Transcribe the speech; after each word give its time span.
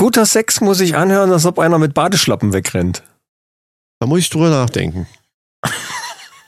Guter 0.00 0.24
Sex 0.24 0.62
muss 0.62 0.78
sich 0.78 0.96
anhören, 0.96 1.30
als 1.30 1.44
ob 1.44 1.58
einer 1.58 1.78
mit 1.78 1.92
Badeschlappen 1.92 2.54
wegrennt. 2.54 3.02
Da 3.98 4.06
muss 4.06 4.20
ich 4.20 4.30
drüber 4.30 4.48
nachdenken. 4.48 5.06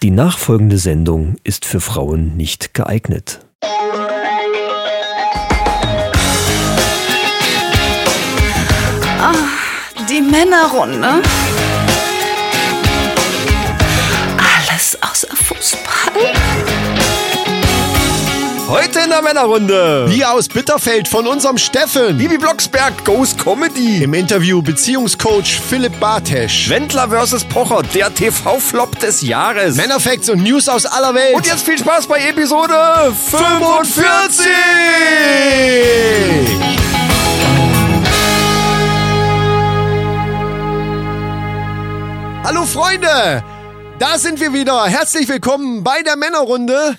Die 0.02 0.10
nachfolgende 0.10 0.79
Sendung 0.79 1.37
ist 1.45 1.67
für 1.67 1.83
Frauen 1.83 2.35
nicht 2.38 2.73
geeignet. 2.73 3.45
Die 10.09 10.23
Männerrunde. 10.23 11.23
Heute 18.73 19.00
in 19.00 19.11
der 19.11 19.20
Männerrunde. 19.20 20.07
Wie 20.09 20.25
aus 20.25 20.48
Bitterfeld 20.48 21.07
von 21.07 21.27
unserem 21.27 21.59
Steffen. 21.59 22.16
Bibi 22.16 22.39
Blocksberg, 22.39 23.04
Ghost 23.04 23.36
Comedy. 23.36 24.02
Im 24.02 24.14
Interview 24.14 24.62
Beziehungscoach 24.62 25.61
Philipp 25.68 26.00
Bartesch. 26.00 26.71
Wendler 26.71 27.11
vs. 27.11 27.45
Pocher, 27.45 27.82
der 27.82 28.14
TV-Flop 28.14 28.98
des 28.98 29.21
Jahres. 29.21 29.76
Männerfacts 29.76 30.31
und 30.31 30.43
News 30.43 30.71
aus 30.71 30.86
aller 30.86 31.14
Welt. 31.14 31.35
Und 31.35 31.46
jetzt 31.46 31.67
viel 31.67 31.76
Spaß 31.76 32.06
bei 32.06 32.20
Episode 32.20 33.12
45. 33.31 34.47
Hallo 42.42 42.64
Freunde, 42.64 43.45
da 43.98 44.17
sind 44.17 44.41
wir 44.41 44.55
wieder. 44.55 44.86
Herzlich 44.86 45.28
willkommen 45.28 45.84
bei 45.84 46.03
der 46.03 46.17
Männerrunde. 46.17 46.97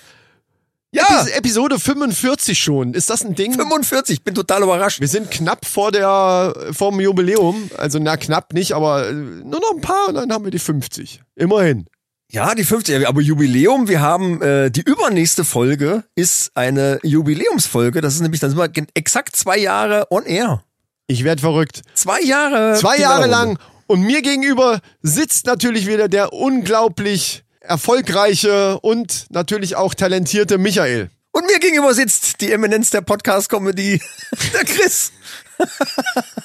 Ja, 0.93 1.21
Epis 1.21 1.31
Episode 1.35 1.79
45 1.79 2.59
schon. 2.59 2.93
Ist 2.93 3.09
das 3.09 3.25
ein 3.25 3.33
Ding? 3.33 3.53
45, 3.53 4.23
bin 4.23 4.35
total 4.35 4.61
überrascht. 4.61 5.01
Wir 5.01 5.07
sind 5.07 5.31
knapp 5.31 5.65
vor 5.65 5.91
der 5.91 6.53
vor 6.71 6.91
dem 6.91 6.99
Jubiläum. 6.99 7.71
Also 7.77 7.97
na 7.99 8.15
knapp 8.15 8.53
nicht, 8.53 8.73
aber 8.73 9.09
äh, 9.09 9.13
nur 9.13 9.59
noch 9.59 9.73
ein 9.73 9.81
paar 9.81 10.09
und 10.09 10.15
dann 10.15 10.31
haben 10.31 10.45
wir 10.45 10.51
die 10.51 10.59
50. 10.59 11.21
Immerhin. 11.35 11.87
Ja, 12.29 12.53
die 12.53 12.63
50, 12.63 13.07
aber 13.07 13.21
Jubiläum, 13.21 13.87
wir 13.87 14.01
haben 14.01 14.41
äh, 14.43 14.69
die 14.69 14.81
übernächste 14.81 15.43
Folge 15.43 16.03
ist 16.15 16.51
eine 16.55 16.99
Jubiläumsfolge. 17.01 18.01
Das 18.01 18.13
ist 18.13 18.21
nämlich 18.21 18.39
dann 18.39 18.51
sind 18.51 18.59
wir 18.59 18.85
exakt 18.93 19.35
zwei 19.35 19.57
Jahre 19.57 20.07
on 20.11 20.25
air. 20.25 20.63
Ich 21.07 21.23
werd 21.23 21.41
verrückt. 21.41 21.81
Zwei 21.95 22.21
Jahre. 22.21 22.77
Zwei 22.79 22.97
Jahre 22.97 23.27
lang. 23.27 23.57
Und 23.87 24.01
mir 24.01 24.21
gegenüber 24.21 24.79
sitzt 25.01 25.47
natürlich 25.47 25.87
wieder 25.87 26.07
der 26.07 26.33
unglaublich 26.33 27.42
erfolgreiche 27.63 28.79
und 28.79 29.25
natürlich 29.29 29.75
auch 29.75 29.93
talentierte 29.93 30.57
Michael. 30.57 31.09
Und 31.31 31.47
mir 31.47 31.59
gegenüber 31.59 31.93
sitzt 31.95 32.41
die 32.41 32.51
Eminenz 32.51 32.91
der 32.91 33.01
Podcast-Comedy, 33.01 33.99
der 34.53 34.65
Chris. 34.65 35.11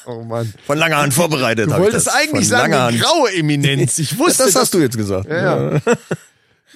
Oh 0.07 0.23
Mann. 0.23 0.53
Von 0.67 0.79
langer 0.79 0.99
Hand 0.99 1.13
vorbereitet. 1.15 1.67
Du 1.67 1.73
hab 1.73 1.79
ich 1.81 1.85
wolltest 1.87 2.07
das. 2.07 2.15
eigentlich 2.15 2.49
Von 2.49 2.71
sagen, 2.71 2.99
graue 2.99 3.33
Eminenz. 3.35 3.99
Ich 3.99 4.17
wusste 4.19 4.45
Das 4.45 4.53
das. 4.53 4.63
hast 4.63 4.75
du 4.75 4.79
jetzt 4.79 4.97
gesagt. 4.97 5.29
Ja, 5.29 5.73
ja. 5.73 5.81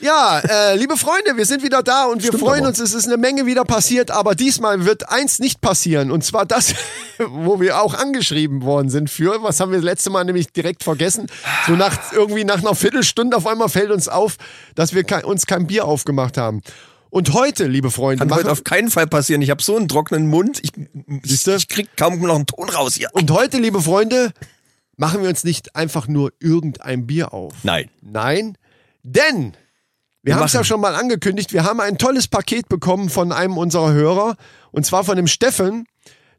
Ja, 0.02 0.40
äh, 0.40 0.74
liebe 0.74 0.96
Freunde, 0.96 1.36
wir 1.36 1.46
sind 1.46 1.62
wieder 1.62 1.80
da 1.80 2.06
und 2.06 2.24
wir 2.24 2.30
Stimmt 2.30 2.42
freuen 2.42 2.60
aber. 2.62 2.70
uns, 2.70 2.80
es 2.80 2.92
ist 2.92 3.06
eine 3.06 3.16
Menge 3.16 3.46
wieder 3.46 3.64
passiert, 3.64 4.10
aber 4.10 4.34
diesmal 4.34 4.84
wird 4.84 5.08
eins 5.08 5.38
nicht 5.38 5.60
passieren 5.60 6.10
und 6.10 6.24
zwar 6.24 6.44
das, 6.44 6.74
wo 7.18 7.60
wir 7.60 7.80
auch 7.80 7.94
angeschrieben 7.94 8.62
worden 8.62 8.90
sind 8.90 9.10
für, 9.10 9.44
was 9.44 9.60
haben 9.60 9.70
wir 9.70 9.78
das 9.78 9.84
letzte 9.84 10.10
Mal 10.10 10.24
nämlich 10.24 10.52
direkt 10.52 10.82
vergessen, 10.82 11.28
so 11.68 11.74
nach, 11.74 12.12
irgendwie 12.12 12.42
nach 12.42 12.58
einer 12.58 12.74
Viertelstunde 12.74 13.36
auf 13.36 13.46
einmal 13.46 13.68
fällt 13.68 13.92
uns 13.92 14.08
auf, 14.08 14.38
dass 14.74 14.92
wir 14.92 15.04
kein, 15.04 15.22
uns 15.24 15.46
kein 15.46 15.68
Bier 15.68 15.84
aufgemacht 15.84 16.36
haben. 16.36 16.62
Und 17.10 17.32
heute, 17.32 17.68
liebe 17.68 17.92
Freunde, 17.92 18.20
Kann 18.20 18.28
machen, 18.28 18.40
heute 18.40 18.50
auf 18.50 18.64
keinen 18.64 18.90
Fall 18.90 19.06
passieren. 19.06 19.40
Ich 19.40 19.50
habe 19.50 19.62
so 19.62 19.76
einen 19.76 19.86
trockenen 19.86 20.26
Mund. 20.28 20.58
Ich, 20.64 20.72
ich, 21.22 21.46
ich 21.46 21.68
krieg 21.68 21.88
kaum 21.96 22.18
noch 22.20 22.34
einen 22.34 22.46
Ton 22.46 22.70
raus 22.70 22.94
hier. 22.94 23.10
und 23.12 23.30
heute, 23.30 23.58
liebe 23.58 23.80
Freunde, 23.80 24.32
machen 24.96 25.22
wir 25.22 25.28
uns 25.28 25.44
nicht 25.44 25.76
einfach 25.76 26.08
nur 26.08 26.32
irgendein 26.40 27.06
Bier 27.06 27.32
auf. 27.32 27.52
Nein. 27.62 27.90
Nein, 28.00 28.56
denn 29.04 29.52
wir, 30.22 30.30
Wir 30.30 30.36
haben 30.36 30.46
es 30.46 30.52
ja 30.52 30.62
schon 30.62 30.80
mal 30.80 30.94
angekündigt, 30.94 31.52
wir 31.52 31.64
haben 31.64 31.80
ein 31.80 31.98
tolles 31.98 32.28
Paket 32.28 32.68
bekommen 32.68 33.10
von 33.10 33.32
einem 33.32 33.58
unserer 33.58 33.92
Hörer 33.92 34.36
und 34.70 34.86
zwar 34.86 35.04
von 35.04 35.16
dem 35.16 35.26
Steffen. 35.26 35.86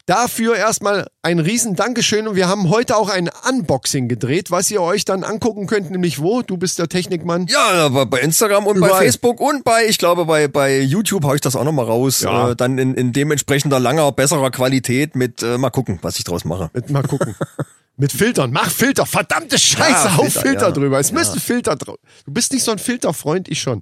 Dafür 0.06 0.58
erstmal 0.58 1.08
ein 1.22 1.40
riesen 1.40 1.76
Dankeschön 1.76 2.28
und 2.28 2.36
wir 2.36 2.50
haben 2.50 2.70
heute 2.70 2.98
auch 2.98 3.10
ein 3.10 3.30
Unboxing 3.50 4.10
gedreht, 4.10 4.52
was 4.52 4.70
ihr 4.70 4.82
euch 4.82 5.06
dann 5.06 5.24
angucken 5.24 5.66
könnt, 5.66 5.92
nämlich 5.92 6.20
wo? 6.20 6.42
Du 6.42 6.58
bist 6.58 6.78
der 6.78 6.90
Technikmann. 6.90 7.48
Ja, 7.48 7.86
aber 7.86 8.06
bei 8.06 8.20
Instagram 8.20 8.68
und 8.68 8.82
bei 8.82 8.88
Überall. 8.88 9.04
Facebook 9.04 9.40
und 9.40 9.64
bei, 9.64 9.86
ich 9.86 9.98
glaube, 9.98 10.26
bei, 10.26 10.50
bei 10.50 10.82
YouTube 10.82 11.24
hau 11.24 11.34
ich 11.34 11.42
das 11.42 11.56
auch 11.56 11.64
nochmal 11.64 11.86
raus. 11.86 12.20
Ja. 12.20 12.52
Äh, 12.52 12.56
dann 12.58 12.78
in, 12.78 12.96
in 12.96 13.14
dementsprechender 13.14 13.80
langer, 13.80 14.12
besserer 14.12 14.52
Qualität 14.52 15.16
mit, 15.16 15.42
äh, 15.42 15.58
mal 15.58 15.70
gucken, 15.70 16.00
was 16.02 16.18
ich 16.18 16.26
draus 16.26 16.44
mache. 16.44 16.70
Mit, 16.74 16.90
mal 16.90 17.04
gucken. 17.04 17.36
Mit 17.96 18.12
Filtern. 18.12 18.52
Mach 18.52 18.72
Filter. 18.72 19.06
Verdammte 19.06 19.58
Scheiße. 19.60 20.08
Ja, 20.08 20.18
hau 20.18 20.24
Filter, 20.24 20.42
Filter 20.42 20.66
ja. 20.68 20.72
drüber. 20.72 21.00
Es 21.00 21.12
müsste 21.12 21.40
Filter 21.40 21.76
drauf. 21.76 21.98
Du 22.26 22.32
bist 22.32 22.52
nicht 22.52 22.64
so 22.64 22.72
ein 22.72 22.80
Filterfreund, 22.80 23.48
ich 23.50 23.62
schon. 23.62 23.82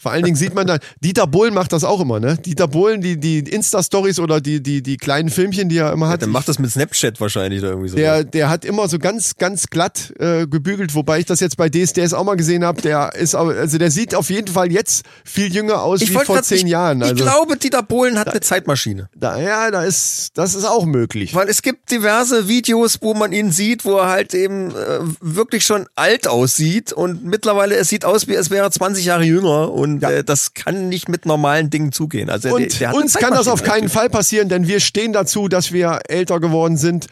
Vor 0.00 0.12
allen 0.12 0.22
Dingen 0.24 0.36
sieht 0.36 0.54
man 0.54 0.66
da, 0.66 0.78
Dieter 1.00 1.26
Bohlen 1.26 1.52
macht 1.52 1.72
das 1.72 1.82
auch 1.84 2.00
immer, 2.00 2.20
ne? 2.20 2.36
Dieter 2.38 2.68
Bohlen, 2.68 3.00
die, 3.00 3.18
die 3.18 3.40
Insta-Stories 3.40 4.20
oder 4.20 4.40
die, 4.40 4.62
die, 4.62 4.82
die 4.82 4.96
kleinen 4.96 5.28
Filmchen, 5.28 5.68
die 5.68 5.78
er 5.78 5.92
immer 5.92 6.08
hat. 6.08 6.22
Dann 6.22 6.30
macht 6.30 6.48
das 6.48 6.58
mit 6.60 6.70
Snapchat 6.70 7.20
wahrscheinlich 7.20 7.60
oder 7.60 7.70
irgendwie 7.70 7.88
so. 7.88 7.96
Der, 7.96 8.22
der 8.22 8.48
hat 8.48 8.64
immer 8.64 8.88
so 8.88 8.98
ganz, 8.98 9.36
ganz 9.36 9.66
glatt 9.66 10.14
äh, 10.20 10.46
gebügelt, 10.46 10.94
wobei 10.94 11.18
ich 11.18 11.26
das 11.26 11.40
jetzt 11.40 11.56
bei 11.56 11.68
DSDS 11.68 12.14
auch 12.14 12.22
mal 12.22 12.36
gesehen 12.36 12.64
habe. 12.64 12.80
Der 12.80 13.14
ist, 13.16 13.34
also 13.34 13.76
der 13.78 13.90
sieht 13.90 14.14
auf 14.14 14.30
jeden 14.30 14.48
Fall 14.48 14.70
jetzt 14.70 15.04
viel 15.24 15.52
jünger 15.52 15.82
aus 15.82 16.00
wie 16.00 16.14
wollte 16.14 16.26
vor 16.26 16.36
grad- 16.36 16.44
zehn 16.44 16.66
ich, 16.66 16.72
Jahren. 16.72 17.02
Also 17.02 17.14
Ich 17.16 17.20
glaube, 17.20 17.56
Dieter 17.56 17.82
Bohlen 17.82 18.18
hat 18.20 18.28
eine 18.28 18.40
Zeitmaschine. 18.40 19.08
da, 19.16 19.38
ja, 19.40 19.70
da 19.72 19.82
ist, 19.82 20.30
das 20.34 20.54
ist 20.54 20.64
auch 20.64 20.84
möglich. 20.86 21.34
Weil 21.34 21.48
es 21.48 21.60
gibt 21.62 21.90
diverse 21.90 22.46
Videos, 22.46 22.98
wo 23.02 23.14
man 23.14 23.32
ihn 23.32 23.50
sieht, 23.50 23.84
wo 23.84 23.96
er 23.96 24.08
halt 24.08 24.32
eben 24.32 24.70
äh, 24.70 25.00
wirklich 25.20 25.64
schon 25.66 25.86
alt 25.96 26.28
aussieht 26.28 26.92
und 26.92 27.24
mittlerweile 27.24 27.74
es 27.74 27.88
sieht 27.88 28.04
aus, 28.04 28.28
wie 28.28 28.34
es 28.34 28.50
wäre 28.50 28.70
20 28.70 29.04
Jahre 29.04 29.24
jünger 29.24 29.72
und 29.72 29.87
Ja. 30.00 30.10
äh, 30.10 30.24
das 30.24 30.54
kann 30.54 30.88
nicht 30.88 31.08
mit 31.08 31.26
normalen 31.26 31.70
Dingen 31.70 31.92
zugehen. 31.92 32.28
Also 32.30 32.54
Und 32.54 32.60
der, 32.80 32.90
der 32.92 32.94
uns 32.94 33.14
kann 33.14 33.32
das 33.32 33.48
auf 33.48 33.62
keinen 33.62 33.88
Fall 33.88 34.10
passieren, 34.10 34.48
denn 34.48 34.68
wir 34.68 34.80
stehen 34.80 35.12
dazu, 35.12 35.48
dass 35.48 35.72
wir 35.72 36.00
älter 36.08 36.38
geworden 36.40 36.76
sind. 36.76 37.06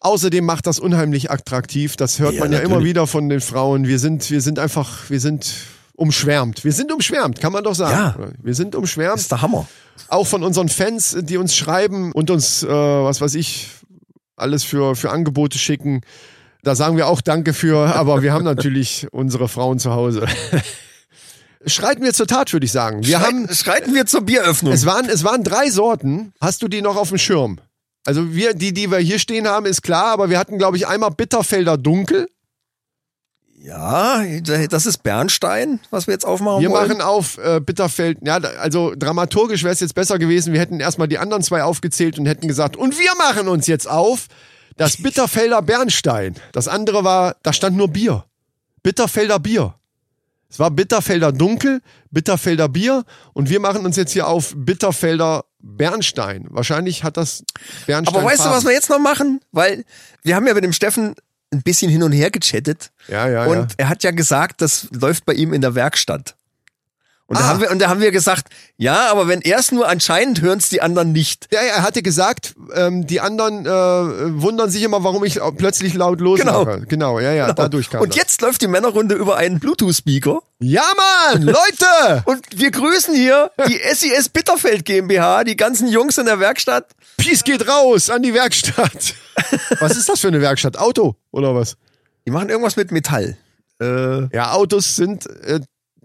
Außerdem 0.00 0.44
macht 0.44 0.66
das 0.66 0.78
unheimlich 0.78 1.30
attraktiv. 1.30 1.96
Das 1.96 2.18
hört 2.18 2.34
Ja, 2.34 2.40
man 2.40 2.52
ja 2.52 2.58
immer 2.60 2.70
natürlich. 2.76 2.88
wieder 2.90 3.06
von 3.06 3.28
den 3.28 3.40
Frauen. 3.40 3.86
Wir 3.86 3.98
sind, 3.98 4.30
wir 4.30 4.40
sind 4.40 4.58
einfach, 4.58 5.10
wir 5.10 5.20
sind 5.20 5.52
umschwärmt. 5.94 6.64
Wir 6.64 6.72
sind 6.72 6.90
umschwärmt, 6.92 7.40
kann 7.40 7.52
man 7.52 7.62
doch 7.64 7.74
sagen. 7.74 7.92
Ja. 8.22 8.28
Wir 8.42 8.54
sind 8.54 8.72
Das 8.74 8.78
umschwärmt. 8.78 9.20
ist 9.20 9.30
der 9.30 9.42
Hammer. 9.42 9.68
Auch 10.08 10.26
von 10.26 10.42
unseren 10.42 10.70
Fans, 10.70 11.16
die 11.20 11.36
uns 11.36 11.54
schreiben 11.54 12.12
und 12.12 12.30
uns, 12.30 12.62
äh, 12.62 12.68
was 12.68 13.20
weiß 13.20 13.34
ich, 13.34 13.68
alles 14.36 14.64
für, 14.64 14.96
für 14.96 15.10
Angebote 15.10 15.58
schicken. 15.58 16.00
Da 16.62 16.74
sagen 16.74 16.96
wir 16.96 17.06
auch 17.06 17.20
Danke 17.20 17.52
für, 17.52 17.94
aber 17.94 18.22
wir 18.22 18.32
haben 18.32 18.44
natürlich 18.44 19.06
unsere 19.12 19.48
Frauen 19.48 19.78
zu 19.78 19.90
Hause. 19.92 20.26
Schreiten 21.66 22.02
wir 22.02 22.14
zur 22.14 22.26
Tat, 22.26 22.52
würde 22.52 22.64
ich 22.66 22.72
sagen. 22.72 23.04
Wir 23.04 23.20
haben, 23.20 23.46
Schreit- 23.46 23.56
schreiten 23.56 23.94
wir 23.94 24.06
zur 24.06 24.22
Bieröffnung. 24.22 24.72
es 24.72 24.86
waren, 24.86 25.08
es 25.08 25.24
waren 25.24 25.44
drei 25.44 25.70
Sorten. 25.70 26.32
Hast 26.40 26.62
du 26.62 26.68
die 26.68 26.80
noch 26.82 26.96
auf 26.96 27.10
dem 27.10 27.18
Schirm? 27.18 27.58
Also 28.06 28.32
wir, 28.34 28.54
die, 28.54 28.72
die 28.72 28.90
wir 28.90 28.98
hier 28.98 29.18
stehen 29.18 29.46
haben, 29.46 29.66
ist 29.66 29.82
klar, 29.82 30.06
aber 30.06 30.30
wir 30.30 30.38
hatten, 30.38 30.56
glaube 30.56 30.78
ich, 30.78 30.86
einmal 30.88 31.10
Bitterfelder 31.10 31.76
Dunkel. 31.76 32.28
ja, 33.62 34.24
das 34.68 34.86
ist 34.86 35.02
Bernstein, 35.02 35.80
was 35.90 36.06
wir 36.06 36.14
jetzt 36.14 36.24
aufmachen 36.24 36.62
Wir 36.62 36.70
wollen. 36.70 36.88
machen 36.88 37.02
auf 37.02 37.36
äh, 37.36 37.60
Bitterfeld, 37.60 38.18
ja, 38.22 38.36
also 38.36 38.94
dramaturgisch 38.96 39.62
wäre 39.64 39.74
es 39.74 39.80
jetzt 39.80 39.94
besser 39.94 40.18
gewesen, 40.18 40.54
wir 40.54 40.60
hätten 40.60 40.80
erstmal 40.80 41.08
die 41.08 41.18
anderen 41.18 41.42
zwei 41.42 41.62
aufgezählt 41.62 42.18
und 42.18 42.24
hätten 42.24 42.48
gesagt, 42.48 42.76
und 42.76 42.98
wir 42.98 43.14
machen 43.18 43.48
uns 43.48 43.66
jetzt 43.66 43.86
auf 43.88 44.28
das 44.78 44.96
Bitterfelder 44.96 45.60
Bernstein. 45.60 46.36
Das 46.52 46.68
andere 46.68 47.04
war, 47.04 47.36
da 47.42 47.52
stand 47.52 47.76
nur 47.76 47.88
Bier. 47.88 48.24
Bitterfelder 48.82 49.38
Bier. 49.38 49.74
Es 50.50 50.58
war 50.58 50.70
Bitterfelder 50.70 51.32
Dunkel, 51.32 51.80
Bitterfelder 52.10 52.68
Bier 52.68 53.04
und 53.32 53.48
wir 53.48 53.60
machen 53.60 53.86
uns 53.86 53.96
jetzt 53.96 54.12
hier 54.12 54.26
auf 54.26 54.52
Bitterfelder 54.56 55.44
Bernstein. 55.60 56.46
Wahrscheinlich 56.50 57.04
hat 57.04 57.16
das 57.16 57.44
Bernstein. 57.86 58.16
Aber 58.16 58.24
weißt 58.26 58.40
du, 58.40 58.44
Farben. 58.44 58.56
was 58.56 58.64
wir 58.64 58.72
jetzt 58.72 58.90
noch 58.90 58.98
machen? 58.98 59.40
Weil 59.52 59.84
wir 60.22 60.34
haben 60.34 60.46
ja 60.46 60.54
mit 60.54 60.64
dem 60.64 60.72
Steffen 60.72 61.14
ein 61.52 61.62
bisschen 61.62 61.90
hin 61.90 62.02
und 62.02 62.12
her 62.12 62.30
gechattet. 62.30 62.90
Ja, 63.08 63.28
ja, 63.28 63.44
und 63.44 63.56
ja. 63.58 63.76
er 63.76 63.88
hat 63.88 64.02
ja 64.02 64.10
gesagt, 64.10 64.60
das 64.60 64.88
läuft 64.92 65.24
bei 65.24 65.34
ihm 65.34 65.52
in 65.52 65.60
der 65.60 65.74
Werkstatt. 65.74 66.36
Und, 67.30 67.38
da 67.38 67.44
Ah. 67.44 67.46
haben 67.50 67.60
wir, 67.60 67.70
und 67.70 67.78
da 67.78 67.88
haben 67.88 68.00
wir 68.00 68.10
gesagt, 68.10 68.48
ja, 68.76 69.08
aber 69.08 69.28
wenn 69.28 69.40
er 69.40 69.60
es 69.60 69.70
nur 69.70 69.86
anscheinend 69.88 70.40
hören 70.40 70.58
es 70.58 70.68
die 70.68 70.82
anderen 70.82 71.12
nicht. 71.12 71.46
Ja, 71.52 71.60
er 71.60 71.82
hatte 71.84 72.02
gesagt, 72.02 72.56
ähm, 72.74 73.06
die 73.06 73.20
anderen 73.20 73.66
äh, 73.66 73.70
wundern 74.42 74.68
sich 74.68 74.82
immer, 74.82 75.04
warum 75.04 75.22
ich 75.24 75.38
plötzlich 75.56 75.94
laut 75.94 76.20
losmache. 76.20 76.82
Genau, 76.88 77.20
ja, 77.20 77.32
ja, 77.32 77.52
dadurch 77.52 77.88
kam 77.88 78.00
Und 78.00 78.08
das. 78.10 78.16
jetzt 78.16 78.40
läuft 78.42 78.62
die 78.62 78.66
Männerrunde 78.66 79.14
über 79.14 79.36
einen 79.36 79.60
Bluetooth-Speaker. 79.60 80.40
Ja, 80.58 80.82
Mann, 81.32 81.42
Leute! 81.44 82.22
Und 82.24 82.44
wir 82.52 82.72
grüßen 82.72 83.14
hier 83.14 83.52
die 83.68 83.78
SIS 83.94 84.28
Bitterfeld 84.30 84.84
GmbH, 84.84 85.44
die 85.44 85.54
ganzen 85.56 85.86
Jungs 85.86 86.18
in 86.18 86.26
der 86.26 86.40
Werkstatt. 86.40 86.86
Peace 87.16 87.44
geht 87.44 87.68
raus 87.68 88.10
an 88.10 88.24
die 88.24 88.34
Werkstatt. 88.34 89.14
Was 89.78 89.96
ist 89.96 90.08
das 90.08 90.18
für 90.18 90.26
eine 90.28 90.40
Werkstatt? 90.40 90.76
Auto 90.78 91.14
oder 91.30 91.54
was? 91.54 91.76
Die 92.26 92.32
machen 92.32 92.48
irgendwas 92.48 92.74
mit 92.74 92.90
Metall. 92.90 93.36
Äh, 93.80 94.34
Ja, 94.34 94.50
Autos 94.50 94.96
sind 94.96 95.26
äh, 95.44 95.60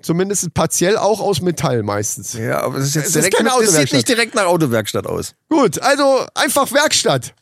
zumindest 0.05 0.53
partiell 0.53 0.97
auch 0.97 1.19
aus 1.19 1.41
Metall 1.41 1.83
meistens. 1.83 2.33
ja, 2.33 2.61
aber 2.61 2.77
das 2.79 2.87
ist 2.89 2.95
jetzt 2.95 3.03
Es 3.03 3.07
ist 3.07 3.15
direkt, 3.15 3.37
keine 3.37 3.49
das 3.49 3.57
sieht 3.59 3.67
Autowerkstatt. 3.69 3.93
nicht 3.97 4.07
direkt 4.09 4.35
nach 4.35 4.45
Autowerkstatt 4.45 5.07
aus. 5.07 5.33
Gut, 5.49 5.81
also 5.81 6.25
einfach 6.35 6.71
Werkstatt. 6.71 7.33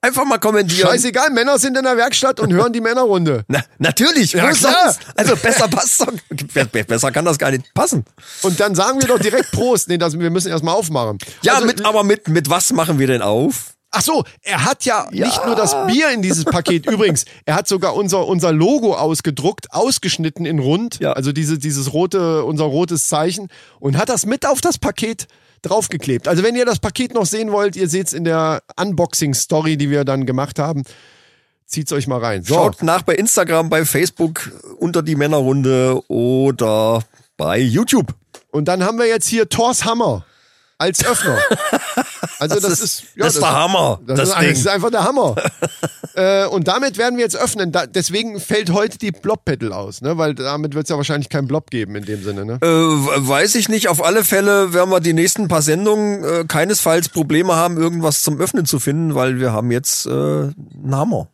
Einfach 0.00 0.24
mal 0.24 0.38
kommentieren. 0.38 0.88
Scheißegal, 0.90 1.30
Männer 1.30 1.58
sind 1.58 1.76
in 1.76 1.82
der 1.82 1.96
Werkstatt 1.96 2.38
und 2.38 2.52
hören 2.52 2.72
die 2.72 2.80
Männerrunde. 2.80 3.44
Na, 3.48 3.64
natürlich, 3.78 4.32
Ja, 4.32 4.48
klar. 4.52 4.94
Also 5.16 5.34
besser 5.36 5.66
passt 5.66 6.00
doch, 6.00 6.12
be- 6.54 6.66
be- 6.66 6.84
besser 6.84 7.10
kann 7.10 7.24
das 7.24 7.36
gar 7.36 7.50
nicht 7.50 7.74
passen. 7.74 8.04
Und 8.42 8.60
dann 8.60 8.76
sagen 8.76 9.00
wir 9.00 9.08
doch 9.08 9.18
direkt 9.18 9.50
Prost. 9.50 9.88
Nee, 9.88 9.98
das, 9.98 10.16
wir 10.16 10.30
müssen 10.30 10.50
erstmal 10.50 10.74
aufmachen. 10.76 11.18
Ja, 11.42 11.54
Also, 11.54 11.66
mit, 11.66 11.84
aber 11.84 12.04
mit, 12.04 12.28
mit 12.28 12.48
was 12.48 12.72
machen 12.72 13.00
wir 13.00 13.08
denn 13.08 13.22
auf? 13.22 13.74
Ach 13.90 14.02
so, 14.02 14.24
er 14.42 14.64
hat 14.64 14.84
ja, 14.84 15.08
nicht 15.10 15.46
nur 15.46 15.56
das 15.56 15.74
Bier 15.86 16.10
in 16.10 16.20
dieses 16.20 16.44
Paket. 16.44 16.86
Übrigens, 16.90 17.24
er 17.46 17.54
hat 17.54 17.66
sogar 17.68 17.94
unser, 17.94 18.26
unser 18.26 18.52
Logo 18.52 18.94
ausgedruckt, 18.94 19.72
ausgeschnitten 19.72 20.44
in 20.44 20.58
rund. 20.58 21.00
Ja. 21.00 21.14
Also 21.14 21.32
diese, 21.32 21.58
dieses 21.58 21.94
rote, 21.94 22.44
unser 22.44 22.64
rotes 22.64 23.06
Zeichen. 23.06 23.48
Und 23.80 23.96
hat 23.96 24.10
das 24.10 24.26
mit 24.26 24.46
auf 24.46 24.60
das 24.60 24.76
Paket 24.78 25.26
draufgeklebt. 25.62 26.28
Also 26.28 26.42
wenn 26.42 26.54
ihr 26.54 26.66
das 26.66 26.80
Paket 26.80 27.14
noch 27.14 27.24
sehen 27.24 27.50
wollt, 27.50 27.76
ihr 27.76 27.88
seht's 27.88 28.12
in 28.12 28.24
der 28.24 28.62
Unboxing-Story, 28.78 29.76
die 29.78 29.90
wir 29.90 30.04
dann 30.04 30.26
gemacht 30.26 30.58
haben. 30.58 30.84
Zieht's 31.64 31.92
euch 31.92 32.06
mal 32.06 32.20
rein. 32.20 32.42
So. 32.44 32.54
Schaut 32.54 32.82
nach 32.82 33.02
bei 33.02 33.14
Instagram, 33.14 33.68
bei 33.68 33.84
Facebook 33.84 34.52
unter 34.78 35.02
die 35.02 35.16
Männerrunde 35.16 36.00
oder 36.08 37.02
bei 37.36 37.58
YouTube. 37.58 38.14
Und 38.50 38.68
dann 38.68 38.84
haben 38.84 38.98
wir 38.98 39.06
jetzt 39.06 39.26
hier 39.26 39.48
Thors 39.48 39.84
Hammer 39.84 40.24
als 40.78 41.04
Öffner. 41.04 41.38
Also 42.40 42.60
das, 42.60 42.78
ist, 42.80 43.02
ja, 43.16 43.24
das 43.24 43.34
ist 43.34 43.42
der 43.42 43.52
Hammer. 43.52 44.00
Das, 44.06 44.16
Das, 44.16 44.28
ist, 44.28 44.36
das 44.36 44.58
ist 44.58 44.68
einfach 44.68 44.90
der 44.90 45.02
Hammer. 45.02 45.34
äh, 46.14 46.46
und 46.46 46.68
damit 46.68 46.96
werden 46.96 47.16
wir 47.16 47.24
jetzt 47.24 47.36
öffnen. 47.36 47.72
Da, 47.72 47.86
deswegen 47.86 48.38
fällt 48.38 48.70
heute 48.70 48.96
die 48.96 49.10
Blob-Pedal 49.10 49.72
aus, 49.72 50.02
ne? 50.02 50.18
weil 50.18 50.36
damit 50.36 50.74
wird 50.74 50.84
es 50.84 50.90
ja 50.90 50.96
wahrscheinlich 50.96 51.30
keinen 51.30 51.48
Blob 51.48 51.68
geben 51.72 51.96
in 51.96 52.04
dem 52.04 52.22
Sinne. 52.22 52.44
Ne? 52.44 52.58
Äh, 52.62 52.68
weiß 52.68 53.56
ich 53.56 53.68
nicht. 53.68 53.88
Auf 53.88 54.04
alle 54.04 54.22
Fälle 54.22 54.72
werden 54.72 54.88
wir 54.88 55.00
die 55.00 55.14
nächsten 55.14 55.48
paar 55.48 55.62
Sendungen 55.62 56.22
äh, 56.22 56.44
keinesfalls 56.46 57.08
Probleme 57.08 57.56
haben, 57.56 57.76
irgendwas 57.76 58.22
zum 58.22 58.38
Öffnen 58.40 58.66
zu 58.66 58.78
finden, 58.78 59.16
weil 59.16 59.40
wir 59.40 59.50
haben 59.50 59.72
jetzt 59.72 60.06
äh, 60.06 60.10
einen 60.10 60.54
Hammer. 60.92 61.26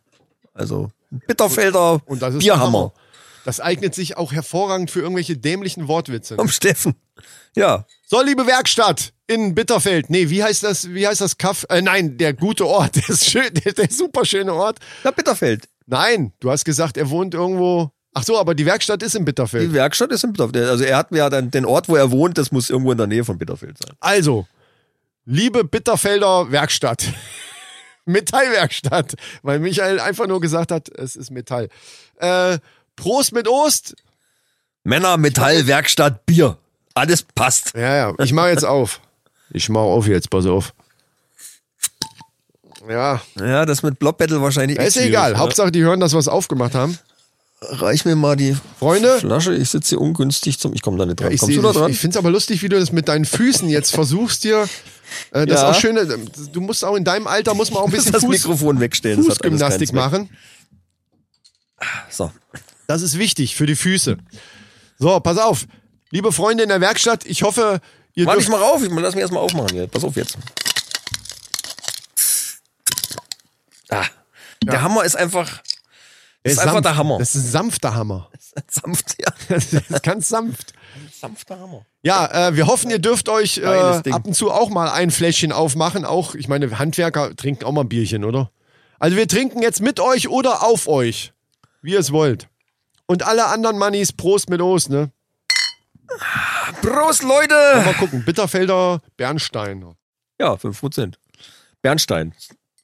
Also 0.55 0.89
ein 1.11 1.21
Bitterfelder 1.27 2.01
Und 2.05 2.23
das 2.23 2.33
der 2.33 2.39
Bierhammer. 2.39 2.65
Hammer. 2.65 2.93
Das 3.43 3.59
eignet 3.59 3.93
sich 3.93 4.17
auch 4.17 4.33
hervorragend 4.33 4.89
für 4.89 5.01
irgendwelche 5.01 5.37
dämlichen 5.37 5.87
Wortwitze. 5.87 6.35
Vom 6.35 6.47
Steffen. 6.47 6.95
Ja. 7.55 7.85
So, 8.15 8.21
liebe 8.21 8.47
Werkstatt 8.47 9.11
in 9.27 9.55
Bitterfeld. 9.55 10.09
Nee, 10.09 10.29
wie 10.29 10.41
heißt 10.41 10.63
das, 10.63 10.93
wie 10.93 11.05
heißt 11.05 11.19
das 11.19 11.37
Kaff? 11.37 11.65
Äh, 11.67 11.81
nein, 11.81 12.17
der 12.17 12.33
gute 12.33 12.65
Ort. 12.65 12.95
Der 12.95 13.09
ist 13.09 13.29
schön, 13.29 13.53
der, 13.53 13.73
der 13.73 13.91
super 13.91 14.23
schöne 14.23 14.53
Ort. 14.53 14.79
Na, 15.03 15.11
Bitterfeld. 15.11 15.67
Nein, 15.85 16.31
du 16.39 16.49
hast 16.49 16.63
gesagt, 16.63 16.95
er 16.95 17.09
wohnt 17.09 17.33
irgendwo. 17.33 17.91
Ach 18.13 18.23
so, 18.23 18.39
aber 18.39 18.55
die 18.55 18.65
Werkstatt 18.65 19.03
ist 19.03 19.15
in 19.15 19.25
Bitterfeld. 19.25 19.69
Die 19.69 19.73
Werkstatt 19.73 20.13
ist 20.13 20.23
in 20.23 20.31
Bitterfeld. 20.31 20.65
Also 20.69 20.85
er 20.85 20.95
hat 20.95 21.11
ja 21.11 21.29
dann 21.29 21.51
den 21.51 21.65
Ort, 21.65 21.89
wo 21.89 21.97
er 21.97 22.09
wohnt, 22.09 22.37
das 22.37 22.53
muss 22.53 22.69
irgendwo 22.69 22.93
in 22.93 22.97
der 22.97 23.07
Nähe 23.07 23.25
von 23.25 23.37
Bitterfeld 23.37 23.77
sein. 23.79 23.97
Also, 23.99 24.47
liebe 25.25 25.65
Bitterfelder 25.65 26.49
Werkstatt. 26.53 27.03
Metallwerkstatt, 28.05 29.15
weil 29.41 29.59
Michael 29.59 29.99
einfach 29.99 30.27
nur 30.27 30.39
gesagt 30.39 30.71
hat, 30.71 30.87
es 30.87 31.17
ist 31.17 31.31
Metall. 31.31 31.67
Äh, 32.19 32.59
Prost 32.95 33.33
mit 33.33 33.49
Ost. 33.49 33.93
Männer, 34.85 35.17
Metall, 35.17 35.67
Werkstatt, 35.67 36.25
Bier. 36.25 36.57
Alles 36.95 37.23
passt. 37.23 37.73
Ja, 37.75 37.95
ja, 37.95 38.13
ich 38.19 38.33
mache 38.33 38.49
jetzt 38.49 38.65
auf. 38.65 38.99
Ich 39.51 39.69
mache 39.69 39.83
auf 39.83 40.07
jetzt, 40.07 40.29
pass 40.29 40.45
auf. 40.47 40.73
Ja, 42.89 43.21
Ja, 43.39 43.65
das 43.65 43.83
mit 43.83 43.99
Blob 43.99 44.17
Battle 44.17 44.41
wahrscheinlich 44.41 44.77
ist 44.77 44.93
schwierig, 44.93 45.09
egal. 45.09 45.33
ne? 45.33 45.37
Hauptsache, 45.39 45.71
die 45.71 45.81
hören, 45.83 45.99
dass 45.99 46.13
wir 46.13 46.19
es 46.19 46.27
aufgemacht 46.27 46.75
haben. 46.75 46.97
Reich 47.61 48.05
mir 48.05 48.15
mal 48.15 48.35
die 48.35 48.55
Freunde, 48.79 49.17
Flasche. 49.19 49.55
Ich 49.55 49.69
sitze 49.71 49.89
hier 49.89 50.01
ungünstig 50.01 50.59
zum. 50.59 50.73
Ich 50.73 50.81
komme 50.83 50.97
da 50.97 51.05
nicht 51.05 51.19
dran. 51.19 51.31
ich, 51.31 51.39
Kommst 51.39 51.55
seh- 51.55 51.61
du 51.61 51.67
da 51.67 51.71
dran? 51.73 51.89
ich 51.91 51.97
finde 51.99 52.15
es 52.15 52.17
aber 52.17 52.29
lustig, 52.29 52.61
wie 52.61 52.69
du 52.69 52.79
das 52.79 52.91
mit 52.91 53.07
deinen 53.07 53.25
Füßen 53.25 53.67
jetzt 53.69 53.91
versuchst 53.91 54.43
dir. 54.43 54.67
Äh, 55.31 55.45
das 55.47 55.61
Ja. 55.61 55.69
ist 55.71 55.77
auch 55.77 55.79
schön. 55.81 55.97
äh, 55.97 56.05
Du 56.51 56.61
musst 56.61 56.83
auch 56.85 56.95
in 56.95 57.03
deinem 57.03 57.27
Alter 57.27 57.53
muss 57.55 57.71
man 57.71 57.81
auch 57.81 57.85
ein 57.87 57.91
bisschen 57.91 58.11
das 58.11 58.21
Fuß, 58.23 58.29
Mikrofon 58.31 58.79
wegstellen. 58.79 59.23
Fußgymnastik 59.23 59.93
machen. 59.93 60.29
So. 62.09 62.31
Das 62.87 63.01
ist 63.01 63.17
wichtig 63.17 63.55
für 63.55 63.65
die 63.65 63.75
Füße. 63.75 64.17
So, 64.99 65.19
pass 65.21 65.37
auf. 65.37 65.65
Liebe 66.15 66.31
Freunde 66.31 66.63
in 66.63 66.69
der 66.69 66.79
Werkstatt, 66.79 67.25
ich 67.25 67.43
hoffe, 67.43 67.81
ihr 68.13 68.25
Warte 68.25 68.37
dürft... 68.37 68.47
ich 68.47 68.49
mal 68.49 68.63
auf. 68.63 68.81
Ich 68.81 68.89
lass 68.89 69.15
mich 69.15 69.21
erstmal 69.21 69.43
aufmachen 69.43 69.71
hier. 69.71 69.87
Pass 69.87 70.01
auf 70.05 70.15
jetzt. 70.15 70.37
Ah. 73.89 74.05
Der 74.63 74.81
Hammer 74.81 75.03
ist 75.03 75.17
einfach 75.17 75.61
Er 76.43 76.53
ist 76.53 76.59
einfach 76.59 76.75
sanft. 76.75 76.85
der 76.85 76.95
Hammer. 76.95 77.17
Das 77.17 77.35
ist 77.35 77.43
ein 77.43 77.51
sanfter 77.51 77.95
Hammer. 77.95 78.29
sanft. 78.69 79.17
Ja. 79.19 79.27
Das 79.49 79.73
ist 79.73 80.03
ganz 80.03 80.29
sanft. 80.29 80.71
Sanfter 81.19 81.59
Hammer. 81.59 81.85
Ja, 82.01 82.47
äh, 82.47 82.55
wir 82.55 82.67
hoffen, 82.67 82.91
ihr 82.91 82.99
dürft 82.99 83.27
euch 83.27 83.57
äh, 83.57 83.65
ab 83.65 84.25
und 84.25 84.35
zu 84.35 84.51
auch 84.51 84.69
mal 84.69 84.89
ein 84.89 85.11
Fläschchen 85.11 85.51
aufmachen. 85.51 86.05
Auch, 86.05 86.33
ich 86.33 86.47
meine, 86.47 86.79
Handwerker 86.79 87.35
trinken 87.35 87.65
auch 87.65 87.73
mal 87.73 87.81
ein 87.81 87.89
Bierchen, 87.89 88.23
oder? 88.23 88.51
Also 88.99 89.17
wir 89.17 89.27
trinken 89.27 89.61
jetzt 89.61 89.81
mit 89.81 89.99
euch 89.99 90.29
oder 90.29 90.63
auf 90.63 90.87
euch, 90.87 91.33
wie 91.81 91.91
ihr 91.91 91.99
es 91.99 92.13
wollt. 92.13 92.47
Und 93.05 93.23
alle 93.23 93.47
anderen 93.47 93.77
Mannis, 93.77 94.13
Prost 94.13 94.49
mit 94.49 94.61
Ost, 94.61 94.89
ne? 94.89 95.11
Prost, 96.81 97.23
Leute! 97.23 97.53
Mal 97.83 97.93
gucken, 97.95 98.23
Bitterfelder 98.23 99.01
Bernstein. 99.17 99.85
Ja, 100.39 100.53
5%. 100.53 101.15
Bernstein. 101.81 102.33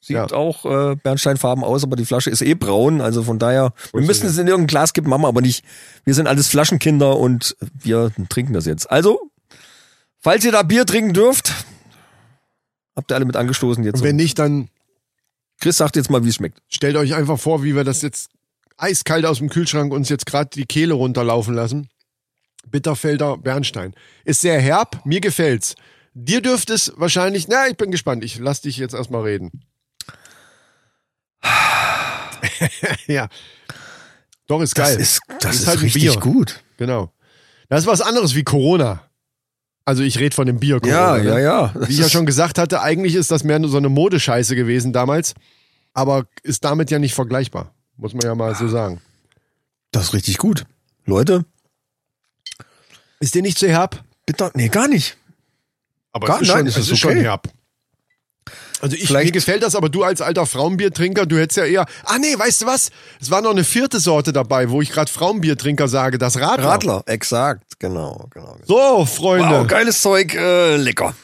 Sieht 0.00 0.16
Ja. 0.16 0.26
auch 0.32 0.64
äh, 0.64 0.96
Bernsteinfarben 0.96 1.62
aus, 1.64 1.84
aber 1.84 1.96
die 1.96 2.04
Flasche 2.04 2.30
ist 2.30 2.42
eh 2.42 2.54
braun. 2.54 3.00
Also 3.00 3.22
von 3.22 3.38
daher, 3.38 3.72
wir 3.92 4.00
müssen 4.02 4.26
es 4.26 4.36
in 4.38 4.46
irgendein 4.48 4.66
Glas 4.68 4.92
kippen, 4.92 5.08
machen 5.10 5.22
wir 5.22 5.28
aber 5.28 5.40
nicht. 5.42 5.64
Wir 6.04 6.14
sind 6.14 6.26
alles 6.26 6.48
Flaschenkinder 6.48 7.16
und 7.18 7.56
wir 7.74 8.10
trinken 8.28 8.52
das 8.52 8.66
jetzt. 8.66 8.90
Also, 8.90 9.30
falls 10.18 10.44
ihr 10.44 10.52
da 10.52 10.62
Bier 10.62 10.86
trinken 10.86 11.12
dürft, 11.12 11.52
habt 12.96 13.12
ihr 13.12 13.14
alle 13.14 13.24
mit 13.26 13.36
angestoßen 13.36 13.84
jetzt. 13.84 13.98
Und 14.00 14.02
wenn 14.04 14.16
nicht, 14.16 14.38
dann 14.40 14.68
Chris 15.60 15.76
sagt 15.76 15.94
jetzt 15.94 16.10
mal, 16.10 16.24
wie 16.24 16.28
es 16.30 16.34
schmeckt. 16.34 16.58
stellt 16.68 16.96
euch 16.96 17.14
einfach 17.14 17.38
vor, 17.38 17.62
wie 17.62 17.76
wir 17.76 17.84
das 17.84 18.02
jetzt 18.02 18.30
eiskalt 18.76 19.24
aus 19.24 19.38
dem 19.38 19.48
Kühlschrank 19.50 19.92
uns 19.92 20.08
jetzt 20.08 20.26
gerade 20.26 20.50
die 20.52 20.64
Kehle 20.66 20.94
runterlaufen 20.94 21.54
lassen. 21.54 21.88
Bitterfelder 22.68 23.36
Bernstein. 23.38 23.94
Ist 24.24 24.40
sehr 24.40 24.60
herb, 24.60 25.04
mir 25.04 25.20
gefällt's. 25.20 25.74
Dir 26.14 26.42
dürfte 26.42 26.74
es 26.74 26.92
wahrscheinlich, 26.96 27.48
na, 27.48 27.68
ich 27.68 27.76
bin 27.76 27.90
gespannt. 27.90 28.22
Ich 28.24 28.38
lass 28.38 28.60
dich 28.60 28.76
jetzt 28.76 28.94
erstmal 28.94 29.22
reden. 29.22 29.50
ja. 33.06 33.28
Doch, 34.46 34.60
ist 34.60 34.74
geil. 34.74 34.96
Das 34.98 35.02
ist, 35.02 35.20
das 35.40 35.56
ist, 35.56 35.66
halt 35.66 35.82
richtig 35.82 36.02
Bier. 36.02 36.20
gut. 36.20 36.62
Genau. 36.76 37.12
Das 37.68 37.80
ist 37.82 37.86
was 37.86 38.00
anderes 38.02 38.34
wie 38.34 38.44
Corona. 38.44 39.08
Also 39.84 40.02
ich 40.02 40.18
rede 40.18 40.34
von 40.34 40.46
dem 40.46 40.60
Bier 40.60 40.80
Ja, 40.84 41.14
Corona. 41.14 41.18
ja, 41.18 41.34
ne? 41.34 41.42
ja. 41.42 41.74
Wie 41.88 41.92
ich 41.92 41.98
ja 41.98 42.08
schon 42.08 42.26
gesagt 42.26 42.58
hatte, 42.58 42.82
eigentlich 42.82 43.14
ist 43.14 43.30
das 43.30 43.44
mehr 43.44 43.58
nur 43.58 43.70
so 43.70 43.78
eine 43.78 43.88
Modescheiße 43.88 44.54
gewesen 44.54 44.92
damals. 44.92 45.34
Aber 45.94 46.26
ist 46.42 46.64
damit 46.64 46.90
ja 46.90 46.98
nicht 46.98 47.14
vergleichbar. 47.14 47.74
Muss 47.96 48.14
man 48.14 48.22
ja 48.22 48.34
mal 48.34 48.54
so 48.54 48.68
sagen. 48.68 49.00
Das 49.90 50.04
ist 50.04 50.14
richtig 50.14 50.38
gut. 50.38 50.64
Leute, 51.04 51.44
Ist 53.22 53.34
dir 53.36 53.42
nicht 53.42 53.56
zu 53.58 53.68
herb? 53.68 54.02
bitte, 54.26 54.50
nee, 54.54 54.68
gar 54.68 54.88
nicht. 54.88 55.16
Aber 56.12 56.26
Gar- 56.26 56.36
es 56.36 56.42
ist, 56.42 56.48
nein, 56.48 56.58
schon, 56.58 56.66
es 56.66 56.76
es 56.76 56.82
ist 56.86 56.90
ist 56.92 56.98
schon 56.98 57.10
okay. 57.12 57.22
herb. 57.22 57.48
Also 58.80 58.96
ich, 58.96 59.06
Vielleicht- 59.06 59.26
mir 59.26 59.32
gefällt 59.32 59.62
das, 59.62 59.76
aber 59.76 59.88
du 59.88 60.02
als 60.02 60.20
alter 60.20 60.44
Frauenbiertrinker, 60.44 61.24
du 61.26 61.38
hättest 61.38 61.58
ja 61.58 61.64
eher. 61.64 61.86
Ah 62.04 62.18
nee, 62.18 62.36
weißt 62.36 62.62
du 62.62 62.66
was? 62.66 62.90
Es 63.20 63.30
war 63.30 63.40
noch 63.40 63.52
eine 63.52 63.62
vierte 63.62 64.00
Sorte 64.00 64.32
dabei, 64.32 64.70
wo 64.70 64.82
ich 64.82 64.90
gerade 64.90 65.10
Frauenbiertrinker 65.10 65.86
sage, 65.86 66.18
das 66.18 66.40
Radler. 66.40 66.66
Radler, 66.68 67.02
exakt, 67.06 67.78
genau, 67.78 68.26
genau. 68.30 68.54
genau. 68.54 68.66
So, 68.98 69.06
Freunde. 69.06 69.60
Wow, 69.60 69.66
geiles 69.68 70.02
Zeug, 70.02 70.34
äh, 70.34 70.76
lecker. 70.76 71.14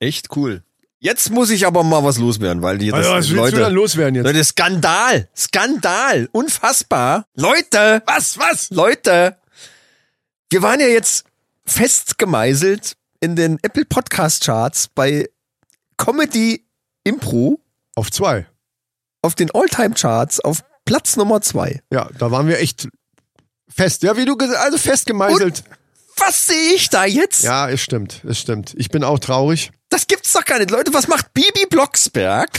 Echt 0.00 0.34
cool. 0.36 0.62
Jetzt 0.98 1.30
muss 1.30 1.50
ich 1.50 1.64
aber 1.68 1.84
mal 1.84 2.02
was 2.02 2.18
loswerden, 2.18 2.60
weil 2.62 2.78
die 2.78 2.88
das, 2.88 2.96
Also, 3.06 3.10
was 3.12 3.16
willst 3.28 3.36
Leute, 3.36 3.56
du 3.56 3.62
dann 3.62 3.72
loswerden 3.74 4.14
jetzt? 4.16 4.24
Leute, 4.24 4.42
Skandal, 4.44 5.28
Skandal, 5.36 6.28
unfassbar. 6.32 7.26
Leute, 7.36 8.02
Was, 8.06 8.36
was? 8.38 8.70
Leute, 8.70 9.36
wir 10.50 10.62
waren 10.62 10.80
ja 10.80 10.88
jetzt 10.88 11.24
festgemeißelt 11.68 12.94
in 13.20 13.36
den 13.36 13.58
Apple 13.62 13.84
Podcast 13.84 14.44
Charts 14.44 14.88
bei 14.88 15.28
Comedy 15.96 16.66
Impro 17.04 17.60
Auf 17.94 18.10
zwei. 18.10 18.46
auf 19.22 19.34
den 19.34 19.50
Alltime 19.50 19.94
Charts 19.94 20.40
auf 20.40 20.64
Platz 20.84 21.16
Nummer 21.16 21.40
zwei. 21.40 21.82
Ja, 21.92 22.08
da 22.18 22.30
waren 22.30 22.46
wir 22.46 22.58
echt 22.58 22.88
fest. 23.68 24.02
Ja, 24.02 24.16
wie 24.16 24.24
du 24.24 24.36
gesagt 24.36 24.60
also 24.60 24.78
festgemeißelt. 24.78 25.64
Was 26.16 26.46
sehe 26.46 26.74
ich 26.74 26.88
da 26.88 27.04
jetzt? 27.04 27.42
Ja, 27.44 27.68
es 27.68 27.80
stimmt, 27.80 28.24
es 28.24 28.38
stimmt. 28.40 28.74
Ich 28.76 28.88
bin 28.88 29.04
auch 29.04 29.18
traurig. 29.18 29.70
Das 29.90 30.06
gibt's 30.06 30.32
doch 30.32 30.44
gar 30.44 30.58
nicht. 30.58 30.70
Leute, 30.70 30.92
was 30.94 31.06
macht 31.08 31.32
Bibi 31.34 31.66
Blocksberg? 31.70 32.50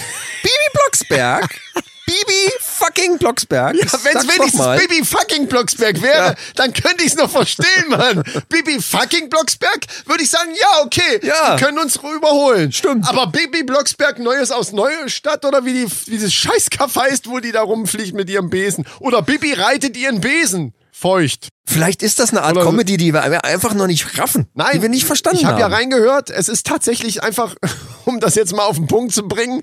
Bibi 0.42 0.54
Blocksberg? 0.74 1.60
Bibi 2.10 2.54
fucking 2.60 3.18
Blocksberg? 3.20 3.76
Ja, 3.76 3.86
wenn 4.04 4.18
es 4.18 4.28
wenigstens. 4.28 4.80
Bibi 4.88 5.06
fucking 5.06 5.48
Blocksberg 5.48 6.02
wäre, 6.02 6.30
Ja. 6.30 6.36
dann 6.56 6.74
könnte 6.74 7.04
ich 7.04 7.12
es 7.12 7.16
noch 7.16 7.30
verstehen, 7.30 7.86
Mann. 7.90 8.24
Bibi 8.50 8.82
fucking 8.82 9.30
Blocksberg, 9.30 9.80
würde 10.06 10.24
ich 10.24 10.30
sagen, 10.30 10.52
ja, 10.60 10.84
okay. 10.84 11.20
Ja. 11.22 11.56
Die 11.56 11.64
können 11.64 11.78
uns 11.80 11.98
überholen. 11.98 12.72
Stimmt. 12.72 13.08
Aber 13.08 13.28
Bibi 13.28 13.64
Blocksberg, 13.64 14.18
Neues 14.20 14.52
aus 14.52 14.72
Neustadt 14.72 15.46
oder 15.46 15.66
wie 15.66 15.74
die, 15.74 15.92
wie 16.08 16.12
dieses 16.12 16.34
Scheißkaff 16.34 16.96
heißt, 16.96 17.30
wo 17.30 17.40
die 17.40 17.52
da 17.52 17.62
rumfliegt 17.62 18.14
mit 18.16 18.30
ihrem 18.30 18.50
Besen. 18.50 18.86
Oder 19.00 19.22
Bibi 19.22 19.54
reitet 19.54 19.96
ihren 19.96 20.20
Besen. 20.22 20.74
Feucht. 20.92 21.50
Vielleicht 21.66 22.02
ist 22.02 22.20
das 22.20 22.32
eine 22.32 22.42
Art 22.42 22.56
Oder 22.56 22.66
Comedy, 22.66 22.98
die 22.98 23.14
wir 23.14 23.46
einfach 23.46 23.74
noch 23.74 23.88
nicht 23.88 24.18
raffen. 24.18 24.48
Nein, 24.54 24.72
die 24.76 24.82
wir 24.82 24.90
nicht 24.90 25.06
verstanden 25.06 25.40
ich 25.40 25.46
hab 25.46 25.54
haben. 25.54 25.60
ja 25.60 25.68
reingehört. 25.68 26.30
Es 26.30 26.50
ist 26.50 26.66
tatsächlich 26.66 27.24
einfach, 27.24 27.56
um 28.06 28.20
das 28.20 28.36
jetzt 28.36 28.56
mal 28.56 28.66
auf 28.66 28.78
den 28.78 28.88
Punkt 28.88 29.14
zu 29.14 29.28
bringen, 29.28 29.62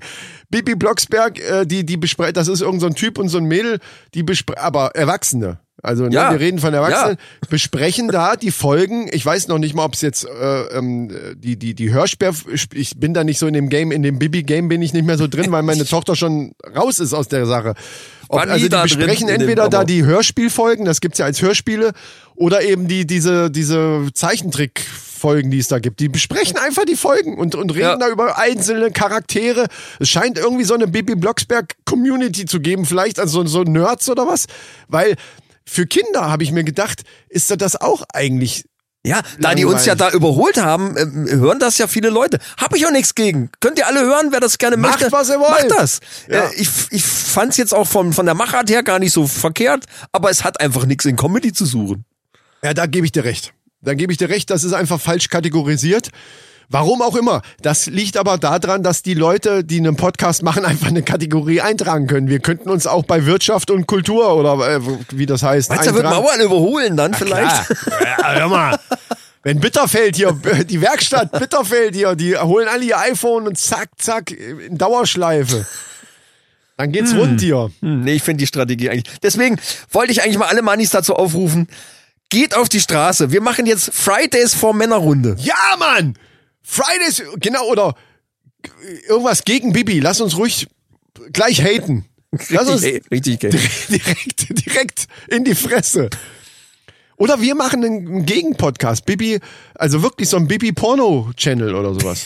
Bibi 0.49 0.75
Blocksberg, 0.75 1.39
äh, 1.39 1.65
die 1.65 1.85
die 1.85 1.97
besprechen, 1.97 2.33
das 2.33 2.47
ist 2.47 2.61
irgendein 2.61 2.79
so 2.79 2.87
ein 2.87 2.95
Typ 2.95 3.17
und 3.17 3.29
so 3.29 3.37
ein 3.37 3.45
Mädel, 3.45 3.79
die 4.13 4.23
besprechen, 4.23 4.63
aber 4.63 4.95
Erwachsene. 4.95 5.59
Also 5.83 6.05
ne, 6.05 6.13
Ja. 6.13 6.31
wir 6.31 6.39
reden 6.39 6.59
von 6.59 6.73
Erwachsenen, 6.73 7.17
besprechen 7.49 8.07
da 8.07 8.35
die 8.35 8.51
Folgen. 8.51 9.07
Ich 9.11 9.25
weiß 9.25 9.47
noch 9.47 9.59
nicht 9.59 9.75
mal, 9.75 9.85
ob 9.85 9.93
es 9.93 10.01
jetzt 10.01 10.25
äh, 10.25 10.61
ähm, 10.77 11.11
die 11.35 11.55
die 11.57 11.75
die 11.75 11.93
Hörspiel. 11.93 12.31
Ich 12.73 12.99
bin 12.99 13.13
da 13.13 13.23
nicht 13.23 13.37
so 13.39 13.45
in 13.47 13.53
dem 13.53 13.69
Game, 13.69 13.91
in 13.91 14.01
dem 14.01 14.17
Bibi 14.19 14.43
Game 14.43 14.69
bin 14.69 14.81
ich 14.81 14.93
nicht 14.93 15.05
mehr 15.05 15.17
so 15.17 15.27
drin, 15.27 15.51
weil 15.51 15.63
meine 15.63 15.85
Tochter 15.89 16.15
schon 16.15 16.53
raus 16.75 16.99
ist 16.99 17.13
aus 17.13 17.27
der 17.27 17.45
Sache. 17.45 17.75
Ob, 18.29 18.41
also 18.41 18.67
die 18.67 18.75
besprechen 18.75 19.29
entweder 19.29 19.69
da 19.69 19.85
die 19.85 20.03
Hörspielfolgen, 20.03 20.83
das 20.83 20.99
gibt's 20.99 21.17
ja 21.19 21.25
als 21.25 21.41
Hörspiele, 21.41 21.91
oder 22.35 22.61
eben 22.61 22.87
die 22.87 23.05
diese 23.07 23.49
diese 23.51 24.09
Zeichentrickfolgen, 24.13 25.51
die 25.51 25.59
es 25.59 25.67
da 25.67 25.79
gibt. 25.79 25.99
Die 25.99 26.09
besprechen 26.09 26.57
einfach 26.57 26.85
die 26.85 26.95
Folgen 26.95 27.37
und 27.37 27.55
und 27.55 27.71
reden 27.71 27.81
Ja. 27.81 27.95
da 27.97 28.09
über 28.09 28.37
einzelne 28.37 28.91
Charaktere. 28.91 29.67
Es 29.99 30.09
scheint 30.09 30.37
irgendwie 30.37 30.63
so 30.63 30.73
eine 30.73 30.87
Bibi 30.87 31.15
Blocksberg 31.15 31.75
Community 31.85 32.45
zu 32.45 32.59
geben, 32.59 32.85
vielleicht 32.85 33.19
also 33.19 33.45
so 33.45 33.63
Nerds 33.63 34.09
oder 34.09 34.27
was, 34.27 34.47
weil 34.87 35.15
für 35.67 35.85
Kinder 35.85 36.29
habe 36.29 36.43
ich 36.43 36.51
mir 36.51 36.63
gedacht, 36.63 37.03
ist 37.29 37.53
das 37.61 37.75
auch 37.75 38.03
eigentlich 38.13 38.65
Ja, 39.05 39.21
da 39.39 39.53
die 39.53 39.65
uns 39.65 39.85
ja 39.85 39.95
da 39.95 40.09
überholt 40.11 40.57
haben, 40.57 40.97
ähm, 40.97 41.27
hören 41.29 41.59
das 41.59 41.77
ja 41.77 41.87
viele 41.87 42.09
Leute. 42.09 42.39
Hab 42.57 42.75
ich 42.75 42.85
auch 42.85 42.91
nichts 42.91 43.15
gegen. 43.15 43.51
Könnt 43.59 43.77
ihr 43.77 43.87
alle 43.87 44.01
hören, 44.01 44.31
wer 44.31 44.39
das 44.39 44.57
gerne 44.57 44.77
Macht, 44.77 44.99
möchte. 45.01 45.11
was 45.11 45.29
ihr 45.29 45.39
wollt. 45.39 45.69
Macht 45.69 45.79
das. 45.79 45.99
Ja. 46.29 46.45
Äh, 46.45 46.55
ich 46.55 46.69
ich 46.91 47.05
fand's 47.05 47.57
jetzt 47.57 47.73
auch 47.73 47.87
von, 47.87 48.13
von 48.13 48.25
der 48.25 48.35
Machart 48.35 48.69
her 48.69 48.83
gar 48.83 48.99
nicht 48.99 49.13
so 49.13 49.27
verkehrt, 49.27 49.85
aber 50.11 50.29
es 50.29 50.43
hat 50.43 50.59
einfach 50.59 50.85
nichts 50.85 51.05
in 51.05 51.15
Comedy 51.15 51.53
zu 51.53 51.65
suchen. 51.65 52.05
Ja, 52.63 52.73
da 52.73 52.85
gebe 52.85 53.05
ich 53.05 53.11
dir 53.11 53.23
recht. 53.23 53.53
Da 53.81 53.93
gebe 53.93 54.11
ich 54.11 54.17
dir 54.17 54.29
recht, 54.29 54.49
das 54.49 54.63
ist 54.63 54.73
einfach 54.73 54.99
falsch 54.99 55.29
kategorisiert. 55.29 56.09
Warum 56.69 57.01
auch 57.01 57.15
immer. 57.15 57.43
Das 57.61 57.85
liegt 57.85 58.17
aber 58.17 58.37
daran, 58.37 58.83
dass 58.83 59.01
die 59.01 59.13
Leute, 59.13 59.63
die 59.63 59.77
einen 59.77 59.95
Podcast 59.95 60.43
machen, 60.43 60.65
einfach 60.65 60.87
eine 60.87 61.01
Kategorie 61.01 61.61
eintragen 61.61 62.07
können. 62.07 62.27
Wir 62.27 62.39
könnten 62.39 62.69
uns 62.69 62.87
auch 62.87 63.05
bei 63.05 63.25
Wirtschaft 63.25 63.71
und 63.71 63.87
Kultur 63.87 64.35
oder 64.35 64.75
äh, 64.75 64.81
wie 65.11 65.25
das 65.25 65.43
heißt. 65.43 65.69
Meinst 65.69 65.87
du, 65.87 65.93
wird 65.93 66.05
alle 66.05 66.43
überholen 66.43 66.97
dann 66.97 67.13
vielleicht? 67.13 67.69
Ja, 68.01 68.33
hör 68.33 68.47
mal. 68.49 68.79
Wenn 69.43 69.61
Bitterfeld 69.61 70.17
hier, 70.17 70.33
die 70.69 70.81
Werkstatt 70.81 71.31
Bitterfeld 71.31 71.95
hier, 71.95 72.15
die 72.15 72.35
holen 72.35 72.67
alle 72.67 72.83
ihr 72.83 72.99
iPhone 72.99 73.47
und 73.47 73.57
zack, 73.57 73.89
zack, 73.97 74.31
in 74.31 74.77
Dauerschleife. 74.77 75.65
Dann 76.75 76.91
geht's 76.91 77.15
rund 77.15 77.39
hier. 77.39 77.71
Hm, 77.81 78.01
nee, 78.01 78.15
ich 78.15 78.23
finde 78.23 78.41
die 78.41 78.47
Strategie 78.47 78.89
eigentlich. 78.89 79.19
Deswegen 79.23 79.57
wollte 79.91 80.11
ich 80.11 80.21
eigentlich 80.21 80.37
mal 80.37 80.47
alle 80.47 80.61
Mannis 80.61 80.89
dazu 80.89 81.15
aufrufen. 81.15 81.69
Geht 82.29 82.55
auf 82.55 82.67
die 82.67 82.81
Straße. 82.81 83.31
Wir 83.31 83.41
machen 83.41 83.65
jetzt 83.65 83.89
Fridays 83.93 84.53
vor 84.53 84.73
Männerrunde. 84.73 85.37
Ja, 85.39 85.55
Mann! 85.79 86.15
Fridays, 86.69 87.23
genau, 87.39 87.65
oder 87.67 87.95
irgendwas 89.07 89.45
gegen 89.45 89.71
Bibi. 89.71 90.01
Lass 90.01 90.19
uns 90.19 90.35
ruhig 90.37 90.67
gleich 91.31 91.61
haten. 91.63 92.05
Lass 92.49 92.67
uns 92.67 92.83
Richtig, 92.83 93.09
richtig 93.09 93.39
direkt, 93.87 94.65
direkt 94.65 95.07
in 95.29 95.45
die 95.45 95.55
Fresse. 95.55 96.09
Oder 97.15 97.41
wir 97.41 97.55
machen 97.55 97.85
einen, 97.85 98.25
Gegenpodcast. 98.25 99.05
Bibi, 99.05 99.39
also 99.75 100.03
wirklich 100.03 100.27
so 100.27 100.35
ein 100.35 100.47
Bibi-Porno-Channel 100.47 101.73
oder 101.73 101.93
sowas. 101.93 102.25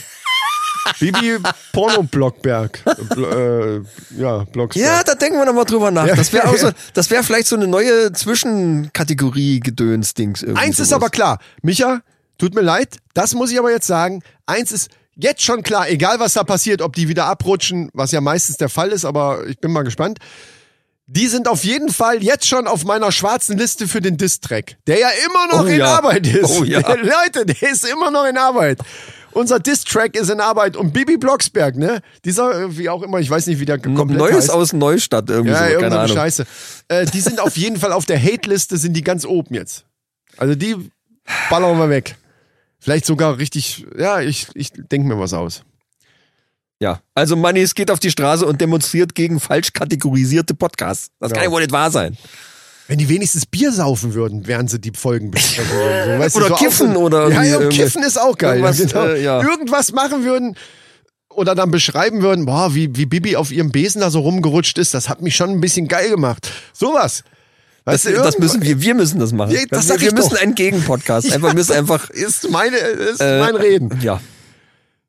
Bibi 1.00 1.38
Porno-Blockberg. 1.72 2.80
Äh, 3.16 3.76
ja, 4.20 4.44
Blocksberg. 4.52 4.76
Ja, 4.76 5.04
da 5.04 5.14
denken 5.14 5.38
wir 5.38 5.46
nochmal 5.46 5.66
drüber 5.66 5.92
nach. 5.92 6.08
Ja. 6.08 6.16
Das 6.16 6.34
wäre 6.34 6.50
auch 6.50 6.58
so, 6.58 6.72
das 6.96 7.12
wäre 7.12 7.24
vielleicht 7.24 7.48
so 7.48 7.56
eine 7.56 7.68
neue 7.68 8.12
Zwischenkategorie 8.12 9.60
Gedöns-Dings. 9.60 10.44
Eins 10.56 10.80
ist 10.80 10.90
sowas. 10.90 10.94
aber 10.94 11.10
klar. 11.12 11.40
Micha, 11.62 12.02
tut 12.42 12.56
mir 12.56 12.62
leid, 12.62 12.98
das 13.14 13.36
muss 13.36 13.52
ich 13.52 13.60
aber 13.60 13.70
jetzt 13.72 13.86
sagen. 13.86 14.24
Eins 14.48 14.72
ist 14.72 14.90
jetzt 15.16 15.44
schon 15.44 15.62
klar, 15.62 15.88
egal 15.90 16.20
was 16.20 16.34
da 16.34 16.44
passiert, 16.44 16.82
ob 16.82 16.96
die 16.96 17.08
wieder 17.08 17.26
abrutschen, 17.26 17.90
was 17.94 18.12
ja 18.12 18.20
meistens 18.20 18.58
der 18.58 18.70
Fall 18.70 18.90
ist, 18.90 19.06
aber 19.06 19.46
ich 19.48 19.60
bin 19.60 19.72
mal 19.72 19.84
gespannt. 19.84 20.18
Die 21.06 21.28
sind 21.28 21.48
auf 21.48 21.64
jeden 21.64 21.90
Fall 21.90 22.24
jetzt 22.24 22.48
schon 22.48 22.66
auf 22.68 22.84
meiner 22.86 23.12
schwarzen 23.12 23.58
Liste 23.58 23.88
für 23.88 24.02
den 24.02 24.18
Diss-Track, 24.18 24.78
der 24.88 24.98
ja 25.00 25.10
immer 25.26 25.48
noch 25.56 25.66
Oh 25.66 25.68
in 25.68 25.80
ja. 25.80 25.98
Arbeit 25.98 26.26
ist. 26.26 26.50
Oh 26.50 26.64
ja. 26.64 26.80
Leute, 26.96 27.46
der 27.46 27.70
ist 27.70 27.86
immer 27.86 28.10
noch 28.10 28.26
in 28.26 28.38
Arbeit. 28.38 28.80
Unser 29.34 29.60
Diss-Track 29.60 30.16
ist 30.16 30.30
in 30.30 30.40
Arbeit 30.40 30.76
und 30.76 30.94
Bibi 30.94 31.18
Blocksberg, 31.18 31.76
ne? 31.76 32.02
Dieser, 32.26 32.76
wie 32.78 32.90
auch 32.90 33.04
immer, 33.04 33.20
ich 33.20 33.30
weiß 33.30 33.46
nicht, 33.48 33.60
wie 33.60 33.66
der 33.66 33.78
komplett 33.78 34.18
Neues 34.18 34.36
heißt. 34.36 34.50
aus 34.52 34.74
Neustadt 34.74 35.30
irgendwie 35.30 35.54
Ja, 35.54 35.70
so, 35.72 35.80
keine 35.80 36.00
Ahnung. 36.00 36.16
Scheiße. 36.16 36.46
Äh, 36.88 37.06
die 37.06 37.22
sind 37.22 37.40
auf 37.40 37.56
jeden 37.56 37.78
Fall 37.78 37.92
auf 37.92 38.06
der 38.06 38.22
Hate-Liste, 38.22 38.78
sind 38.78 38.94
die 38.94 39.04
ganz 39.04 39.26
oben 39.26 39.54
jetzt. 39.54 39.86
Also 40.38 40.56
die 40.56 40.76
ballern 41.50 41.78
wir 41.78 41.90
weg. 41.90 42.16
Vielleicht 42.82 43.06
sogar 43.06 43.38
richtig, 43.38 43.86
ja, 43.98 44.20
ich, 44.22 44.48
ich 44.56 44.72
denke 44.74 45.08
mir 45.08 45.20
was 45.20 45.34
aus. 45.34 45.62
Ja, 46.80 47.00
also 47.14 47.36
Mannis 47.36 47.76
geht 47.76 47.92
auf 47.92 48.00
die 48.00 48.10
Straße 48.10 48.44
und 48.46 48.60
demonstriert 48.60 49.14
gegen 49.14 49.40
falsch 49.40 49.72
kategorisierte 49.72 50.56
Podcasts. 50.56 51.12
Das 51.20 51.32
kann 51.32 51.44
Ja. 51.44 51.46
ja 51.50 51.52
wohl 51.52 51.62
nicht 51.62 51.72
wahr 51.72 51.92
sein. 51.92 52.18
Wenn 52.88 52.98
die 52.98 53.08
wenigstens 53.08 53.46
Bier 53.46 53.72
saufen 53.72 54.16
würden, 54.16 54.48
während 54.48 54.72
sie 54.72 54.80
die 54.82 54.92
Folgen 54.94 55.30
besprechen. 55.30 55.72
So, 56.06 56.20
weißt 56.20 56.36
du, 56.36 56.40
Oder 56.40 56.48
so 56.50 56.56
kiffen 56.56 56.96
auch- 56.96 57.02
oder 57.02 57.30
Ja, 57.30 57.44
ja 57.44 57.70
kiffen 57.70 58.02
ist 58.02 58.20
auch 58.20 58.36
geil. 58.36 58.58
Irgendwas, 58.60 58.78
genau. 58.80 59.06
äh, 59.06 59.22
ja. 59.24 59.42
Irgendwas 59.44 59.92
machen 59.92 60.24
würden 60.24 60.58
oder 61.30 61.54
dann 61.54 61.70
beschreiben 61.72 62.24
würden, 62.24 62.46
boah, 62.48 62.74
wie, 62.74 62.94
wie 62.98 63.06
Bibi 63.06 63.36
auf 63.36 63.52
ihrem 63.52 63.72
Besen 63.72 64.02
da 64.02 64.10
so 64.10 64.20
rumgerutscht 64.22 64.78
ist, 64.80 64.94
das 64.96 65.08
hat 65.08 65.22
mich 65.22 65.36
schon 65.36 65.52
ein 65.52 65.62
bisschen 65.62 65.88
geil 65.88 66.10
gemacht. 66.10 66.50
Sowas. 66.74 67.24
Das, 67.86 68.06
Weißt 68.06 68.18
du, 68.18 68.22
das 68.22 68.38
müssen 68.38 68.62
wir, 68.62 68.80
wir 68.80 68.96
müssen 68.96 69.20
das 69.20 69.34
machen. 69.34 69.52
Ja, 69.52 69.62
das 69.70 69.90
wir 69.90 70.00
wir 70.00 70.14
müssen 70.14 70.30
doch. 70.30 70.42
einen 70.42 70.54
Gegenpodcast. 70.56 71.32
Einfach, 71.34 71.54
müssen 71.54 71.74
einfach, 71.74 72.10
ist 72.12 72.50
meine, 72.52 72.78
ist 72.78 73.20
äh, 73.20 73.40
mein 73.40 73.56
Reden. 73.56 74.00
Ja. 74.02 74.22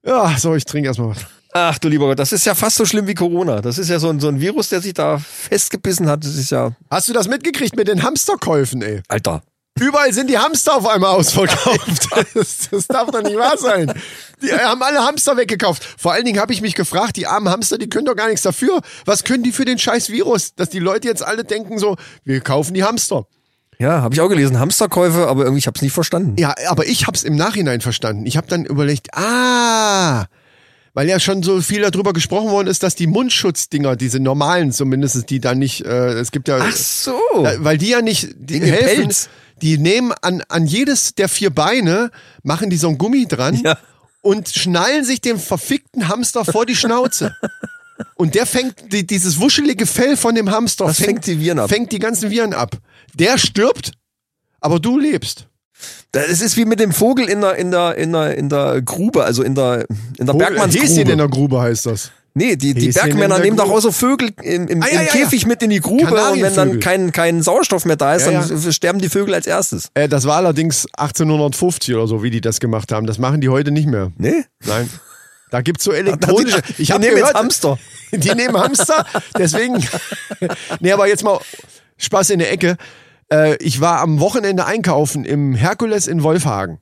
Ja, 0.04 0.34
so, 0.38 0.54
ich 0.54 0.64
trinke 0.64 0.88
erstmal 0.88 1.10
was. 1.10 1.18
Ach 1.52 1.78
du 1.78 1.88
lieber 1.88 2.06
Gott, 2.06 2.18
das 2.18 2.32
ist 2.32 2.46
ja 2.46 2.54
fast 2.54 2.76
so 2.76 2.86
schlimm 2.86 3.06
wie 3.06 3.14
Corona. 3.14 3.60
Das 3.60 3.76
ist 3.76 3.90
ja 3.90 3.98
so 3.98 4.08
ein, 4.08 4.20
so 4.20 4.28
ein 4.28 4.40
Virus, 4.40 4.70
der 4.70 4.80
sich 4.80 4.94
da 4.94 5.18
festgebissen 5.18 6.08
hat. 6.08 6.24
Das 6.24 6.34
ist 6.34 6.50
ja, 6.50 6.72
Hast 6.90 7.08
du 7.08 7.12
das 7.12 7.28
mitgekriegt 7.28 7.76
mit 7.76 7.88
den 7.88 8.02
Hamsterkäufen, 8.02 8.80
ey? 8.80 9.02
Alter. 9.08 9.42
Überall 9.80 10.12
sind 10.12 10.28
die 10.28 10.38
Hamster 10.38 10.76
auf 10.76 10.86
einmal 10.86 11.14
ausverkauft. 11.14 12.08
Das, 12.34 12.68
das 12.70 12.86
darf 12.86 13.10
doch 13.10 13.22
nicht 13.22 13.36
wahr 13.36 13.56
sein. 13.58 13.92
Die 14.42 14.52
haben 14.52 14.82
alle 14.82 15.00
Hamster 15.04 15.36
weggekauft. 15.36 15.82
Vor 15.98 16.12
allen 16.12 16.24
Dingen 16.24 16.40
habe 16.40 16.52
ich 16.52 16.60
mich 16.60 16.74
gefragt, 16.74 17.16
die 17.16 17.26
armen 17.26 17.48
Hamster, 17.48 17.78
die 17.78 17.88
können 17.88 18.06
doch 18.06 18.16
gar 18.16 18.28
nichts 18.28 18.42
dafür. 18.42 18.80
Was 19.04 19.24
können 19.24 19.42
die 19.42 19.52
für 19.52 19.64
den 19.64 19.78
scheiß 19.78 20.10
Virus? 20.10 20.54
Dass 20.54 20.68
die 20.70 20.78
Leute 20.78 21.08
jetzt 21.08 21.22
alle 21.22 21.44
denken 21.44 21.78
so, 21.78 21.96
wir 22.24 22.40
kaufen 22.40 22.74
die 22.74 22.84
Hamster. 22.84 23.26
Ja, 23.78 24.02
habe 24.02 24.14
ich 24.14 24.20
auch 24.20 24.28
gelesen. 24.28 24.58
Hamsterkäufe, 24.58 25.26
aber 25.26 25.42
irgendwie, 25.42 25.58
ich 25.58 25.66
habe 25.66 25.76
es 25.76 25.82
nicht 25.82 25.92
verstanden. 25.92 26.36
Ja, 26.38 26.54
aber 26.68 26.86
ich 26.86 27.06
hab's 27.06 27.22
im 27.22 27.36
Nachhinein 27.36 27.80
verstanden. 27.80 28.26
Ich 28.26 28.36
habe 28.36 28.46
dann 28.46 28.64
überlegt, 28.64 29.14
ah, 29.14 30.26
weil 30.94 31.08
ja 31.08 31.18
schon 31.18 31.42
so 31.42 31.60
viel 31.60 31.82
darüber 31.82 32.12
gesprochen 32.12 32.50
worden 32.50 32.68
ist, 32.68 32.82
dass 32.82 32.94
die 32.94 33.06
Mundschutzdinger, 33.06 33.96
diese 33.96 34.20
normalen 34.20 34.72
zumindest, 34.72 35.30
die 35.30 35.40
da 35.40 35.54
nicht, 35.54 35.84
äh, 35.84 36.12
es 36.18 36.30
gibt 36.32 36.48
ja, 36.48 36.58
Ach 36.60 36.72
so. 36.76 37.18
Weil 37.58 37.78
die 37.78 37.88
ja 37.88 38.02
nicht 38.02 38.28
die 38.36 38.60
dem 38.60 38.68
helfen. 38.74 39.12
Die 39.62 39.78
nehmen 39.78 40.12
an, 40.22 40.42
an 40.48 40.66
jedes 40.66 41.14
der 41.14 41.28
vier 41.28 41.50
Beine, 41.50 42.10
machen 42.42 42.68
die 42.68 42.76
so 42.76 42.88
ein 42.88 42.98
Gummi 42.98 43.26
dran 43.26 43.60
Ja. 43.62 43.78
und 44.20 44.48
schnallen 44.48 45.04
sich 45.04 45.20
dem 45.20 45.38
verfickten 45.38 46.08
Hamster 46.08 46.44
vor 46.44 46.66
die 46.66 46.76
Schnauze. 46.76 47.34
Und 48.16 48.34
der 48.34 48.46
fängt 48.46 48.92
die, 48.92 49.06
dieses 49.06 49.38
wuschelige 49.38 49.86
Fell 49.86 50.16
von 50.16 50.34
dem 50.34 50.50
Hamster 50.50 50.86
Das 50.86 50.96
fängt 50.96 51.26
die 51.26 51.38
Viren 51.38 51.60
ab. 51.60 51.68
Fängt 51.68 51.92
die 51.92 52.00
ganzen 52.00 52.30
Viren 52.30 52.52
ab. 52.52 52.76
Der 53.14 53.38
stirbt, 53.38 53.92
aber 54.60 54.80
du 54.80 54.98
lebst. 54.98 55.46
Das 56.12 56.40
ist 56.40 56.56
wie 56.56 56.64
mit 56.64 56.78
dem 56.80 56.92
Vogel 56.92 57.28
in 57.28 57.40
der, 57.40 57.56
in 57.56 57.70
der, 57.70 57.96
in 57.96 58.12
der, 58.12 58.36
in 58.36 58.48
der 58.48 58.82
Grube, 58.82 59.24
also 59.24 59.42
in 59.42 59.54
der, 59.54 59.86
in 60.18 60.26
der 60.26 60.34
Häschen 60.34 60.34
in 60.34 60.38
Bergmannsgrube. 60.38 61.16
der 61.16 61.28
Grube 61.28 61.60
heißt 61.60 61.86
das. 61.86 62.10
Nee, 62.34 62.56
die, 62.56 62.72
die 62.74 62.86
Häschen 62.88 63.02
Bergmänner 63.02 63.38
nehmen 63.40 63.56
doch 63.58 63.70
auch 63.70 63.80
so 63.80 63.92
Vögel 63.92 64.30
im, 64.42 64.66
im, 64.68 64.82
Ah, 64.82 64.86
ja, 64.86 65.00
im 65.00 65.06
ja, 65.06 65.14
ja. 65.14 65.24
Käfig 65.24 65.46
mit 65.46 65.62
in 65.62 65.70
die 65.70 65.80
Grube 65.80 66.06
und 66.06 66.42
wenn 66.42 66.54
dann 66.54 66.80
kein, 66.80 67.12
kein 67.12 67.42
Sauerstoff 67.42 67.84
mehr 67.84 67.96
da 67.96 68.14
ist, 68.14 68.26
Ja, 68.26 68.42
dann 68.42 68.72
sterben 68.72 69.00
die 69.00 69.08
Vögel 69.10 69.34
als 69.34 69.46
erstes. 69.46 69.90
Äh, 69.94 70.08
das 70.08 70.24
war 70.24 70.36
allerdings 70.36 70.86
1850 70.96 71.94
oder 71.94 72.06
so, 72.06 72.22
wie 72.22 72.30
die 72.30 72.40
das 72.40 72.58
gemacht 72.60 72.90
haben. 72.92 73.06
Das 73.06 73.18
machen 73.18 73.40
die 73.42 73.48
heute 73.50 73.70
nicht 73.70 73.86
mehr. 73.86 74.12
Nee? 74.18 74.44
Nein. 74.64 74.88
Da 75.50 75.60
gibt's 75.60 75.84
so 75.84 75.92
elektronische. 75.92 76.62
Die- 76.62 76.82
Ich 76.82 76.90
habe 76.92 77.04
nehmen 77.04 77.18
jetzt 77.18 77.34
Hamster. 77.34 77.78
Die 78.12 78.34
nehmen 78.34 78.56
Hamster. 78.58 79.04
Deswegen. 79.38 79.76
nee, 80.80 80.92
aber 80.92 81.06
jetzt 81.08 81.24
mal 81.24 81.38
Spaß 81.98 82.30
in 82.30 82.38
der 82.38 82.50
Ecke. 82.52 82.76
Äh, 83.32 83.56
ich 83.56 83.80
war 83.80 84.00
am 84.00 84.20
Wochenende 84.20 84.64
einkaufen 84.66 85.24
im 85.24 85.54
Herkules 85.54 86.06
in 86.06 86.22
Wolfhagen. 86.22 86.78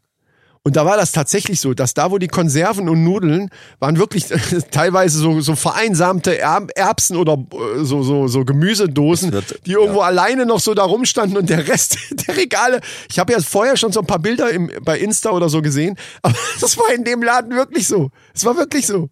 Und 0.62 0.76
da 0.76 0.84
war 0.84 0.98
das 0.98 1.12
tatsächlich 1.12 1.58
so, 1.58 1.72
dass 1.72 1.94
da, 1.94 2.10
wo 2.10 2.18
die 2.18 2.28
Konserven 2.28 2.90
und 2.90 3.02
Nudeln 3.02 3.48
waren 3.78 3.96
wirklich 3.96 4.26
teilweise 4.70 5.18
so, 5.18 5.40
so 5.40 5.56
vereinsamte 5.56 6.36
Er- 6.38 6.66
Erbsen 6.74 7.16
oder 7.16 7.38
äh, 7.78 7.82
so, 7.82 8.02
so, 8.02 8.28
so 8.28 8.44
Gemüsedosen, 8.44 9.32
wird- 9.32 9.64
die 9.64 9.72
irgendwo 9.72 10.00
alleine 10.00 10.44
noch 10.44 10.60
so 10.60 10.74
da 10.74 10.82
rumstanden 10.84 11.38
und 11.38 11.48
der 11.48 11.66
Rest 11.66 11.96
der 12.28 12.36
Regale. 12.36 12.80
Ich 13.10 13.18
habe 13.18 13.32
ja 13.32 13.40
vorher 13.40 13.78
schon 13.78 13.90
so 13.92 14.00
ein 14.00 14.06
paar 14.06 14.18
Bilder 14.18 14.50
im, 14.50 14.70
bei 14.82 14.98
Insta 14.98 15.30
oder 15.30 15.48
so 15.48 15.62
gesehen, 15.62 15.96
aber 16.22 16.34
das 16.60 16.76
war 16.76 16.92
in 16.92 17.04
dem 17.04 17.22
Laden 17.22 17.52
wirklich 17.56 17.86
so. 17.88 18.10
Es 18.34 18.44
war 18.44 18.54
wirklich 18.58 18.86
so. 18.86 19.08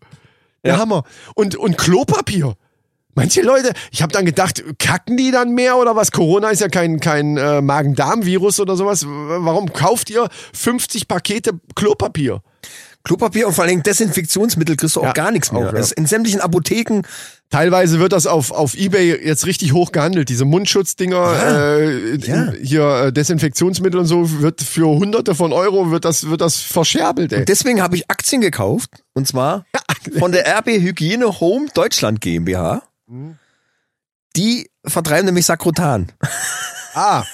Der 0.64 0.74
Ja. 0.74 0.80
Hammer. 0.80 1.04
Und, 1.34 1.56
und 1.56 1.78
Klopapier. 1.78 2.56
Manche 3.14 3.42
Leute, 3.42 3.72
ich 3.90 4.00
habe 4.02 4.12
dann 4.12 4.24
gedacht, 4.24 4.62
kacken 4.78 5.16
die 5.16 5.30
dann 5.32 5.52
mehr 5.54 5.76
oder 5.76 5.96
was? 5.96 6.12
Corona 6.12 6.50
ist 6.50 6.60
ja 6.60 6.68
kein, 6.68 7.00
kein 7.00 7.36
äh, 7.36 7.60
Magen-Darm-Virus 7.60 8.60
oder 8.60 8.76
sowas. 8.76 9.04
Warum 9.06 9.72
kauft 9.72 10.08
ihr 10.10 10.28
50 10.52 11.08
Pakete 11.08 11.52
Klopapier? 11.74 12.42
Klopapier 13.04 13.46
und 13.48 13.54
vor 13.54 13.64
allem 13.64 13.82
Desinfektionsmittel 13.82 14.76
kriegst 14.76 14.94
du 14.96 15.00
auch 15.00 15.04
Ja, 15.06 15.12
gar 15.12 15.30
nichts 15.32 15.50
mehr. 15.50 15.68
auch, 15.68 15.72
ja. 15.72 15.84
In 15.96 16.06
sämtlichen 16.06 16.40
Apotheken. 16.40 17.02
Teilweise 17.50 17.98
wird 17.98 18.12
das 18.12 18.26
auf, 18.26 18.50
auf 18.50 18.74
Ebay 18.76 19.24
jetzt 19.24 19.46
richtig 19.46 19.72
hoch 19.72 19.92
gehandelt. 19.92 20.28
Diese 20.28 20.44
Mundschutzdinger, 20.44 21.78
äh, 21.78 22.16
Ja. 22.18 22.52
hier 22.62 23.04
äh, 23.06 23.12
Desinfektionsmittel 23.12 23.98
und 23.98 24.06
so, 24.06 24.40
wird 24.42 24.60
für 24.60 24.86
hunderte 24.86 25.34
von 25.34 25.52
Euro 25.54 25.90
wird 25.90 26.04
das, 26.04 26.28
wird 26.28 26.40
das 26.42 26.56
verscherbelt, 26.56 27.32
ey. 27.32 27.44
Deswegen 27.46 27.80
habe 27.80 27.96
ich 27.96 28.10
Aktien 28.10 28.42
gekauft. 28.42 28.90
Und 29.14 29.26
zwar 29.26 29.64
von 30.18 30.30
der 30.32 30.46
RB 30.58 30.66
Hygiene 30.66 31.40
Home 31.40 31.68
Deutschland 31.72 32.20
GmbH. 32.20 32.82
Die 34.36 34.70
vertreiben 34.84 35.26
nämlich 35.26 35.46
Sakrotan. 35.46 36.12
Ah. 36.94 37.24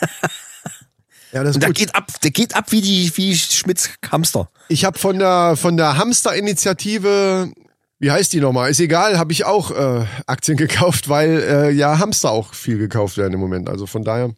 Ja, 1.32 1.42
das 1.42 1.50
ist 1.50 1.56
Und 1.56 1.62
der 1.64 1.72
geht 1.72 1.94
ab, 1.94 2.08
der 2.22 2.30
geht 2.30 2.54
ab 2.54 2.70
wie 2.70 2.80
die, 2.80 3.10
wie 3.16 3.36
Schmitz 3.36 3.90
Hamster. 4.10 4.48
Ich 4.68 4.84
habe 4.84 4.98
von 4.98 5.18
der 5.18 5.56
von 5.56 5.76
der 5.76 5.96
Hamster-Initiative, 5.96 7.52
wie 7.98 8.10
heißt 8.10 8.32
die 8.32 8.40
nochmal? 8.40 8.70
Ist 8.70 8.78
egal, 8.78 9.18
habe 9.18 9.32
ich 9.32 9.44
auch 9.44 9.72
äh, 9.72 10.06
Aktien 10.26 10.56
gekauft, 10.56 11.08
weil 11.08 11.42
äh, 11.42 11.70
ja 11.70 11.98
Hamster 11.98 12.30
auch 12.30 12.54
viel 12.54 12.78
gekauft 12.78 13.16
werden 13.16 13.34
im 13.34 13.40
Moment. 13.40 13.68
Also 13.68 13.86
von 13.86 14.04
daher 14.04 14.34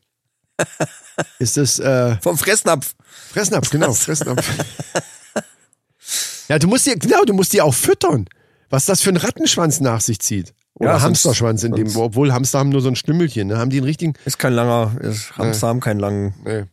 ist 1.38 1.58
es 1.58 1.78
äh, 1.78 2.16
Vom 2.22 2.38
Fressnapf. 2.38 2.94
Fressnapf, 3.32 3.68
genau, 3.68 3.92
Fressnapf. 3.92 4.48
ja, 6.48 6.58
du 6.58 6.66
musst 6.66 6.86
die, 6.86 6.98
genau, 6.98 7.24
du 7.24 7.34
musst 7.34 7.52
die 7.52 7.60
auch 7.60 7.74
füttern. 7.74 8.26
Was 8.70 8.86
das 8.86 9.02
für 9.02 9.10
ein 9.10 9.16
Rattenschwanz 9.18 9.80
nach 9.80 10.00
sich 10.00 10.18
zieht. 10.20 10.54
Oder 10.78 10.90
Ja, 10.92 11.02
Hamsterschwanz 11.02 11.64
in 11.64 11.72
dem, 11.72 11.96
obwohl 11.96 12.32
Hamster 12.32 12.58
haben 12.58 12.68
nur 12.68 12.82
so 12.82 12.88
ein 12.88 12.96
Stümmelchen, 12.96 13.48
ne? 13.48 13.56
Haben 13.58 13.70
die 13.70 13.78
einen 13.78 13.86
richtigen. 13.86 14.12
Ist 14.26 14.38
kein 14.38 14.52
langer, 14.52 14.92
ist, 15.00 15.36
Hamster 15.38 15.68
haben 15.68 15.80
keinen 15.80 16.00
langen, 16.00 16.34
Nee. 16.44 16.64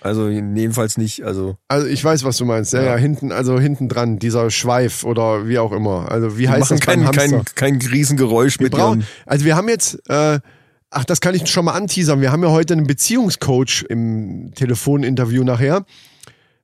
also 0.00 0.28
jedenfalls 0.28 0.96
nicht, 0.98 1.22
also. 1.22 1.56
Also 1.68 1.86
ich 1.86 2.02
weiß, 2.02 2.24
was 2.24 2.36
du 2.38 2.44
meinst. 2.44 2.72
Ja, 2.72 2.82
ja, 2.82 2.96
hinten, 2.96 3.30
also 3.30 3.60
hinten 3.60 3.88
dran, 3.88 4.18
dieser 4.18 4.50
Schweif 4.50 5.04
oder 5.04 5.46
wie 5.46 5.58
auch 5.60 5.70
immer. 5.70 6.10
Also 6.10 6.36
wie 6.38 6.42
Die 6.42 6.48
heißt 6.48 6.72
das 6.72 6.80
beim 6.80 7.04
kein, 7.04 7.06
Hamster? 7.06 7.44
kein, 7.54 7.78
kein 7.80 7.88
Riesengeräusch 7.90 8.58
mit 8.58 8.72
Braun. 8.72 8.98
ihren, 9.00 9.06
Also 9.26 9.44
wir 9.44 9.54
haben 9.54 9.68
jetzt, 9.68 10.00
äh, 10.10 10.40
ach, 10.90 11.04
das 11.04 11.20
kann 11.20 11.36
ich 11.36 11.46
schon 11.48 11.66
mal 11.66 11.72
anteasern. 11.74 12.20
Wir 12.20 12.32
haben 12.32 12.42
ja 12.42 12.50
heute 12.50 12.74
einen 12.74 12.88
Beziehungscoach 12.88 13.84
im 13.88 14.50
Telefoninterview 14.56 15.44
nachher. 15.44 15.84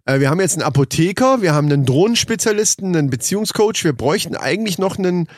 Äh, 0.05 0.19
wir 0.19 0.31
haben 0.31 0.41
jetzt 0.41 0.55
einen 0.55 0.63
Apotheker, 0.65 1.43
wir 1.43 1.55
haben 1.55 1.71
einen 1.71 1.85
Drohnenspezialisten, 1.87 2.97
einen 2.97 3.09
Beziehungscoach. 3.09 3.85
Wir 3.85 3.93
bräuchten 3.93 4.35
eigentlich 4.35 4.79
noch 4.79 4.99
einen 4.99 5.29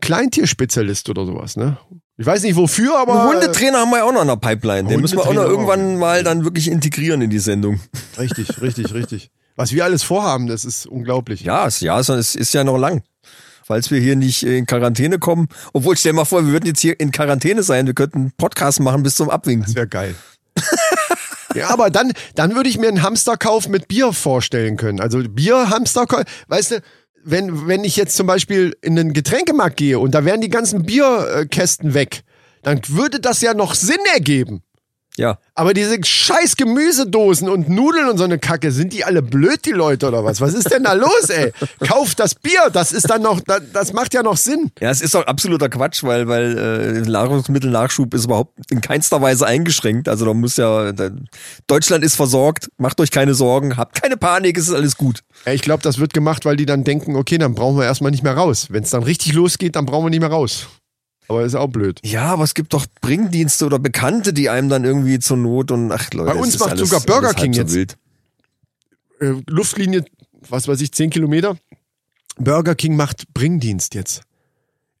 Kleintierspezialist 0.00 1.08
oder 1.08 1.26
sowas, 1.26 1.56
ne? 1.56 1.78
Ich 2.16 2.26
weiß 2.26 2.42
nicht 2.42 2.56
wofür, 2.56 2.98
aber. 2.98 3.22
Einen 3.22 3.32
Hundetrainer 3.34 3.78
haben 3.78 3.90
wir 3.90 3.98
ja 3.98 4.04
auch 4.04 4.12
noch 4.12 4.20
in 4.20 4.28
der 4.28 4.36
Pipeline. 4.36 4.88
Den 4.88 5.00
müssen 5.00 5.16
wir 5.16 5.26
auch 5.26 5.32
noch 5.32 5.46
irgendwann 5.46 5.96
mal 5.96 6.22
dann 6.22 6.44
wirklich 6.44 6.68
integrieren 6.68 7.22
in 7.22 7.30
die 7.30 7.38
Sendung. 7.38 7.80
Richtig, 8.18 8.60
richtig, 8.60 8.92
richtig. 8.92 9.30
Was 9.56 9.72
wir 9.72 9.84
alles 9.84 10.02
vorhaben, 10.02 10.46
das 10.46 10.64
ist 10.64 10.86
unglaublich. 10.86 11.42
Ja, 11.42 11.66
es, 11.66 11.80
ja, 11.80 11.98
es 11.98 12.34
ist 12.34 12.52
ja 12.52 12.64
noch 12.64 12.76
lang. 12.76 13.02
Falls 13.64 13.90
wir 13.90 14.00
hier 14.00 14.16
nicht 14.16 14.42
in 14.42 14.66
Quarantäne 14.66 15.18
kommen. 15.18 15.48
Obwohl, 15.72 15.96
stell 15.96 16.12
mal 16.12 16.24
vor, 16.24 16.44
wir 16.44 16.52
würden 16.52 16.66
jetzt 16.66 16.80
hier 16.80 16.98
in 16.98 17.10
Quarantäne 17.10 17.62
sein. 17.62 17.86
Wir 17.86 17.94
könnten 17.94 18.18
einen 18.18 18.32
Podcast 18.36 18.80
machen 18.80 19.02
bis 19.02 19.14
zum 19.14 19.30
Abwinken. 19.30 19.64
Das 19.64 19.74
wäre 19.74 19.86
geil. 19.86 20.14
ja, 21.54 21.70
aber 21.70 21.88
dann, 21.88 22.12
dann 22.34 22.54
würde 22.54 22.68
ich 22.68 22.78
mir 22.78 22.88
einen 22.88 23.02
Hamsterkauf 23.02 23.68
mit 23.68 23.88
Bier 23.88 24.12
vorstellen 24.12 24.76
können. 24.76 25.00
Also 25.00 25.20
Bier, 25.20 25.70
Hamsterkauf, 25.70 26.24
weißt 26.48 26.72
du, 26.72 26.82
wenn, 27.22 27.66
wenn 27.66 27.84
ich 27.84 27.96
jetzt 27.96 28.16
zum 28.16 28.26
Beispiel 28.26 28.76
in 28.82 28.96
den 28.96 29.12
Getränkemarkt 29.12 29.76
gehe 29.76 29.98
und 29.98 30.14
da 30.14 30.24
wären 30.24 30.40
die 30.40 30.48
ganzen 30.48 30.84
Bierkästen 30.84 31.94
weg, 31.94 32.22
dann 32.62 32.80
würde 32.88 33.20
das 33.20 33.40
ja 33.40 33.54
noch 33.54 33.74
Sinn 33.74 34.00
ergeben. 34.14 34.62
Ja. 35.20 35.36
Aber 35.54 35.74
diese 35.74 36.02
scheiß 36.02 36.56
Gemüsedosen 36.56 37.50
und 37.50 37.68
Nudeln 37.68 38.08
und 38.08 38.16
so 38.16 38.24
eine 38.24 38.38
Kacke, 38.38 38.72
sind 38.72 38.94
die 38.94 39.04
alle 39.04 39.20
blöd, 39.20 39.66
die 39.66 39.72
Leute 39.72 40.08
oder 40.08 40.24
was? 40.24 40.40
Was 40.40 40.54
ist 40.54 40.72
denn 40.72 40.84
da 40.84 40.94
los, 40.94 41.28
ey? 41.28 41.52
Kauf 41.86 42.14
das 42.14 42.34
Bier, 42.34 42.70
das 42.72 42.92
ist 42.92 43.10
dann 43.10 43.20
noch, 43.20 43.40
das, 43.40 43.60
das 43.70 43.92
macht 43.92 44.14
ja 44.14 44.22
noch 44.22 44.38
Sinn. 44.38 44.70
Ja, 44.80 44.88
es 44.88 45.02
ist 45.02 45.14
doch 45.14 45.26
absoluter 45.26 45.68
Quatsch, 45.68 46.02
weil, 46.04 46.26
weil 46.26 46.56
äh, 47.04 47.10
Nahrungsmittelnachschub 47.10 48.14
ist 48.14 48.24
überhaupt 48.24 48.54
in 48.70 48.80
keinster 48.80 49.20
Weise 49.20 49.46
eingeschränkt. 49.46 50.08
Also 50.08 50.24
da 50.24 50.32
muss 50.32 50.56
ja, 50.56 50.92
da, 50.92 51.10
Deutschland 51.66 52.02
ist 52.02 52.16
versorgt, 52.16 52.70
macht 52.78 52.98
euch 52.98 53.10
keine 53.10 53.34
Sorgen, 53.34 53.76
habt 53.76 54.00
keine 54.00 54.16
Panik, 54.16 54.56
es 54.56 54.68
ist 54.68 54.74
alles 54.74 54.96
gut. 54.96 55.20
Ja, 55.44 55.52
ich 55.52 55.60
glaube, 55.60 55.82
das 55.82 55.98
wird 55.98 56.14
gemacht, 56.14 56.46
weil 56.46 56.56
die 56.56 56.64
dann 56.64 56.82
denken, 56.82 57.14
okay, 57.14 57.36
dann 57.36 57.54
brauchen 57.54 57.76
wir 57.76 57.84
erstmal 57.84 58.10
nicht 58.10 58.22
mehr 58.22 58.38
raus. 58.38 58.68
Wenn 58.70 58.84
es 58.84 58.90
dann 58.90 59.02
richtig 59.02 59.34
losgeht, 59.34 59.76
dann 59.76 59.84
brauchen 59.84 60.06
wir 60.06 60.10
nicht 60.10 60.20
mehr 60.20 60.30
raus. 60.30 60.68
Aber 61.30 61.44
ist 61.44 61.54
auch 61.54 61.68
blöd. 61.68 62.00
Ja, 62.02 62.24
aber 62.24 62.42
es 62.42 62.54
gibt 62.54 62.74
doch 62.74 62.86
Bringdienste 63.00 63.64
oder 63.64 63.78
Bekannte, 63.78 64.32
die 64.32 64.50
einem 64.50 64.68
dann 64.68 64.84
irgendwie 64.84 65.20
zur 65.20 65.36
Not 65.36 65.70
und 65.70 65.92
ach 65.92 66.12
Leute, 66.12 66.34
Bei 66.34 66.40
uns 66.40 66.58
macht 66.58 66.72
alles, 66.72 66.88
sogar 66.88 67.02
Burger 67.02 67.34
King 67.34 67.54
so 67.54 67.60
jetzt. 67.60 67.72
Wild. 67.72 67.96
Äh, 69.20 69.34
Luftlinie, 69.46 70.04
was 70.48 70.66
weiß 70.66 70.80
ich, 70.80 70.90
10 70.90 71.10
Kilometer. 71.10 71.56
Burger 72.36 72.74
King 72.74 72.96
macht 72.96 73.32
Bringdienst 73.32 73.94
jetzt. 73.94 74.22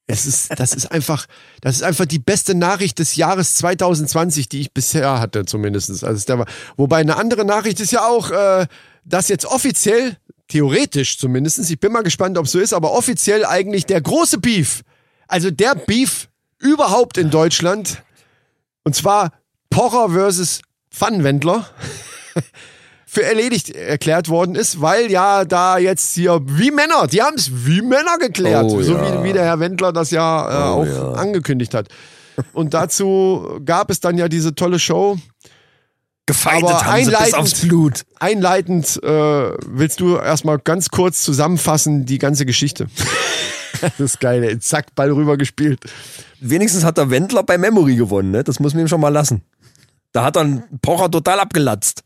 Es 0.06 0.24
ist, 0.24 0.50
das 0.56 0.72
ist 0.72 0.92
einfach, 0.92 1.26
das 1.62 1.74
ist 1.74 1.82
einfach 1.82 2.06
die 2.06 2.20
beste 2.20 2.54
Nachricht 2.54 3.00
des 3.00 3.16
Jahres 3.16 3.56
2020, 3.56 4.48
die 4.48 4.60
ich 4.60 4.72
bisher 4.72 5.18
hatte, 5.18 5.46
zumindestens. 5.46 6.04
Also 6.04 6.24
der 6.24 6.38
war, 6.38 6.46
wobei 6.76 6.98
eine 6.98 7.16
andere 7.16 7.44
Nachricht 7.44 7.80
ist 7.80 7.90
ja 7.90 8.06
auch, 8.06 8.30
äh, 8.30 8.68
dass 9.04 9.26
jetzt 9.26 9.46
offiziell, 9.46 10.16
theoretisch 10.46 11.18
zumindestens, 11.18 11.70
ich 11.70 11.80
bin 11.80 11.90
mal 11.90 12.04
gespannt, 12.04 12.38
ob 12.38 12.46
es 12.46 12.52
so 12.52 12.60
ist, 12.60 12.72
aber 12.72 12.92
offiziell 12.92 13.44
eigentlich 13.44 13.84
der 13.86 14.00
große 14.00 14.38
Beef, 14.38 14.84
also 15.30 15.50
der 15.50 15.74
Beef 15.74 16.28
überhaupt 16.58 17.16
in 17.18 17.30
Deutschland, 17.30 18.02
und 18.84 18.94
zwar 18.94 19.32
Pocher 19.70 20.10
versus 20.10 20.60
Pfannenwendler, 20.92 21.66
für 23.06 23.24
erledigt 23.24 23.70
erklärt 23.70 24.28
worden 24.28 24.54
ist, 24.54 24.80
weil 24.80 25.10
ja 25.10 25.44
da 25.44 25.78
jetzt 25.78 26.14
hier 26.14 26.40
wie 26.44 26.70
Männer, 26.70 27.06
die 27.08 27.22
haben 27.22 27.34
es 27.36 27.50
wie 27.66 27.82
Männer 27.82 28.18
geklärt, 28.18 28.66
Oh, 28.66 28.82
so 28.82 28.94
ja. 28.94 29.20
wie, 29.22 29.28
wie 29.28 29.32
der 29.32 29.44
Herr 29.44 29.58
Wendler 29.60 29.92
das 29.92 30.10
ja 30.12 30.48
äh, 30.48 30.70
Oh, 30.72 30.82
auch 30.82 30.86
ja. 30.86 31.12
angekündigt 31.12 31.74
hat. 31.74 31.88
Und 32.52 32.72
dazu 32.74 33.60
gab 33.64 33.90
es 33.90 34.00
dann 34.00 34.16
ja 34.16 34.28
diese 34.28 34.54
tolle 34.54 34.78
Show. 34.78 35.18
Gefeitet 36.26 36.68
Aber 36.68 36.84
haben 36.84 37.04
sie 37.04 37.10
bis 37.10 37.18
einleitend- 37.18 37.34
aufs 37.34 37.60
Blut. 37.62 38.02
Einleitend 38.20 39.02
äh, 39.02 39.08
willst 39.66 39.98
du 40.00 40.16
erstmal 40.16 40.58
ganz 40.60 40.88
kurz 40.90 41.22
zusammenfassen 41.24 42.06
die 42.06 42.18
ganze 42.18 42.46
Geschichte. 42.46 42.86
das 43.80 44.00
ist 44.00 44.20
geil, 44.20 44.58
zack, 44.60 44.94
Ball 44.94 45.10
rüber 45.10 45.36
gespielt. 45.36 45.80
Wenigstens 46.40 46.84
hat 46.84 46.98
der 46.98 47.10
Wendler 47.10 47.42
bei 47.42 47.58
Memory 47.58 47.96
gewonnen, 47.96 48.30
ne? 48.30 48.44
Das 48.44 48.60
muss 48.60 48.74
man 48.74 48.84
ihm 48.84 48.88
schon 48.88 49.00
mal 49.00 49.08
lassen. 49.08 49.42
Da 50.12 50.24
hat 50.24 50.36
dann 50.36 50.64
Pocher 50.82 51.10
total 51.10 51.40
abgelatzt. 51.40 52.02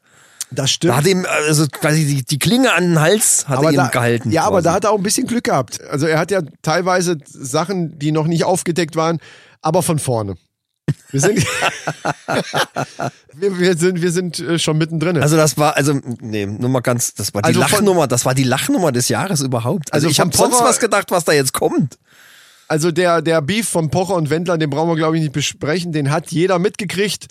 Das 0.51 0.71
stimmt. 0.71 0.93
Da 0.93 0.97
hat 0.99 1.07
ihm 1.07 1.27
also 1.47 1.67
quasi 1.67 2.05
die, 2.05 2.25
die 2.25 2.39
Klinge 2.39 2.73
an 2.75 2.85
den 2.85 3.01
Hals 3.01 3.49
hat 3.49 3.63
er 3.63 3.71
ihm 3.71 3.77
da, 3.77 3.89
gehalten. 3.89 4.31
Ja, 4.31 4.43
aber 4.43 4.57
quasi. 4.57 4.65
da 4.65 4.73
hat 4.75 4.85
er 4.85 4.91
auch 4.91 4.99
ein 4.99 5.03
bisschen 5.03 5.27
Glück 5.27 5.45
gehabt. 5.45 5.83
Also 5.85 6.07
er 6.07 6.19
hat 6.19 6.31
ja 6.31 6.43
teilweise 6.63 7.19
Sachen, 7.25 7.99
die 7.99 8.13
noch 8.13 8.27
nicht 8.27 8.45
aufgedeckt 8.45 8.97
waren, 8.97 9.19
aber 9.63 9.83
von 9.83 9.99
vorne. 9.99 10.37
Wir 11.11 11.21
sind, 11.21 11.47
wir, 13.35 13.59
wir 13.59 13.77
sind, 13.77 14.03
wir 14.03 14.11
sind 14.11 14.39
äh, 14.41 14.59
schon 14.59 14.79
mittendrin. 14.79 15.17
Also 15.19 15.37
das 15.37 15.57
war, 15.57 15.77
also, 15.77 16.01
nee, 16.21 16.47
nur 16.47 16.69
mal 16.69 16.81
ganz, 16.81 17.15
das 17.15 17.33
war 17.35 17.43
die 17.43 17.49
Also 17.49 17.61
von- 17.61 17.71
Lachnummer, 17.71 18.07
das 18.07 18.25
war 18.25 18.35
die 18.35 18.43
Lachnummer 18.45 18.93
des 18.93 19.09
Jahres 19.09 19.41
überhaupt. 19.41 19.93
Also, 19.93 20.07
Also 20.07 20.11
ich 20.11 20.17
von 20.17 20.27
habe 20.27 20.37
sonst 20.37 20.61
was 20.69 20.81
gedacht, 20.81 21.11
was 21.11 21.25
da 21.25 21.33
jetzt 21.33 21.53
kommt. 21.53 21.99
Also 22.67 22.91
der, 22.91 23.23
der 23.23 23.43
Beef 23.43 23.69
von 23.69 23.91
Pocher 23.91 24.15
und 24.15 24.31
Wendler, 24.31 24.59
den 24.59 24.71
brauchen 24.71 24.89
wir, 24.89 24.97
glaube 24.97 25.17
ich, 25.17 25.23
nicht 25.23 25.33
besprechen. 25.33 25.93
Den 25.93 26.11
hat 26.11 26.31
jeder 26.33 26.59
mitgekriegt. 26.59 27.27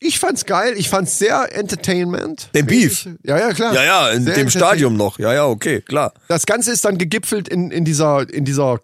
Ich 0.00 0.18
fand's 0.18 0.44
geil. 0.44 0.74
Ich 0.76 0.88
fand's 0.90 1.18
sehr 1.18 1.56
Entertainment. 1.56 2.50
Den 2.54 2.66
Beef? 2.66 3.08
Ja, 3.22 3.38
ja, 3.38 3.52
klar. 3.52 3.72
Ja, 3.72 3.84
ja, 3.84 4.10
in 4.10 4.24
Sehr 4.24 4.34
dem 4.34 4.50
Stadium 4.50 4.96
noch. 4.96 5.18
Ja, 5.18 5.32
ja, 5.32 5.46
okay, 5.46 5.80
klar. 5.80 6.12
Das 6.28 6.44
Ganze 6.44 6.72
ist 6.72 6.84
dann 6.84 6.98
gegipfelt 6.98 7.48
in, 7.48 7.70
in 7.70 7.84
dieser, 7.84 8.28
in 8.28 8.44
dieser, 8.44 8.80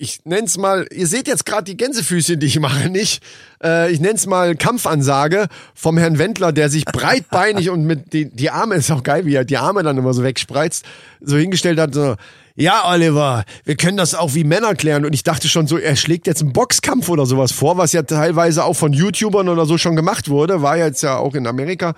ich 0.00 0.20
nenn's 0.24 0.56
mal, 0.56 0.86
ihr 0.92 1.06
seht 1.06 1.28
jetzt 1.28 1.44
gerade 1.44 1.64
die 1.64 1.76
Gänsefüßchen, 1.76 2.40
die 2.40 2.46
ich 2.46 2.58
mache, 2.58 2.88
nicht? 2.88 3.22
Äh, 3.62 3.92
ich 3.92 4.00
nenn's 4.00 4.26
mal 4.26 4.56
Kampfansage 4.56 5.46
vom 5.74 5.98
Herrn 5.98 6.18
Wendler, 6.18 6.52
der 6.52 6.70
sich 6.70 6.86
breitbeinig 6.86 7.68
und 7.68 7.84
mit 7.84 8.14
die, 8.14 8.24
die 8.24 8.50
Arme, 8.50 8.76
ist 8.76 8.90
auch 8.90 9.02
geil, 9.02 9.26
wie 9.26 9.34
er 9.34 9.44
die 9.44 9.58
Arme 9.58 9.82
dann 9.82 9.98
immer 9.98 10.14
so 10.14 10.22
wegspreizt, 10.22 10.86
so 11.20 11.36
hingestellt 11.36 11.78
hat, 11.78 11.92
so, 11.92 12.16
ja, 12.56 12.90
Oliver, 12.90 13.44
wir 13.64 13.76
können 13.76 13.98
das 13.98 14.14
auch 14.14 14.34
wie 14.34 14.44
Männer 14.44 14.74
klären. 14.74 15.04
Und 15.04 15.12
ich 15.12 15.22
dachte 15.22 15.48
schon 15.48 15.66
so, 15.66 15.76
er 15.76 15.96
schlägt 15.96 16.26
jetzt 16.26 16.40
einen 16.40 16.54
Boxkampf 16.54 17.10
oder 17.10 17.26
sowas 17.26 17.52
vor, 17.52 17.76
was 17.76 17.92
ja 17.92 18.02
teilweise 18.02 18.64
auch 18.64 18.74
von 18.74 18.94
YouTubern 18.94 19.50
oder 19.50 19.66
so 19.66 19.76
schon 19.76 19.96
gemacht 19.96 20.30
wurde, 20.30 20.62
war 20.62 20.78
jetzt 20.78 21.02
ja 21.02 21.16
auch 21.16 21.34
in 21.34 21.46
Amerika. 21.46 21.94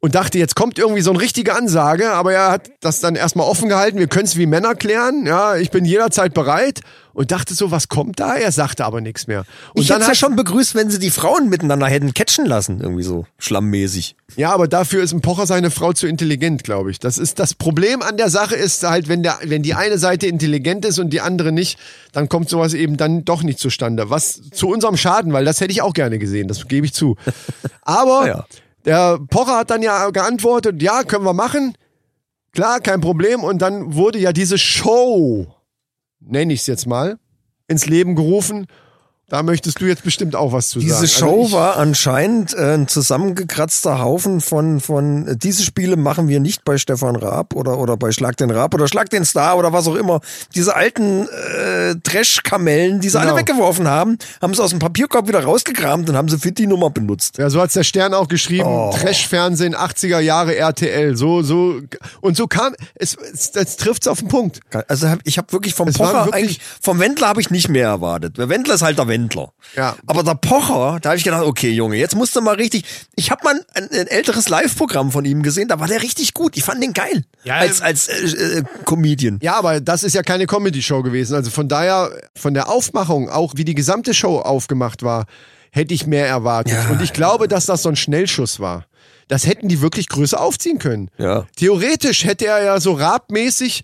Und 0.00 0.14
dachte, 0.14 0.38
jetzt 0.38 0.54
kommt 0.54 0.78
irgendwie 0.78 1.00
so 1.00 1.10
eine 1.10 1.20
richtige 1.20 1.56
Ansage, 1.56 2.12
aber 2.12 2.32
er 2.32 2.50
hat 2.52 2.70
das 2.80 3.00
dann 3.00 3.16
erstmal 3.16 3.48
offen 3.48 3.68
gehalten, 3.68 3.98
wir 3.98 4.06
können 4.06 4.26
es 4.26 4.36
wie 4.36 4.46
Männer 4.46 4.74
klären, 4.74 5.26
ja, 5.26 5.56
ich 5.56 5.70
bin 5.70 5.84
jederzeit 5.84 6.34
bereit 6.34 6.80
und 7.14 7.32
dachte 7.32 7.52
so, 7.52 7.72
was 7.72 7.88
kommt 7.88 8.20
da? 8.20 8.36
Er 8.36 8.52
sagte 8.52 8.84
aber 8.84 9.00
nichts 9.00 9.26
mehr. 9.26 9.44
Und 9.74 9.82
ich 9.82 9.88
dann 9.88 9.98
hätte 10.00 10.12
ja 10.12 10.14
schon 10.14 10.36
begrüßt, 10.36 10.76
wenn 10.76 10.88
sie 10.88 11.00
die 11.00 11.10
Frauen 11.10 11.48
miteinander 11.48 11.88
hätten 11.88 12.14
catchen 12.14 12.46
lassen, 12.46 12.80
irgendwie 12.80 13.02
so 13.02 13.26
schlammmäßig. 13.38 14.14
ja, 14.36 14.52
aber 14.52 14.68
dafür 14.68 15.02
ist 15.02 15.12
ein 15.12 15.20
Pocher 15.20 15.46
seine 15.46 15.72
Frau 15.72 15.92
zu 15.92 16.06
intelligent, 16.06 16.62
glaube 16.62 16.92
ich. 16.92 17.00
Das 17.00 17.18
ist 17.18 17.40
das 17.40 17.54
Problem 17.54 18.00
an 18.02 18.16
der 18.16 18.30
Sache 18.30 18.54
ist 18.54 18.84
halt, 18.84 19.08
wenn 19.08 19.24
der, 19.24 19.38
wenn 19.42 19.64
die 19.64 19.74
eine 19.74 19.98
Seite 19.98 20.28
intelligent 20.28 20.84
ist 20.84 21.00
und 21.00 21.10
die 21.10 21.20
andere 21.20 21.50
nicht, 21.50 21.76
dann 22.12 22.28
kommt 22.28 22.48
sowas 22.48 22.72
eben 22.72 22.96
dann 22.96 23.24
doch 23.24 23.42
nicht 23.42 23.58
zustande. 23.58 24.10
Was 24.10 24.40
zu 24.52 24.68
unserem 24.68 24.96
Schaden, 24.96 25.32
weil 25.32 25.44
das 25.44 25.60
hätte 25.60 25.72
ich 25.72 25.82
auch 25.82 25.94
gerne 25.94 26.20
gesehen, 26.20 26.46
das 26.46 26.68
gebe 26.68 26.86
ich 26.86 26.94
zu. 26.94 27.16
Aber 27.82 28.28
Ja. 28.28 28.44
Der 28.88 29.18
Pocher 29.18 29.58
hat 29.58 29.70
dann 29.70 29.82
ja 29.82 30.08
geantwortet, 30.08 30.80
ja, 30.82 31.02
können 31.02 31.24
wir 31.24 31.34
machen. 31.34 31.74
Klar, 32.52 32.80
kein 32.80 33.02
Problem. 33.02 33.44
Und 33.44 33.60
dann 33.60 33.94
wurde 33.94 34.18
ja 34.18 34.32
diese 34.32 34.56
Show, 34.56 35.46
nenne 36.20 36.54
ich 36.54 36.60
es 36.60 36.66
jetzt 36.66 36.86
mal, 36.86 37.18
ins 37.66 37.86
Leben 37.86 38.14
gerufen. 38.14 38.66
Da 39.30 39.42
möchtest 39.42 39.78
du 39.82 39.84
jetzt 39.84 40.04
bestimmt 40.04 40.34
auch 40.34 40.52
was 40.54 40.70
zu 40.70 40.78
Diese 40.78 40.94
sagen. 40.94 41.08
Show 41.08 41.42
Also 41.42 41.52
war 41.52 41.76
anscheinend 41.76 42.54
äh, 42.54 42.72
ein 42.74 42.88
zusammengekratzter 42.88 43.98
Haufen 44.00 44.40
von, 44.40 44.80
von 44.80 45.28
äh, 45.28 45.36
diese 45.36 45.62
Spiele 45.64 45.96
machen 45.96 46.28
wir 46.28 46.40
nicht 46.40 46.64
bei 46.64 46.78
Stefan 46.78 47.14
Raab 47.14 47.54
oder, 47.54 47.78
oder 47.78 47.98
bei 47.98 48.10
Schlag 48.10 48.38
den 48.38 48.50
Raab 48.50 48.72
oder 48.72 48.88
Schlag 48.88 49.10
den 49.10 49.26
Star 49.26 49.58
oder 49.58 49.70
was 49.70 49.86
auch 49.86 49.96
immer. 49.96 50.20
Diese 50.54 50.74
alten 50.74 51.28
äh, 51.28 51.96
Trash-Kamellen, 52.02 53.00
die 53.00 53.10
sie 53.10 53.18
Genau. 53.18 53.32
alle 53.32 53.40
weggeworfen 53.40 53.86
haben, 53.86 54.16
haben 54.40 54.54
sie 54.54 54.62
aus 54.62 54.70
dem 54.70 54.78
Papierkorb 54.78 55.28
wieder 55.28 55.44
rausgekramt 55.44 56.08
und 56.08 56.16
haben 56.16 56.28
sie 56.30 56.38
für 56.38 56.52
die 56.52 56.66
Nummer 56.66 56.88
benutzt. 56.88 57.36
Ja, 57.36 57.50
so 57.50 57.60
hat's 57.60 57.74
der 57.74 57.84
Stern 57.84 58.14
auch 58.14 58.28
geschrieben. 58.28 58.64
Oh. 58.66 58.94
Trash-Fernsehen, 58.98 59.76
80er 59.76 60.20
Jahre 60.20 60.56
RTL. 60.56 61.16
So, 61.18 61.42
so. 61.42 61.80
Und 62.22 62.36
so 62.38 62.46
kam, 62.46 62.74
es, 62.94 63.14
es, 63.14 63.50
das 63.50 63.76
trifft's 63.76 64.08
auf 64.08 64.20
den 64.20 64.28
Punkt. 64.28 64.60
Also 64.88 65.06
ich 65.24 65.36
habe 65.36 65.52
wirklich 65.52 65.74
vom 65.74 65.88
Es 65.88 65.98
Pocher 65.98 66.14
wirklich- 66.24 66.34
eigentlich, 66.34 66.60
vom 66.80 66.98
Wendler 66.98 67.28
habe 67.28 67.42
ich 67.42 67.50
nicht 67.50 67.68
mehr 67.68 67.88
erwartet. 67.88 68.38
Der 68.38 68.48
Wendler 68.48 68.74
ist 68.76 68.80
halt 68.82 68.96
der 68.96 69.06
Wendler. 69.06 69.17
Ja. 69.76 69.96
Aber 70.06 70.22
der 70.22 70.34
Pocher, 70.34 70.98
da 71.00 71.10
habe 71.10 71.18
ich 71.18 71.24
gedacht, 71.24 71.44
okay 71.44 71.70
Junge, 71.70 71.96
jetzt 71.96 72.14
musst 72.14 72.36
du 72.36 72.40
mal 72.40 72.54
richtig. 72.54 72.84
Ich 73.16 73.30
habe 73.30 73.42
mal 73.44 73.60
ein, 73.74 73.88
ein 73.90 74.06
älteres 74.06 74.48
Live-Programm 74.48 75.10
von 75.10 75.24
ihm 75.24 75.42
gesehen, 75.42 75.68
da 75.68 75.80
war 75.80 75.88
der 75.88 76.02
richtig 76.02 76.34
gut. 76.34 76.56
Ich 76.56 76.64
fand 76.64 76.82
den 76.82 76.92
geil. 76.92 77.24
Ja, 77.44 77.56
als 77.56 77.80
als 77.80 78.08
äh, 78.08 78.58
äh, 78.58 78.62
Comedian. 78.84 79.38
Ja, 79.42 79.56
aber 79.56 79.80
das 79.80 80.02
ist 80.04 80.14
ja 80.14 80.22
keine 80.22 80.46
Comedy-Show 80.46 81.02
gewesen. 81.02 81.34
Also 81.34 81.50
von 81.50 81.68
daher, 81.68 82.10
von 82.36 82.54
der 82.54 82.68
Aufmachung, 82.68 83.28
auch 83.28 83.54
wie 83.56 83.64
die 83.64 83.74
gesamte 83.74 84.14
Show 84.14 84.38
aufgemacht 84.38 85.02
war, 85.02 85.26
hätte 85.70 85.94
ich 85.94 86.06
mehr 86.06 86.26
erwartet. 86.26 86.74
Ja, 86.74 86.90
Und 86.90 87.02
ich 87.02 87.12
glaube, 87.12 87.48
dass 87.48 87.66
das 87.66 87.82
so 87.82 87.88
ein 87.88 87.96
Schnellschuss 87.96 88.60
war. 88.60 88.86
Das 89.28 89.46
hätten 89.46 89.68
die 89.68 89.82
wirklich 89.82 90.08
größer 90.08 90.40
aufziehen 90.40 90.78
können. 90.78 91.10
Ja. 91.18 91.46
Theoretisch 91.56 92.24
hätte 92.24 92.46
er 92.46 92.64
ja 92.64 92.80
so 92.80 92.92
rabmäßig 92.92 93.82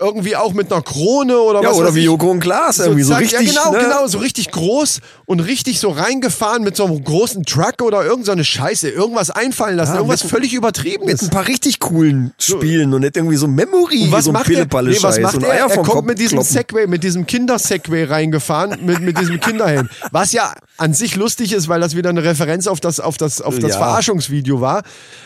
irgendwie 0.00 0.36
auch 0.36 0.52
mit 0.52 0.72
einer 0.72 0.80
Krone 0.80 1.38
oder 1.40 1.60
Ja, 1.60 1.70
was 1.70 1.76
oder 1.76 1.92
wie 1.94 2.04
Joko 2.04 2.30
und 2.30 2.38
Klaas 2.38 2.78
irgendwie 2.78 3.02
so 3.02 3.12
zack, 3.14 3.22
richtig. 3.22 3.52
Ja, 3.52 3.64
genau, 3.64 3.72
ne? 3.72 3.78
genau, 3.84 4.06
so 4.06 4.18
richtig 4.18 4.50
groß 4.52 5.00
und 5.26 5.40
richtig 5.40 5.80
so 5.80 5.90
reingefahren 5.90 6.62
mit 6.62 6.76
so 6.76 6.84
einem 6.84 7.02
großen 7.02 7.44
Truck 7.44 7.82
oder 7.82 8.04
irgend 8.04 8.24
so 8.26 8.30
eine 8.32 8.44
Scheiße, 8.44 8.88
irgendwas 8.88 9.30
einfallen 9.30 9.76
lassen, 9.76 9.90
Ja, 9.94 9.96
irgendwas 9.96 10.22
mit- 10.22 10.30
völlig 10.30 10.54
übertrieben 10.54 11.06
Mit 11.06 11.20
ein 11.20 11.30
paar 11.30 11.48
richtig 11.48 11.80
coolen 11.80 12.32
Spielen 12.38 12.94
und 12.94 13.00
nicht 13.00 13.16
irgendwie 13.16 13.34
so 13.36 13.48
Memory, 13.48 14.04
Und 14.04 14.12
was 14.12 14.24
so 14.26 14.30
ein 14.30 14.34
macht? 14.34 14.46
Pillepalle 14.46 14.90
Nee, 14.90 14.98
was 15.02 15.18
macht 15.18 15.34
und 15.34 15.42
er? 15.42 15.54
Er 15.54 15.68
kommt 15.68 15.88
Kopf 15.88 16.04
mit 16.04 16.18
diesem 16.20 16.38
kloppen. 16.38 16.52
Segway, 16.52 16.86
mit 16.86 17.02
diesem 17.02 17.26
Kinder-Segway 17.26 18.04
reingefahren, 18.04 18.84
mit, 18.86 19.00
mit 19.00 19.18
diesem 19.18 19.40
Kinderhelm. 19.40 19.88
Was 20.12 20.32
ja 20.32 20.52
an 20.76 20.94
sich 20.94 21.16
lustig 21.16 21.52
ist, 21.52 21.68
weil 21.68 21.80
das 21.80 21.96
wieder 21.96 22.10
eine 22.10 22.22
Referenz 22.22 22.66
auf 22.68 22.78
das, 22.78 23.00
auf 23.00 23.16
das, 23.16 23.40
auf 23.42 23.58
das 23.58 23.72
Ja. 23.72 23.78
Verarschungsvideo 23.78 24.60
war. 24.60 24.82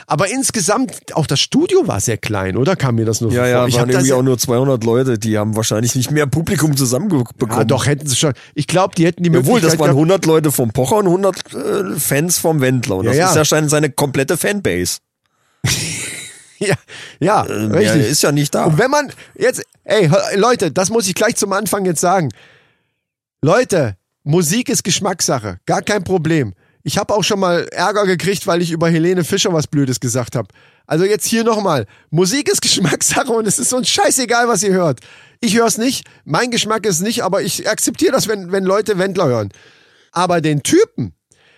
Aber 0.07 0.29
insgesamt, 0.29 1.15
auch 1.15 1.27
das 1.27 1.41
Studio 1.41 1.87
war 1.87 2.01
sehr 2.01 2.17
klein, 2.17 2.57
oder? 2.57 2.75
Kam 2.75 2.95
mir 2.95 3.05
das 3.05 3.21
nur 3.21 3.31
so 3.31 3.37
Ja, 3.37 3.43
vor? 3.43 3.51
ja, 3.51 3.67
ich 3.67 3.75
waren 3.75 3.83
hab 3.83 3.89
das, 3.89 3.95
irgendwie 3.97 4.13
auch 4.15 4.23
nur 4.23 4.39
200 4.39 4.62
Leute, 4.67 5.19
die 5.19 5.39
haben 5.39 5.57
wahrscheinlich 5.57 5.95
nicht 5.95 6.11
mehr 6.11 6.27
Publikum 6.27 6.77
zusammenbekommen. 6.77 7.27
ja, 7.51 7.65
doch, 7.65 7.87
hätten 7.87 8.07
sie 8.07 8.17
schon. 8.17 8.33
Ich 8.55 8.67
glaube, 8.67 8.95
die 8.95 9.05
hätten 9.07 9.23
die 9.23 9.31
Obwohl, 9.31 9.55
Möglichkeit 9.55 9.73
das 9.73 9.79
waren 9.79 9.87
gehabt- 9.89 9.97
100 9.97 10.27
Leute 10.27 10.53
vom 10.53 10.71
Pocher 10.73 10.97
und 10.97 11.07
100 11.07 11.55
äh, 11.55 11.99
Fans 11.99 12.39
vom 12.39 12.61
Wendler. 12.61 12.97
Und 12.97 13.07
das 13.07 13.17
Ja, 13.17 13.31
ist 13.31 13.37
ja 13.37 13.45
scheint 13.45 13.71
seine 13.71 13.91
komplette 13.91 14.37
Fanbase. 14.37 14.99
Ja, 16.59 16.77
ja 17.19 17.43
Äh, 17.45 17.53
richtig. 17.53 18.03
Der 18.03 18.09
ist 18.09 18.23
ja 18.23 18.31
nicht 18.31 18.55
da. 18.55 18.67
Und 18.67 18.79
wenn 18.79 18.91
man 18.91 19.11
jetzt, 19.37 19.63
ey, 19.83 20.09
Leute, 20.37 20.71
das 20.71 20.91
muss 20.91 21.09
ich 21.09 21.15
gleich 21.17 21.35
zum 21.35 21.53
Anfang 21.53 21.85
jetzt 21.87 22.01
sagen. 22.01 22.29
Leute, 23.43 23.97
Musik 24.23 24.69
ist 24.69 24.85
Geschmackssache, 24.85 25.59
gar 25.67 25.83
kein 25.83 26.05
Problem. 26.05 26.55
Ich 26.85 26.99
habe 26.99 27.13
auch 27.15 27.25
schon 27.25 27.41
mal 27.41 27.67
Ärger 27.73 28.07
gekriegt, 28.07 28.47
weil 28.47 28.63
ich 28.63 28.71
über 28.71 28.89
Helene 28.89 29.25
Fischer 29.25 29.53
was 29.53 29.67
Blödes 29.67 29.99
gesagt 29.99 30.37
habe. 30.37 30.49
Also 30.87 31.05
jetzt 31.05 31.27
hier 31.27 31.45
nochmal. 31.45 31.87
Musik 32.11 32.49
ist 32.49 32.63
Geschmackssache 32.63 33.33
und 33.33 33.47
es 33.47 33.59
ist 33.59 33.73
uns 33.73 33.89
scheißegal, 33.89 34.49
was 34.49 34.63
ihr 34.63 34.73
hört. 34.73 35.01
Ich 35.41 35.57
höre 35.57 35.67
es 35.67 35.79
nicht, 35.79 36.07
mein 36.25 36.51
Geschmack 36.51 36.87
ist 36.87 37.01
nicht, 37.01 37.25
aber 37.25 37.43
ich 37.43 37.69
akzeptiere 37.69 38.13
das, 38.13 38.29
wenn, 38.29 38.53
wenn 38.53 38.65
Leute 38.65 38.99
Wendler 38.99 39.27
hören. 39.27 39.49
Aber 40.13 40.41
den 40.41 40.63
Typen, 40.63 41.15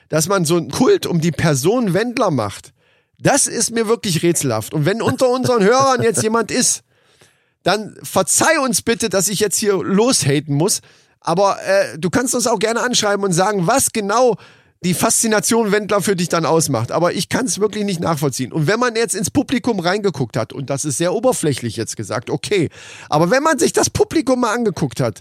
dass 0.08 0.28
man 0.28 0.44
so 0.44 0.56
einen 0.56 0.70
Kult 0.70 1.06
um 1.06 1.20
die 1.20 1.32
Person 1.32 1.92
Wendler 1.92 2.30
macht, 2.30 2.72
das 3.18 3.46
ist 3.46 3.70
mir 3.70 3.88
wirklich 3.88 4.22
rätselhaft. 4.22 4.72
Und 4.72 4.86
wenn 4.86 5.02
unter 5.02 5.28
unseren 5.28 5.62
Hörern 5.64 6.02
jetzt 6.02 6.22
jemand 6.22 6.50
ist, 6.50 6.82
dann 7.62 7.96
verzeih 8.02 8.60
uns 8.60 8.82
bitte, 8.82 9.08
dass 9.08 9.28
ich 9.28 9.40
jetzt 9.40 9.56
hier 9.56 9.82
loshaten 9.82 10.54
muss. 10.54 10.80
Aber 11.20 11.58
äh, 11.62 11.98
du 11.98 12.10
kannst 12.10 12.34
uns 12.34 12.46
auch 12.46 12.58
gerne 12.58 12.82
anschreiben 12.82 13.24
und 13.24 13.32
sagen, 13.32 13.66
was 13.66 13.92
genau 13.92 14.36
die 14.84 14.94
Faszination 14.94 15.72
Wendler 15.72 16.02
für 16.02 16.14
dich 16.14 16.28
dann 16.28 16.44
ausmacht. 16.44 16.92
Aber 16.92 17.14
ich 17.14 17.28
kann 17.28 17.46
es 17.46 17.58
wirklich 17.58 17.84
nicht 17.84 18.00
nachvollziehen. 18.00 18.52
Und 18.52 18.66
wenn 18.66 18.78
man 18.78 18.94
jetzt 18.96 19.14
ins 19.14 19.30
Publikum 19.30 19.80
reingeguckt 19.80 20.36
hat, 20.36 20.52
und 20.52 20.68
das 20.70 20.84
ist 20.84 20.98
sehr 20.98 21.14
oberflächlich 21.14 21.76
jetzt 21.76 21.96
gesagt, 21.96 22.28
okay. 22.28 22.68
Aber 23.08 23.30
wenn 23.30 23.42
man 23.42 23.58
sich 23.58 23.72
das 23.72 23.88
Publikum 23.88 24.40
mal 24.40 24.54
angeguckt 24.54 25.00
hat, 25.00 25.20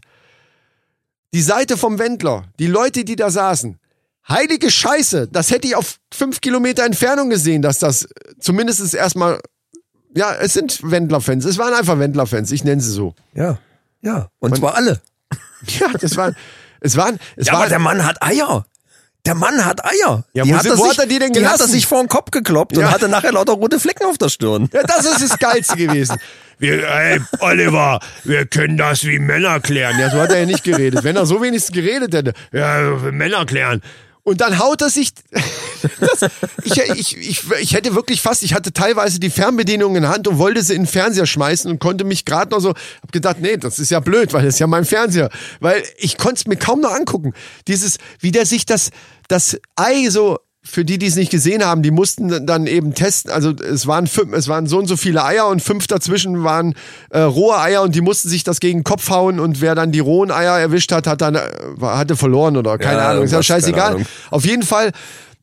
die 1.33 1.41
Seite 1.41 1.77
vom 1.77 1.97
Wendler, 1.97 2.43
die 2.59 2.67
Leute, 2.67 3.05
die 3.05 3.15
da 3.15 3.31
saßen, 3.31 3.79
heilige 4.27 4.69
Scheiße, 4.69 5.29
das 5.31 5.49
hätte 5.49 5.67
ich 5.67 5.75
auf 5.75 5.97
fünf 6.13 6.41
Kilometer 6.41 6.85
Entfernung 6.85 7.29
gesehen, 7.29 7.61
dass 7.61 7.79
das 7.79 8.07
zumindest 8.39 8.93
erstmal, 8.93 9.39
ja, 10.13 10.35
es 10.35 10.53
sind 10.53 10.79
Wendler-Fans, 10.83 11.45
es 11.45 11.57
waren 11.57 11.73
einfach 11.73 11.97
Wendler-Fans, 11.97 12.51
ich 12.51 12.65
nenne 12.65 12.81
sie 12.81 12.91
so. 12.91 13.15
Ja, 13.33 13.57
ja. 14.01 14.29
Und 14.39 14.57
zwar 14.57 14.75
alle. 14.75 15.01
Ja, 15.79 15.87
das 15.97 16.17
waren, 16.17 16.35
es 16.81 16.97
waren, 16.97 17.17
es 17.37 17.47
Ja, 17.47 17.53
waren, 17.53 17.61
aber 17.61 17.69
der 17.69 17.79
Mann 17.79 18.05
hat 18.05 18.21
Eier. 18.21 18.65
Der 19.25 19.35
Mann 19.35 19.63
hat 19.63 19.83
Eier. 19.85 20.25
Ja, 20.33 20.43
die 20.43 20.51
wo 20.51 20.55
hat, 20.55 20.63
sind- 20.63 20.71
er 20.73 20.77
wo 20.77 20.83
sich, 20.83 20.91
hat 20.91 20.99
er 20.99 21.05
die 21.07 21.19
denn 21.19 21.31
die 21.31 21.39
hat 21.45 21.53
er 21.53 21.57
gelassen? 21.57 21.71
sich 21.71 21.85
vor 21.87 22.01
den 22.03 22.09
Kopf 22.09 22.31
gekloppt 22.31 22.75
Ja. 22.75 22.87
und 22.87 22.91
hatte 22.93 23.07
nachher 23.07 23.31
lauter 23.31 23.53
rote 23.53 23.79
Flecken 23.79 24.05
auf 24.05 24.17
der 24.17 24.29
Stirn. 24.29 24.69
ja, 24.73 24.83
das 24.83 25.05
ist 25.05 25.21
das 25.21 25.39
Geilste 25.39 25.77
gewesen. 25.77 26.17
Wir, 26.59 26.87
ey, 26.87 27.19
Oliver, 27.39 27.99
wir 28.25 28.45
können 28.45 28.77
das 28.77 29.03
wie 29.05 29.19
Männer 29.19 29.59
klären. 29.59 29.97
Ja, 29.99 30.09
so 30.11 30.17
hat 30.19 30.31
er 30.31 30.39
ja 30.41 30.45
nicht 30.45 30.63
geredet. 30.63 31.03
Wenn 31.03 31.15
er 31.15 31.25
so 31.25 31.41
wenigstens 31.41 31.73
geredet 31.73 32.13
hätte, 32.13 32.33
ja, 32.51 32.81
Männer 33.11 33.45
klären. 33.45 33.81
Und 34.25 34.39
dann 34.39 34.57
haut 34.57 34.81
er 34.81 34.89
sich. 34.89 35.09
Das, 35.99 36.31
ich, 36.63 36.77
ich, 36.77 37.17
ich, 37.17 37.51
ich 37.59 37.73
hätte 37.73 37.93
wirklich 37.93 38.21
fast, 38.21 38.41
ich 38.43 38.53
hatte 38.53 38.71
teilweise 38.71 39.19
die 39.19 39.29
Fernbedienung 39.29 39.97
in 39.97 40.03
der 40.03 40.11
Hand 40.11 40.29
und 40.29 40.37
wollte 40.37 40.63
sie 40.63 40.75
in 40.75 40.83
den 40.83 40.87
Fernseher 40.87 41.25
schmeißen 41.25 41.69
und 41.69 41.79
konnte 41.79 42.05
mich 42.05 42.23
gerade 42.23 42.51
noch 42.51 42.61
so, 42.61 42.69
hab 42.69 43.11
gedacht, 43.11 43.37
nee, 43.41 43.57
das 43.57 43.79
ist 43.79 43.91
ja 43.91 43.99
blöd, 43.99 44.31
weil 44.31 44.45
das 44.45 44.53
ist 44.53 44.59
ja 44.59 44.67
mein 44.67 44.85
Fernseher. 44.85 45.29
Weil 45.59 45.83
ich 45.97 46.17
konnte 46.17 46.35
es 46.35 46.47
mir 46.47 46.55
kaum 46.55 46.79
noch 46.79 46.93
angucken. 46.93 47.33
Dieses, 47.67 47.97
wie 48.21 48.31
der 48.31 48.45
sich 48.45 48.65
das, 48.65 48.91
das 49.33 49.57
Ei 49.75 50.09
so 50.09 50.39
für 50.65 50.85
die, 50.85 50.97
die 50.97 51.07
es 51.07 51.17
nicht 51.17 51.29
gesehen 51.29 51.65
haben, 51.65 51.83
die 51.83 51.91
mussten 51.91 52.45
dann 52.45 52.67
eben 52.67 52.93
testen. 52.93 53.31
Also 53.31 53.51
es 53.51 53.85
waren 53.85 54.07
fünf, 54.07 54.33
es 54.33 54.47
waren 54.47 54.65
so 54.65 54.77
und 54.77 54.87
so 54.87 54.95
viele 54.95 55.25
Eier 55.25 55.47
und 55.47 55.61
fünf 55.61 55.87
dazwischen 55.87 56.45
waren 56.45 56.75
äh, 57.09 57.19
rohe 57.19 57.57
Eier 57.57 57.81
und 57.81 57.95
die 57.95 58.01
mussten 58.01 58.29
sich 58.29 58.45
das 58.45 58.61
gegen 58.61 58.79
den 58.79 58.83
Kopf 58.85 59.09
hauen 59.09 59.41
und 59.41 59.59
wer 59.59 59.75
dann 59.75 59.91
die 59.91 59.99
rohen 59.99 60.31
Eier 60.31 60.57
erwischt 60.57 60.93
hat, 60.93 61.05
hat 61.05 61.19
dann 61.19 61.35
äh, 61.35 61.41
hatte 61.81 62.15
verloren 62.15 62.55
oder 62.55 62.77
keine 62.77 62.99
Ja, 62.99 63.09
Ahnung. 63.09 63.25
Ist 63.25 63.33
ja 63.33 63.43
scheißegal. 63.43 64.05
Auf 64.31 64.45
jeden 64.45 64.63
Fall 64.63 64.91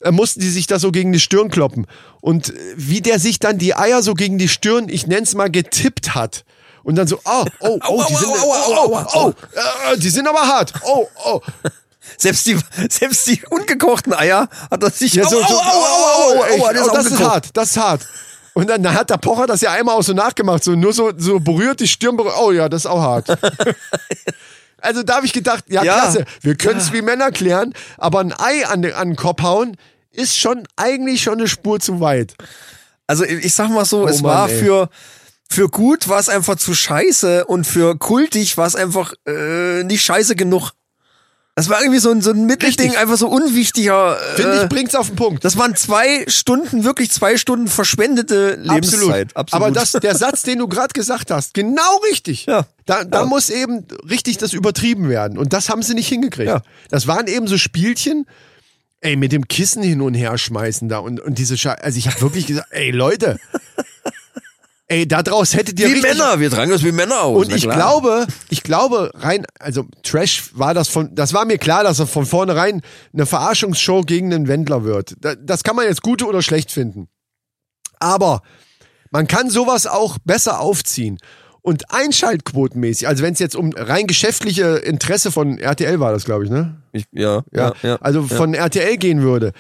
äh, 0.01 0.11
mussten 0.11 0.41
die 0.41 0.49
sich 0.49 0.67
das 0.67 0.81
so 0.81 0.91
gegen 0.91 1.13
die 1.13 1.21
Stirn 1.21 1.51
kloppen. 1.51 1.87
Und 2.23 2.49
äh, 2.49 2.59
wie 2.77 3.03
der 3.03 3.19
sich 3.19 3.39
dann 3.39 3.59
die 3.59 3.77
Eier 3.77 4.03
so 4.03 4.15
gegen 4.15 4.39
die 4.39 4.49
Stirn, 4.49 4.89
ich 4.89 5.07
nenn's 5.07 5.35
mal, 5.35 5.51
getippt 5.51 6.15
hat. 6.15 6.45
Und 6.83 6.97
dann 6.97 7.07
so, 7.07 7.21
oh, 7.27 7.45
oh, 7.61 7.79
oh, 7.89 8.05
die 8.09 8.15
sind, 8.15 8.29
oh, 8.29 8.55
oh, 8.69 9.05
oh, 9.15 9.33
äh, 9.93 9.99
die 9.99 10.09
sind 10.09 10.27
aber 10.27 10.41
hart. 10.41 10.73
Oh, 10.83 11.07
oh. 11.27 11.41
Selbst 12.17 12.47
die, 12.47 12.59
selbst 12.91 13.27
die 13.27 13.43
ungekochten 13.51 14.13
Eier 14.15 14.49
hat 14.71 14.83
er 14.83 14.91
sich. 14.91 15.15
Ja, 15.15 15.29
so, 15.29 15.37
Au, 15.37 15.43
au, 15.43 15.55
au, 15.55 16.43
au, 16.43 16.43
au, 16.43 16.69
oh, 16.69 16.95
das 16.95 17.07
ist 17.07 17.21
hart, 17.21 17.49
das 17.55 17.71
ist 17.71 17.77
hart. 17.77 18.07
Und 18.53 18.69
dann, 18.69 18.93
hat 18.93 19.11
der 19.11 19.17
Pocher 19.17 19.47
das 19.47 19.61
ja 19.61 19.73
einmal 19.73 19.97
auch 19.97 20.03
so 20.03 20.13
nachgemacht, 20.13 20.65
so 20.65 20.73
nur 20.73 20.93
so, 20.93 21.13
so 21.17 21.39
berührt, 21.39 21.81
die 21.81 21.89
Stirn 21.89 22.17
berührt. 22.17 22.35
Oh 22.41 22.51
ja, 22.51 22.69
das 22.69 22.83
ist 22.83 22.87
auch 22.87 23.01
hart. 23.01 23.29
also 24.81 25.03
da 25.03 25.17
habe 25.17 25.27
ich 25.27 25.33
gedacht, 25.33 25.65
ja, 25.69 25.85
Ja. 25.85 25.95
klasse, 26.01 26.25
wir 26.43 26.57
können 26.57 26.81
es 26.81 26.93
wie 26.93 27.03
Männer 27.03 27.31
klären, 27.31 27.75
aber 27.97 28.21
ein 28.21 28.33
Ei 28.39 28.67
an 28.67 28.83
den, 28.83 28.93
an 28.95 29.11
den 29.11 29.17
Kopf 29.17 29.43
hauen 29.43 29.77
ist 30.11 30.37
schon 30.37 30.67
eigentlich 30.77 31.23
schon 31.23 31.35
eine 31.39 31.47
Spur 31.49 31.79
zu 31.79 32.01
weit. 32.01 32.35
Also 33.07 33.25
ich 33.25 33.55
sag 33.55 33.71
mal 33.71 33.85
so, 33.85 34.03
Oh 34.03 34.09
es 34.09 34.23
Mann, 34.23 34.33
war 34.33 34.51
ey. 34.51 34.59
für 34.59 34.89
für 35.53 35.69
gut 35.69 36.09
war 36.09 36.21
es 36.21 36.29
einfach 36.29 36.57
zu 36.57 36.75
scheiße 36.75 37.45
und 37.45 37.67
für 37.67 37.97
kultig 37.99 38.57
war 38.57 38.69
es 38.69 38.77
einfach 38.77 39.15
äh, 39.27 39.83
nicht 39.83 40.05
scheiße 40.05 40.37
genug. 40.37 40.71
Das 41.57 41.69
war 41.69 41.81
irgendwie 41.83 41.99
so 41.99 42.11
ein, 42.11 42.23
so 42.23 42.31
ein 42.31 42.47
Mittelding, 42.47 42.87
Richtig. 42.87 42.99
einfach 42.99 43.17
so 43.17 43.29
unwichtiger. 43.29 44.17
Finde 44.37 44.53
äh, 44.53 44.63
ich, 44.63 44.69
bringt's 44.69 44.95
auf 44.95 45.09
den 45.09 45.17
Punkt. 45.17 45.45
Das 45.45 45.59
waren 45.59 45.75
zwei 45.77 46.25
Stunden, 46.29 46.85
wirklich 46.85 47.11
zwei 47.11 47.37
Stunden 47.37 47.69
verschwendete 47.69 48.55
Lebenszeit. 48.55 49.37
Absolut. 49.37 49.65
Aber 49.65 49.71
das, 49.73 49.93
der 49.93 50.15
Satz, 50.17 50.43
den 50.43 50.59
du 50.61 50.69
gerade 50.69 50.93
gesagt 50.95 51.31
hast, 51.31 51.53
genau 51.53 51.99
richtig. 52.11 52.47
Ja. 52.47 52.67
Da, 52.87 53.05
da 53.05 53.21
Ja. 53.21 53.27
muss 53.27 53.51
eben 53.51 53.85
richtig 54.09 54.39
das 54.39 54.53
übertrieben 54.53 55.09
werden. 55.09 55.37
Und 55.37 55.53
das 55.53 55.69
haben 55.69 55.83
sie 55.83 55.95
nicht 55.95 56.09
hingekriegt. 56.09 56.49
Ja. 56.49 56.63
Das 56.89 57.07
waren 57.07 57.27
eben 57.27 57.47
so 57.47 57.59
Spielchen, 57.59 58.27
ey, 59.01 59.17
mit 59.17 59.33
dem 59.33 59.47
Kissen 59.49 59.83
hin 59.83 60.01
und 60.01 60.15
her 60.15 60.39
schmeißen 60.39 60.89
da 60.89 60.99
und, 60.99 61.21
und 61.21 61.37
diese 61.39 61.59
Scheiße. 61.59 61.83
Also 61.83 61.99
ich 61.99 62.07
habe 62.07 62.21
wirklich 62.23 62.47
gesagt, 62.47 62.69
ey 62.71 62.91
Leute, 62.91 63.39
ey, 64.91 65.07
da 65.09 65.23
draus 65.23 65.55
hättet 65.55 65.79
ihr 65.81 65.89
wie 65.95 66.01
Männer, 66.03 66.41
wir 66.41 66.51
tragen 66.51 66.71
das 66.71 66.83
wie 66.85 66.93
Männer 66.93 67.23
aus. 67.23 67.47
und 67.47 67.55
ich 67.55 67.63
glaube, 67.69 68.27
ich 68.51 68.63
glaube 68.63 69.11
rein, 69.15 69.47
also 69.59 69.85
Trash 70.03 70.51
war 70.55 70.75
das 70.75 70.89
von, 70.89 71.15
das 71.15 71.33
war 71.33 71.45
mir 71.47 71.59
klar, 71.59 71.85
dass 71.85 71.99
er 72.01 72.07
von 72.07 72.27
vornherein 72.27 72.83
eine 73.15 73.25
Verarschungsshow 73.25 74.03
gegen 74.03 74.31
den 74.31 74.49
Wendler 74.49 74.85
wird. 74.85 75.15
Da- 75.21 75.35
Das 75.37 75.63
kann 75.63 75.77
man 75.77 75.87
jetzt 75.87 76.03
gut 76.03 76.23
oder 76.23 76.43
schlecht 76.43 76.71
finden. 76.71 77.09
Aber 77.99 78.43
man 79.11 79.27
kann 79.27 79.49
sowas 79.51 79.87
auch 79.87 80.19
besser 80.25 80.61
aufziehen. 80.61 81.19
Und 81.63 81.93
einschaltquotenmäßig, 81.93 83.07
also 83.07 83.23
wenn 83.23 83.35
es 83.35 83.39
jetzt 83.39 83.55
um 83.55 83.73
rein 83.77 84.07
geschäftliche 84.07 84.77
Interesse 84.79 85.31
von 85.31 85.59
RTL 85.59 86.01
war 86.01 86.11
das, 86.13 86.25
glaube 86.25 86.45
ich, 86.45 86.51
ne? 86.51 86.81
Ich, 86.93 87.05
ja, 87.13 87.43
Ja, 87.53 87.75
ja, 87.83 87.91
ja. 87.91 87.97
also 88.01 88.23
von 88.23 88.55
RTL 88.55 88.97
gehen 88.97 89.21
würde. 89.21 89.53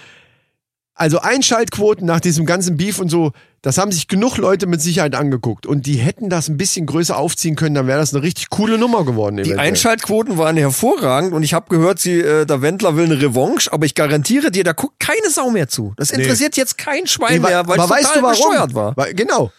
Also 1.00 1.18
Einschaltquoten 1.20 2.06
nach 2.06 2.20
diesem 2.20 2.44
ganzen 2.44 2.76
Beef 2.76 2.98
und 2.98 3.08
so, 3.08 3.32
das 3.62 3.78
haben 3.78 3.90
sich 3.90 4.06
genug 4.06 4.36
Leute 4.36 4.66
mit 4.66 4.82
Sicherheit 4.82 5.14
angeguckt. 5.14 5.64
Und 5.66 5.86
die 5.86 5.94
hätten 5.96 6.28
das 6.28 6.48
ein 6.48 6.58
bisschen 6.58 6.84
größer 6.84 7.16
aufziehen 7.16 7.56
können, 7.56 7.74
dann 7.74 7.86
wäre 7.86 7.98
das 7.98 8.12
eine 8.12 8.22
richtig 8.22 8.50
coole 8.50 8.76
Nummer 8.76 9.06
geworden. 9.06 9.36
Die 9.36 9.42
eventuell. 9.44 9.60
Einschaltquoten 9.66 10.36
waren 10.36 10.58
hervorragend 10.58 11.32
und 11.32 11.42
ich 11.42 11.54
habe 11.54 11.68
gehört, 11.70 12.00
sie, 12.00 12.20
äh, 12.20 12.44
der 12.44 12.60
Wendler 12.60 12.96
will 12.96 13.06
eine 13.06 13.20
Revanche, 13.20 13.72
aber 13.72 13.86
ich 13.86 13.94
garantiere 13.94 14.50
dir, 14.50 14.62
da 14.62 14.72
guckt 14.72 15.00
keine 15.00 15.30
Sau 15.30 15.48
mehr 15.50 15.68
zu. 15.68 15.94
Das 15.96 16.10
interessiert 16.10 16.58
jetzt 16.58 16.76
kein 16.76 17.06
Schwein 17.06 17.38
Nee, 17.38 17.42
wa- 17.44 17.48
mehr, 17.48 17.66
weil 17.66 17.78
es 17.78 17.84
aber 17.84 17.94
weißt 17.94 18.02
total 18.14 18.20
du 18.20 18.22
warum? 18.26 18.50
bescheuert 18.52 18.74
war. 18.74 18.96
Weil, 18.96 19.14
genau. 19.14 19.50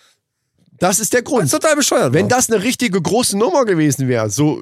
Das 0.77 0.99
ist 0.99 1.11
der 1.13 1.23
Grund. 1.23 1.49
total 1.49 1.75
bescheuert 1.75 2.13
Wenn 2.13 2.29
war. 2.29 2.37
das 2.37 2.51
eine 2.51 2.61
richtige 2.63 3.01
große 3.01 3.35
Nummer 3.37 3.65
gewesen 3.65 4.07
wäre, 4.07 4.29
so 4.29 4.61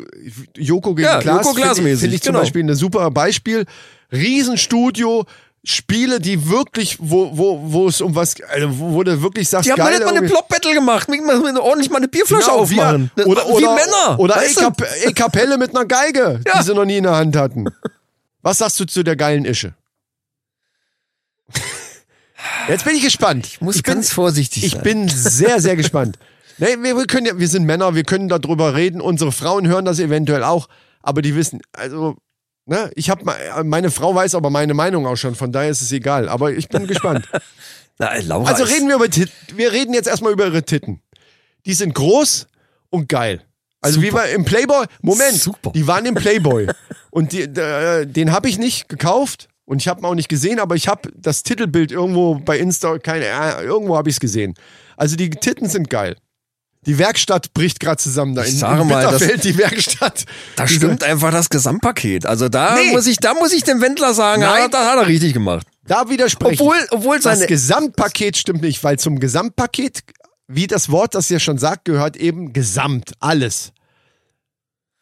Joko 0.56 0.96
gegen 0.96 1.08
Ja, 1.10 1.20
Klaas, 1.20 1.46
finde 1.50 1.92
ich, 1.92 2.00
find 2.00 2.14
ich 2.14 2.22
zum 2.22 2.32
genau. 2.32 2.40
Beispiel 2.44 2.64
ein 2.64 2.74
super 2.76 3.12
Beispiel. 3.12 3.66
Riesenstudio, 4.12 5.26
Spiele, 5.66 6.20
die 6.22 6.50
wirklich, 6.50 6.98
wo, 7.00 7.38
wo, 7.38 7.60
wo 7.74 7.88
es 7.90 8.00
um 8.00 8.16
was, 8.16 8.36
also 8.50 8.80
wo, 8.80 8.94
wo 8.94 9.04
du 9.04 9.22
wirklich 9.22 9.50
sagst, 9.50 9.68
Die 9.68 9.72
haben 9.72 9.78
geil, 9.80 10.00
nicht 10.00 10.06
mal 10.06 10.16
eine 10.16 10.28
Plop-Battle 10.28 10.74
gemacht, 10.74 11.10
mit, 11.10 11.22
mit, 11.22 11.58
ordentlich 11.58 11.90
mal 11.90 11.98
eine 11.98 12.08
Bierflasche 12.08 12.46
Genau, 12.46 12.60
aufmachen. 12.60 13.12
Wir, 13.16 13.28
oder, 13.28 13.46
wie 13.48 13.52
oder, 13.52 13.76
Männer. 13.76 14.20
Oder 14.20 14.42
E-Kapelle 15.06 15.58
mit 15.58 15.76
einer 15.76 15.86
Geige, 15.86 16.40
Ja. 16.48 16.60
die 16.60 16.64
sie 16.66 16.74
noch 16.74 16.86
nie 16.86 16.98
in 16.98 17.04
der 17.04 17.16
Hand 17.18 17.36
hatten. 17.36 17.66
Was 18.42 18.60
sagst 18.60 18.80
du 18.80 18.86
zu 18.86 19.04
der 19.04 19.18
geilen 19.18 19.44
Ische? 19.44 19.74
Jetzt 22.68 22.86
bin 22.86 22.96
ich 22.96 23.04
gespannt. 23.04 23.46
Ich 23.48 23.62
muss 23.62 23.76
ich 23.76 23.84
bin, 23.84 23.96
ganz 23.96 24.14
vorsichtig 24.14 24.64
ich 24.64 24.72
sein. 24.74 24.84
bin 24.84 25.08
sehr, 25.10 25.60
sehr 25.60 25.76
gespannt. 25.76 26.18
Nee, 26.58 26.78
wir, 26.82 26.96
wir, 26.96 27.06
können 27.08 27.26
ja, 27.26 27.38
wir 27.38 27.48
sind 27.48 27.66
Männer, 27.66 27.96
wir 27.96 28.04
können 28.04 28.30
darüber 28.30 28.76
reden. 28.76 29.02
Unsere 29.02 29.32
Frauen 29.32 29.68
hören 29.68 29.86
das 29.86 30.00
eventuell 30.00 30.44
auch, 30.44 30.68
aber 31.02 31.22
die 31.22 31.36
wissen, 31.36 31.62
also, 31.74 32.16
ne, 32.70 32.92
ich 32.96 33.10
habe 33.10 33.26
meine 33.64 33.92
Frau 33.92 34.16
weiß 34.16 34.36
aber 34.36 34.50
meine 34.50 34.74
Meinung 34.74 35.06
auch 35.06 35.18
schon, 35.18 35.36
von 35.36 35.52
daher 35.52 35.70
ist 35.70 35.82
es 35.82 35.92
egal. 35.92 36.30
Aber 36.30 36.54
ich 36.54 36.70
bin 36.70 36.88
gespannt. 36.88 37.28
Na, 37.98 38.16
Laura 38.20 38.50
Also 38.50 38.64
reden 38.64 38.88
wir 38.88 38.96
über 38.96 39.10
Titten. 39.10 39.34
Wir 39.56 39.74
reden 39.74 39.94
jetzt 39.94 40.08
erstmal 40.08 40.32
über 40.32 40.46
ihre 40.46 40.64
Titten. 40.64 41.02
Die 41.66 41.74
sind 41.74 41.94
groß 41.94 42.48
und 42.90 43.10
geil. 43.10 43.42
Also 43.82 44.02
wie 44.02 44.12
war 44.12 44.28
im 44.30 44.46
Playboy, 44.46 44.86
Moment, 45.02 45.36
Super. 45.36 45.72
die 45.72 45.88
waren 45.88 46.06
im 46.06 46.16
Playboy. 46.16 46.68
und 47.12 47.32
die, 47.32 47.44
äh, 47.44 48.06
den 48.06 48.32
habe 48.32 48.50
ich 48.50 48.58
nicht 48.58 48.90
gekauft 48.90 49.48
und 49.66 49.82
ich 49.82 49.88
habe 49.88 50.02
ihn 50.02 50.06
auch 50.06 50.16
nicht 50.16 50.30
gesehen, 50.30 50.60
aber 50.60 50.76
ich 50.76 50.88
habe 50.88 51.10
das 51.16 51.44
Titelbild 51.44 51.92
irgendwo 51.92 52.36
bei 52.36 52.58
Insta, 52.58 52.98
keine 53.00 53.26
äh, 53.26 53.64
irgendwo 53.64 53.96
habe 53.96 54.10
ich 54.10 54.16
es 54.16 54.20
gesehen. 54.20 54.54
Also 54.98 55.16
die 55.16 55.30
Titten 55.30 55.70
sind 55.70 55.90
geil. 55.90 56.18
Die 56.86 56.98
Werkstatt 56.98 57.54
bricht 57.54 57.80
gerade 57.82 57.98
zusammen 57.98 58.36
da 58.36 58.44
Ich 58.44 58.52
in, 58.52 58.58
sage 58.58 58.82
in 58.82 58.88
mal, 58.88 59.04
das- 59.04 59.42
die 59.42 59.58
Werkstatt. 59.58 60.26
Da 60.56 60.68
stimmt 60.68 61.04
einfach 61.04 61.32
das 61.32 61.50
Gesamtpaket. 61.50 62.26
Also 62.26 62.48
da 62.48 62.76
Nee. 62.76 62.92
muss 62.92 63.06
ich, 63.06 63.18
da 63.18 63.34
muss 63.34 63.52
ich 63.52 63.64
dem 63.64 63.82
Wendler 63.82 64.14
sagen, 64.14 64.42
Nein. 64.42 64.62
ja, 64.64 64.68
das 64.70 64.86
hat 64.88 64.98
er 64.98 65.08
richtig 65.08 65.34
gemacht. 65.34 65.68
Da 65.86 66.10
widerspreche 66.10 66.54
ich. 66.54 66.62
Obwohl, 66.62 66.78
obwohl 66.92 67.16
Das 67.18 67.24
seine, 67.40 67.48
Gesamtpaket 67.48 68.38
stimmt 68.38 68.62
nicht, 68.62 68.82
weil 68.84 68.98
zum 68.98 69.20
Gesamtpaket, 69.20 70.04
wie 70.48 70.68
das 70.68 70.90
Wort 70.90 71.16
das 71.16 71.28
ja 71.30 71.40
schon 71.40 71.58
sagt, 71.58 71.84
gehört 71.86 72.16
eben 72.16 72.54
Gesamt, 72.54 73.12
alles. 73.20 73.72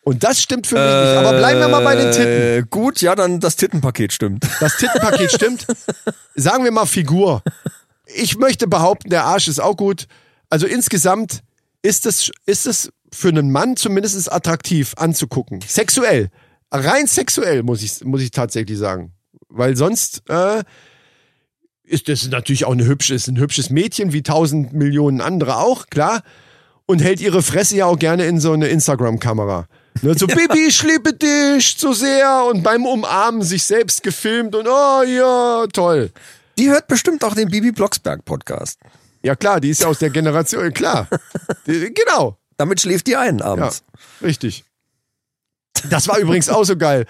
Und 0.04 0.24
das 0.24 0.42
stimmt 0.42 0.66
für 0.68 0.76
mich 0.76 0.84
nicht. 0.86 1.18
Aber 1.18 1.38
bleiben 1.38 1.60
wir 1.60 1.68
mal 1.68 1.84
bei 1.84 1.96
den 1.96 2.12
Titten. 2.12 2.26
Äh, 2.28 2.64
Gut, 2.70 3.02
ja, 3.02 3.14
dann 3.14 3.40
das 3.42 3.56
Tittenpaket 3.58 4.14
stimmt. 4.14 4.46
Das 4.62 4.78
Tittenpaket 4.78 5.32
stimmt. 5.34 5.68
Sagen 6.36 6.64
wir 6.64 6.72
mal 6.72 6.86
Figur. 6.86 7.44
Ich 8.06 8.38
möchte 8.38 8.68
behaupten, 8.68 9.10
der 9.10 9.26
Arsch 9.26 9.50
ist 9.50 9.60
auch 9.60 9.76
gut. 9.76 10.08
Also 10.50 10.66
insgesamt 10.66 11.42
ist 11.82 12.06
es, 12.06 12.32
ist 12.46 12.68
es 12.68 12.92
für 13.12 13.30
einen 13.30 13.52
Mann 13.52 13.76
zumindest 13.78 14.32
attraktiv 14.32 14.94
anzugucken. 14.98 15.62
Sexuell. 15.62 16.30
Rein 16.72 17.08
sexuell, 17.08 17.64
muss 17.64 17.82
ich, 17.82 18.04
muss 18.04 18.22
ich 18.22 18.32
tatsächlich 18.32 18.78
sagen. 18.78 19.14
Weil 19.48 19.78
sonst 19.78 20.24
äh, 20.30 20.64
ist 21.84 22.10
das 22.10 22.28
natürlich 22.28 22.66
auch 22.66 22.74
eine 22.74 22.86
hübsche, 22.86 23.16
ist 23.16 23.28
ein 23.28 23.38
hübsches 23.38 23.70
Mädchen, 23.70 24.12
wie 24.12 24.24
tausend 24.24 24.74
Millionen 24.74 25.22
andere 25.22 25.58
auch, 25.58 25.88
klar. 25.88 26.24
Und 26.86 27.02
hält 27.02 27.22
ihre 27.22 27.42
Fresse 27.42 27.78
ja 27.78 27.86
auch 27.86 28.00
gerne 28.00 28.26
in 28.26 28.40
so 28.40 28.54
eine 28.54 28.68
Instagram-Kamera. 28.68 29.68
Ne, 30.02 30.18
so, 30.18 30.28
Baby, 30.28 30.68
ich 30.68 30.84
liebe 30.84 31.14
dich 31.14 31.76
so 31.78 31.94
sehr. 31.94 32.46
Und 32.50 32.64
beim 32.64 32.86
Umarmen 32.86 33.42
sich 33.42 33.64
selbst 33.64 34.04
gefilmt 34.04 34.56
und 34.56 34.68
oh 34.68 35.04
ja, 35.04 35.66
toll. 35.74 36.12
Die 36.58 36.70
hört 36.70 36.88
bestimmt 36.88 37.24
auch 37.24 37.36
den 37.36 37.50
Bibi 37.50 37.72
Blocksberg 37.72 38.26
Podcast. 38.26 38.80
Ja 39.24 39.36
klar, 39.36 39.60
die 39.60 39.70
ist 39.70 39.82
ja 39.82 39.88
aus 39.88 40.00
der 40.00 40.10
Generation, 40.10 40.72
klar. 40.74 41.08
Die- 41.66 41.94
genau. 41.94 42.38
Damit 42.58 42.82
schläft 42.82 43.08
die 43.08 43.16
ein 43.16 43.40
Ja, 43.40 43.46
abends. 43.46 43.84
richtig. 44.22 44.64
Das 45.90 46.08
war 46.08 46.18
übrigens 46.18 46.50
auch 46.50 46.64
so 46.64 46.76
geil. 46.76 47.06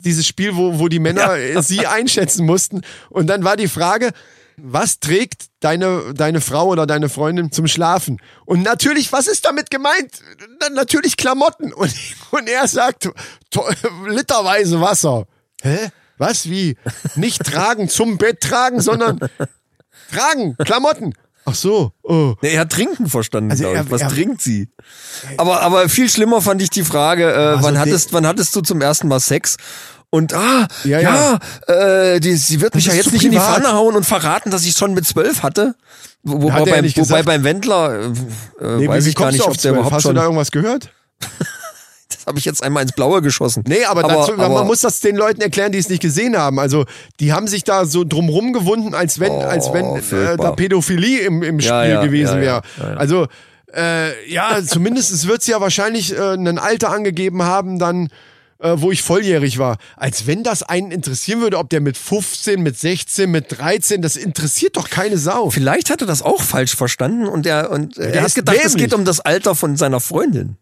Dieses 0.00 0.26
Spiel, 0.26 0.56
wo, 0.56 0.78
wo 0.78 0.88
die 0.88 0.98
Männer 0.98 1.36
äh, 1.36 1.62
sie 1.62 1.86
einschätzen 1.86 2.44
mussten. 2.46 2.82
Und 3.10 3.26
dann 3.28 3.44
war 3.44 3.56
die 3.56 3.68
Frage, 3.68 4.10
was 4.56 4.98
trägt 4.98 5.46
deine, 5.60 6.14
deine 6.14 6.40
Frau 6.40 6.66
oder 6.66 6.84
deine 6.86 7.08
Freundin 7.08 7.52
zum 7.52 7.68
Schlafen? 7.68 8.20
Und 8.44 8.62
natürlich, 8.62 9.12
was 9.12 9.28
ist 9.28 9.44
damit 9.44 9.70
gemeint? 9.70 10.20
Na, 10.60 10.68
natürlich 10.70 11.16
Klamotten. 11.16 11.72
Und, 11.72 11.94
und 12.32 12.48
er 12.48 12.66
sagt, 12.66 13.08
literweise 14.08 14.80
Wasser. 14.80 15.26
Hä? 15.62 15.90
Was? 16.16 16.48
Wie? 16.48 16.76
Nicht 17.14 17.44
tragen, 17.44 17.88
zum 17.88 18.18
Bett 18.18 18.40
tragen, 18.40 18.80
sondern 18.80 19.20
tragen, 20.12 20.56
Klamotten. 20.56 21.14
Ach 21.50 21.54
so. 21.54 21.92
Oh. 22.02 22.34
Nee, 22.42 22.50
er 22.54 22.60
hat 22.60 22.70
trinken 22.72 23.08
verstanden, 23.08 23.50
Also 23.50 23.64
er- 23.64 23.90
Was 23.90 24.02
er- 24.02 24.08
trinkt 24.08 24.40
sie? 24.42 24.68
Aber, 25.36 25.62
aber 25.62 25.88
viel 25.88 26.08
schlimmer 26.08 26.40
fand 26.42 26.60
ich 26.62 26.70
die 26.70 26.84
Frage, 26.84 27.32
äh, 27.32 27.62
wann, 27.62 27.74
so 27.74 27.80
hattest, 27.80 28.12
wann 28.12 28.26
hattest 28.26 28.54
du 28.56 28.60
zum 28.60 28.80
ersten 28.80 29.08
Mal 29.08 29.20
Sex? 29.20 29.56
Und 30.10 30.32
ah, 30.32 30.66
Ja, 30.84 31.00
ja, 31.00 31.38
Äh, 31.66 32.20
die, 32.20 32.34
sie 32.36 32.60
wird 32.60 32.74
mich 32.74 32.86
ja 32.86 32.94
jetzt 32.94 33.12
nicht 33.12 33.24
in 33.24 33.30
die 33.30 33.36
privat. 33.36 33.56
Pfanne 33.62 33.72
hauen 33.74 33.94
und 33.94 34.04
verraten, 34.06 34.50
dass 34.50 34.64
ich 34.64 34.72
schon 34.74 34.94
mit 34.94 35.06
zwölf 35.06 35.42
hatte. 35.42 35.74
Wo, 36.22 36.42
wobei, 36.42 36.52
Hat 36.52 36.66
ja 36.66 36.74
beim, 36.74 36.84
nicht 36.84 36.96
wobei 36.98 37.22
beim 37.22 37.44
Wendler 37.44 38.00
äh, 38.60 38.76
Nee, 38.78 38.88
weiß 38.88 39.06
ich 39.06 39.14
gar 39.14 39.30
nicht, 39.30 39.42
ob 39.42 39.48
auf 39.50 39.56
der 39.56 39.62
12? 39.72 39.74
überhaupt 39.76 39.94
Hast 39.94 40.02
schon. 40.02 40.14
du 40.14 40.20
da 40.20 40.24
irgendwas 40.24 40.50
gehört? 40.50 40.90
Habe 42.28 42.38
ich 42.38 42.44
jetzt 42.44 42.62
einmal 42.62 42.82
ins 42.82 42.92
Blaue 42.92 43.22
geschossen. 43.22 43.64
Nee, 43.66 43.84
aber, 43.84 44.02
dazu, 44.02 44.34
man 44.34 44.66
muss 44.66 44.82
das 44.82 45.00
den 45.00 45.16
Leuten 45.16 45.40
erklären, 45.40 45.72
die 45.72 45.78
es 45.78 45.88
nicht 45.88 46.02
gesehen 46.02 46.36
haben. 46.36 46.58
Also, 46.58 46.84
die 47.20 47.32
haben 47.32 47.48
sich 47.48 47.64
da 47.64 47.84
so 47.86 48.04
drumrum 48.04 48.52
gewunden, 48.52 48.94
als 48.94 49.18
wenn, 49.18 49.32
Oh, 49.32 49.40
als 49.40 49.72
wenn 49.72 49.96
äh, 49.96 50.36
da 50.36 50.52
Pädophilie 50.52 51.20
im, 51.20 51.42
im 51.42 51.60
Spiel 51.60 51.70
Ja, 51.72 51.84
ja, 51.84 52.04
gewesen 52.04 52.36
ja, 52.42 52.62
wäre. 52.78 52.98
Also, 52.98 53.26
äh, 53.74 54.30
ja, 54.30 54.62
zumindest 54.64 55.26
wird 55.26 55.42
sie 55.42 55.50
ja 55.50 55.60
wahrscheinlich 55.60 56.16
äh, 56.16 56.34
ein 56.34 56.58
Alter 56.58 56.90
angegeben 56.90 57.42
haben, 57.42 57.78
dann, 57.78 58.08
äh, 58.60 58.72
wo 58.76 58.90
ich 58.90 59.02
volljährig 59.02 59.58
war. 59.58 59.76
Als 59.96 60.26
wenn 60.26 60.42
das 60.42 60.62
einen 60.62 60.90
interessieren 60.90 61.40
würde, 61.40 61.58
ob 61.58 61.68
der 61.70 61.80
mit 61.80 61.96
15, 61.98 62.62
mit 62.62 62.78
16, 62.78 63.30
mit 63.30 63.58
13, 63.58 64.00
das 64.02 64.16
interessiert 64.16 64.76
doch 64.76 64.88
keine 64.90 65.18
Sau. 65.18 65.50
Vielleicht 65.50 65.90
hat 65.90 66.00
er 66.00 66.06
das 66.06 66.22
auch 66.22 66.40
falsch 66.42 66.76
verstanden 66.76 67.26
und 67.26 67.46
er 67.46 67.70
und 67.70 67.96
Der 67.98 68.14
er 68.14 68.22
hat 68.22 68.34
gedacht, 68.34 68.56
es 68.56 68.72
dämlich. 68.72 68.84
geht 68.90 68.94
um 68.94 69.04
das 69.04 69.20
Alter 69.20 69.54
von 69.54 69.76
seiner 69.76 70.00
Freundin. 70.00 70.56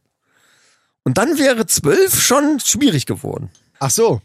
Und 1.07 1.19
dann 1.19 1.39
wäre 1.39 1.67
zwölf 1.67 2.21
schon 2.21 2.59
schwierig 2.59 3.07
geworden. 3.07 3.49
Ach 3.79 3.91
so. 3.91 4.21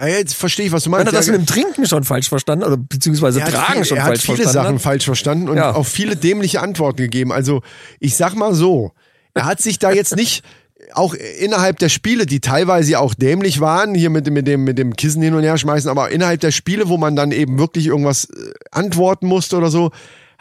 Ja, 0.00 0.08
jetzt 0.08 0.34
verstehe 0.34 0.66
ich, 0.66 0.72
was 0.72 0.82
du 0.82 0.90
meinst. 0.90 1.06
Wenn 1.06 1.14
er 1.14 1.16
das 1.16 1.28
mit 1.28 1.36
dem 1.36 1.46
Trinken 1.46 1.86
schon 1.86 2.02
falsch 2.02 2.28
verstanden 2.28 2.64
oder 2.64 2.76
beziehungsweise 2.76 3.38
Er 3.38 3.46
hat 3.46 3.54
Tragen 3.54 3.72
viel- 3.74 3.84
schon 3.84 3.98
er 3.98 4.02
hat 4.02 4.08
falsch 4.10 4.22
viele 4.22 4.36
verstanden 4.38 4.64
Sachen 4.64 4.74
hat. 4.74 4.82
falsch 4.82 5.04
verstanden 5.04 5.48
und 5.48 5.56
Ja. 5.58 5.74
auch 5.76 5.86
viele 5.86 6.16
dämliche 6.16 6.60
Antworten 6.60 6.96
gegeben. 6.96 7.30
Also 7.30 7.62
ich 8.00 8.16
sag 8.16 8.34
mal 8.34 8.52
so, 8.52 8.90
er 9.34 9.44
hat 9.44 9.60
sich 9.60 9.78
da 9.78 9.92
jetzt 9.92 10.16
nicht 10.16 10.44
auch 10.92 11.14
innerhalb 11.14 11.78
der 11.78 11.88
Spiele, 11.88 12.26
die 12.26 12.40
teilweise 12.40 12.90
ja 12.90 12.98
auch 12.98 13.14
dämlich 13.14 13.60
waren, 13.60 13.94
hier 13.94 14.10
mit, 14.10 14.26
dem- 14.26 14.34
mit 14.34 14.48
dem 14.48 14.64
mit 14.64 14.76
dem 14.76 14.96
Kissen 14.96 15.22
hin 15.22 15.34
und 15.34 15.44
her 15.44 15.56
schmeißen, 15.56 15.88
aber 15.88 16.10
innerhalb 16.10 16.40
der 16.40 16.50
Spiele, 16.50 16.88
wo 16.88 16.96
man 16.98 17.14
dann 17.14 17.30
eben 17.30 17.60
wirklich 17.60 17.86
irgendwas 17.86 18.24
äh, 18.24 18.52
antworten 18.72 19.28
musste 19.28 19.56
oder 19.56 19.70
so, 19.70 19.92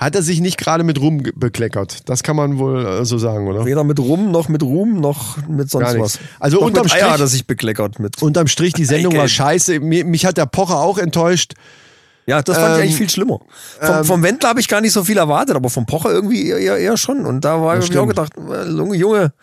hat 0.02 0.16
er 0.16 0.24
sich 0.24 0.42
nicht 0.42 0.58
gerade 0.58 0.84
mit 0.84 1.00
Ruhm 1.00 1.22
bekleckert. 1.36 2.10
Das 2.10 2.24
kann 2.24 2.36
man 2.36 2.58
wohl 2.58 2.86
äh, 2.86 3.06
so 3.06 3.20
sagen, 3.20 3.48
oder? 3.48 3.66
Weder 3.66 3.84
mit 3.84 4.00
Rum, 4.00 4.32
noch 4.32 4.50
mit 4.50 4.64
Ruhm, 4.64 5.00
noch 5.00 5.38
mit 5.48 5.70
sonst 5.70 5.98
was. 6.00 6.20
Also 6.40 6.58
noch 6.58 6.66
unterm 6.66 6.86
Eier 6.88 6.90
Strich- 6.90 7.04
hat 7.04 7.20
er 7.20 7.28
sich 7.28 7.46
bekleckert 7.46 8.00
mit. 8.00 8.22
Unterm 8.24 8.48
Strich, 8.48 8.74
die 8.74 8.86
Sendung 8.86 9.16
war 9.16 9.28
scheiße. 9.28 9.80
Mich 9.80 10.26
hat 10.26 10.38
der 10.38 10.48
Pocher 10.48 10.80
auch 10.80 10.98
enttäuscht. 10.98 11.54
Ja, 12.26 12.42
das 12.42 12.58
fand 12.58 12.70
Ähm, 12.70 12.76
ich 12.76 12.82
eigentlich 12.84 12.96
viel 12.98 13.10
schlimmer. 13.10 13.40
Vom, 13.80 13.96
ähm, 13.96 14.04
vom 14.06 14.24
Wendler 14.24 14.50
habe 14.50 14.60
ich 14.60 14.68
gar 14.68 14.82
nicht 14.82 14.94
so 14.94 15.04
viel 15.04 15.18
erwartet, 15.18 15.56
aber 15.56 15.70
vom 15.70 15.86
Pocher 15.86 16.12
irgendwie 16.12 16.48
eher, 16.50 16.78
eher, 16.78 16.98
schon. 16.98 17.26
Und 17.26 17.46
da 17.46 17.62
war 17.62 17.78
ich 17.78 17.92
mir 17.92 18.02
auch 18.02 18.08
gedacht, 18.08 18.34
äh, 18.38 18.70
Junge, 18.70 18.96
Junge, 18.98 19.34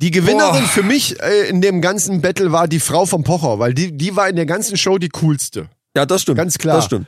Die 0.00 0.10
Gewinnerin 0.12 0.62
Boah. 0.62 0.68
für 0.68 0.82
mich 0.82 1.20
äh, 1.20 1.48
in 1.48 1.60
dem 1.60 1.80
ganzen 1.80 2.20
Battle 2.20 2.50
war 2.52 2.66
die 2.68 2.78
Frau 2.80 3.04
vom 3.06 3.24
Pocher, 3.24 3.58
weil 3.58 3.74
die, 3.74 3.96
die 3.96 4.14
war 4.16 4.28
in 4.28 4.36
der 4.36 4.46
ganzen 4.46 4.76
Show 4.76 4.98
die 4.98 5.08
coolste. 5.08 5.68
ja, 5.96 6.06
das 6.06 6.22
stimmt. 6.22 6.38
Ganz 6.38 6.56
klar. 6.58 6.76
Das 6.76 6.84
stimmt. 6.86 7.06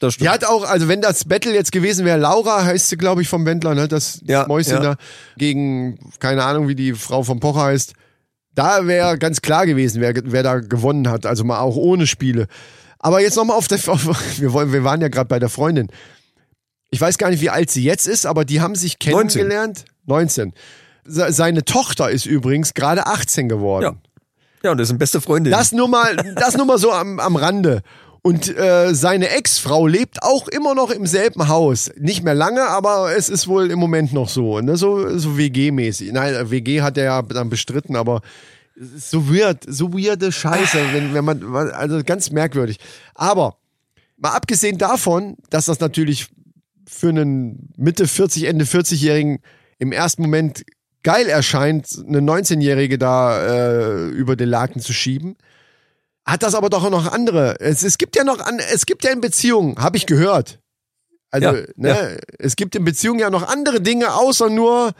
Das 0.00 0.14
stimmt. 0.14 0.26
Die 0.26 0.30
hat 0.32 0.44
auch, 0.44 0.64
also 0.64 0.88
wenn 0.88 1.00
das 1.00 1.24
Battle 1.26 1.52
jetzt 1.54 1.70
gewesen 1.72 2.04
wäre, 2.04 2.18
Laura 2.18 2.64
heißt 2.64 2.88
sie, 2.88 2.96
glaube 2.96 3.22
ich, 3.22 3.28
vom 3.28 3.46
Wendler, 3.46 3.74
ne? 3.74 3.86
Das 3.86 4.20
Ja, 4.24 4.46
Mäuschen 4.48 4.74
ja. 4.74 4.80
da 4.80 4.96
gegen, 5.36 5.98
keine 6.18 6.42
Ahnung, 6.44 6.66
wie 6.68 6.74
die 6.74 6.94
Frau 6.94 7.22
vom 7.22 7.38
Pocher 7.38 7.62
heißt. 7.64 7.92
Da 8.54 8.86
wäre 8.88 9.16
ganz 9.18 9.42
klar 9.42 9.64
gewesen, 9.66 10.00
wer, 10.00 10.12
wer 10.24 10.42
da 10.42 10.58
gewonnen 10.58 11.08
hat, 11.08 11.24
also 11.26 11.44
mal 11.44 11.60
auch 11.60 11.76
ohne 11.76 12.06
Spiele. 12.08 12.46
Aber 12.98 13.20
jetzt 13.20 13.36
nochmal 13.36 13.56
auf 13.56 13.68
der, 13.68 13.78
auf, 13.86 14.04
wir, 14.40 14.52
wollen, 14.52 14.72
wir 14.72 14.82
waren 14.84 15.00
ja 15.00 15.08
gerade 15.08 15.28
bei 15.28 15.38
der 15.38 15.48
Freundin. 15.48 15.88
Ich 16.90 17.00
weiß 17.00 17.18
gar 17.18 17.30
nicht, 17.30 17.40
wie 17.40 17.50
alt 17.50 17.70
sie 17.70 17.84
jetzt 17.84 18.08
ist, 18.08 18.26
aber 18.26 18.44
die 18.44 18.60
haben 18.60 18.74
sich 18.74 18.96
19. 19.04 19.28
kennengelernt. 19.28 19.84
19. 20.06 20.52
Se- 21.04 21.32
Seine 21.32 21.64
Tochter 21.64 22.10
ist 22.10 22.26
übrigens 22.26 22.74
gerade 22.74 23.06
18 23.06 23.48
geworden. 23.48 23.84
Ja. 23.84 23.94
Ja, 24.62 24.72
und 24.72 24.78
das 24.78 24.88
sind 24.88 24.98
beste 24.98 25.20
Freundinnen. 25.22 25.56
Das 25.56 25.72
nur 25.72 25.88
mal, 25.88 26.16
das 26.36 26.56
nur 26.56 26.66
mal 26.66 26.76
so 26.78 26.90
am, 26.92 27.18
am 27.20 27.36
Rande. 27.36 27.82
Und 28.22 28.54
äh, 28.54 28.94
seine 28.94 29.30
Ex-Frau 29.30 29.86
lebt 29.86 30.22
auch 30.22 30.46
immer 30.48 30.74
noch 30.74 30.90
im 30.90 31.06
selben 31.06 31.48
Haus. 31.48 31.90
Nicht 31.96 32.22
mehr 32.22 32.34
lange, 32.34 32.66
aber 32.68 33.16
es 33.16 33.28
ist 33.28 33.48
wohl 33.48 33.70
im 33.70 33.78
Moment 33.78 34.12
noch 34.12 34.28
so. 34.28 34.60
Ne? 34.60 34.76
So, 34.76 35.16
so 35.16 35.38
WG-mäßig. 35.38 36.12
Nein, 36.12 36.50
WG 36.50 36.82
hat 36.82 36.98
er 36.98 37.04
ja 37.04 37.22
dann 37.22 37.48
bestritten, 37.48 37.96
aber 37.96 38.20
so 38.76 39.28
weird, 39.28 39.64
so 39.66 39.92
weirde 39.92 40.32
Scheiße, 40.32 40.78
wenn, 40.92 41.14
wenn 41.14 41.24
man, 41.24 41.42
also 41.72 42.02
ganz 42.04 42.30
merkwürdig. 42.30 42.78
Aber 43.14 43.56
mal 44.16 44.32
abgesehen 44.32 44.78
davon, 44.78 45.36
dass 45.48 45.66
das 45.66 45.80
natürlich 45.80 46.28
für 46.86 47.08
einen 47.08 47.70
Mitte 47.76 48.06
40, 48.06 48.44
Ende 48.44 48.64
40-Jährigen 48.64 49.38
im 49.78 49.92
ersten 49.92 50.22
Moment 50.22 50.64
geil 51.02 51.26
erscheint, 51.28 51.88
eine 52.06 52.18
19-Jährige 52.18 52.98
da 52.98 53.42
äh, 53.46 54.08
über 54.08 54.36
den 54.36 54.48
Laken 54.48 54.82
zu 54.82 54.92
schieben, 54.92 55.36
hat 56.30 56.42
das 56.42 56.54
aber 56.54 56.70
doch 56.70 56.88
noch 56.90 57.10
andere. 57.12 57.58
Es, 57.60 57.82
es 57.82 57.98
gibt 57.98 58.16
ja 58.16 58.24
noch, 58.24 58.40
an, 58.40 58.58
es 58.72 58.86
gibt 58.86 59.04
ja 59.04 59.10
in 59.10 59.20
Beziehungen, 59.20 59.76
habe 59.78 59.96
ich 59.96 60.06
gehört. 60.06 60.58
Also, 61.30 61.46
Ja, 61.46 61.52
ne, 61.76 61.88
ja. 61.88 61.96
es 62.38 62.56
gibt 62.56 62.74
in 62.74 62.84
Beziehungen 62.84 63.20
ja 63.20 63.30
noch 63.30 63.46
andere 63.48 63.80
Dinge, 63.80 64.14
außer 64.14 64.50
nur 64.50 64.92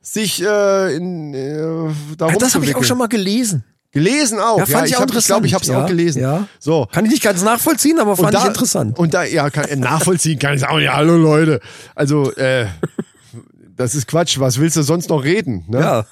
sich 0.00 0.42
äh, 0.42 0.94
in, 0.96 1.34
äh, 1.34 1.92
da 2.16 2.26
Ah, 2.26 2.32
das 2.38 2.54
habe 2.54 2.64
ich 2.64 2.74
auch 2.74 2.84
schon 2.84 2.98
mal 2.98 3.08
gelesen. 3.08 3.64
gelesen 3.92 4.38
auch. 4.40 4.58
Ja, 4.58 4.66
fand 4.66 4.86
ich 4.86 4.92
ich 4.92 4.96
auch 4.96 5.02
hab- 5.02 5.14
Ich 5.14 5.26
glaube, 5.26 5.46
ich 5.46 5.54
habe 5.54 5.62
es 5.62 5.68
interessant. 5.68 5.76
auch 5.76 5.80
Ja, 5.82 5.86
gelesen. 5.86 6.22
ja. 6.22 6.48
So, 6.58 6.86
Kann 6.92 7.04
ich 7.04 7.10
nicht 7.12 7.22
ganz 7.22 7.42
nachvollziehen, 7.42 7.98
aber 8.00 8.16
fand 8.16 8.34
ich 8.34 8.44
interessant. 8.44 8.98
und 8.98 9.14
da, 9.14 9.24
ja, 9.24 9.50
kann, 9.50 9.64
äh, 9.66 9.76
nachvollziehen 9.76 10.38
kann 10.38 10.54
ich 10.54 10.60
sagen, 10.60 10.80
ja, 10.80 10.94
hallo 10.94 11.16
Leute. 11.16 11.60
Also, 11.94 12.32
äh, 12.34 12.66
das 13.76 13.94
ist 13.94 14.06
Quatsch, 14.08 14.38
was 14.40 14.58
willst 14.58 14.76
du 14.76 14.82
sonst 14.82 15.08
noch 15.08 15.22
reden? 15.22 15.64
Ne? 15.68 15.80
Ja. 15.80 16.06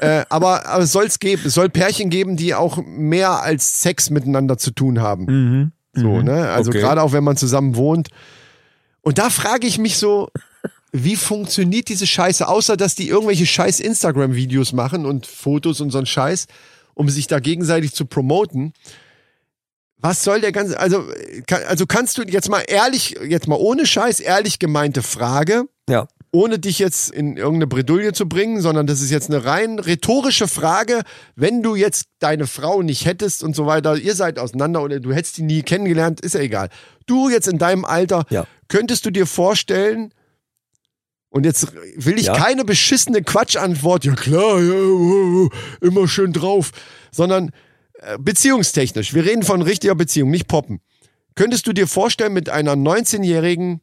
Äh, 0.00 0.24
aber, 0.28 0.66
aber 0.66 0.84
es 0.84 0.92
soll 0.92 1.04
es 1.06 1.18
geben. 1.18 1.42
Es 1.46 1.54
soll 1.54 1.68
Pärchen 1.68 2.10
geben, 2.10 2.36
die 2.36 2.54
auch 2.54 2.78
mehr 2.84 3.42
als 3.42 3.82
Sex 3.82 4.10
miteinander 4.10 4.58
zu 4.58 4.70
tun 4.70 5.00
haben. 5.00 5.72
So, 5.94 6.22
ne? 6.22 6.50
Also 6.50 6.70
Okay. 6.70 6.80
gerade 6.80 7.02
auch 7.02 7.12
wenn 7.12 7.24
man 7.24 7.36
zusammen 7.36 7.76
wohnt. 7.76 8.08
Und 9.02 9.18
da 9.18 9.30
frage 9.30 9.66
ich 9.66 9.78
mich 9.78 9.96
so, 9.98 10.30
wie 10.92 11.16
funktioniert 11.16 11.88
diese 11.88 12.06
Scheiße, 12.06 12.46
außer 12.46 12.76
dass 12.76 12.94
die 12.94 13.08
irgendwelche 13.08 13.46
scheiß 13.46 13.80
Instagram-Videos 13.80 14.72
machen 14.72 15.06
und 15.06 15.26
Fotos 15.26 15.80
und 15.80 15.90
so 15.90 15.98
ein 15.98 16.06
Scheiß, 16.06 16.46
um 16.94 17.08
sich 17.08 17.26
da 17.26 17.40
gegenseitig 17.40 17.92
zu 17.94 18.06
promoten. 18.06 18.72
Was 19.98 20.24
soll 20.24 20.40
der 20.40 20.52
ganze, 20.52 20.78
also, 20.78 21.04
also 21.68 21.86
kannst 21.86 22.18
du 22.18 22.22
jetzt 22.22 22.48
mal 22.50 22.62
ehrlich, 22.66 23.16
jetzt 23.28 23.46
mal 23.48 23.56
ohne 23.56 23.86
Scheiß, 23.86 24.20
ehrlich 24.20 24.58
gemeinte 24.58 25.02
Frage, 25.02 25.64
Ja. 25.88 26.06
Ohne 26.32 26.58
dich 26.58 26.78
jetzt 26.78 27.10
in 27.10 27.36
irgendeine 27.36 27.66
Bredouille 27.66 28.12
zu 28.14 28.26
bringen, 28.26 28.62
sondern 28.62 28.86
das 28.86 29.02
ist 29.02 29.10
jetzt 29.10 29.28
eine 29.30 29.44
rein 29.44 29.78
rhetorische 29.78 30.48
Frage. 30.48 31.02
Wenn 31.36 31.62
du 31.62 31.74
jetzt 31.76 32.06
deine 32.20 32.46
Frau 32.46 32.80
nicht 32.82 33.04
hättest 33.04 33.42
und 33.44 33.54
so 33.54 33.66
weiter, 33.66 33.96
ihr 33.96 34.14
seid 34.14 34.38
auseinander 34.38 34.82
oder 34.82 34.98
du 34.98 35.12
hättest 35.12 35.36
die 35.36 35.42
nie 35.42 35.62
kennengelernt, 35.62 36.20
ist 36.22 36.34
ja 36.34 36.40
egal. 36.40 36.70
Du 37.06 37.28
jetzt 37.28 37.48
in 37.48 37.58
deinem 37.58 37.84
Alter, 37.84 38.24
Ja. 38.30 38.46
könntest 38.68 39.04
du 39.04 39.10
dir 39.10 39.26
vorstellen, 39.26 40.14
und 41.28 41.44
jetzt 41.44 41.68
will 41.96 42.18
ich 42.18 42.26
Ja. 42.26 42.34
keine 42.36 42.64
beschissene 42.64 43.22
Quatschantwort, 43.22 44.04
ja 44.04 44.14
klar, 44.14 44.60
ja, 44.60 45.48
immer 45.80 46.08
schön 46.08 46.32
drauf, 46.32 46.70
sondern 47.10 47.50
äh, 48.00 48.16
beziehungstechnisch. 48.18 49.12
Wir 49.14 49.24
reden 49.24 49.42
von 49.42 49.60
richtiger 49.62 49.94
Beziehung, 49.94 50.30
nicht 50.30 50.48
poppen. 50.48 50.80
Könntest 51.34 51.66
du 51.66 51.72
dir 51.72 51.86
vorstellen, 51.86 52.32
mit 52.32 52.48
einer 52.48 52.74
19-Jährigen 52.74 53.80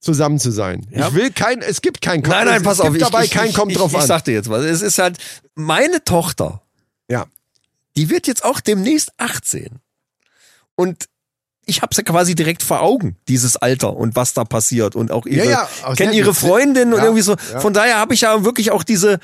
zusammen 0.00 0.38
zu 0.38 0.50
sein? 0.50 0.86
Ja. 0.90 1.08
Ich 1.08 1.14
will 1.14 1.30
kein, 1.30 1.60
es 1.60 1.82
gibt 1.82 2.00
kein 2.00 2.20
Nein, 2.20 2.46
nein, 2.46 2.62
pass 2.62 2.78
es 2.78 2.80
auf. 2.80 2.88
gibt 2.88 2.98
Ich, 2.98 3.02
dabei 3.02 3.24
ich, 3.24 3.30
kein 3.30 3.50
ich, 3.50 3.54
kommt 3.54 3.72
ich, 3.72 3.78
drauf 3.78 3.92
ich 3.92 3.98
an. 3.98 4.06
sag 4.06 4.24
dir 4.24 4.32
jetzt 4.32 4.48
was. 4.48 4.64
Es 4.64 4.82
ist 4.82 4.98
halt, 4.98 5.18
meine 5.54 6.02
Tochter, 6.04 6.62
ja. 7.08 7.26
die 7.96 8.10
wird 8.10 8.26
jetzt 8.26 8.44
auch 8.44 8.60
demnächst 8.60 9.12
18. 9.18 9.78
Und 10.74 11.08
ich 11.66 11.82
habe 11.82 11.94
sie 11.94 12.02
quasi 12.02 12.34
direkt 12.34 12.62
vor 12.62 12.80
Augen, 12.82 13.16
dieses 13.28 13.56
Alter 13.56 13.96
und 13.96 14.16
was 14.16 14.34
da 14.34 14.44
passiert 14.44 14.96
und 14.96 15.12
auch 15.12 15.26
ihre, 15.26 15.46
Ja, 15.46 15.68
ja, 15.82 15.94
kennen 15.94 16.12
ihre. 16.12 16.34
Freundin 16.34 16.92
und 16.92 16.98
Ja, 16.98 17.04
irgendwie 17.04 17.22
so. 17.22 17.36
Von 17.58 17.72
daher 17.72 17.98
habe 17.98 18.14
ich 18.14 18.22
ja 18.22 18.44
wirklich 18.44 18.70
auch 18.70 18.82
diese, 18.82 19.20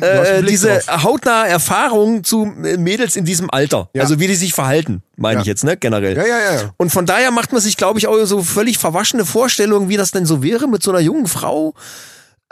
äh, 0.00 0.42
diese 0.42 0.78
drauf. 0.78 1.04
hautnahe 1.04 1.48
Erfahrung 1.48 2.24
zu 2.24 2.44
äh, 2.64 2.76
Mädels 2.76 3.16
in 3.16 3.24
diesem 3.24 3.50
Alter. 3.50 3.88
Also 3.98 4.18
wie 4.20 4.26
die 4.26 4.34
sich 4.34 4.52
verhalten, 4.52 5.02
meine 5.16 5.40
ich 5.40 5.46
jetzt, 5.46 5.64
ne, 5.64 5.76
generell. 5.76 6.16
Ja, 6.16 6.26
ja, 6.26 6.38
ja, 6.38 6.54
ja. 6.62 6.74
Und 6.76 6.90
von 6.90 7.06
daher 7.06 7.30
macht 7.30 7.52
man 7.52 7.60
sich, 7.62 7.76
glaube 7.76 7.98
ich, 7.98 8.06
auch 8.08 8.24
so 8.26 8.42
völlig 8.42 8.78
verwaschene 8.78 9.24
Vorstellungen, 9.24 9.88
wie 9.88 9.96
das 9.96 10.10
denn 10.10 10.26
so 10.26 10.42
wäre 10.42 10.68
mit 10.68 10.82
so 10.82 10.90
einer 10.90 11.00
jungen 11.00 11.26
Frau. 11.26 11.74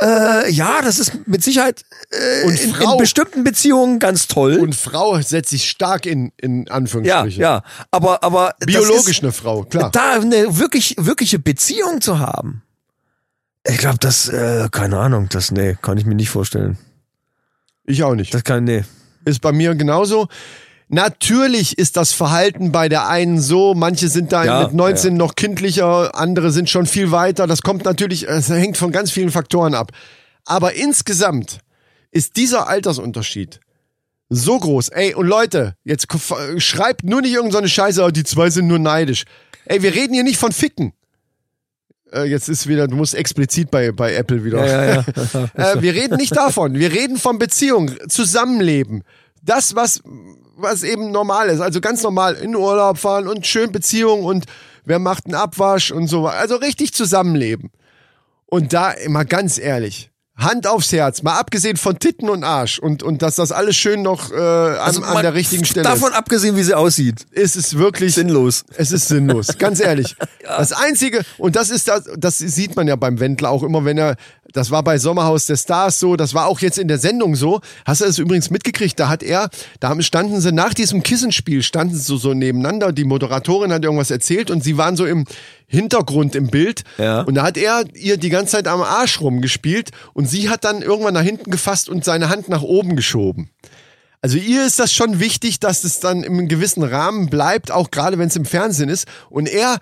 Äh, 0.05 0.51
ja, 0.51 0.83
das 0.83 0.99
ist 0.99 1.27
mit 1.27 1.43
Sicherheit 1.43 1.83
äh, 2.11 2.45
Und 2.45 2.61
in, 2.61 2.75
Frau- 2.75 2.93
in 2.93 2.99
bestimmten 2.99 3.43
Beziehungen 3.43 3.99
ganz 3.99 4.27
toll. 4.29 4.59
Und 4.59 4.75
Frau 4.75 5.19
setzt 5.21 5.49
sich 5.51 5.71
stark 5.71 6.05
in, 6.05 6.31
in 6.37 6.67
ja, 6.67 6.73
Anführungsstrichen. 6.75 7.41
ja. 7.41 7.63
Aber, 7.91 8.23
aber 8.23 8.55
das 8.61 8.67
Biologisch 8.67 9.19
ist, 9.19 9.23
eine 9.23 9.33
Frau, 9.33 9.63
klar. 9.63 9.91
da 9.91 10.13
eine 10.21 10.59
wirklich, 10.59 10.97
wirkliche 10.99 11.39
Beziehung 11.39 12.03
zu 12.03 12.19
haben. 12.19 12.63
Ich 13.67 13.79
glaube, 13.79 13.97
das, 13.99 14.29
äh, 14.29 14.69
keine 14.71 14.99
Ahnung, 14.99 15.29
das, 15.31 15.51
nee, 15.51 15.79
kann 15.81 15.97
ich 15.97 16.05
mir 16.05 16.15
nicht 16.15 16.29
vorstellen. 16.29 16.77
Ich 17.85 18.03
auch 18.03 18.15
nicht. 18.15 18.35
Das 18.35 18.45
kann, 18.45 18.65
nee. 18.65 18.85
Ist 19.25 19.41
bei 19.41 19.53
mir 19.53 19.75
genauso. 19.75 20.29
Natürlich 20.95 21.77
ist 21.77 21.97
das 21.97 22.13
Verhalten 22.13 22.71
bei 22.71 22.89
der 22.89 23.09
einen 23.09 23.41
so, 23.41 23.75
manche 23.75 24.09
sind 24.09 24.31
da 24.31 24.45
Ja, 24.45 24.63
mit 24.63 24.75
19 24.75 25.17
noch 25.17 25.35
kindlicher, 25.35 26.15
andere 26.15 26.53
sind 26.53 26.71
schon 26.71 26.87
viel 26.87 27.11
weiter. 27.11 27.49
Das 27.49 27.63
kommt 27.63 27.85
natürlich, 27.85 28.29
es 28.29 28.49
hängt 28.49 28.77
von 28.77 28.93
ganz 28.93 29.11
vielen 29.11 29.33
Faktoren 29.33 29.75
ab. 29.75 29.91
Aber 30.45 30.75
insgesamt 30.75 31.59
ist 32.13 32.37
dieser 32.37 32.69
Altersunterschied 32.69 33.59
so 34.29 34.57
groß. 34.57 34.91
Ey, 34.91 35.15
und 35.15 35.27
Leute, 35.27 35.75
jetzt 35.83 36.07
schreibt 36.59 37.03
nur 37.03 37.23
nicht 37.23 37.35
irgendeine 37.35 37.69
Scheiße, 37.69 38.13
die 38.13 38.23
zwei 38.23 38.51
sind 38.51 38.69
nur 38.69 38.79
neidisch. 38.79 39.25
Ey, 39.65 39.83
wir 39.83 39.95
reden 39.95 40.15
hier 40.15 40.23
nicht 40.23 40.39
von 40.39 40.53
Ficken. 40.53 40.93
Äh, 42.13 42.25
jetzt 42.25 42.49
ist 42.49 42.69
wieder, 42.69 42.87
du 42.87 42.95
musst 42.95 43.17
explizit 43.17 43.69
bei, 43.69 43.91
bei 43.91 44.15
Apple 44.15 44.45
wieder. 44.45 44.65
Ja, 44.65 44.85
ja, 44.85 44.95
ja. 44.95 45.51
Äh, 45.75 45.83
wir 45.83 45.95
reden 45.95 46.19
nicht 46.19 46.37
davon. 46.37 46.75
Wir 46.75 46.93
reden 46.93 47.17
von 47.17 47.41
Beziehung, 47.41 47.91
Zusammenleben. 48.09 49.03
Das, 49.43 49.75
was, 49.75 50.01
was 50.57 50.83
eben 50.83 51.11
normal 51.11 51.49
ist. 51.49 51.61
Also 51.61 51.81
ganz 51.81 52.03
normal 52.03 52.35
in 52.35 52.55
Urlaub 52.55 52.99
fahren 52.99 53.29
und 53.29 53.47
schön 53.47 53.73
Beziehung 53.73 54.25
und 54.25 54.45
wer 54.85 54.99
macht 54.99 55.27
einen 55.27 55.35
Abwasch 55.35 55.91
und 55.91 56.07
so. 56.07 56.27
Also 56.27 56.57
richtig 56.57 56.95
zusammenleben. 56.95 57.71
Und 58.47 58.73
da 58.73 58.91
immer 58.93 59.25
ganz 59.25 59.59
ehrlich. 59.59 60.11
Hand 60.37 60.67
aufs 60.67 60.91
Herz, 60.93 61.23
mal 61.23 61.39
abgesehen 61.39 61.77
von 61.77 61.99
Titten 62.01 62.29
und 62.29 62.43
Arsch 62.43 62.81
und, 62.81 63.05
und 63.05 63.23
dass 63.23 63.37
das 63.37 63.53
alles 63.53 63.77
schön 63.77 64.03
noch 64.03 64.33
äh, 64.33 64.35
an, 64.35 64.77
Also 64.79 65.03
an 65.05 65.23
der 65.23 65.33
richtigen 65.35 65.65
Stelle 65.65 65.85
Davon 65.85 66.13
abgesehen, 66.13 66.57
wie 66.57 66.63
sie 66.65 66.75
aussieht. 66.77 67.25
ist, 67.31 67.55
ist 67.55 67.67
es 67.67 67.79
wirklich 67.79 68.15
Sinnlos. 68.15 68.65
es 68.77 68.91
ist 68.91 69.07
sinnlos, 69.09 69.59
ganz 69.59 69.81
ehrlich. 69.81 70.17
Das 70.47 70.73
Einzige, 70.73 71.23
und 71.39 71.57
das 71.57 71.71
ist 71.71 71.89
das, 71.89 72.05
das 72.19 72.37
sieht 72.37 72.77
man 72.77 72.87
ja 72.87 72.97
beim 72.97 73.19
Wendler 73.19 73.49
auch 73.49 73.63
immer, 73.63 73.87
wenn 73.87 73.97
er, 73.97 74.17
das 74.53 74.71
war 74.71 74.83
bei 74.83 74.99
Sommerhaus 74.99 75.47
der 75.47 75.57
Stars 75.57 75.99
so, 75.99 76.17
das 76.17 76.35
war 76.35 76.47
auch 76.49 76.61
jetzt 76.61 76.79
in 76.79 76.87
der 76.87 76.99
Sendung 76.99 77.35
so. 77.35 77.63
Hast 77.87 78.03
du 78.03 78.05
das 78.05 78.19
übrigens 78.19 78.51
mitgekriegt? 78.51 79.01
Da 79.01 79.09
hat 79.09 79.23
er, 79.23 79.49
da 79.81 79.89
haben- 79.89 80.03
standen 80.03 80.43
sie 80.43 80.53
nach 80.53 80.75
diesem 80.75 81.03
Kissenspiel, 81.03 81.63
standen 81.63 81.95
sie 81.95 82.03
so, 82.03 82.19
so 82.19 82.35
nebeneinander. 82.35 82.93
Die 82.93 83.05
Moderatorin 83.05 83.73
hat 83.73 83.85
irgendwas 83.85 84.11
erzählt 84.11 84.51
und 84.51 84.63
sie 84.63 84.77
waren 84.77 84.97
so 84.97 85.07
im 85.07 85.25
Hintergrund 85.75 86.35
im 86.35 86.49
Bild. 86.49 86.85
Ja. 86.99 87.23
Und 87.23 87.35
da 87.35 87.43
hat 87.43 87.57
er 87.57 87.85
ihr 87.95 88.17
die 88.17 88.31
ganze 88.31 88.53
Zeit 88.53 88.69
am 88.69 88.83
Arsch 88.83 89.21
rumgespielt 89.21 89.91
und 90.15 90.29
sie 90.29 90.49
hat 90.49 90.65
dann 90.65 90.83
irgendwann 90.83 91.15
nach 91.15 91.23
hinten 91.23 91.51
gefasst 91.51 91.89
und 91.89 92.05
seine 92.05 92.29
Hand 92.29 92.49
nach 92.49 92.63
oben 92.63 92.97
geschoben. 92.97 93.51
Also 94.23 94.39
ihr 94.39 94.65
ist 94.65 94.79
das 94.79 94.91
schon 94.91 95.21
wichtig, 95.21 95.61
dass 95.61 95.85
es 95.85 96.01
dann 96.01 96.25
im 96.25 96.49
gewissen 96.49 96.83
Rahmen 96.83 97.29
bleibt, 97.29 97.71
auch 97.71 97.91
gerade 97.91 98.19
wenn 98.19 98.29
es 98.29 98.37
im 98.37 98.47
Fernsehen 98.47 98.89
ist. 98.89 99.07
Und 99.29 99.47
er, 99.47 99.79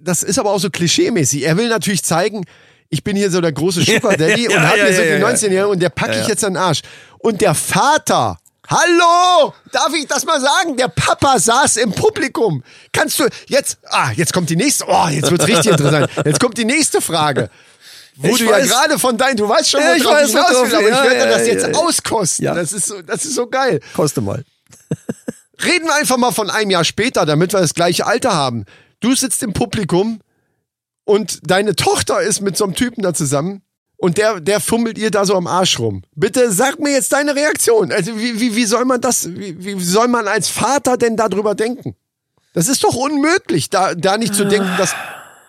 das 0.00 0.22
ist 0.22 0.38
aber 0.38 0.52
auch 0.52 0.60
so 0.60 0.70
klischeemäßig. 0.70 1.42
Er 1.42 1.56
will 1.56 1.68
natürlich 1.68 2.04
zeigen, 2.04 2.44
ich 2.90 3.02
bin 3.02 3.16
hier 3.16 3.28
so 3.30 3.40
der 3.40 3.50
große 3.50 3.82
Sugar 3.84 4.16
Daddy 4.16 4.44
Ja, 4.44 4.56
und 4.56 4.68
hab 4.68 4.76
ja, 4.76 4.84
hier 4.84 4.94
so 4.94 5.02
ja, 5.02 5.16
die 5.16 5.20
ja. 5.20 5.28
19-Jährigen 5.28 5.72
und 5.72 5.82
der 5.82 5.88
packe 5.88 6.20
ich 6.20 6.28
jetzt 6.28 6.44
an 6.44 6.52
den 6.54 6.62
Arsch. 6.62 6.82
Und 7.18 7.40
der 7.40 7.54
Vater, 7.54 8.38
hallo, 8.68 9.52
darf 9.72 9.92
ich 9.94 10.06
das 10.06 10.24
mal 10.24 10.40
sagen? 10.40 10.76
Der 10.76 10.88
Papa 10.88 11.38
saß 11.38 11.76
im 11.78 11.92
Publikum. 11.92 12.62
Kannst 12.92 13.18
du 13.18 13.26
jetzt, 13.48 13.78
ah, 13.90 14.10
jetzt 14.12 14.32
kommt 14.32 14.50
die 14.50 14.56
nächste, 14.56 14.84
oh, 14.88 15.08
jetzt 15.08 15.30
wird's 15.30 15.46
richtig 15.46 15.66
interessant. 15.72 16.10
Jetzt 16.24 16.40
kommt 16.40 16.56
die 16.58 16.64
nächste 16.64 17.00
Frage. 17.00 17.50
Wo 18.16 18.28
Ich 18.28 18.38
du 18.38 18.44
weiß- 18.44 18.58
ja 18.58 18.64
gerade 18.66 18.98
von 18.98 19.16
dein, 19.16 19.36
du 19.36 19.48
weißt 19.48 19.70
schon, 19.70 19.80
Ja, 19.80 19.94
ich 19.94 20.04
weiß, 20.04 20.28
ich 20.28 20.34
worauf- 20.34 20.66
will, 20.70 20.74
aber 20.76 20.88
ich 20.88 20.94
ja, 20.94 21.02
werde 21.04 21.30
ja, 21.30 21.38
das 21.38 21.46
jetzt 21.46 21.66
ja. 21.66 21.74
auskosten. 21.74 22.44
Ja. 22.44 22.54
Das 22.54 22.72
ist 22.72 22.86
so, 22.86 23.00
das 23.02 23.24
ist 23.24 23.34
so 23.34 23.46
geil. 23.46 23.80
Koste 23.94 24.20
mal. 24.20 24.44
Reden 25.64 25.86
wir 25.86 25.94
einfach 25.94 26.16
mal 26.18 26.32
von 26.32 26.50
einem 26.50 26.70
Jahr 26.70 26.84
später, 26.84 27.24
damit 27.24 27.52
wir 27.52 27.60
das 27.60 27.74
gleiche 27.74 28.06
Alter 28.06 28.34
haben. 28.34 28.64
Du 29.00 29.14
sitzt 29.14 29.42
im 29.42 29.52
Publikum 29.52 30.20
und 31.04 31.38
deine 31.50 31.74
Tochter 31.74 32.20
ist 32.20 32.40
mit 32.40 32.56
so 32.56 32.64
einem 32.64 32.74
Typen 32.74 33.02
da 33.02 33.14
zusammen 33.14 33.62
und 34.02 34.18
der, 34.18 34.40
der 34.40 34.58
fummelt 34.58 34.98
ihr 34.98 35.12
da 35.12 35.24
so 35.24 35.36
am 35.36 35.46
Arsch 35.46 35.78
rum. 35.78 36.02
Bitte 36.16 36.50
sag 36.50 36.80
mir 36.80 36.90
jetzt 36.90 37.12
deine 37.12 37.36
Reaktion. 37.36 37.92
Also 37.92 38.18
wie, 38.18 38.40
wie, 38.40 38.56
wie 38.56 38.64
soll 38.64 38.84
man 38.84 39.00
das, 39.00 39.28
wie, 39.32 39.64
wie 39.64 39.80
soll 39.80 40.08
man 40.08 40.26
als 40.26 40.48
Vater 40.48 40.96
denn 40.96 41.16
darüber 41.16 41.54
denken? 41.54 41.94
Das 42.52 42.66
ist 42.66 42.82
doch 42.82 42.96
unmöglich, 42.96 43.70
da, 43.70 43.94
da 43.94 44.18
nicht 44.18 44.34
zu 44.34 44.44
denken, 44.44 44.68
dass 44.76 44.96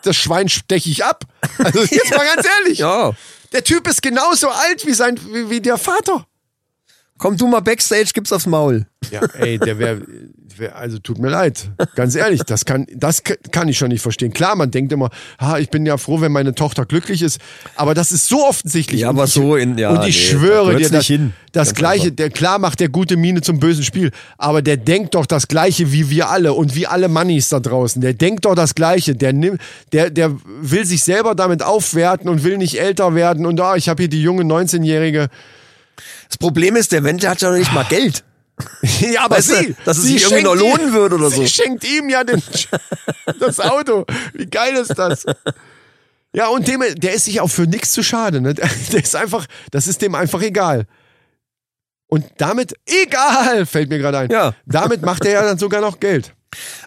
das 0.04 0.16
Schwein 0.16 0.50
steche 0.50 0.88
ich 0.88 1.04
ab. 1.04 1.24
Also 1.58 1.80
jetzt 1.90 2.12
mal 2.12 2.28
ganz 2.36 2.48
ehrlich. 2.60 2.78
Ja. 2.78 3.14
Der 3.54 3.64
Typ 3.64 3.88
ist 3.88 4.04
genauso 4.04 4.50
alt 4.50 4.86
wie 4.86 4.94
sein, 4.94 5.20
wie, 5.32 5.50
wie 5.50 5.60
der 5.60 5.80
Vater. 5.80 6.28
Komm 7.18 7.38
du 7.38 7.48
mal 7.48 7.62
Backstage, 7.62 8.10
gib's 8.14 8.34
aufs 8.34 8.48
Maul. 8.48 8.86
Ja, 9.12 9.22
ey, 9.38 9.58
der 9.60 9.78
wäre, 9.80 10.02
wär, 10.58 10.76
also 10.76 10.98
tut 10.98 11.20
mir 11.20 11.30
leid, 11.30 11.70
ganz 11.96 12.16
ehrlich, 12.16 12.42
das 12.44 12.66
kann, 12.66 12.88
das 12.96 13.22
kann 13.24 13.68
ich 13.68 13.78
schon 13.78 13.90
nicht 13.90 14.02
verstehen. 14.02 14.34
Klar, 14.34 14.56
man 14.56 14.72
denkt 14.72 14.92
immer, 14.92 15.10
ah, 15.38 15.58
ich 15.60 15.70
bin 15.70 15.86
ja 15.86 15.98
froh, 15.98 16.22
wenn 16.22 16.32
meine 16.32 16.56
Tochter 16.56 16.86
glücklich 16.86 17.22
ist, 17.22 17.40
aber 17.76 17.94
das 17.94 18.12
ist 18.12 18.28
so 18.28 18.44
offensichtlich. 18.46 19.02
Ja, 19.02 19.10
aber 19.10 19.26
ich, 19.26 19.32
so 19.32 19.56
in- 19.56 19.78
ja, 19.78 19.92
und 19.92 20.08
ich 20.08 20.18
nee, 20.18 20.38
schwöre 20.38 20.72
da 20.74 20.78
dir, 20.80 20.90
das, 20.90 21.06
hin. 21.06 21.34
das 21.52 21.70
Ganz 21.70 21.78
gleiche, 21.78 22.04
einfach. 22.06 22.16
der 22.16 22.30
klar 22.32 22.60
macht 22.60 22.80
der 22.80 22.90
gute 22.90 23.16
Miene 23.16 23.42
zum 23.42 23.60
bösen 23.60 23.84
Spiel, 23.84 24.12
aber 24.38 24.62
der 24.62 24.78
denkt 24.78 25.16
doch 25.16 25.26
das 25.26 25.48
gleiche 25.48 25.92
wie 25.92 26.10
wir 26.10 26.30
alle 26.30 26.54
und 26.54 26.76
wie 26.76 26.88
alle 26.88 27.10
Mannis 27.10 27.50
da 27.50 27.60
draußen. 27.60 28.02
Der 28.02 28.14
denkt 28.14 28.46
doch 28.46 28.56
das 28.56 28.74
gleiche, 28.76 29.16
der 29.16 29.34
nimmt, 29.34 29.62
der, 29.92 30.10
der 30.10 30.36
will 30.62 30.86
sich 30.86 31.04
selber 31.04 31.36
damit 31.36 31.62
aufwerten 31.62 32.28
und 32.30 32.44
will 32.44 32.58
nicht 32.58 32.80
älter 32.80 33.16
werden 33.16 33.46
und 33.46 33.60
ah, 33.62 33.76
ich 33.76 33.88
habe 33.90 34.04
hier 34.04 34.10
die 34.10 34.22
junge 34.24 34.44
19-Jährige. 34.44 35.30
Das 36.28 36.38
Problem 36.38 36.76
ist, 36.76 36.92
der 36.92 37.04
Wendler 37.04 37.30
hat 37.32 37.42
ja 37.42 37.50
noch 37.52 37.58
nicht 37.58 37.74
mal 37.74 37.86
Geld. 37.86 38.24
Ja, 39.00 39.22
aber 39.26 39.38
Weißt 39.38 39.50
du, 39.50 39.56
sie, 39.56 39.76
dass 39.84 39.98
es 39.98 40.04
sie 40.04 40.14
sich 40.20 40.24
irgendwie 40.32 40.44
noch 40.44 40.52
schenkt 40.56 40.64
ihm- 40.64 40.78
lohnen 40.78 40.94
würde 40.94 41.16
oder 41.16 41.30
sie 41.32 41.38
so. 41.38 41.48
schenkt 41.48 41.84
ihm 41.86 42.08
ja 42.10 42.24
den, 42.24 42.42
das 43.40 43.60
Auto. 43.60 44.06
Wie 44.34 44.46
geil 44.46 44.76
ist 44.76 44.96
das? 44.98 45.26
Ja, 46.36 46.48
und 46.48 46.68
dem, 46.68 46.84
der 46.98 47.14
ist 47.14 47.26
sich 47.26 47.42
auch 47.42 47.48
für 47.48 47.64
nichts 47.64 47.92
zu 47.92 48.04
schade. 48.04 48.42
Ne? 48.42 48.54
Der 48.54 48.70
ist 49.04 49.16
einfach, 49.16 49.48
das 49.72 49.88
ist 49.88 50.02
dem 50.04 50.14
einfach 50.14 50.42
egal. 50.44 50.86
Und 52.08 52.26
damit, 52.38 52.76
egal, 52.86 53.66
fällt 53.66 53.90
mir 53.90 53.98
gerade 53.98 54.20
ein. 54.20 54.30
Ja. 54.32 54.54
Damit 54.68 55.02
macht 55.02 55.26
er 55.26 55.32
ja 55.32 55.42
dann 55.44 55.58
sogar 55.58 55.82
noch 55.82 56.00
Geld. 56.00 56.34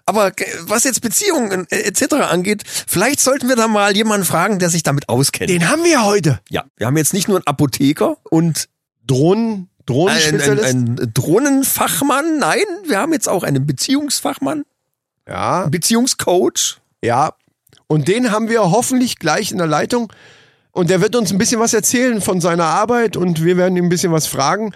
Aber 0.05 0.31
ge- 0.31 0.47
was 0.63 0.85
jetzt 0.85 1.01
Beziehungen 1.01 1.67
äh, 1.71 1.81
etc. 1.81 2.15
angeht, 2.31 2.63
vielleicht 2.87 3.19
sollten 3.19 3.49
wir 3.49 3.57
da 3.57 3.67
mal 3.67 3.97
jemanden 3.97 4.25
fragen, 4.25 4.61
der 4.61 4.71
sich 4.71 4.85
damit 4.85 5.09
auskennt. 5.09 5.51
Den 5.51 5.69
haben 5.69 5.83
wir 5.83 6.05
heute. 6.05 6.39
ja, 6.49 6.65
wir 6.77 6.87
haben 6.87 6.97
jetzt 6.97 7.13
nicht 7.13 7.27
nur 7.27 7.39
einen 7.39 7.47
Apotheker 7.49 8.19
und 8.31 8.69
Drohnen, 9.07 9.45
einen, 9.45 9.59
einen, 9.59 9.69
Drohnenspezialist. 9.87 10.65
einen 10.65 11.15
Drohnenfachmann. 11.15 12.39
Nein, 12.39 12.65
wir 12.87 12.99
haben 12.99 13.13
jetzt 13.13 13.29
auch 13.29 13.43
einen 13.45 13.67
Beziehungsfachmann, 13.67 14.65
ja, 15.29 15.67
Beziehungscoach. 15.69 16.79
ja. 17.03 17.33
Und 17.89 18.09
den 18.09 18.33
haben 18.33 18.49
wir 18.49 18.63
hoffentlich 18.73 19.21
gleich 19.21 19.53
in 19.53 19.59
der 19.59 19.69
Leitung. 19.69 20.13
Und 20.73 20.91
der 20.91 21.01
wird 21.01 21.15
uns 21.15 21.31
ein 21.31 21.39
bisschen 21.39 21.61
was 21.61 21.73
erzählen 21.73 22.21
von 22.21 22.41
seiner 22.41 22.65
Arbeit 22.65 23.17
und 23.17 23.45
wir 23.45 23.57
werden 23.57 23.77
ihm 23.77 23.85
ein 23.87 23.89
bisschen 23.89 24.11
was 24.11 24.27
fragen. 24.27 24.75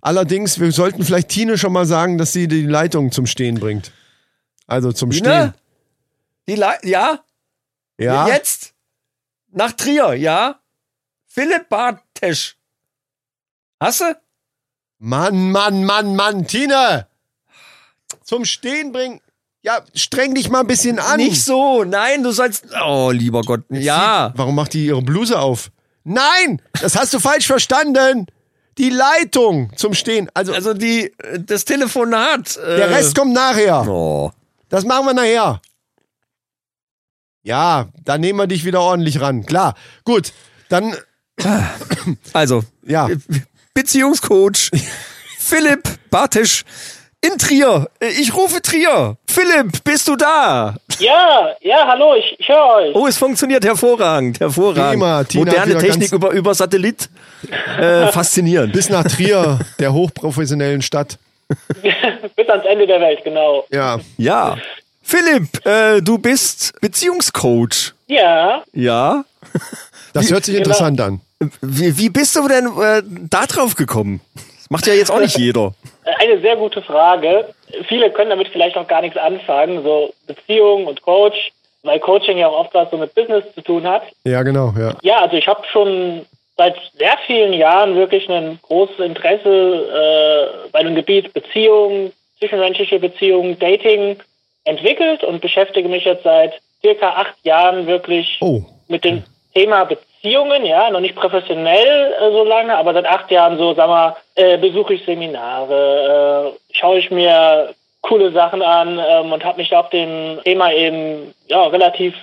Allerdings, 0.00 0.58
wir 0.58 0.72
sollten 0.72 1.04
vielleicht 1.04 1.28
Tine 1.28 1.58
schon 1.58 1.72
mal 1.74 1.84
sagen, 1.84 2.16
dass 2.16 2.32
sie 2.32 2.48
die 2.48 2.62
Leitung 2.64 3.12
zum 3.12 3.26
Stehen 3.26 3.60
bringt. 3.60 3.92
Also 4.66 4.90
zum 4.92 5.12
Stehen. 5.12 5.24
Tine? 5.24 5.54
Die 6.48 6.54
Le 6.54 6.78
ja, 6.82 7.20
Ja. 8.00 8.26
jetzt 8.26 8.72
nach 9.52 9.72
Trier, 9.72 10.14
ja. 10.14 10.58
Philipp 11.26 11.68
Bartesch. 11.68 12.56
Hast 13.80 14.00
du? 14.00 14.16
Mann, 14.98 15.50
Mann, 15.52 15.84
Mann, 15.84 16.16
Mann, 16.16 16.46
Tine! 16.46 17.06
Zum 18.24 18.44
Stehen 18.44 18.92
bringen. 18.92 19.20
Ja, 19.62 19.80
streng 19.94 20.34
dich 20.34 20.48
mal 20.48 20.60
ein 20.60 20.66
bisschen 20.66 20.98
an. 20.98 21.16
Nicht 21.16 21.44
so, 21.44 21.84
nein, 21.84 22.22
du 22.22 22.30
sollst. 22.30 22.66
Oh, 22.84 23.10
lieber 23.10 23.42
Gott. 23.42 23.62
Ja. 23.70 24.32
Warum 24.36 24.54
macht 24.54 24.72
die 24.74 24.86
ihre 24.86 25.02
Bluse 25.02 25.38
auf? 25.38 25.70
Nein! 26.04 26.62
Das 26.80 26.96
hast 26.96 27.12
du 27.12 27.18
falsch 27.18 27.46
verstanden! 27.46 28.26
Die 28.78 28.90
Leitung 28.90 29.72
zum 29.76 29.94
Stehen. 29.94 30.30
Also, 30.34 30.52
Also 30.52 30.72
die, 30.72 31.12
äh, 31.18 31.40
das 31.40 31.64
Telefonat. 31.64 32.56
Äh, 32.58 32.76
der 32.76 32.90
Rest 32.90 33.16
kommt 33.16 33.32
nachher. 33.32 33.86
Oh. 33.88 34.30
Das 34.68 34.84
machen 34.84 35.06
wir 35.06 35.14
nachher. 35.14 35.60
Ja, 37.42 37.88
dann 38.04 38.20
nehmen 38.20 38.38
wir 38.38 38.46
dich 38.46 38.64
wieder 38.64 38.80
ordentlich 38.82 39.20
ran. 39.20 39.46
Klar. 39.46 39.74
Gut. 40.04 40.32
Dann, 40.68 40.94
Also, 42.32 42.62
ja. 42.84 43.08
Beziehungscoach 43.76 44.70
Philipp 45.38 45.82
Bartisch 46.10 46.64
in 47.20 47.36
Trier. 47.38 47.88
Äh, 48.00 48.08
Ich 48.08 48.34
rufe 48.34 48.62
Trier. 48.62 49.16
Philipp, 49.28 49.84
bist 49.84 50.08
du 50.08 50.16
da? 50.16 50.74
Ja, 50.98 51.50
ja, 51.60 51.86
hallo, 51.86 52.14
ich, 52.14 52.34
ich 52.38 52.48
höre 52.48 52.74
euch. 52.76 52.94
Oh, 52.94 53.06
es 53.06 53.18
funktioniert 53.18 53.64
hervorragend, 53.66 54.40
hervorragend. 54.40 54.92
Prima, 55.02 55.24
Tina 55.24 55.44
Moderne 55.44 55.76
Technik 55.78 56.10
über, 56.12 56.30
über 56.30 56.54
Satellit. 56.54 57.10
Äh, 57.78 58.06
faszinierend. 58.12 58.72
Bis 58.72 58.88
nach 58.88 59.04
Trier, 59.04 59.58
der 59.78 59.92
hochprofessionellen 59.92 60.80
Stadt. 60.80 61.18
Bis 62.36 62.48
ans 62.48 62.64
Ende 62.64 62.86
der 62.86 63.00
Welt, 63.00 63.20
genau. 63.24 63.66
Ja. 63.70 64.00
Ja. 64.16 64.56
Philipp, 65.02 65.64
äh, 65.66 66.00
du 66.00 66.16
bist 66.16 66.72
Beziehungscoach. 66.80 67.92
Ja, 68.06 68.62
Ja. 68.72 69.24
Das 70.14 70.30
hört 70.30 70.46
sich 70.46 70.56
interessant 70.56 70.98
an. 71.00 71.20
Wie, 71.60 71.98
wie 71.98 72.08
bist 72.08 72.34
du 72.36 72.48
denn 72.48 72.66
äh, 72.66 73.02
da 73.30 73.46
drauf 73.46 73.74
gekommen? 73.74 74.20
Das 74.34 74.70
macht 74.70 74.86
ja 74.86 74.94
jetzt 74.94 75.10
auch 75.10 75.20
nicht 75.20 75.36
jeder. 75.38 75.72
eine 76.18 76.40
sehr 76.40 76.56
gute 76.56 76.80
Frage. 76.82 77.52
Viele 77.88 78.10
können 78.10 78.30
damit 78.30 78.48
vielleicht 78.48 78.76
auch 78.76 78.88
gar 78.88 79.02
nichts 79.02 79.18
anfangen, 79.18 79.82
so 79.82 80.12
Beziehung 80.26 80.86
und 80.86 81.02
Coach, 81.02 81.52
weil 81.82 82.00
Coaching 82.00 82.38
ja 82.38 82.48
auch 82.48 82.60
oft 82.60 82.74
was 82.74 82.90
so 82.90 82.96
mit 82.96 83.14
Business 83.14 83.44
zu 83.54 83.60
tun 83.60 83.86
hat. 83.86 84.02
Ja, 84.24 84.42
genau, 84.42 84.72
ja. 84.78 84.94
Ja, 85.02 85.18
also 85.20 85.36
ich 85.36 85.46
habe 85.46 85.62
schon 85.70 86.24
seit 86.56 86.74
sehr 86.98 87.16
vielen 87.26 87.52
Jahren 87.52 87.94
wirklich 87.96 88.28
ein 88.30 88.58
großes 88.62 88.98
Interesse 89.00 89.48
äh, 90.64 90.68
bei 90.72 90.82
dem 90.82 90.94
Gebiet 90.94 91.34
Beziehung, 91.34 92.12
zwischenmenschliche 92.38 92.98
Beziehungen, 92.98 93.58
Dating 93.58 94.16
entwickelt 94.64 95.22
und 95.22 95.42
beschäftige 95.42 95.88
mich 95.88 96.04
jetzt 96.06 96.24
seit 96.24 96.54
circa 96.80 97.10
acht 97.10 97.34
Jahren 97.44 97.86
wirklich 97.86 98.38
Oh. 98.40 98.62
mit 98.88 99.04
dem 99.04 99.22
Thema 99.56 99.84
Beziehungen, 99.84 100.66
ja, 100.66 100.90
noch 100.90 101.00
nicht 101.00 101.16
professionell 101.16 102.12
äh, 102.12 102.30
so 102.30 102.44
lange, 102.44 102.76
aber 102.76 102.92
seit 102.92 103.06
acht 103.06 103.30
Jahren 103.30 103.56
so, 103.56 103.72
sag 103.72 103.88
mal, 103.88 104.14
äh, 104.34 104.58
besuche 104.58 104.92
ich 104.94 105.04
Seminare, 105.06 106.52
äh, 106.52 106.76
schaue 106.76 106.98
ich 106.98 107.10
mir 107.10 107.74
coole 108.02 108.32
Sachen 108.32 108.60
an 108.60 108.98
ähm, 108.98 109.32
und 109.32 109.44
habe 109.44 109.56
mich 109.56 109.74
auf 109.74 109.88
dem 109.88 110.40
Thema 110.44 110.72
eben 110.72 111.34
ja 111.46 111.66
relativ 111.68 112.14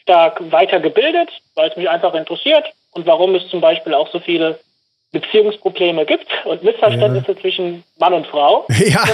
stark 0.00 0.40
weitergebildet, 0.50 1.28
weil 1.56 1.68
es 1.68 1.76
mich 1.76 1.90
einfach 1.90 2.14
interessiert 2.14 2.64
und 2.92 3.04
warum 3.06 3.34
es 3.34 3.46
zum 3.50 3.60
Beispiel 3.60 3.92
auch 3.92 4.10
so 4.10 4.18
viele 4.18 4.58
Beziehungsprobleme 5.12 6.06
gibt 6.06 6.26
und 6.44 6.62
Missverständnisse 6.62 7.36
zwischen 7.38 7.82
Mann 7.98 8.14
und 8.14 8.26
Frau. 8.26 8.66
Ja. 8.86 9.04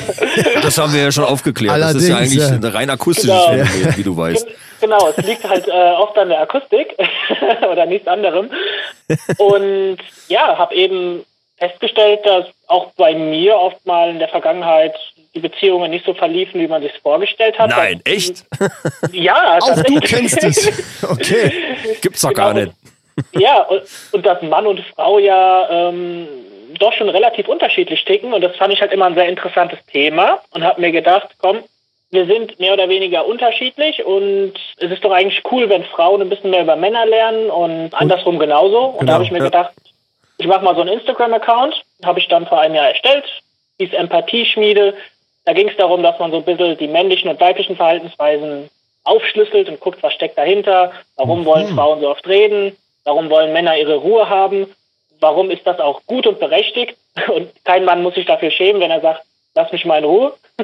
Das 0.62 0.78
haben 0.78 0.92
wir 0.92 1.02
ja 1.02 1.12
schon 1.12 1.24
aufgeklärt. 1.24 1.80
das 1.80 1.94
ist 1.94 2.08
ja 2.08 2.16
Allerdings, 2.16 2.40
eigentlich 2.40 2.50
ja. 2.50 2.68
ein 2.68 2.76
rein 2.76 2.90
akustisches 2.90 3.46
Genau. 3.50 3.64
Phänomen, 3.64 3.96
wie 3.96 4.02
du 4.04 4.16
weißt. 4.16 4.46
Gen- 4.84 4.90
Genau, 4.90 5.08
es 5.08 5.16
liegt 5.24 5.44
halt 5.48 5.66
äh, 5.66 5.70
oft 5.70 6.16
an 6.18 6.28
der 6.28 6.40
Akustik 6.40 6.94
oder 7.70 7.86
nichts 7.86 8.06
anderem. 8.06 8.50
Und 9.38 9.98
ja, 10.28 10.56
habe 10.58 10.74
eben 10.74 11.24
festgestellt, 11.58 12.20
dass 12.24 12.46
auch 12.66 12.90
bei 12.96 13.14
mir 13.14 13.56
oft 13.56 13.84
mal 13.86 14.10
in 14.10 14.18
der 14.18 14.28
Vergangenheit 14.28 14.94
die 15.34 15.40
Beziehungen 15.40 15.90
nicht 15.90 16.04
so 16.04 16.14
verliefen, 16.14 16.60
wie 16.60 16.66
man 16.68 16.82
sich 16.82 16.92
vorgestellt 17.02 17.58
hat. 17.58 17.70
Nein, 17.70 18.00
Dass- 18.04 18.14
echt? 18.14 18.44
Ja, 19.12 19.58
Auch 19.62 19.82
du 19.82 20.00
kennst 20.00 20.42
es. 20.44 21.02
Okay. 21.02 21.52
Gibt's 22.00 22.20
doch 22.22 22.28
Genau, 22.30 22.40
gar 22.42 22.54
nicht. 22.54 22.72
Ja, 23.32 23.62
und, 23.62 23.82
und 24.12 24.26
dass 24.26 24.42
Mann 24.42 24.66
und 24.66 24.80
Frau 24.94 25.18
ja 25.18 25.68
ähm, 25.88 26.28
doch 26.78 26.92
schon 26.92 27.08
relativ 27.08 27.48
unterschiedlich 27.48 28.04
ticken. 28.04 28.32
Und 28.34 28.42
das 28.42 28.56
fand 28.56 28.72
ich 28.72 28.80
halt 28.80 28.92
immer 28.92 29.06
ein 29.06 29.14
sehr 29.14 29.28
interessantes 29.28 29.78
Thema 29.86 30.40
und 30.50 30.64
habe 30.64 30.80
mir 30.80 30.90
gedacht, 30.92 31.28
komm, 31.38 31.62
wir 32.14 32.26
sind 32.26 32.58
mehr 32.60 32.72
oder 32.72 32.88
weniger 32.88 33.26
unterschiedlich 33.26 34.04
und 34.04 34.54
es 34.78 34.90
ist 34.90 35.04
doch 35.04 35.10
eigentlich 35.10 35.42
cool, 35.50 35.68
wenn 35.68 35.84
Frauen 35.84 36.22
ein 36.22 36.28
bisschen 36.28 36.50
mehr 36.50 36.62
über 36.62 36.76
Männer 36.76 37.04
lernen 37.04 37.50
und 37.50 37.92
andersrum 37.92 38.38
genauso. 38.38 38.84
Und 38.84 39.00
Genau, 39.00 39.06
da 39.06 39.12
habe 39.14 39.24
ich 39.24 39.32
mir 39.32 39.38
ja. 39.38 39.44
gedacht, 39.44 39.72
ich 40.38 40.46
mache 40.46 40.64
mal 40.64 40.74
so 40.74 40.80
einen 40.80 40.92
Instagram-Account, 40.92 41.82
habe 42.04 42.20
ich 42.20 42.28
dann 42.28 42.46
vor 42.46 42.60
einem 42.60 42.76
Jahr 42.76 42.88
erstellt, 42.88 43.24
hieß 43.78 43.92
Empathieschmiede. 43.92 44.94
Da 45.44 45.52
ging 45.52 45.68
es 45.68 45.76
darum, 45.76 46.02
dass 46.02 46.18
man 46.18 46.30
so 46.30 46.38
ein 46.38 46.44
bisschen 46.44 46.78
die 46.78 46.88
männlichen 46.88 47.28
und 47.28 47.40
weiblichen 47.40 47.76
Verhaltensweisen 47.76 48.70
aufschlüsselt 49.02 49.68
und 49.68 49.80
guckt, 49.80 50.02
was 50.02 50.14
steckt 50.14 50.38
dahinter, 50.38 50.92
warum 51.16 51.44
wollen 51.44 51.74
Frauen 51.74 52.00
so 52.00 52.08
oft 52.08 52.26
reden, 52.26 52.76
warum 53.04 53.28
wollen 53.28 53.52
Männer 53.52 53.76
ihre 53.76 53.96
Ruhe 53.96 54.28
haben, 54.28 54.72
warum 55.20 55.50
ist 55.50 55.66
das 55.66 55.80
auch 55.80 56.00
gut 56.06 56.26
und 56.26 56.38
berechtigt 56.38 56.96
und 57.34 57.50
kein 57.64 57.84
Mann 57.84 58.02
muss 58.02 58.14
sich 58.14 58.26
dafür 58.26 58.50
schämen, 58.50 58.80
wenn 58.80 58.90
er 58.90 59.00
sagt, 59.00 59.22
lass 59.54 59.72
mich 59.72 59.84
mal 59.84 59.98
in 59.98 60.04
Ruhe. 60.04 60.34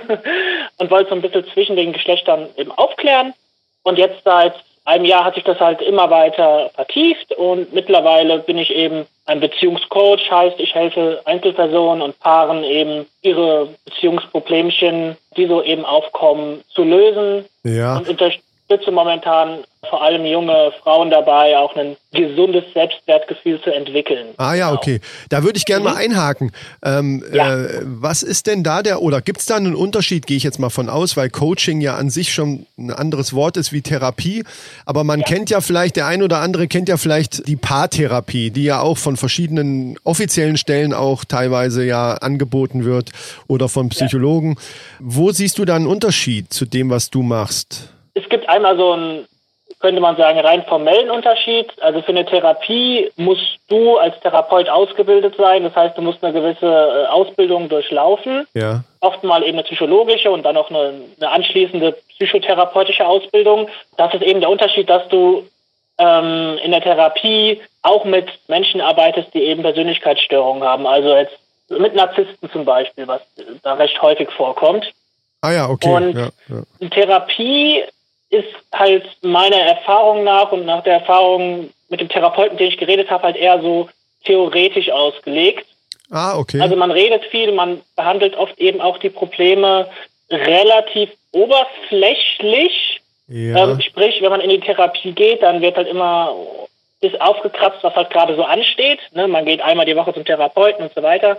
Und 0.78 0.90
wollte 0.90 1.10
so 1.10 1.16
ein 1.16 1.22
bisschen 1.22 1.44
zwischen 1.52 1.76
den 1.76 1.92
Geschlechtern 1.92 2.48
eben 2.56 2.70
aufklären. 2.72 3.34
Und 3.82 3.98
jetzt 3.98 4.22
seit 4.24 4.54
einem 4.84 5.04
Jahr 5.04 5.24
hat 5.24 5.34
sich 5.34 5.44
das 5.44 5.58
halt 5.60 5.80
immer 5.82 6.10
weiter 6.10 6.70
vertieft. 6.74 7.32
Und 7.32 7.72
mittlerweile 7.72 8.38
bin 8.38 8.58
ich 8.58 8.74
eben 8.74 9.06
ein 9.26 9.40
Beziehungscoach, 9.40 10.30
heißt 10.30 10.58
ich 10.58 10.74
helfe 10.74 11.20
Einzelpersonen 11.24 12.02
und 12.02 12.18
Paaren 12.20 12.64
eben 12.64 13.06
ihre 13.22 13.68
Beziehungsproblemchen, 13.84 15.16
die 15.36 15.46
so 15.46 15.62
eben 15.62 15.84
aufkommen, 15.84 16.62
zu 16.74 16.82
lösen. 16.82 17.44
Ja. 17.62 17.98
und 17.98 18.20
unterstütze 18.70 18.90
momentan 18.92 19.58
vor 19.88 20.02
allem 20.02 20.26
junge 20.26 20.72
Frauen 20.82 21.10
dabei, 21.10 21.56
auch 21.56 21.74
ein 21.74 21.96
gesundes 22.12 22.64
Selbstwertgefühl 22.74 23.60
zu 23.62 23.70
entwickeln. 23.72 24.28
Ah 24.36 24.54
ja, 24.54 24.68
Genau. 24.68 24.78
okay. 24.78 25.00
Da 25.30 25.42
würde 25.42 25.56
ich 25.56 25.64
gerne 25.64 25.84
mal 25.84 25.96
einhaken. 25.96 26.52
Ähm, 26.84 27.24
Ja. 27.32 27.56
äh, 27.64 27.80
was 27.84 28.22
ist 28.22 28.46
denn 28.46 28.62
da 28.62 28.82
der, 28.82 29.00
oder 29.00 29.22
gibt 29.22 29.40
es 29.40 29.46
da 29.46 29.56
einen 29.56 29.74
Unterschied, 29.74 30.26
gehe 30.26 30.36
ich 30.36 30.42
jetzt 30.42 30.58
mal 30.58 30.68
von 30.68 30.90
aus, 30.90 31.16
weil 31.16 31.30
Coaching 31.30 31.80
ja 31.80 31.96
an 31.96 32.10
sich 32.10 32.32
schon 32.32 32.66
ein 32.78 32.90
anderes 32.90 33.32
Wort 33.32 33.56
ist 33.56 33.72
wie 33.72 33.80
Therapie, 33.80 34.44
aber 34.84 35.02
man 35.02 35.22
kennt 35.22 35.48
ja 35.48 35.62
vielleicht, 35.62 35.96
der 35.96 36.06
ein 36.06 36.22
oder 36.22 36.40
andere 36.40 36.68
kennt 36.68 36.88
ja 36.90 36.98
vielleicht 36.98 37.48
die 37.48 37.56
Paartherapie, 37.56 38.50
die 38.50 38.64
ja 38.64 38.80
auch 38.80 38.98
von 38.98 39.16
verschiedenen 39.16 39.96
offiziellen 40.04 40.58
Stellen 40.58 40.92
auch 40.92 41.24
teilweise 41.24 41.84
ja 41.84 42.12
angeboten 42.14 42.84
wird 42.84 43.10
oder 43.48 43.68
von 43.68 43.88
Psychologen. 43.88 44.56
Wo 44.98 45.32
siehst 45.32 45.58
du 45.58 45.64
da 45.64 45.74
einen 45.74 45.86
Unterschied 45.86 46.52
zu 46.52 46.66
dem, 46.66 46.90
was 46.90 47.08
du 47.08 47.22
machst? 47.22 47.88
Es 48.14 48.28
gibt 48.28 48.48
einmal 48.48 48.76
so 48.76 48.92
einen, 48.92 49.26
könnte 49.80 50.00
man 50.00 50.16
sagen, 50.16 50.38
rein 50.40 50.64
formellen 50.64 51.10
Unterschied. 51.10 51.70
Also 51.80 52.02
für 52.02 52.08
eine 52.08 52.24
Therapie 52.26 53.10
musst 53.16 53.58
du 53.68 53.98
als 53.98 54.18
Therapeut 54.20 54.68
ausgebildet 54.68 55.34
sein. 55.36 55.62
Das 55.64 55.74
heißt, 55.74 55.96
du 55.96 56.02
musst 56.02 56.22
eine 56.22 56.32
gewisse 56.32 56.66
äh, 56.66 57.06
Ausbildung 57.06 57.68
durchlaufen. 57.68 58.46
Ja. 58.54 58.82
Oft 59.00 59.22
mal 59.24 59.42
eben 59.42 59.58
eine 59.58 59.64
psychologische 59.64 60.30
und 60.30 60.42
dann 60.44 60.56
auch 60.56 60.70
eine, 60.70 60.92
eine 61.18 61.30
anschließende 61.30 61.96
psychotherapeutische 62.18 63.06
Ausbildung. 63.06 63.68
Das 63.96 64.12
ist 64.12 64.22
eben 64.22 64.40
der 64.40 64.50
Unterschied, 64.50 64.90
dass 64.90 65.06
du 65.08 65.46
ähm, 65.98 66.58
in 66.62 66.72
der 66.72 66.82
Therapie 66.82 67.60
auch 67.82 68.04
mit 68.04 68.26
Menschen 68.48 68.80
arbeitest, 68.80 69.32
die 69.34 69.42
eben 69.44 69.62
Persönlichkeitsstörungen 69.62 70.62
haben. 70.64 70.86
Also 70.86 71.14
jetzt 71.14 71.38
mit 71.70 71.94
Narzissten 71.94 72.50
zum 72.50 72.64
Beispiel, 72.64 73.06
was 73.06 73.22
da 73.62 73.74
recht 73.74 74.00
häufig 74.02 74.28
vorkommt. 74.30 74.90
Ah 75.42 75.52
ja, 75.52 75.68
okay. 75.68 75.88
Und- 75.88 76.16
ja, 76.16 76.28
ja. 76.48 76.88
Therapie 76.90 77.84
ist 78.30 78.46
halt 78.72 79.04
meiner 79.22 79.56
Erfahrung 79.56 80.24
nach 80.24 80.52
und 80.52 80.64
nach 80.64 80.82
der 80.84 80.94
Erfahrung 80.94 81.70
mit 81.88 82.00
dem 82.00 82.08
Therapeuten, 82.08 82.56
den 82.56 82.68
ich 82.68 82.78
geredet 82.78 83.10
habe, 83.10 83.24
halt 83.24 83.36
eher 83.36 83.60
so 83.60 83.88
theoretisch 84.24 84.90
ausgelegt. 84.90 85.66
Ah, 86.10 86.38
okay. 86.38 86.60
Also 86.60 86.76
man 86.76 86.90
redet 86.90 87.24
viel, 87.26 87.52
man 87.52 87.80
behandelt 87.96 88.36
oft 88.36 88.58
eben 88.58 88.80
auch 88.80 88.98
die 88.98 89.10
Probleme 89.10 89.88
relativ 90.30 91.10
oberflächlich. 91.32 93.00
ja. 93.28 93.70
Ähm, 93.70 93.80
sprich, 93.80 94.20
wenn 94.22 94.30
man 94.30 94.40
in 94.40 94.50
die 94.50 94.60
Therapie 94.60 95.12
geht, 95.12 95.42
dann 95.42 95.60
wird 95.60 95.76
halt 95.76 95.88
immer 95.88 96.34
ist 97.00 97.20
aufgekratzt, 97.20 97.82
was 97.82 97.94
halt 97.94 98.10
gerade 98.10 98.36
so 98.36 98.44
ansteht. 98.44 99.00
Ne? 99.12 99.26
Man 99.26 99.46
geht 99.46 99.62
einmal 99.62 99.86
die 99.86 99.96
Woche 99.96 100.12
zum 100.12 100.24
Therapeuten 100.24 100.84
und 100.84 100.94
so 100.94 101.02
weiter. 101.02 101.38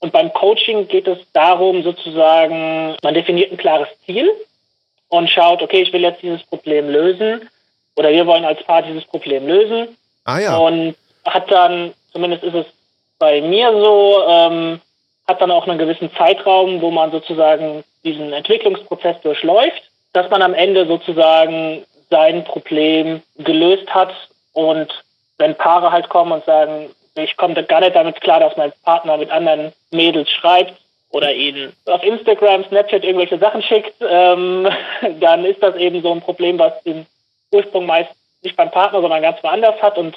Und 0.00 0.12
beim 0.12 0.32
Coaching 0.32 0.88
geht 0.88 1.06
es 1.06 1.18
darum, 1.32 1.82
sozusagen, 1.82 2.96
man 3.02 3.14
definiert 3.14 3.52
ein 3.52 3.58
klares 3.58 3.88
Ziel 4.06 4.32
und 5.12 5.28
schaut, 5.28 5.60
okay, 5.60 5.82
ich 5.82 5.92
will 5.92 6.00
jetzt 6.00 6.22
dieses 6.22 6.42
Problem 6.44 6.88
lösen 6.88 7.48
oder 7.96 8.10
wir 8.10 8.26
wollen 8.26 8.46
als 8.46 8.62
Paar 8.64 8.80
dieses 8.80 9.04
Problem 9.04 9.46
lösen 9.46 9.88
ah 10.24 10.38
ja. 10.38 10.56
und 10.56 10.96
hat 11.26 11.50
dann, 11.50 11.92
zumindest 12.12 12.42
ist 12.42 12.54
es 12.54 12.66
bei 13.18 13.42
mir 13.42 13.70
so, 13.72 14.24
ähm, 14.26 14.80
hat 15.28 15.42
dann 15.42 15.50
auch 15.50 15.68
einen 15.68 15.78
gewissen 15.78 16.10
Zeitraum, 16.16 16.80
wo 16.80 16.90
man 16.90 17.10
sozusagen 17.10 17.84
diesen 18.02 18.32
Entwicklungsprozess 18.32 19.20
durchläuft, 19.22 19.82
dass 20.14 20.30
man 20.30 20.40
am 20.40 20.54
Ende 20.54 20.86
sozusagen 20.86 21.84
sein 22.08 22.42
Problem 22.44 23.22
gelöst 23.36 23.92
hat 23.92 24.14
und 24.54 24.88
wenn 25.36 25.54
Paare 25.56 25.92
halt 25.92 26.08
kommen 26.08 26.32
und 26.32 26.44
sagen, 26.46 26.88
ich 27.16 27.36
komme 27.36 27.62
gar 27.64 27.80
nicht 27.80 27.94
damit 27.94 28.18
klar, 28.22 28.40
dass 28.40 28.56
mein 28.56 28.72
Partner 28.82 29.18
mit 29.18 29.30
anderen 29.30 29.74
Mädels 29.90 30.30
schreibt 30.30 30.72
oder 31.12 31.32
ihnen 31.32 31.72
auf 31.86 32.02
Instagram, 32.02 32.64
Snapchat 32.64 33.04
irgendwelche 33.04 33.38
Sachen 33.38 33.62
schickt, 33.62 33.94
ähm, 34.00 34.66
dann 35.20 35.44
ist 35.44 35.62
das 35.62 35.76
eben 35.76 36.02
so 36.02 36.12
ein 36.12 36.20
Problem, 36.20 36.58
was 36.58 36.72
den 36.82 37.06
Ursprung 37.52 37.86
meist 37.86 38.10
nicht 38.42 38.56
beim 38.56 38.70
Partner, 38.70 39.00
sondern 39.00 39.22
ganz 39.22 39.42
woanders 39.42 39.80
hat 39.80 39.96
und 39.96 40.16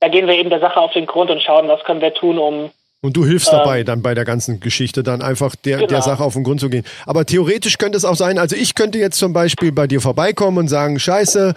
da 0.00 0.08
gehen 0.08 0.26
wir 0.26 0.34
eben 0.34 0.50
der 0.50 0.58
Sache 0.58 0.80
auf 0.80 0.92
den 0.92 1.06
Grund 1.06 1.30
und 1.30 1.40
schauen, 1.42 1.68
was 1.68 1.84
können 1.84 2.00
wir 2.00 2.12
tun, 2.12 2.36
um 2.38 2.70
Und 3.02 3.16
du 3.16 3.24
hilfst 3.24 3.52
Ähm, 3.52 3.58
dabei, 3.58 3.84
dann 3.84 4.02
bei 4.02 4.14
der 4.14 4.24
ganzen 4.24 4.58
Geschichte, 4.58 5.04
dann 5.04 5.22
einfach 5.22 5.54
der, 5.54 5.76
Genau. 5.76 5.88
der 5.88 6.02
Sache 6.02 6.24
auf 6.24 6.32
den 6.32 6.42
Grund 6.42 6.60
zu 6.60 6.70
gehen. 6.70 6.84
Aber 7.06 7.24
theoretisch 7.24 7.78
könnte 7.78 7.98
es 7.98 8.04
auch 8.04 8.16
sein, 8.16 8.38
also 8.38 8.56
ich 8.56 8.74
könnte 8.74 8.98
jetzt 8.98 9.18
zum 9.18 9.32
Beispiel 9.32 9.70
bei 9.70 9.86
dir 9.86 10.00
vorbeikommen 10.00 10.58
und 10.58 10.68
sagen, 10.68 10.98
scheiße, 10.98 11.54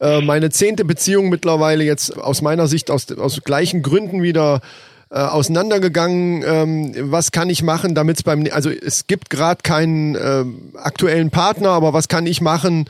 äh, 0.00 0.20
meine 0.20 0.50
zehnte 0.50 0.84
Beziehung 0.84 1.28
mittlerweile 1.28 1.82
jetzt 1.82 2.16
aus 2.16 2.40
meiner 2.40 2.68
Sicht 2.68 2.90
aus, 2.90 3.10
aus 3.18 3.42
gleichen 3.42 3.82
Gründen 3.82 4.22
wieder 4.22 4.60
äh, 5.10 5.18
auseinandergegangen. 5.18 6.42
Ähm, 6.46 6.92
was 7.10 7.32
kann 7.32 7.50
ich 7.50 7.62
machen, 7.62 7.94
damit 7.94 8.18
es 8.18 8.22
beim, 8.22 8.46
also 8.52 8.70
es 8.70 9.06
gibt 9.06 9.30
gerade 9.30 9.62
keinen 9.62 10.16
ähm, 10.16 10.72
aktuellen 10.74 11.30
Partner, 11.30 11.70
aber 11.70 11.92
was 11.92 12.08
kann 12.08 12.26
ich 12.26 12.40
machen, 12.40 12.86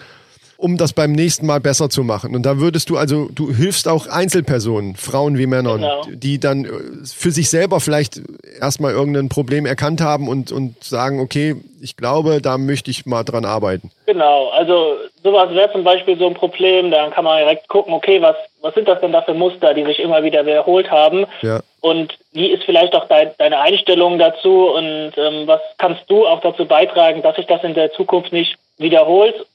um 0.58 0.76
das 0.76 0.92
beim 0.92 1.12
nächsten 1.12 1.46
Mal 1.46 1.60
besser 1.60 1.88
zu 1.88 2.02
machen. 2.02 2.34
Und 2.34 2.42
da 2.44 2.58
würdest 2.58 2.90
du 2.90 2.96
also, 2.98 3.28
du 3.32 3.54
hilfst 3.54 3.86
auch 3.86 4.08
Einzelpersonen, 4.08 4.96
Frauen 4.96 5.38
wie 5.38 5.46
Männern, 5.46 5.76
Genau. 5.80 6.02
die 6.12 6.40
dann 6.40 6.64
äh, 6.64 6.68
für 7.06 7.30
sich 7.30 7.48
selber 7.48 7.78
vielleicht 7.78 8.20
erstmal 8.60 8.92
irgendein 8.92 9.28
Problem 9.28 9.66
erkannt 9.66 10.00
haben 10.00 10.26
und, 10.28 10.50
und 10.50 10.82
sagen, 10.82 11.20
okay, 11.20 11.54
ich 11.80 11.96
glaube, 11.96 12.42
da 12.42 12.58
möchte 12.58 12.90
ich 12.90 13.06
mal 13.06 13.22
dran 13.22 13.44
arbeiten. 13.44 13.92
Genau, 14.06 14.48
also 14.48 14.96
sowas 15.22 15.54
wäre 15.54 15.70
zum 15.70 15.84
Beispiel 15.84 16.18
so 16.18 16.26
ein 16.26 16.34
Problem, 16.34 16.90
dann 16.90 17.12
kann 17.12 17.22
man 17.24 17.38
direkt 17.38 17.68
gucken, 17.68 17.94
okay, 17.94 18.20
was, 18.20 18.34
was 18.60 18.74
sind 18.74 18.88
das 18.88 19.00
denn 19.00 19.12
da 19.12 19.22
für 19.22 19.34
Muster, 19.34 19.74
die 19.74 19.84
sich 19.84 20.00
immer 20.00 20.24
wieder 20.24 20.44
wiederholt 20.44 20.90
haben 20.90 21.24
Ja. 21.40 21.60
und 21.82 22.18
wie 22.32 22.48
ist 22.48 22.64
vielleicht 22.64 22.96
auch 22.96 23.06
dein, 23.06 23.30
deine 23.38 23.60
Einstellung 23.60 24.18
dazu 24.18 24.70
und 24.70 25.12
ähm, 25.16 25.46
was 25.46 25.60
kannst 25.78 26.02
du 26.08 26.26
auch 26.26 26.40
dazu 26.40 26.66
beitragen, 26.66 27.22
dass 27.22 27.36
sich 27.36 27.46
das 27.46 27.62
in 27.62 27.74
der 27.74 27.92
Zukunft 27.92 28.32
nicht 28.32 28.56
wiederholt 28.78 29.46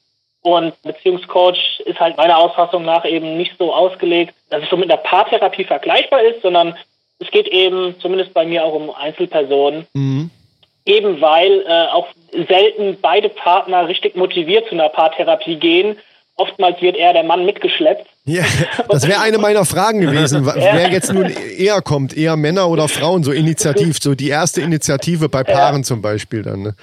und 0.43 0.79
Beziehungscoach 0.83 1.81
ist 1.85 1.99
halt 1.99 2.17
meiner 2.17 2.37
Auffassung 2.37 2.83
nach 2.83 3.05
eben 3.05 3.37
nicht 3.37 3.53
so 3.57 3.73
ausgelegt, 3.73 4.33
dass 4.49 4.61
es 4.61 4.69
so 4.69 4.77
mit 4.77 4.91
einer 4.91 5.01
Paartherapie 5.01 5.63
vergleichbar 5.63 6.21
ist, 6.21 6.41
sondern 6.41 6.77
es 7.19 7.31
geht 7.31 7.47
eben 7.47 7.95
zumindest 7.99 8.33
bei 8.33 8.45
mir 8.45 8.63
auch 8.63 8.73
um 8.73 8.91
Einzelpersonen, 8.91 9.87
Mhm. 9.93 10.29
Eben 10.85 11.21
weil 11.21 11.63
äh, 11.65 11.87
auch 11.93 12.07
selten 12.49 12.97
beide 13.01 13.29
Partner 13.29 13.87
richtig 13.87 14.17
motiviert 14.17 14.67
zu 14.67 14.73
einer 14.73 14.89
Paartherapie 14.89 15.55
gehen. 15.55 15.97
Oftmals 16.35 16.81
wird 16.81 16.97
eher 16.97 17.13
der 17.13 17.23
Mann 17.23 17.45
mitgeschleppt. 17.45 18.05
Ja, 18.25 18.43
das 18.89 19.07
wäre 19.07 19.21
eine 19.21 19.37
meiner 19.37 19.63
Fragen 19.63 20.01
gewesen, 20.01 20.45
wer 20.55 20.91
jetzt 20.91 21.13
nun 21.13 21.29
eher 21.57 21.81
kommt, 21.81 22.17
eher 22.17 22.35
Männer 22.35 22.67
oder 22.67 22.89
Frauen, 22.89 23.23
so 23.23 23.31
initiativ, 23.31 23.97
so 24.01 24.13
die 24.13 24.27
erste 24.27 24.59
Initiative 24.59 25.29
bei 25.29 25.45
Paaren 25.45 25.85
zum 25.85 26.01
Beispiel 26.01 26.41
dann. 26.41 26.63
Ne? 26.63 26.75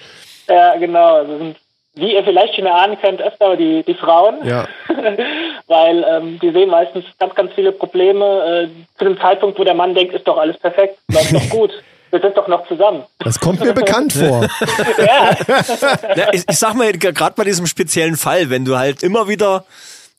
Ja, 0.48 0.76
genau. 0.76 1.16
Also 1.16 1.36
sind, 1.36 1.56
wie 1.94 2.14
ihr 2.14 2.24
vielleicht 2.24 2.54
schon 2.54 2.66
erahnen 2.66 2.98
könnt, 3.00 3.20
öfter 3.20 3.56
die, 3.56 3.82
die 3.82 3.94
Frauen. 3.94 4.44
Ja. 4.44 4.66
weil 5.66 6.04
ähm, 6.08 6.38
die 6.40 6.50
sehen 6.50 6.70
meistens 6.70 7.04
ganz, 7.18 7.34
ganz 7.34 7.52
viele 7.54 7.72
Probleme 7.72 8.68
äh, 8.70 8.98
zu 8.98 9.04
dem 9.04 9.18
Zeitpunkt, 9.18 9.58
wo 9.58 9.64
der 9.64 9.74
Mann 9.74 9.94
denkt, 9.94 10.14
ist 10.14 10.26
doch 10.26 10.38
alles 10.38 10.58
perfekt, 10.58 10.98
läuft 11.08 11.34
doch 11.34 11.48
gut. 11.48 11.70
Wir 12.10 12.20
sind 12.20 12.36
doch 12.36 12.48
noch 12.48 12.66
zusammen. 12.66 13.04
Das 13.20 13.38
kommt 13.38 13.60
mir 13.60 13.72
bekannt 13.72 14.12
vor. 14.12 14.48
Ja, 14.98 15.36
Ja, 16.16 16.28
ich, 16.32 16.42
ich 16.48 16.58
sag 16.58 16.74
mal, 16.74 16.92
gerade 16.92 17.34
bei 17.36 17.44
diesem 17.44 17.66
speziellen 17.66 18.16
Fall, 18.16 18.50
wenn 18.50 18.64
du 18.64 18.76
halt 18.76 19.04
immer 19.04 19.28
wieder 19.28 19.64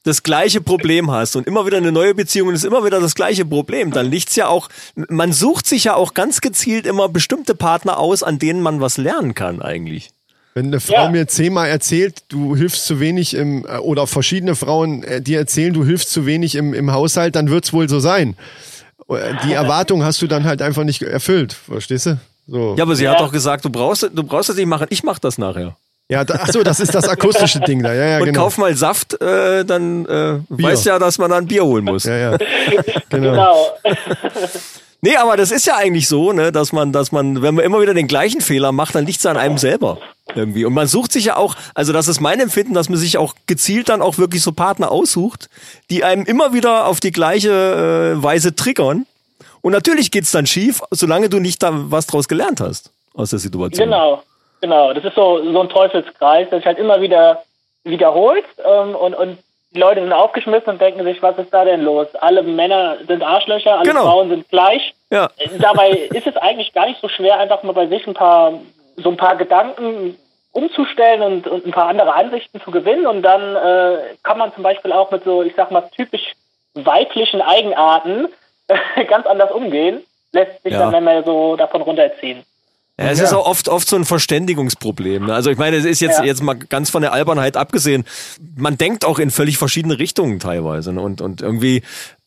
das 0.04 0.24
gleiche 0.24 0.62
Problem 0.62 1.12
hast 1.12 1.36
und 1.36 1.48
immer 1.48 1.66
wieder 1.66 1.78
eine 1.78 1.92
neue 1.92 2.16
Beziehung 2.16 2.48
und 2.48 2.56
es 2.56 2.64
ist 2.64 2.68
immer 2.68 2.86
wieder 2.86 3.00
das 3.00 3.14
gleiche 3.14 3.46
Problem, 3.46 3.92
dann 3.92 4.10
liegt's 4.10 4.36
ja 4.36 4.48
auch, 4.48 4.70
man 4.96 5.32
sucht 5.32 5.68
sich 5.68 5.84
ja 5.84 5.96
auch 5.96 6.14
ganz 6.14 6.42
gezielt 6.42 6.86
immer 6.86 7.10
bestimmte 7.10 7.56
Partner 7.56 8.00
aus, 8.00 8.24
an 8.24 8.40
denen 8.40 8.62
man 8.62 8.82
was 8.82 8.98
lernen 8.98 9.36
kann 9.36 9.62
eigentlich. 9.62 10.12
Wenn 10.54 10.66
eine 10.68 10.80
Frau 10.82 10.94
Ja. 11.06 11.10
mir 11.10 11.28
zehnmal 11.28 11.70
erzählt, 11.70 12.24
du 12.28 12.56
hilfst 12.58 12.86
zu 12.86 13.00
wenig 13.00 13.34
im, 13.36 13.66
äh, 13.66 13.78
oder 13.78 14.06
verschiedene 14.08 14.56
Frauen 14.56 15.04
äh, 15.04 15.22
dir 15.22 15.40
erzählen, 15.40 15.74
du 15.74 15.86
hilfst 15.86 16.10
zu 16.12 16.26
wenig 16.26 16.56
im, 16.56 16.74
im 16.74 16.92
Haushalt, 16.92 17.36
dann 17.36 17.50
wird's 17.50 17.72
wohl 17.72 17.88
so 17.88 18.00
sein. 18.00 18.36
Äh, 19.10 19.34
Die 19.46 19.54
Erwartung 19.54 20.04
hast 20.04 20.22
du 20.22 20.28
dann 20.28 20.44
halt 20.44 20.62
einfach 20.62 20.84
nicht 20.84 21.02
erfüllt, 21.04 21.54
verstehst 21.54 22.06
du? 22.08 22.20
So. 22.48 22.76
Ja, 22.78 22.84
aber 22.84 22.96
sie 22.96 23.06
Ja. 23.06 23.12
hat 23.12 23.22
doch 23.22 23.32
gesagt, 23.32 23.64
du 23.64 23.70
brauchst, 23.70 24.04
du 24.14 24.24
brauchst 24.24 24.50
das 24.50 24.58
nicht 24.58 24.66
machen, 24.66 24.88
ich 24.90 25.04
mach 25.04 25.20
das 25.20 25.38
nachher. 25.38 25.78
Ja, 26.10 26.26
da, 26.26 26.40
ach 26.42 26.50
so, 26.52 26.62
das 26.62 26.82
ist 26.82 26.94
das 26.94 27.08
akustische 27.08 27.60
Ding 27.68 27.82
da. 27.82 27.94
Ja, 27.94 28.06
ja, 28.06 28.18
und 28.20 28.26
genau. 28.26 28.42
kauf 28.42 28.58
mal 28.58 28.76
Saft, 28.76 29.22
äh, 29.22 29.64
dann 29.64 30.06
äh, 30.06 30.40
weißt 30.50 30.86
ja, 30.86 31.00
dass 31.00 31.18
man 31.18 31.30
dann 31.32 31.46
Bier 31.48 31.64
holen 31.64 31.86
muss. 31.86 32.04
Ja, 32.04 32.18
ja. 32.18 32.38
Genau. 33.10 33.32
genau. 33.32 33.66
Nee, 35.04 35.16
aber 35.18 35.36
das 35.36 35.52
ist 35.52 35.66
ja 35.66 35.76
eigentlich 35.78 36.08
so, 36.08 36.32
ne, 36.32 36.52
dass 36.52 36.74
man, 36.74 36.92
dass 36.92 37.12
man, 37.12 37.42
wenn 37.42 37.56
man 37.56 37.66
immer 37.66 37.82
wieder 37.82 37.96
den 37.96 38.08
gleichen 38.08 38.40
Fehler 38.40 38.72
macht, 38.72 38.94
dann 38.94 39.06
liegt's 39.06 39.26
an 39.26 39.36
einem 39.36 39.58
selber 39.58 39.98
irgendwie. 40.36 40.64
Und 40.64 40.74
man 40.74 40.86
sucht 40.86 41.12
sich 41.12 41.26
ja 41.26 41.38
auch, 41.38 41.56
also 41.74 41.92
das 41.92 42.08
ist 42.08 42.20
mein 42.20 42.40
Empfinden, 42.40 42.76
dass 42.76 42.88
man 42.88 43.00
sich 43.00 43.18
auch 43.18 43.34
gezielt 43.48 43.90
dann 43.90 44.04
auch 44.04 44.20
wirklich 44.20 44.44
so 44.44 44.52
Partner 44.52 44.92
aussucht, 44.92 45.50
die 45.90 46.04
einem 46.04 46.26
immer 46.26 46.54
wieder 46.54 46.86
auf 46.86 47.00
die 47.00 47.12
gleiche 47.12 47.50
äh, 48.18 48.24
Weise 48.24 48.56
triggern. 48.56 49.08
Und 49.62 49.74
natürlich 49.74 50.12
geht's 50.12 50.32
dann 50.32 50.46
schief, 50.46 50.82
solange 50.92 51.30
du 51.30 51.40
nicht 51.40 51.64
da 51.64 51.72
was 51.74 52.06
draus 52.06 52.28
gelernt 52.28 52.62
hast 52.62 52.92
aus 53.16 53.32
der 53.32 53.40
Situation. 53.40 53.90
Genau, 53.90 54.22
genau. 54.62 54.94
Das 54.94 55.04
ist 55.04 55.16
so, 55.16 55.52
so 55.52 55.62
ein 55.62 55.70
Teufelskreis, 55.70 56.50
der 56.50 56.60
sich 56.60 56.66
halt 56.66 56.78
immer 56.78 57.02
wieder 57.02 57.44
wiederholt 57.84 58.46
ähm, 58.64 58.96
und, 58.96 59.16
und 59.16 59.40
die 59.74 59.80
Leute 59.80 60.02
sind 60.02 60.12
aufgeschmissen 60.14 60.70
und 60.74 60.82
denken 60.82 61.04
sich, 61.04 61.22
was 61.22 61.38
ist 61.38 61.54
da 61.54 61.64
denn 61.64 61.82
los? 61.82 62.08
Alle 62.16 62.44
Männer 62.44 62.98
sind 63.08 63.24
Arschlöcher, 63.24 63.80
alle 63.80 63.88
Genau. 63.90 64.02
Frauen 64.04 64.30
sind 64.30 64.50
gleich. 64.50 64.94
Ja. 65.10 65.30
Dabei 65.60 65.90
ist 66.14 66.28
es 66.28 66.36
eigentlich 66.38 66.74
gar 66.74 66.88
nicht 66.88 67.00
so 67.02 67.08
schwer, 67.08 67.40
einfach 67.40 67.64
mal 67.64 67.74
bei 67.74 67.88
sich 67.88 68.06
ein 68.06 68.14
paar, 68.14 68.54
so 68.98 69.10
ein 69.10 69.18
paar 69.18 69.36
Gedanken 69.38 70.18
umzustellen 70.52 71.22
und, 71.22 71.48
und 71.48 71.66
ein 71.66 71.72
paar 71.72 71.88
andere 71.88 72.14
Ansichten 72.14 72.60
zu 72.62 72.72
gewinnen. 72.72 73.08
Und 73.08 73.22
dann 73.22 73.56
äh, 73.56 74.00
kann 74.24 74.38
man 74.38 74.54
zum 74.54 74.64
Beispiel 74.64 74.92
auch 74.92 75.10
mit 75.12 75.24
so, 75.24 75.44
ich 75.44 75.54
sag 75.56 75.72
mal, 75.72 75.84
typisch 75.96 76.34
weiblichen 76.74 77.42
Eigenarten 77.42 78.28
ganz 79.08 79.26
anders 79.26 79.52
umgehen. 79.52 80.04
Lässt 80.34 80.62
sich 80.64 80.74
Ja. 80.74 80.80
dann 80.80 80.92
nicht 80.92 81.02
mehr 81.04 81.24
so 81.24 81.56
davon 81.56 81.82
runterziehen. 81.82 82.44
Ja, 83.00 83.10
es 83.10 83.20
ist 83.20 83.34
auch 83.34 83.48
oft, 83.48 83.68
oft 83.68 83.88
so 83.90 83.96
ein 83.96 84.06
Verständigungsproblem. 84.06 85.26
Ne? 85.26 85.34
Also 85.34 85.50
ich 85.50 85.58
meine, 85.58 85.78
es 85.78 85.86
ist 85.86 86.02
jetzt, 86.02 86.20
Ja. 86.20 86.26
jetzt 86.26 86.44
mal 86.44 86.54
ganz 86.54 86.92
von 86.92 87.02
der 87.02 87.14
Albernheit 87.14 87.58
abgesehen. 87.58 88.04
Man 88.56 88.78
denkt 88.78 89.06
auch 89.06 89.18
in 89.18 89.32
völlig 89.32 89.58
verschiedene 89.58 89.98
Richtungen 89.98 90.40
teilweise. 90.40 90.94
Ne? 90.94 91.02
Und, 91.02 91.20
und 91.20 91.42
irgendwie, 91.42 91.82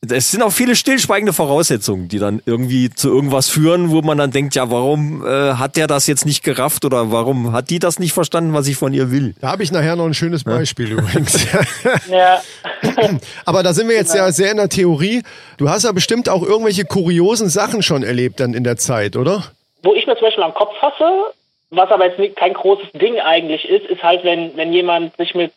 es 0.09 0.33
sind 0.33 0.43
auch 0.43 0.51
viele 0.53 0.75
stillschweigende 0.75 1.33
Voraussetzungen, 1.33 2.09
die 2.09 2.19
dann 2.19 2.43
irgendwie 2.45 2.91
zu 2.91 3.09
irgendwas 3.09 3.49
führen, 3.51 3.91
wo 3.91 4.03
man 4.03 4.19
dann 4.19 4.33
denkt, 4.33 4.57
ja, 4.57 4.69
warum 4.69 5.25
äh, 5.25 5.53
hat 5.55 5.77
der 5.77 5.87
das 5.87 6.09
jetzt 6.09 6.27
nicht 6.27 6.43
gerafft 6.43 6.85
oder 6.85 7.13
warum 7.13 7.53
hat 7.53 7.71
die 7.71 7.79
das 7.79 8.01
nicht 8.01 8.13
verstanden, 8.13 8.53
was 8.53 8.67
ich 8.67 8.77
von 8.77 8.93
ihr 8.93 9.13
will? 9.13 9.35
Da 9.41 9.53
habe 9.53 9.63
ich 9.63 9.71
nachher 9.71 9.95
noch 9.95 10.07
ein 10.07 10.15
schönes 10.15 10.43
Beispiel 10.43 10.91
übrigens. 10.93 11.39
Ja. 12.11 12.41
Aber 13.45 13.63
da 13.63 13.73
sind 13.75 13.89
wir 13.89 13.95
jetzt 13.97 14.15
ja 14.15 14.31
sehr 14.33 14.51
in 14.51 14.57
der 14.57 14.69
Theorie. 14.69 15.23
Du 15.57 15.69
hast 15.69 15.85
ja 15.85 15.93
bestimmt 15.93 16.29
auch 16.29 16.43
irgendwelche 16.43 16.85
kuriosen 16.85 17.49
Sachen 17.49 17.83
schon 17.83 18.03
erlebt 18.03 18.41
dann 18.41 18.55
in 18.55 18.65
der 18.65 18.77
Zeit, 18.77 19.17
oder? 19.17 19.45
Wo 19.85 19.95
ich 19.95 20.07
mir 20.07 20.17
zum 20.17 20.27
Beispiel 20.27 20.45
am 20.45 20.55
Kopf 20.55 20.75
fasse, 20.79 21.33
was 21.71 21.91
aber 21.91 22.07
jetzt 22.07 22.19
nicht, 22.19 22.37
kein 22.37 22.55
großes 22.55 22.91
Ding 22.95 23.21
eigentlich 23.21 23.69
ist, 23.69 23.87
ist 23.87 24.03
halt, 24.03 24.25
wenn, 24.25 24.57
wenn 24.57 24.73
jemand 24.73 25.17
sich 25.17 25.35
mit 25.35 25.53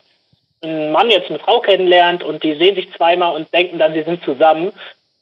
einem 0.61 0.91
Mann 0.91 1.09
jetzt 1.09 1.29
eine 1.29 1.39
Frau 1.39 1.59
kennenlernt 1.59 2.23
und 2.23 2.43
die 2.43 2.55
sehen 2.55 2.75
sich 2.75 2.91
zweimal 2.93 3.35
und 3.35 3.51
denken 3.53 3.79
dann, 3.79 3.93
sie 3.93 4.03
sind 4.03 4.23
zusammen, 4.23 4.71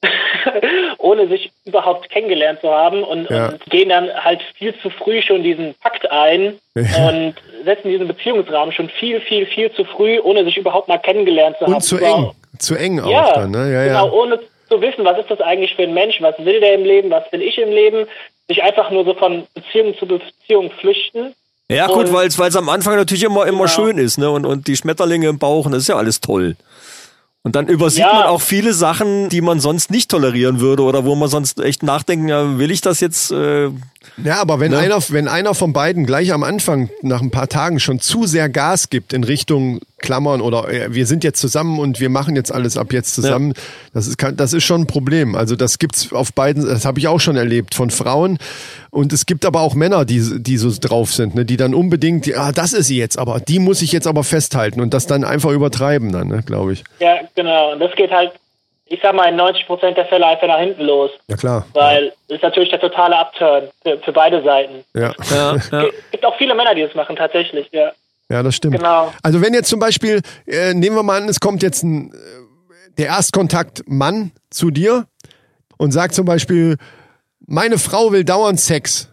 ohne 0.97 1.28
sich 1.28 1.51
überhaupt 1.66 2.10
kennengelernt 2.10 2.62
zu 2.62 2.70
haben 2.70 3.03
und, 3.03 3.30
Ja. 3.30 3.49
und 3.49 3.64
gehen 3.66 3.89
dann 3.89 4.12
halt 4.14 4.41
viel 4.58 4.74
zu 4.80 4.89
früh 4.89 5.22
schon 5.22 5.43
diesen 5.43 5.76
Pakt 5.76 6.10
ein 6.12 6.60
Ja. 6.76 7.10
und 7.10 7.36
setzen 7.64 7.89
diesen 7.89 8.08
Beziehungsrahmen 8.08 8.72
schon 8.74 8.89
viel, 8.89 9.20
viel, 9.22 9.45
viel 9.45 9.72
zu 9.74 9.84
früh, 9.86 10.20
ohne 10.20 10.43
sich 10.45 10.58
überhaupt 10.58 10.88
mal 10.88 10.97
kennengelernt 10.99 11.58
zu 11.58 11.66
haben. 11.66 11.74
Und 11.76 11.82
zu 11.84 11.97
eng. 11.97 12.32
Zu 12.60 12.76
eng 12.76 12.99
auch 13.01 13.10
ja, 13.10 13.34
dann, 13.34 13.51
ne? 13.51 13.74
Ja, 13.74 13.84
genau, 13.86 14.06
ja. 14.08 14.12
ohne 14.14 14.39
zu 14.70 14.82
wissen, 14.82 15.03
was 15.06 15.20
ist 15.20 15.30
das 15.30 15.41
eigentlich 15.41 15.76
für 15.76 15.84
ein 15.84 15.93
Mensch, 15.93 16.22
was 16.22 16.36
will 16.39 16.60
der 16.60 16.74
im 16.76 16.86
Leben, 16.86 17.12
was 17.12 17.30
will 17.32 17.41
ich 17.41 17.58
im 17.58 17.70
Leben, 17.70 18.08
sich 18.48 18.62
einfach 18.64 18.91
nur 18.91 19.06
so 19.06 19.14
von 19.16 19.46
Beziehung 19.54 19.96
zu 19.98 20.06
Beziehung 20.06 20.72
flüchten. 20.80 21.34
Ja 21.70 21.88
gut, 21.88 22.12
weil 22.14 22.28
es 22.28 22.56
am 22.56 22.70
Anfang 22.70 22.96
natürlich 22.96 23.24
immer, 23.24 23.46
immer 23.48 23.66
Genau. 23.66 23.68
schön 23.70 23.98
ist, 23.98 24.18
ne? 24.20 24.30
Und, 24.30 24.46
und 24.46 24.68
die 24.68 24.76
Schmetterlinge 24.78 25.28
im 25.30 25.39
Bauch, 25.39 25.66
und 25.66 25.72
das 25.72 25.84
ist 25.84 25.88
ja 25.89 25.96
alles 25.96 26.22
toll. 26.22 26.56
Und 27.41 27.56
dann 27.56 27.68
übersieht 27.68 28.02
Ja. 28.02 28.14
man 28.14 28.24
auch 28.24 28.41
viele 28.41 28.74
Sachen, 28.74 29.30
die 29.30 29.41
man 29.41 29.60
sonst 29.60 29.89
nicht 29.91 30.10
tolerieren 30.10 30.60
würde 30.60 30.82
oder 30.84 31.06
wo 31.06 31.14
man 31.16 31.30
sonst 31.30 31.60
echt 31.60 31.84
nachdenken, 31.84 32.28
ja, 32.28 32.58
will 32.60 32.72
ich 32.72 32.82
das 32.82 33.00
jetzt? 33.00 33.32
Äh, 33.32 33.70
Ja, 34.24 34.36
aber 34.41 34.60
wenn 34.60 34.72
Ne? 34.72 34.78
einer, 34.80 35.00
wenn 35.10 35.28
einer 35.28 35.54
von 35.56 35.74
beiden 35.74 36.06
gleich 36.06 36.32
am 36.34 36.43
Anfang 36.43 36.89
nach 37.02 37.22
ein 37.22 37.32
paar 37.32 37.48
Tagen 37.50 37.80
schon 37.80 38.00
zu 38.00 38.26
sehr 38.26 38.50
Gas 38.50 38.89
gibt 38.91 39.14
in 39.14 39.24
Richtung 39.24 39.80
Klammern 40.00 40.41
oder 40.41 40.68
äh, 40.70 40.93
wir 40.93 41.06
sind 41.06 41.24
jetzt 41.24 41.39
zusammen 41.39 41.80
und 41.80 42.00
wir 42.00 42.10
machen 42.10 42.36
jetzt 42.36 42.52
alles 42.54 42.78
ab 42.78 42.91
jetzt 42.91 43.16
zusammen, 43.16 43.54
das 43.93 44.08
ist 44.08 44.18
kein- 44.18 44.36
das 44.36 44.54
ist 44.54 44.64
schon 44.64 44.82
ein 44.82 44.88
Problem. 44.88 45.36
Also 45.36 45.56
das 45.56 45.80
gibt's 45.80 46.12
auf 46.12 46.34
beiden, 46.34 46.66
das 46.66 46.86
habe 46.86 47.00
ich 47.00 47.08
auch 47.08 47.20
schon 47.20 47.38
erlebt 47.38 47.76
von 47.76 47.89
Frauen 47.89 48.38
und 48.91 49.14
es 49.14 49.26
gibt 49.26 49.46
aber 49.46 49.62
auch 49.62 49.74
Männer, 49.74 50.04
die 50.06 50.41
die 50.41 50.58
so 50.58 50.70
drauf 50.80 51.14
sind, 51.14 51.34
ne, 51.36 51.46
die 51.46 51.58
dann 51.58 51.74
unbedingt, 51.74 52.28
ah, 52.38 52.52
das 52.52 52.74
ist 52.74 52.88
sie 52.88 52.98
jetzt, 52.98 53.18
aber 53.18 53.39
die 53.39 53.60
muss 53.60 53.82
ich 53.82 53.91
jetzt 53.93 54.06
aber 54.08 54.24
festhalten 54.24 54.82
und 54.82 54.93
das 54.93 55.08
dann 55.08 55.24
einfach 55.24 55.52
übertreiben 55.52 56.12
dann, 56.12 56.28
ne, 56.28 56.43
glaube 56.46 56.74
ich. 56.74 56.84
Ja, 57.00 57.20
genau. 57.34 57.72
Und 57.72 57.80
das 57.80 57.91
geht 57.96 58.12
halt, 58.12 58.32
ich 58.88 59.00
sag 59.02 59.16
mal, 59.16 59.30
in 59.30 59.36
90 59.38 59.66
Prozent 59.66 59.98
der 59.98 60.06
Fälle 60.06 60.28
einfach 60.28 60.48
nach 60.48 60.60
hinten 60.60 60.84
los. 60.84 61.10
Ja 61.28 61.38
klar. 61.38 61.66
Weil 61.74 62.14
es 62.28 62.36
ist 62.36 62.43
natürlich 62.43 62.70
der 62.70 62.80
totale 62.82 63.18
Upturn 63.18 63.64
für, 63.82 63.98
für 64.00 64.12
beide 64.12 64.43
Seiten. 64.43 64.84
Ja. 64.93 65.14
ja, 65.32 65.56
ja. 65.72 65.84
Es 65.86 66.12
gibt 66.12 66.26
auch 66.26 66.38
viele 66.38 66.54
Männer, 66.54 66.76
die 66.76 66.82
das 66.84 66.93
machen, 66.96 67.16
tatsächlich, 67.16 67.68
ja. 67.72 67.91
Ja, 68.30 68.42
das 68.44 68.56
stimmt. 68.56 68.78
Genau. 68.78 69.14
Also 69.22 69.42
wenn 69.42 69.54
jetzt 69.54 69.70
zum 69.70 69.80
Beispiel, 69.80 70.22
äh, 70.48 70.74
nehmen 70.74 70.96
wir 70.96 71.04
mal 71.04 71.22
an, 71.22 71.30
es 71.30 71.40
kommt 71.40 71.62
jetzt 71.62 71.84
ein, 71.84 72.12
äh, 72.12 72.16
der 72.98 73.08
Erstkontakt 73.08 73.84
Mann 73.88 74.32
zu 74.50 74.72
dir 74.72 75.08
und 75.78 75.92
sagt 75.92 76.16
zum 76.16 76.26
Beispiel, 76.26 76.78
meine 77.46 77.78
Frau 77.78 78.12
will 78.12 78.24
dauernd 78.24 78.60
Sex. 78.60 79.10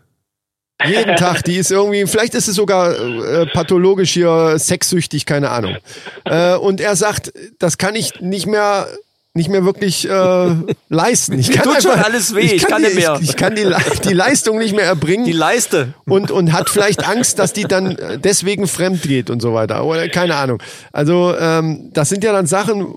Jeden 0.85 1.17
Tag, 1.17 1.43
die 1.45 1.57
ist 1.57 1.71
irgendwie, 1.71 2.07
vielleicht 2.07 2.35
ist 2.35 2.49
es 2.49 2.57
sogar 2.57 2.99
äh, 2.99 3.47
pathologisch 3.47 4.13
hier 4.13 4.59
sexsüchtig, 4.59 5.27
keine 5.27 5.51
Ahnung. 5.51 5.77
Äh, 6.25 6.55
und 6.55 6.81
er 6.81 6.97
sagt, 6.97 7.33
das 7.59 7.79
kann 7.79 7.95
ich 7.95 8.21
nicht 8.21 8.47
mehr 8.47 8.89
nicht 9.35 9.49
mehr 9.49 9.64
wirklich 9.64 10.07
äh, 10.09 10.47
leisten. 10.91 11.39
Ich 11.39 11.51
kann 11.53 11.64
Tut 11.64 11.83
schon 11.83 11.93
einfach, 11.93 12.05
alles 12.07 12.35
weh, 12.35 12.41
ich 12.41 12.66
kann 12.66 12.83
die, 12.83 12.89
nicht 12.89 12.97
mehr. 12.99 13.18
Ich, 13.20 13.30
ich 13.30 13.37
kann 13.37 13.55
die, 13.57 13.64
die 14.05 14.12
Leistung 14.12 14.59
nicht 14.59 14.76
mehr 14.76 14.85
erbringen 14.85 15.24
Die 15.24 15.33
Leiste. 15.33 15.95
und, 16.05 16.30
und 16.30 16.53
hat 16.53 16.68
vielleicht 16.68 17.09
Angst, 17.09 17.39
dass 17.39 17.55
die 17.55 17.64
dann 17.64 17.97
äh, 17.97 18.18
deswegen 18.18 18.66
fremd 18.66 19.03
geht 19.03 19.30
und 19.30 19.41
so 19.41 19.55
weiter. 19.55 19.85
Oder 19.87 20.09
keine 20.11 20.35
Ahnung. 20.37 20.62
Also 20.93 21.35
ähm, 21.39 21.91
das 21.95 22.11
sind 22.11 22.24
ja 22.24 22.33
dann 22.33 22.47
Sachen. 22.47 22.95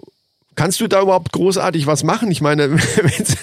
Kannst 0.57 0.79
du 0.81 0.87
da 0.87 1.01
überhaupt 1.01 1.31
großartig 1.31 1.87
was 1.87 2.03
machen? 2.03 2.29
Ich 2.31 2.41
meine, 2.41 2.71
wenn's- 2.79 3.37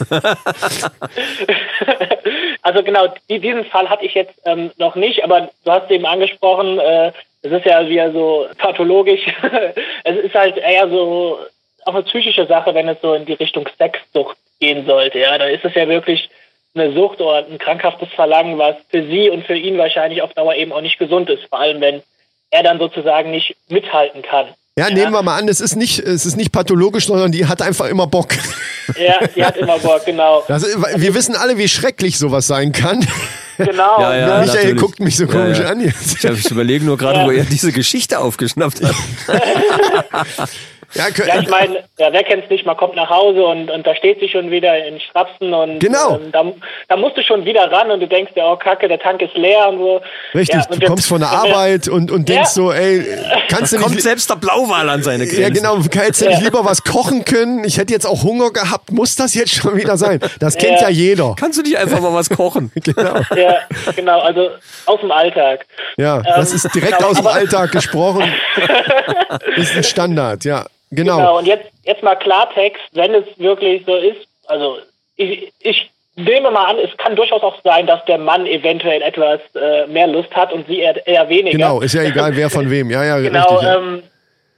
Also 2.62 2.82
genau, 2.82 3.12
die, 3.28 3.40
diesen 3.40 3.64
Fall 3.66 3.88
hatte 3.88 4.04
ich 4.04 4.14
jetzt 4.14 4.34
ähm, 4.44 4.70
noch 4.78 4.94
nicht, 4.96 5.24
aber 5.24 5.50
du 5.64 5.70
hast 5.70 5.90
eben 5.90 6.06
angesprochen, 6.06 6.78
äh, 6.78 7.12
es 7.42 7.50
ist 7.52 7.66
ja 7.66 7.86
wieder 7.88 8.12
so 8.12 8.46
pathologisch. 8.58 9.20
es 10.04 10.16
ist 10.24 10.34
halt 10.34 10.56
eher 10.58 10.88
so 10.88 11.38
auch 11.86 11.94
eine 11.94 12.04
psychische 12.04 12.46
Sache, 12.46 12.74
wenn 12.74 12.88
es 12.88 12.98
so 13.00 13.14
in 13.14 13.26
die 13.26 13.32
Richtung 13.34 13.68
Sexsucht 13.76 14.36
gehen 14.60 14.86
sollte. 14.86 15.18
Ja, 15.18 15.36
dann 15.38 15.50
ist 15.50 15.64
es 15.64 15.74
ja 15.74 15.88
wirklich 15.88 16.30
eine 16.74 16.92
Sucht 16.92 17.20
oder 17.20 17.46
ein 17.46 17.58
krankhaftes 17.58 18.08
Verlangen, 18.14 18.58
was 18.58 18.76
für 18.88 19.04
sie 19.06 19.28
und 19.28 19.46
für 19.46 19.56
ihn 19.56 19.76
wahrscheinlich 19.78 20.22
auf 20.22 20.32
Dauer 20.34 20.54
eben 20.54 20.72
auch 20.72 20.80
nicht 20.80 20.98
gesund 20.98 21.28
ist. 21.28 21.44
Vor 21.48 21.60
allem, 21.60 21.80
wenn 21.80 22.02
er 22.50 22.62
dann 22.62 22.78
sozusagen 22.78 23.30
nicht 23.30 23.56
mithalten 23.68 24.22
kann. 24.22 24.46
ja, 24.78 24.88
nehmen 24.88 25.12
wir 25.12 25.22
mal 25.22 25.38
an, 25.38 25.48
es 25.48 25.60
ist 25.60 25.76
nicht, 25.76 25.98
es 25.98 26.24
ist 26.24 26.36
nicht 26.36 26.52
pathologisch, 26.52 27.06
sondern 27.06 27.32
die 27.32 27.46
hat 27.46 27.60
einfach 27.60 27.86
immer 27.86 28.06
Bock. 28.06 28.28
Ja, 28.96 29.26
die 29.34 29.44
hat 29.44 29.56
immer 29.56 29.78
Bock, 29.78 30.04
genau. 30.04 30.42
Das, 30.48 30.64
wir 30.64 31.14
wissen 31.14 31.36
alle, 31.36 31.56
wie 31.56 31.68
schrecklich 31.68 32.18
sowas 32.18 32.46
sein 32.46 32.72
kann. 32.72 33.06
Genau. 33.58 34.00
Ja, 34.00 34.16
ja. 34.16 34.26
Michael 34.40 34.46
natürlich. 34.46 34.80
guckt 34.80 35.00
mich 35.00 35.16
so 35.16 35.24
Ja, 35.24 35.30
komisch 35.30 35.58
ja. 35.58 35.66
an 35.66 35.80
jetzt. 35.80 36.24
Ich, 36.24 36.30
ich 36.30 36.50
überlege 36.50 36.84
nur 36.84 36.96
gerade, 36.96 37.24
wo 37.24 37.30
er 37.30 37.44
diese 37.44 37.70
Geschichte 37.72 38.18
aufgeschnappt 38.18 38.82
hat. 38.82 38.94
Ja, 40.94 41.04
Ja, 41.26 41.40
ich 41.40 41.48
meine, 41.48 41.84
ja, 41.98 42.12
wer 42.12 42.22
kennt's 42.24 42.48
nicht, 42.50 42.66
man 42.66 42.76
kommt 42.76 42.96
nach 42.96 43.08
Hause 43.10 43.44
und, 43.44 43.70
und 43.70 43.86
da 43.86 43.94
steht 43.94 44.20
sie 44.20 44.28
schon 44.28 44.50
wieder 44.50 44.84
in 44.86 45.00
Strapsen 45.00 45.52
und 45.54 45.78
Genau. 45.80 46.16
ähm, 46.16 46.30
da, 46.32 46.44
da 46.88 46.96
musst 46.96 47.16
du 47.16 47.22
schon 47.22 47.44
wieder 47.44 47.70
ran 47.72 47.90
und 47.90 48.00
du 48.00 48.06
denkst 48.06 48.32
dir, 48.34 48.44
oh 48.44 48.56
Kacke, 48.56 48.88
der 48.88 48.98
Tank 48.98 49.22
ist 49.22 49.34
leer 49.36 49.68
und 49.68 49.78
so. 49.78 50.00
Richtig, 50.34 50.60
ja, 50.60 50.66
und 50.70 50.82
du 50.82 50.86
kommst 50.86 51.08
von 51.08 51.20
der 51.20 51.30
Arbeit 51.30 51.88
und, 51.88 52.10
und 52.10 52.28
denkst 52.28 52.42
Ja. 52.50 52.62
so, 52.62 52.72
ey, 52.72 53.06
kannst 53.48 53.72
du 53.72 53.78
Kommt 53.78 53.94
nicht. 53.94 54.02
selbst 54.02 54.28
der 54.30 54.36
Blauwal 54.36 54.88
an 54.88 55.02
seine 55.02 55.24
Grenzen. 55.26 55.42
Ja, 55.42 55.48
genau. 55.48 55.78
Hättest 55.82 56.22
du 56.22 56.28
nicht 56.28 56.42
lieber 56.42 56.64
was 56.64 56.82
kochen 56.84 57.24
können? 57.24 57.64
Ich 57.64 57.78
hätte 57.78 57.92
jetzt 57.92 58.06
auch 58.06 58.22
Hunger 58.22 58.50
gehabt. 58.50 58.90
Muss 58.92 59.16
das 59.16 59.34
jetzt 59.34 59.54
schon 59.54 59.76
wieder 59.76 59.96
sein? 59.96 60.20
Das 60.40 60.56
kennt 60.56 60.80
ja, 60.80 60.88
Ja. 60.88 60.88
jeder. 60.90 61.34
Kannst 61.38 61.58
du 61.58 61.62
nicht 61.62 61.76
einfach 61.76 62.00
mal 62.00 62.12
was 62.12 62.28
kochen? 62.30 62.70
Genau. 62.84 63.14
Ja, 63.36 63.58
genau, 63.96 64.20
also 64.20 64.50
aus 64.86 65.00
dem 65.00 65.10
Alltag. 65.10 65.64
Ja, 65.96 66.20
das 66.22 66.52
ist 66.52 66.74
direkt 66.74 66.98
genau, 66.98 67.10
aus 67.10 67.16
dem 67.16 67.26
Alltag 67.26 67.70
gesprochen. 67.72 68.24
Ist 69.56 69.76
ein 69.76 69.84
Standard, 69.84 70.44
ja. 70.44 70.66
Genau. 70.92 71.16
Genau, 71.16 71.38
und 71.38 71.46
jetzt, 71.46 71.70
jetzt 71.84 72.02
mal 72.02 72.16
Klartext, 72.16 72.82
wenn 72.92 73.14
es 73.14 73.24
wirklich 73.38 73.82
so 73.86 73.96
ist, 73.96 74.28
also 74.46 74.78
ich, 75.16 75.52
ich 75.60 75.90
nehme 76.16 76.50
mal 76.50 76.66
an, 76.66 76.78
es 76.78 76.94
kann 76.98 77.16
durchaus 77.16 77.42
auch 77.42 77.56
sein, 77.64 77.86
dass 77.86 78.04
der 78.04 78.18
Mann 78.18 78.46
eventuell 78.46 79.00
etwas 79.00 79.40
äh, 79.54 79.86
mehr 79.86 80.06
Lust 80.06 80.34
hat 80.36 80.52
und 80.52 80.66
sie 80.66 80.80
eher, 80.80 81.06
eher 81.06 81.28
weniger. 81.28 81.56
Genau, 81.56 81.80
ist 81.80 81.94
ja 81.94 82.02
egal, 82.02 82.36
wer 82.36 82.50
von 82.50 82.70
wem. 82.70 82.90
Ja, 82.90 83.04
ja, 83.04 83.18
Genau, 83.18 83.40
richtig. 83.40 83.62
Ja. 83.62 83.76
ähm, 83.76 84.02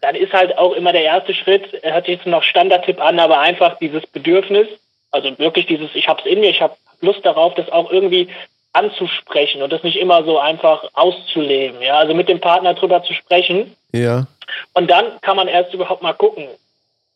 dann 0.00 0.16
ist 0.16 0.32
halt 0.32 0.58
auch 0.58 0.72
immer 0.72 0.92
der 0.92 1.04
erste 1.04 1.32
Schritt, 1.32 1.72
er 1.82 1.94
hört 1.94 2.06
sich 2.06 2.16
jetzt 2.16 2.26
noch 2.26 2.42
Standardtipp 2.42 3.00
an, 3.00 3.18
aber 3.18 3.38
einfach 3.38 3.78
dieses 3.78 4.06
Bedürfnis, 4.08 4.66
also 5.12 5.38
wirklich 5.38 5.66
dieses, 5.66 5.88
ich 5.94 6.08
hab's 6.08 6.26
in 6.26 6.40
mir, 6.40 6.50
ich 6.50 6.60
habe 6.60 6.74
Lust 7.00 7.24
darauf, 7.24 7.54
das 7.54 7.70
auch 7.70 7.90
irgendwie 7.90 8.28
anzusprechen 8.74 9.62
und 9.62 9.72
das 9.72 9.82
nicht 9.82 9.96
immer 9.96 10.24
so 10.24 10.38
einfach 10.38 10.84
auszuleben. 10.94 11.80
Ja, 11.80 11.98
also 11.98 12.12
mit 12.14 12.28
dem 12.28 12.40
Partner 12.40 12.74
drüber 12.74 13.02
zu 13.02 13.14
sprechen. 13.14 13.74
ja. 13.92 14.26
Und 14.74 14.90
dann 14.90 15.18
kann 15.22 15.36
man 15.36 15.48
erst 15.48 15.72
überhaupt 15.72 16.02
mal 16.02 16.12
gucken, 16.12 16.46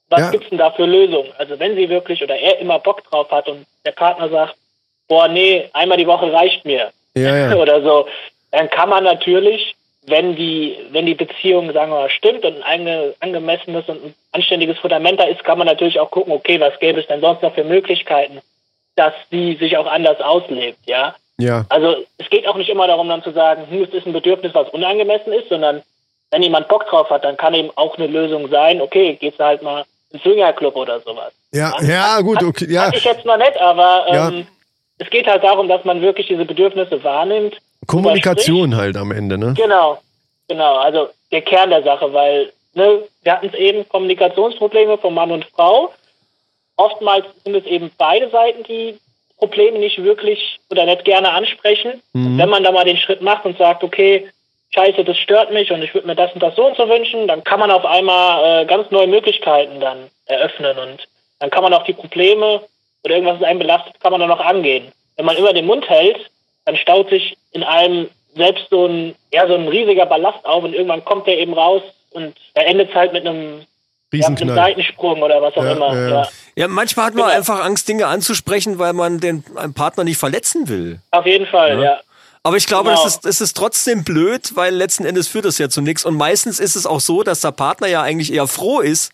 was 0.08 0.20
Ja. 0.20 0.30
gibt's 0.30 0.48
denn 0.48 0.56
da 0.58 0.70
für 0.70 0.86
Lösungen? 0.86 1.30
Also 1.36 1.58
wenn 1.58 1.76
sie 1.76 1.88
wirklich 1.90 2.22
oder 2.22 2.36
er 2.36 2.58
immer 2.58 2.78
Bock 2.78 3.04
drauf 3.04 3.30
hat 3.30 3.46
und 3.48 3.66
der 3.84 3.92
Partner 3.92 4.30
sagt, 4.30 4.54
boah, 5.08 5.28
nee, 5.28 5.68
einmal 5.74 5.98
die 5.98 6.06
Woche 6.06 6.32
reicht 6.32 6.64
mir 6.64 6.90
Ja, 7.14 7.36
ja. 7.36 7.54
oder 7.62 7.82
so, 7.82 8.08
dann 8.50 8.70
kann 8.70 8.88
man 8.88 9.04
natürlich, 9.04 9.74
wenn 10.06 10.36
die, 10.36 10.78
wenn 10.90 11.04
die 11.04 11.14
Beziehung, 11.14 11.70
sagen 11.72 11.92
wir 11.92 11.98
mal, 12.00 12.10
stimmt 12.10 12.44
und 12.44 12.56
ein 12.56 12.62
ange, 12.62 13.14
angemessenes 13.20 13.86
und 13.88 14.02
ein 14.06 14.14
anständiges 14.32 14.78
Fundament 14.78 15.20
da 15.20 15.24
ist, 15.24 15.44
kann 15.44 15.58
man 15.58 15.66
natürlich 15.66 16.00
auch 16.00 16.10
gucken, 16.10 16.32
okay, 16.32 16.58
was 16.60 16.78
gäbe 16.80 17.00
es 17.00 17.06
denn 17.08 17.20
sonst 17.20 17.42
noch 17.42 17.54
für 17.54 17.64
Möglichkeiten, 17.64 18.40
dass 18.96 19.12
sie 19.30 19.54
sich 19.56 19.76
auch 19.76 19.86
anders 19.86 20.20
auslebt, 20.22 20.78
ja. 20.86 21.14
Ja. 21.38 21.64
Also 21.68 21.96
es 22.18 22.28
geht 22.30 22.46
auch 22.48 22.56
nicht 22.56 22.68
immer 22.68 22.86
darum, 22.86 23.08
dann 23.08 23.22
zu 23.22 23.32
sagen, 23.32 23.66
hm, 23.68 23.84
es 23.84 23.94
ist 23.94 24.06
ein 24.06 24.12
Bedürfnis, 24.12 24.54
was 24.54 24.68
unangemessen 24.70 25.32
ist, 25.32 25.48
sondern 25.48 25.82
wenn 26.30 26.42
jemand 26.42 26.68
Bock 26.68 26.86
drauf 26.88 27.08
hat, 27.10 27.24
dann 27.24 27.36
kann 27.36 27.54
eben 27.54 27.70
auch 27.76 27.96
eine 27.96 28.06
Lösung 28.06 28.48
sein, 28.48 28.80
okay, 28.80 29.14
gehst 29.14 29.38
du 29.38 29.44
halt 29.44 29.62
mal 29.62 29.84
ins 30.10 30.22
Swingerclub 30.22 30.76
oder 30.76 31.00
sowas. 31.00 31.32
Ja, 31.52 31.74
ja, 31.80 32.20
gut, 32.20 32.42
okay, 32.42 32.66
ja. 32.68 32.86
Hatte 32.86 32.98
ich 32.98 33.04
jetzt 33.04 33.24
noch 33.24 33.36
nicht, 33.38 33.58
aber 33.58 34.06
Ja. 34.12 34.28
ähm, 34.28 34.46
es 34.98 35.08
geht 35.10 35.26
halt 35.26 35.44
darum, 35.44 35.68
dass 35.68 35.84
man 35.84 36.00
wirklich 36.00 36.26
diese 36.26 36.44
Bedürfnisse 36.44 37.02
wahrnimmt. 37.04 37.56
Kommunikation 37.86 38.76
halt 38.76 38.96
am 38.96 39.12
Ende, 39.12 39.38
ne? 39.38 39.54
Genau, 39.56 39.98
genau, 40.48 40.76
also 40.76 41.08
der 41.30 41.42
Kern 41.42 41.70
der 41.70 41.82
Sache, 41.82 42.12
weil 42.12 42.52
ne, 42.74 43.02
wir 43.22 43.32
hatten 43.32 43.46
es 43.46 43.54
eben, 43.54 43.88
Kommunikationsprobleme 43.88 44.98
von 44.98 45.14
Mann 45.14 45.30
und 45.30 45.44
Frau. 45.46 45.92
Oftmals 46.76 47.24
sind 47.44 47.54
es 47.54 47.64
eben 47.64 47.90
beide 47.96 48.28
Seiten, 48.30 48.62
die 48.64 48.98
Probleme 49.38 49.78
nicht 49.78 50.02
wirklich 50.02 50.58
oder 50.70 50.84
nicht 50.84 51.04
gerne 51.04 51.30
ansprechen. 51.30 52.02
Und 52.12 52.38
wenn 52.38 52.48
man 52.48 52.64
da 52.64 52.72
mal 52.72 52.84
den 52.84 52.96
Schritt 52.96 53.22
macht 53.22 53.44
und 53.44 53.56
sagt, 53.56 53.82
okay, 53.82 54.28
scheiße, 54.74 55.04
das 55.04 55.16
stört 55.18 55.52
mich 55.52 55.70
und 55.72 55.82
ich 55.82 55.94
würde 55.94 56.06
mir 56.06 56.16
das 56.16 56.32
und 56.32 56.42
das 56.42 56.54
so 56.56 56.66
und 56.66 56.76
so 56.76 56.88
wünschen, 56.88 57.26
dann 57.28 57.44
kann 57.44 57.60
man 57.60 57.70
auf 57.70 57.84
einmal 57.86 58.62
äh, 58.62 58.66
ganz 58.66 58.90
neue 58.90 59.06
Möglichkeiten 59.06 59.80
dann 59.80 60.10
eröffnen 60.26 60.76
und 60.78 61.08
dann 61.38 61.50
kann 61.50 61.62
man 61.62 61.72
auch 61.72 61.84
die 61.84 61.92
Probleme 61.94 62.60
oder 63.04 63.14
irgendwas, 63.14 63.38
das 63.38 63.48
einen 63.48 63.60
belastet, 63.60 63.98
kann 64.00 64.12
man 64.12 64.20
dann 64.20 64.30
auch 64.30 64.44
angehen. 64.44 64.92
Wenn 65.16 65.26
man 65.26 65.36
immer 65.36 65.52
den 65.52 65.66
Mund 65.66 65.88
hält, 65.88 66.18
dann 66.64 66.76
staut 66.76 67.08
sich 67.08 67.36
in 67.52 67.62
einem 67.62 68.10
selbst 68.36 68.66
so 68.70 68.86
ein, 68.86 69.14
ja, 69.32 69.46
so 69.46 69.54
ein 69.54 69.68
riesiger 69.68 70.06
Ballast 70.06 70.44
auf 70.44 70.64
und 70.64 70.74
irgendwann 70.74 71.04
kommt 71.04 71.26
der 71.26 71.38
eben 71.38 71.54
raus 71.54 71.82
und 72.10 72.36
da 72.54 72.62
endet 72.62 72.90
es 72.90 72.94
halt 72.94 73.12
mit 73.12 73.26
einem, 73.26 73.64
ja, 74.12 74.28
mit 74.28 74.42
einem. 74.42 74.54
Seitensprung 74.54 75.22
oder 75.22 75.40
was 75.40 75.56
auch 75.56 75.64
Ja, 75.64 75.72
immer. 75.72 75.94
ja, 75.94 76.28
Ja, 76.58 76.64
ja. 76.64 76.66
Ja, 76.66 76.68
manchmal 76.68 77.06
hat 77.06 77.14
man 77.14 77.24
Genau. 77.26 77.36
einfach 77.36 77.64
Angst, 77.64 77.88
Dinge 77.88 78.06
anzusprechen, 78.06 78.78
weil 78.78 78.92
man 78.92 79.20
den 79.20 79.44
einen 79.56 79.74
Partner 79.74 80.04
nicht 80.04 80.18
verletzen 80.18 80.68
will. 80.68 80.98
Auf 81.10 81.26
jeden 81.26 81.46
Fall, 81.46 81.80
ja. 81.82 82.00
Aber 82.42 82.56
ich 82.56 82.66
glaube, 82.66 82.90
Genau. 82.90 83.02
das, 83.02 83.14
ist, 83.16 83.24
das 83.24 83.40
ist 83.40 83.56
trotzdem 83.56 84.04
blöd, 84.04 84.52
weil 84.56 84.74
letzten 84.74 85.04
Endes 85.04 85.28
führt 85.28 85.44
das 85.44 85.58
ja 85.58 85.68
zu 85.68 85.80
nichts. 85.82 86.04
Und 86.04 86.14
meistens 86.16 86.60
ist 86.60 86.76
es 86.76 86.86
auch 86.86 87.00
so, 87.00 87.22
dass 87.22 87.40
der 87.40 87.50
Partner 87.52 87.86
ja 87.88 88.02
eigentlich 88.02 88.32
eher 88.32 88.46
froh 88.46 88.80
ist, 88.80 89.12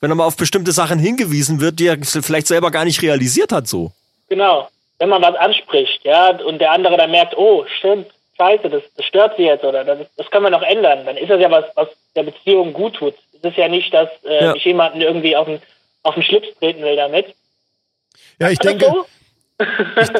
wenn 0.00 0.10
er 0.10 0.14
mal 0.14 0.24
auf 0.24 0.36
bestimmte 0.36 0.72
Sachen 0.72 0.98
hingewiesen 0.98 1.60
wird, 1.60 1.78
die 1.78 1.86
er 1.88 1.98
vielleicht 2.02 2.46
selber 2.46 2.70
gar 2.70 2.84
nicht 2.84 3.02
realisiert 3.02 3.52
hat 3.52 3.66
so. 3.68 3.92
Genau. 4.28 4.68
Wenn 4.98 5.08
man 5.10 5.20
was 5.22 5.34
anspricht, 5.36 6.04
ja, 6.04 6.30
und 6.40 6.58
der 6.58 6.70
andere 6.72 6.96
dann 6.96 7.10
merkt, 7.10 7.36
oh, 7.36 7.64
stimmt, 7.78 8.06
scheiße, 8.38 8.68
das, 8.70 8.82
das 8.96 9.04
stört 9.06 9.36
sie 9.36 9.42
jetzt 9.44 9.64
oder 9.64 9.84
das, 9.84 9.98
das 10.16 10.30
können 10.30 10.44
wir 10.44 10.50
noch 10.50 10.62
ändern, 10.62 11.04
dann 11.04 11.16
ist 11.16 11.28
das 11.30 11.40
ja 11.40 11.50
was, 11.50 11.64
was 11.74 11.88
der 12.16 12.22
Beziehung 12.22 12.72
gut 12.72 12.94
tut. 12.96 13.14
Es 13.42 13.50
ist 13.50 13.56
ja 13.58 13.68
nicht, 13.68 13.92
dass 13.92 14.08
äh, 14.24 14.44
Ja. 14.44 14.54
ich 14.54 14.64
jemanden 14.64 15.00
irgendwie 15.00 15.36
auf 15.36 15.46
den, 15.46 15.60
auf 16.02 16.14
den 16.14 16.22
Schlips 16.22 16.48
treten 16.58 16.82
will 16.82 16.96
damit. 16.96 17.34
Ja, 18.38 18.50
ich 18.50 18.58
denke, 18.58 18.86
so? 18.86 19.06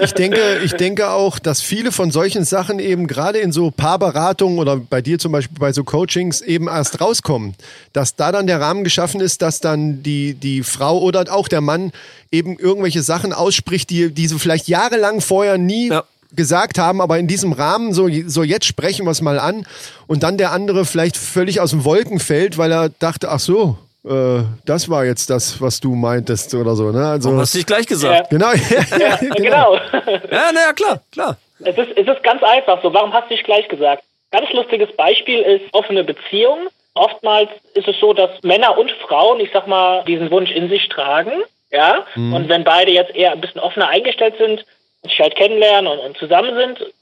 ich 0.03 0.13
denke, 0.13 0.59
ich 0.63 0.73
denke 0.75 1.11
auch, 1.11 1.39
dass 1.39 1.63
viele 1.63 1.93
von 1.93 2.11
solchen 2.11 2.45
Sachen 2.45 2.79
eben 2.79 3.07
gerade 3.07 3.39
in 3.39 3.53
so 3.53 3.71
Paarberatungen 3.71 4.59
oder 4.59 4.77
bei 4.77 5.01
dir 5.01 5.19
zum 5.19 5.33
Beispiel 5.33 5.57
bei 5.59 5.73
so 5.73 5.85
Coachings 5.85 6.43
eben 6.43 6.69
erst 6.69 7.01
rauskommen. 7.01 7.55
Dass 7.95 8.17
da 8.17 8.33
dann 8.33 8.47
der 8.47 8.61
Rahmen 8.61 8.85
geschaffen 8.85 9.21
ist, 9.23 9.41
dass 9.41 9.61
dann 9.61 10.03
die, 10.03 10.35
die 10.35 10.63
Frau 10.63 10.99
oder 10.99 11.25
auch 11.33 11.49
der 11.49 11.63
Mann 11.63 11.93
eben 12.31 12.59
irgendwelche 12.59 13.03
Sachen 13.03 13.33
ausspricht, 13.33 13.89
die, 13.89 14.11
die 14.13 14.27
sie 14.29 14.39
vielleicht 14.39 14.69
jahrelang 14.69 15.23
vorher 15.23 15.57
nie 15.57 15.89
Ja. 15.89 16.05
gesagt 16.37 16.79
haben, 16.79 17.01
aber 17.01 17.19
in 17.19 17.27
diesem 17.27 17.53
Rahmen, 17.53 17.95
so, 17.95 18.09
so 18.27 18.43
jetzt 18.43 18.67
sprechen 18.67 19.07
wir 19.07 19.11
es 19.13 19.23
mal 19.23 19.39
an 19.41 19.67
und 20.07 20.23
dann 20.23 20.37
der 20.37 20.53
andere 20.53 20.85
vielleicht 20.85 21.17
völlig 21.17 21.61
aus 21.61 21.71
dem 21.71 21.85
Wolken 21.85 22.21
fällt, 22.21 22.59
weil 22.59 22.71
er 22.71 22.91
dachte, 22.91 23.31
ach 23.31 23.41
so, 23.41 23.79
äh, 24.05 24.43
das 24.65 24.89
war 24.89 25.05
jetzt 25.05 25.29
das, 25.29 25.61
was 25.61 25.81
du 25.81 25.95
meintest 25.95 26.55
oder 26.55 26.75
so. 26.75 26.91
Ne? 26.91 27.07
Also, 27.07 27.29
Warum 27.29 27.41
hast 27.41 27.55
du 27.55 27.59
nicht 27.59 27.67
gleich 27.67 27.87
gesagt? 27.87 28.31
genau, 28.31 28.53
Ja, 28.53 29.17
genau. 29.17 29.35
genau. 29.37 29.75
Ja, 30.31 30.53
naja, 30.53 30.73
klar, 30.75 31.01
klar. 31.13 31.37
Es 31.61 31.77
ist, 31.77 31.91
es 31.97 32.07
ist 32.07 32.23
ganz 32.23 32.43
einfach 32.43 32.83
so. 32.83 32.93
Warum 32.95 33.13
hast 33.13 33.29
du 33.29 33.35
nicht 33.35 33.45
gleich 33.45 33.69
gesagt? 33.69 34.03
Ganz 34.31 34.51
lustiges 34.53 34.91
Beispiel 34.97 35.41
ist 35.41 35.65
offene 35.73 36.05
Beziehung. 36.05 36.69
Oftmals 36.95 37.51
ist 37.75 37.89
es 37.89 37.99
so, 38.01 38.13
dass 38.13 38.31
Männer 38.43 38.79
und 38.79 38.91
Frauen, 38.93 39.41
ich 39.41 39.51
sag 39.53 39.67
mal, 39.67 40.03
diesen 40.05 40.31
Wunsch 40.31 40.51
in 40.51 40.69
sich 40.69 40.89
tragen. 40.89 41.33
Ja. 41.71 42.05
Und 42.17 42.49
wenn 42.49 42.65
beide 42.65 42.91
jetzt 42.91 43.15
eher 43.15 43.33
ein 43.33 43.41
bisschen 43.41 43.61
offener 43.61 43.89
eingestellt 43.89 44.35
sind, 44.39 44.65
sich 45.03 45.21
halt 45.21 45.37
kennenlernen 45.37 45.93
und, 45.93 45.99
und 46.01 46.17
zusammen 46.17 46.55
sind, 46.57 46.93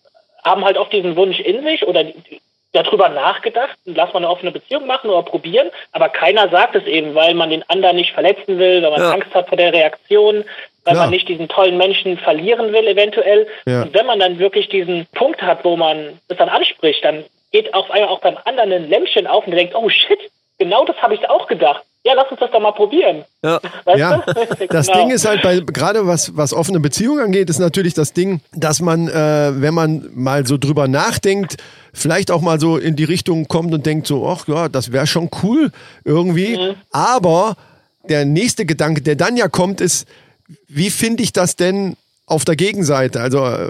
haben 0.44 0.64
halt 0.64 0.76
oft 0.76 0.92
diesen 0.92 1.16
Wunsch 1.16 1.40
in 1.40 1.62
sich 1.62 1.86
oder 1.86 2.04
darüber 2.72 3.08
nachgedacht, 3.08 3.76
lass 3.84 4.12
mal 4.12 4.18
eine 4.18 4.28
offene 4.28 4.50
Beziehung 4.52 4.86
machen 4.86 5.10
oder 5.10 5.22
probieren, 5.22 5.70
aber 5.92 6.08
keiner 6.08 6.48
sagt 6.48 6.76
es 6.76 6.84
eben, 6.84 7.14
weil 7.14 7.34
man 7.34 7.50
den 7.50 7.68
anderen 7.68 7.96
nicht 7.96 8.12
verletzen 8.12 8.58
will, 8.58 8.82
weil 8.82 8.90
man 8.90 9.00
Ja. 9.00 9.10
Angst 9.12 9.34
hat 9.34 9.48
vor 9.48 9.56
der 9.56 9.72
Reaktion, 9.72 10.44
weil 10.84 10.94
Klar. 10.94 11.06
man 11.06 11.10
nicht 11.10 11.28
diesen 11.28 11.48
tollen 11.48 11.76
Menschen 11.76 12.18
verlieren 12.18 12.72
will 12.72 12.86
eventuell. 12.86 13.46
Ja. 13.66 13.82
Und 13.82 13.94
wenn 13.94 14.06
man 14.06 14.18
dann 14.20 14.38
wirklich 14.38 14.68
diesen 14.68 15.06
Punkt 15.14 15.42
hat, 15.42 15.64
wo 15.64 15.76
man 15.76 16.18
das 16.28 16.38
dann 16.38 16.48
anspricht, 16.48 17.04
dann 17.04 17.24
geht 17.52 17.72
auf 17.74 17.90
einmal 17.90 18.10
auch 18.10 18.20
beim 18.20 18.36
anderen 18.44 18.72
ein 18.72 18.90
Lämpchen 18.90 19.26
auf 19.26 19.46
und 19.46 19.54
denkt, 19.54 19.74
oh 19.74 19.88
shit, 19.88 20.18
genau 20.58 20.84
das 20.84 20.96
habe 20.96 21.14
ich 21.14 21.28
auch 21.28 21.46
gedacht. 21.46 21.84
Ja, 22.04 22.14
lass 22.14 22.30
uns 22.30 22.40
das 22.40 22.50
doch 22.52 22.60
mal 22.60 22.72
probieren. 22.72 23.24
Ja. 23.42 23.60
Weißt 23.84 23.98
Ja, 23.98 24.18
du? 24.18 24.66
das 24.70 24.86
Genau. 24.86 24.98
Ding 25.00 25.10
ist 25.10 25.26
halt 25.26 25.42
bei 25.42 25.60
gerade 25.60 26.06
was 26.06 26.36
was 26.36 26.54
offene 26.54 26.80
Beziehungen 26.80 27.20
angeht, 27.20 27.50
ist 27.50 27.58
natürlich 27.58 27.92
das 27.92 28.12
Ding, 28.12 28.40
dass 28.54 28.80
man, 28.80 29.08
äh, 29.08 29.60
wenn 29.60 29.74
man 29.74 30.08
mal 30.14 30.46
so 30.46 30.56
drüber 30.58 30.86
nachdenkt, 30.88 31.56
vielleicht 31.92 32.30
auch 32.30 32.40
mal 32.40 32.60
so 32.60 32.78
in 32.78 32.94
die 32.96 33.04
Richtung 33.04 33.48
kommt 33.48 33.74
und 33.74 33.84
denkt 33.84 34.06
so, 34.06 34.26
ach 34.28 34.46
ja, 34.46 34.68
das 34.68 34.92
wäre 34.92 35.06
schon 35.06 35.28
cool 35.42 35.70
irgendwie. 36.04 36.56
Mhm. 36.56 36.74
Aber 36.92 37.56
der 38.08 38.24
nächste 38.24 38.64
Gedanke, 38.64 39.02
der 39.02 39.16
dann 39.16 39.36
ja 39.36 39.48
kommt, 39.48 39.80
ist, 39.80 40.06
wie 40.68 40.90
finde 40.90 41.22
ich 41.24 41.32
das 41.32 41.56
denn 41.56 41.96
auf 42.26 42.44
der 42.44 42.56
Gegenseite? 42.56 43.20
Also 43.20 43.44
äh, 43.44 43.66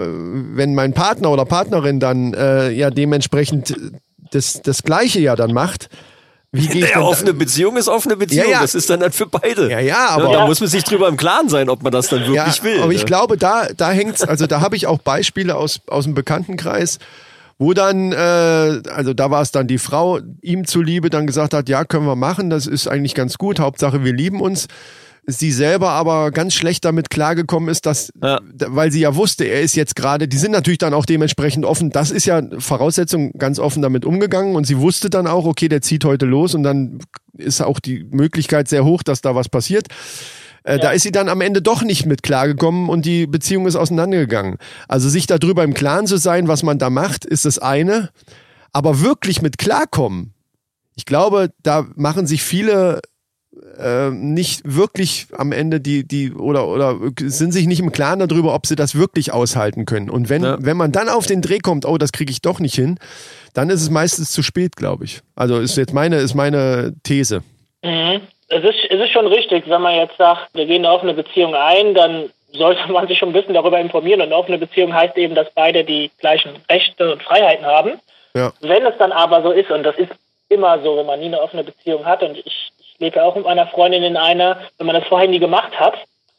wenn 0.55 0.75
mein 0.75 0.93
Partner 0.93 1.31
oder 1.31 1.45
Partnerin 1.45 1.99
dann 1.99 2.33
äh, 2.35 2.69
ja 2.69 2.89
dementsprechend 2.91 3.75
das 4.31 4.61
das 4.61 4.83
Gleiche 4.83 5.19
ja 5.19 5.35
dann 5.35 5.51
macht. 5.51 5.89
Wie 6.51 6.67
gehe 6.67 6.87
Ja, 6.89 6.95
da- 6.95 7.01
offene 7.01 7.33
Beziehung 7.33 7.77
ist 7.77 7.87
offene 7.87 8.15
Beziehung. 8.17 8.45
Ja, 8.45 8.51
ja. 8.53 8.61
Das 8.61 8.75
ist 8.75 8.89
dann 8.89 9.01
halt 9.01 9.13
für 9.13 9.27
beide. 9.27 9.69
Ja, 9.69 9.79
ja, 9.79 10.09
aber- 10.09 10.31
da 10.33 10.45
muss 10.47 10.59
man 10.59 10.69
sich 10.69 10.83
drüber 10.83 11.07
im 11.07 11.17
Klaren 11.17 11.49
sein, 11.49 11.69
ob 11.69 11.83
man 11.83 11.91
das 11.91 12.09
dann 12.09 12.25
wirklich 12.25 12.63
will. 12.63 12.81
Aber 12.81 12.91
ich 12.91 13.01
ne? 13.01 13.05
glaube, 13.05 13.37
da, 13.37 13.67
da 13.75 13.91
hängt's, 13.91 14.23
also 14.23 14.47
da 14.47 14.61
habe 14.61 14.75
ich 14.75 14.87
auch 14.87 14.99
Beispiele 14.99 15.55
aus, 15.55 15.81
aus 15.87 16.05
dem 16.05 16.13
Bekanntenkreis, 16.15 16.99
wo 17.59 17.73
dann, 17.73 18.11
äh, 18.13 18.15
also 18.89 19.13
da 19.13 19.29
war 19.31 19.41
es 19.41 19.51
dann 19.51 19.67
die 19.67 19.77
Frau, 19.79 20.19
ihm 20.41 20.65
zuliebe 20.65 21.09
dann 21.09 21.27
gesagt 21.27 21.53
hat, 21.53 21.67
ja, 21.69 21.83
können 21.83 22.05
wir 22.05 22.15
machen, 22.15 22.49
das 22.49 22.67
ist 22.67 22.87
eigentlich 22.87 23.15
ganz 23.15 23.37
gut, 23.37 23.59
Hauptsache 23.59 24.03
wir 24.03 24.13
lieben 24.13 24.39
uns. 24.41 24.67
Sie 25.31 25.51
selber 25.51 25.89
aber 25.91 26.31
ganz 26.31 26.53
schlecht 26.55 26.83
damit 26.85 27.09
klargekommen 27.09 27.69
ist, 27.69 27.85
dass, 27.85 28.11
Ja. 28.21 28.39
weil 28.67 28.91
sie 28.91 29.01
ja 29.01 29.15
wusste, 29.15 29.45
er 29.45 29.61
ist 29.61 29.75
jetzt 29.75 29.95
gerade, 29.95 30.27
die 30.27 30.37
sind 30.37 30.51
natürlich 30.51 30.79
dann 30.79 30.93
auch 30.93 31.05
dementsprechend 31.05 31.65
offen, 31.65 31.91
das 31.91 32.09
ist 32.11 32.25
ja 32.25 32.41
Voraussetzung, 32.57 33.31
ganz 33.37 33.59
offen 33.59 33.81
damit 33.81 34.05
umgegangen 34.05 34.55
und 34.55 34.65
sie 34.65 34.79
wusste 34.79 35.09
dann 35.09 35.27
auch, 35.27 35.45
okay, 35.45 35.69
der 35.69 35.81
zieht 35.81 36.03
heute 36.05 36.25
los 36.25 36.55
und 36.55 36.63
dann 36.63 36.99
ist 37.37 37.61
auch 37.61 37.79
die 37.79 38.05
Möglichkeit 38.11 38.67
sehr 38.67 38.83
hoch, 38.85 39.03
dass 39.03 39.21
da 39.21 39.35
was 39.35 39.49
passiert. 39.49 39.87
Äh, 40.63 40.79
Da 40.79 40.91
ist 40.91 41.03
sie 41.03 41.11
dann 41.11 41.29
am 41.29 41.41
Ende 41.41 41.61
doch 41.61 41.83
nicht 41.83 42.05
mit 42.05 42.23
klargekommen 42.23 42.89
und 42.89 43.05
die 43.05 43.27
Beziehung 43.27 43.65
ist 43.67 43.75
auseinandergegangen. 43.77 44.57
Also 44.87 45.07
sich 45.09 45.25
darüber 45.27 45.63
im 45.63 45.73
Klaren 45.73 46.05
zu 46.07 46.17
sein, 46.17 46.47
was 46.47 46.63
man 46.63 46.79
da 46.79 46.89
macht, 46.89 47.23
ist 47.23 47.45
das 47.45 47.59
eine. 47.59 48.09
Aber 48.73 49.01
wirklich 49.01 49.41
mit 49.41 49.57
klarkommen, 49.57 50.33
ich 50.95 51.05
glaube, 51.05 51.51
da 51.63 51.87
machen 51.95 52.27
sich 52.27 52.43
viele 52.43 52.99
äh, 53.77 54.09
nicht 54.09 54.61
wirklich 54.63 55.27
am 55.37 55.51
Ende 55.51 55.79
die, 55.79 56.07
die, 56.07 56.31
oder, 56.33 56.67
oder 56.67 56.97
sind 57.17 57.51
sich 57.51 57.67
nicht 57.67 57.79
im 57.79 57.91
Klaren 57.91 58.19
darüber, 58.19 58.53
ob 58.53 58.65
sie 58.65 58.75
das 58.75 58.95
wirklich 58.95 59.31
aushalten 59.33 59.85
können. 59.85 60.09
Und 60.09 60.29
wenn, 60.29 60.43
Ja. 60.43 60.57
wenn 60.59 60.77
man 60.77 60.91
dann 60.91 61.09
auf 61.09 61.25
den 61.25 61.41
Dreh 61.41 61.59
kommt, 61.59 61.85
oh, 61.85 61.97
das 61.97 62.11
kriege 62.11 62.31
ich 62.31 62.41
doch 62.41 62.59
nicht 62.59 62.75
hin, 62.75 62.99
dann 63.53 63.69
ist 63.69 63.81
es 63.81 63.89
meistens 63.89 64.31
zu 64.31 64.43
spät, 64.43 64.75
glaube 64.75 65.05
ich. 65.05 65.21
Also 65.35 65.59
ist 65.59 65.77
jetzt 65.77 65.93
meine, 65.93 66.17
ist 66.17 66.35
meine 66.35 66.93
These. 67.03 67.41
Mhm. 67.83 68.21
Es 68.51 68.63
ist, 68.63 68.79
es 68.89 68.99
ist 68.99 69.11
schon 69.11 69.27
richtig, 69.27 69.69
wenn 69.69 69.81
man 69.81 69.95
jetzt 69.95 70.17
sagt, 70.17 70.49
wir 70.53 70.65
gehen 70.65 70.85
auf 70.85 71.03
eine 71.03 71.13
Beziehung 71.13 71.53
ein, 71.53 71.93
dann 71.93 72.29
sollte 72.53 72.91
man 72.91 73.07
sich 73.07 73.19
schon 73.19 73.29
ein 73.29 73.33
bisschen 73.33 73.53
darüber 73.53 73.79
informieren. 73.79 74.21
Und 74.21 74.27
eine 74.27 74.35
offene 74.35 74.57
Beziehung 74.57 74.93
heißt 74.93 75.15
eben, 75.17 75.35
dass 75.35 75.47
beide 75.53 75.83
die 75.83 76.09
gleichen 76.19 76.51
Rechte 76.69 77.13
und 77.13 77.21
Freiheiten 77.21 77.65
haben. 77.65 77.99
Ja. 78.33 78.51
Wenn 78.61 78.85
es 78.85 78.97
dann 78.97 79.11
aber 79.11 79.43
so 79.43 79.51
ist, 79.51 79.69
und 79.69 79.83
das 79.83 79.95
ist 79.97 80.11
immer 80.49 80.81
so, 80.81 80.97
wenn 80.97 81.05
man 81.05 81.19
nie 81.19 81.27
eine 81.27 81.41
offene 81.41 81.63
Beziehung 81.63 82.05
hat, 82.05 82.23
und 82.23 82.37
ich 82.37 82.71
lebe 82.99 83.17
ja 83.17 83.23
auch 83.23 83.35
mit 83.35 83.45
meiner 83.45 83.67
Freundin 83.67 84.03
in 84.03 84.17
einer, 84.17 84.59
wenn 84.77 84.87
man 84.87 84.95
das 84.95 85.07
vorher 85.07 85.27
nie 85.27 85.39
gemacht 85.39 85.77
hat 85.79 85.95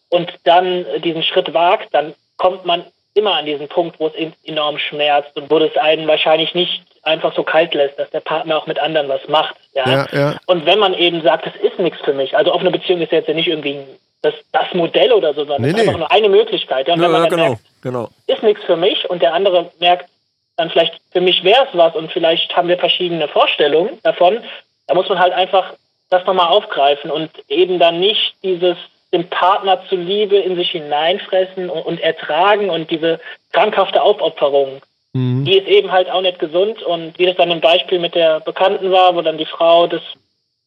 und 0.09 0.33
dann 0.45 0.85
diesen 1.03 1.23
Schritt 1.23 1.53
wagt, 1.55 1.93
dann 1.95 2.15
kommt 2.37 2.65
man 2.65 2.85
immer 3.15 3.35
an 3.35 3.47
diesen 3.47 3.69
Punkt, 3.69 3.99
wo 3.99 4.07
es 4.07 4.15
en- 4.15 4.35
enorm 4.45 4.79
schmerzt 4.79 5.37
und 5.37 5.51
wo 5.51 5.59
es 5.59 5.77
einen 5.77 6.07
wahrscheinlich 6.07 6.55
nicht 6.55 6.83
einfach 7.03 7.35
so 7.35 7.43
kalt 7.43 7.75
lässt, 7.75 7.99
dass 7.99 8.11
der 8.11 8.21
Partner 8.21 8.57
auch 8.59 8.67
mit 8.67 8.79
anderen 8.79 9.09
was 9.09 9.27
macht. 9.29 9.57
Ja? 9.75 9.89
Ja, 9.89 10.07
ja. 10.13 10.37
Und 10.47 10.65
wenn 10.67 10.79
man 10.79 10.95
eben 10.95 11.23
sagt, 11.23 11.47
das 11.47 11.57
ist 11.57 11.79
nichts 11.79 11.99
für 12.03 12.13
mich, 12.13 12.37
also 12.37 12.53
offene 12.53 12.71
Beziehung 12.71 13.01
ist 13.01 13.11
jetzt 13.11 13.27
ja 13.29 13.35
nicht 13.35 13.49
irgendwie 13.49 13.81
das, 14.23 14.35
das 14.53 14.73
Modell 14.75 15.13
oder 15.13 15.31
so, 15.35 15.41
sondern 15.47 15.63
Nee, 15.63 15.73
nee. 15.73 15.81
einfach 15.81 15.99
nur 15.99 16.11
eine 16.13 16.29
Möglichkeit. 16.29 16.87
Ja? 16.89 16.95
Und 16.95 17.01
Ja, 17.01 17.07
wenn 17.07 17.13
man 17.21 17.29
genau, 17.31 17.49
merkt, 17.49 17.63
genau. 17.83 18.09
ist 18.27 18.43
nichts 18.43 18.63
für 18.65 18.77
mich 18.77 19.09
und 19.09 19.23
der 19.23 19.33
andere 19.35 19.71
merkt 19.81 20.09
dann 20.57 20.69
vielleicht, 20.71 21.01
für 21.11 21.23
mich 21.23 21.43
wäre 21.43 21.63
es 21.67 21.77
was 21.77 21.95
und 21.97 22.13
vielleicht 22.13 22.55
haben 22.55 22.69
wir 22.69 22.79
verschiedene 22.79 23.27
Vorstellungen 23.29 23.99
davon, 24.03 24.43
da 24.87 24.95
muss 24.95 25.09
man 25.09 25.19
halt 25.19 25.33
einfach 25.33 25.73
das 26.11 26.27
nochmal 26.27 26.49
aufgreifen 26.49 27.11
und 27.11 27.31
eben 27.49 27.79
dann 27.79 28.01
nicht 28.01 28.35
dieses 28.43 28.77
dem 29.13 29.29
Partner 29.29 29.83
zuliebe 29.89 30.37
in 30.37 30.55
sich 30.57 30.71
hineinfressen 30.71 31.69
und, 31.71 31.81
und 31.85 32.01
ertragen 32.01 32.71
und 32.71 32.91
diese 32.91 33.21
krankhafte 33.53 34.03
Aufopferung, 34.03 34.81
Mhm. 35.13 35.45
die 35.45 35.59
ist 35.59 35.67
eben 35.67 35.91
halt 35.91 36.09
auch 36.09 36.23
nicht 36.23 36.39
gesund 36.39 36.83
und 36.85 37.19
wie 37.19 37.27
das 37.27 37.35
dann 37.37 37.51
im 37.51 37.61
Beispiel 37.61 37.99
mit 37.99 38.15
der 38.15 38.39
Bekannten 38.39 38.93
war, 38.93 39.17
wo 39.17 39.23
dann 39.23 39.39
die 39.39 39.45
Frau 39.47 39.89
das 39.89 40.03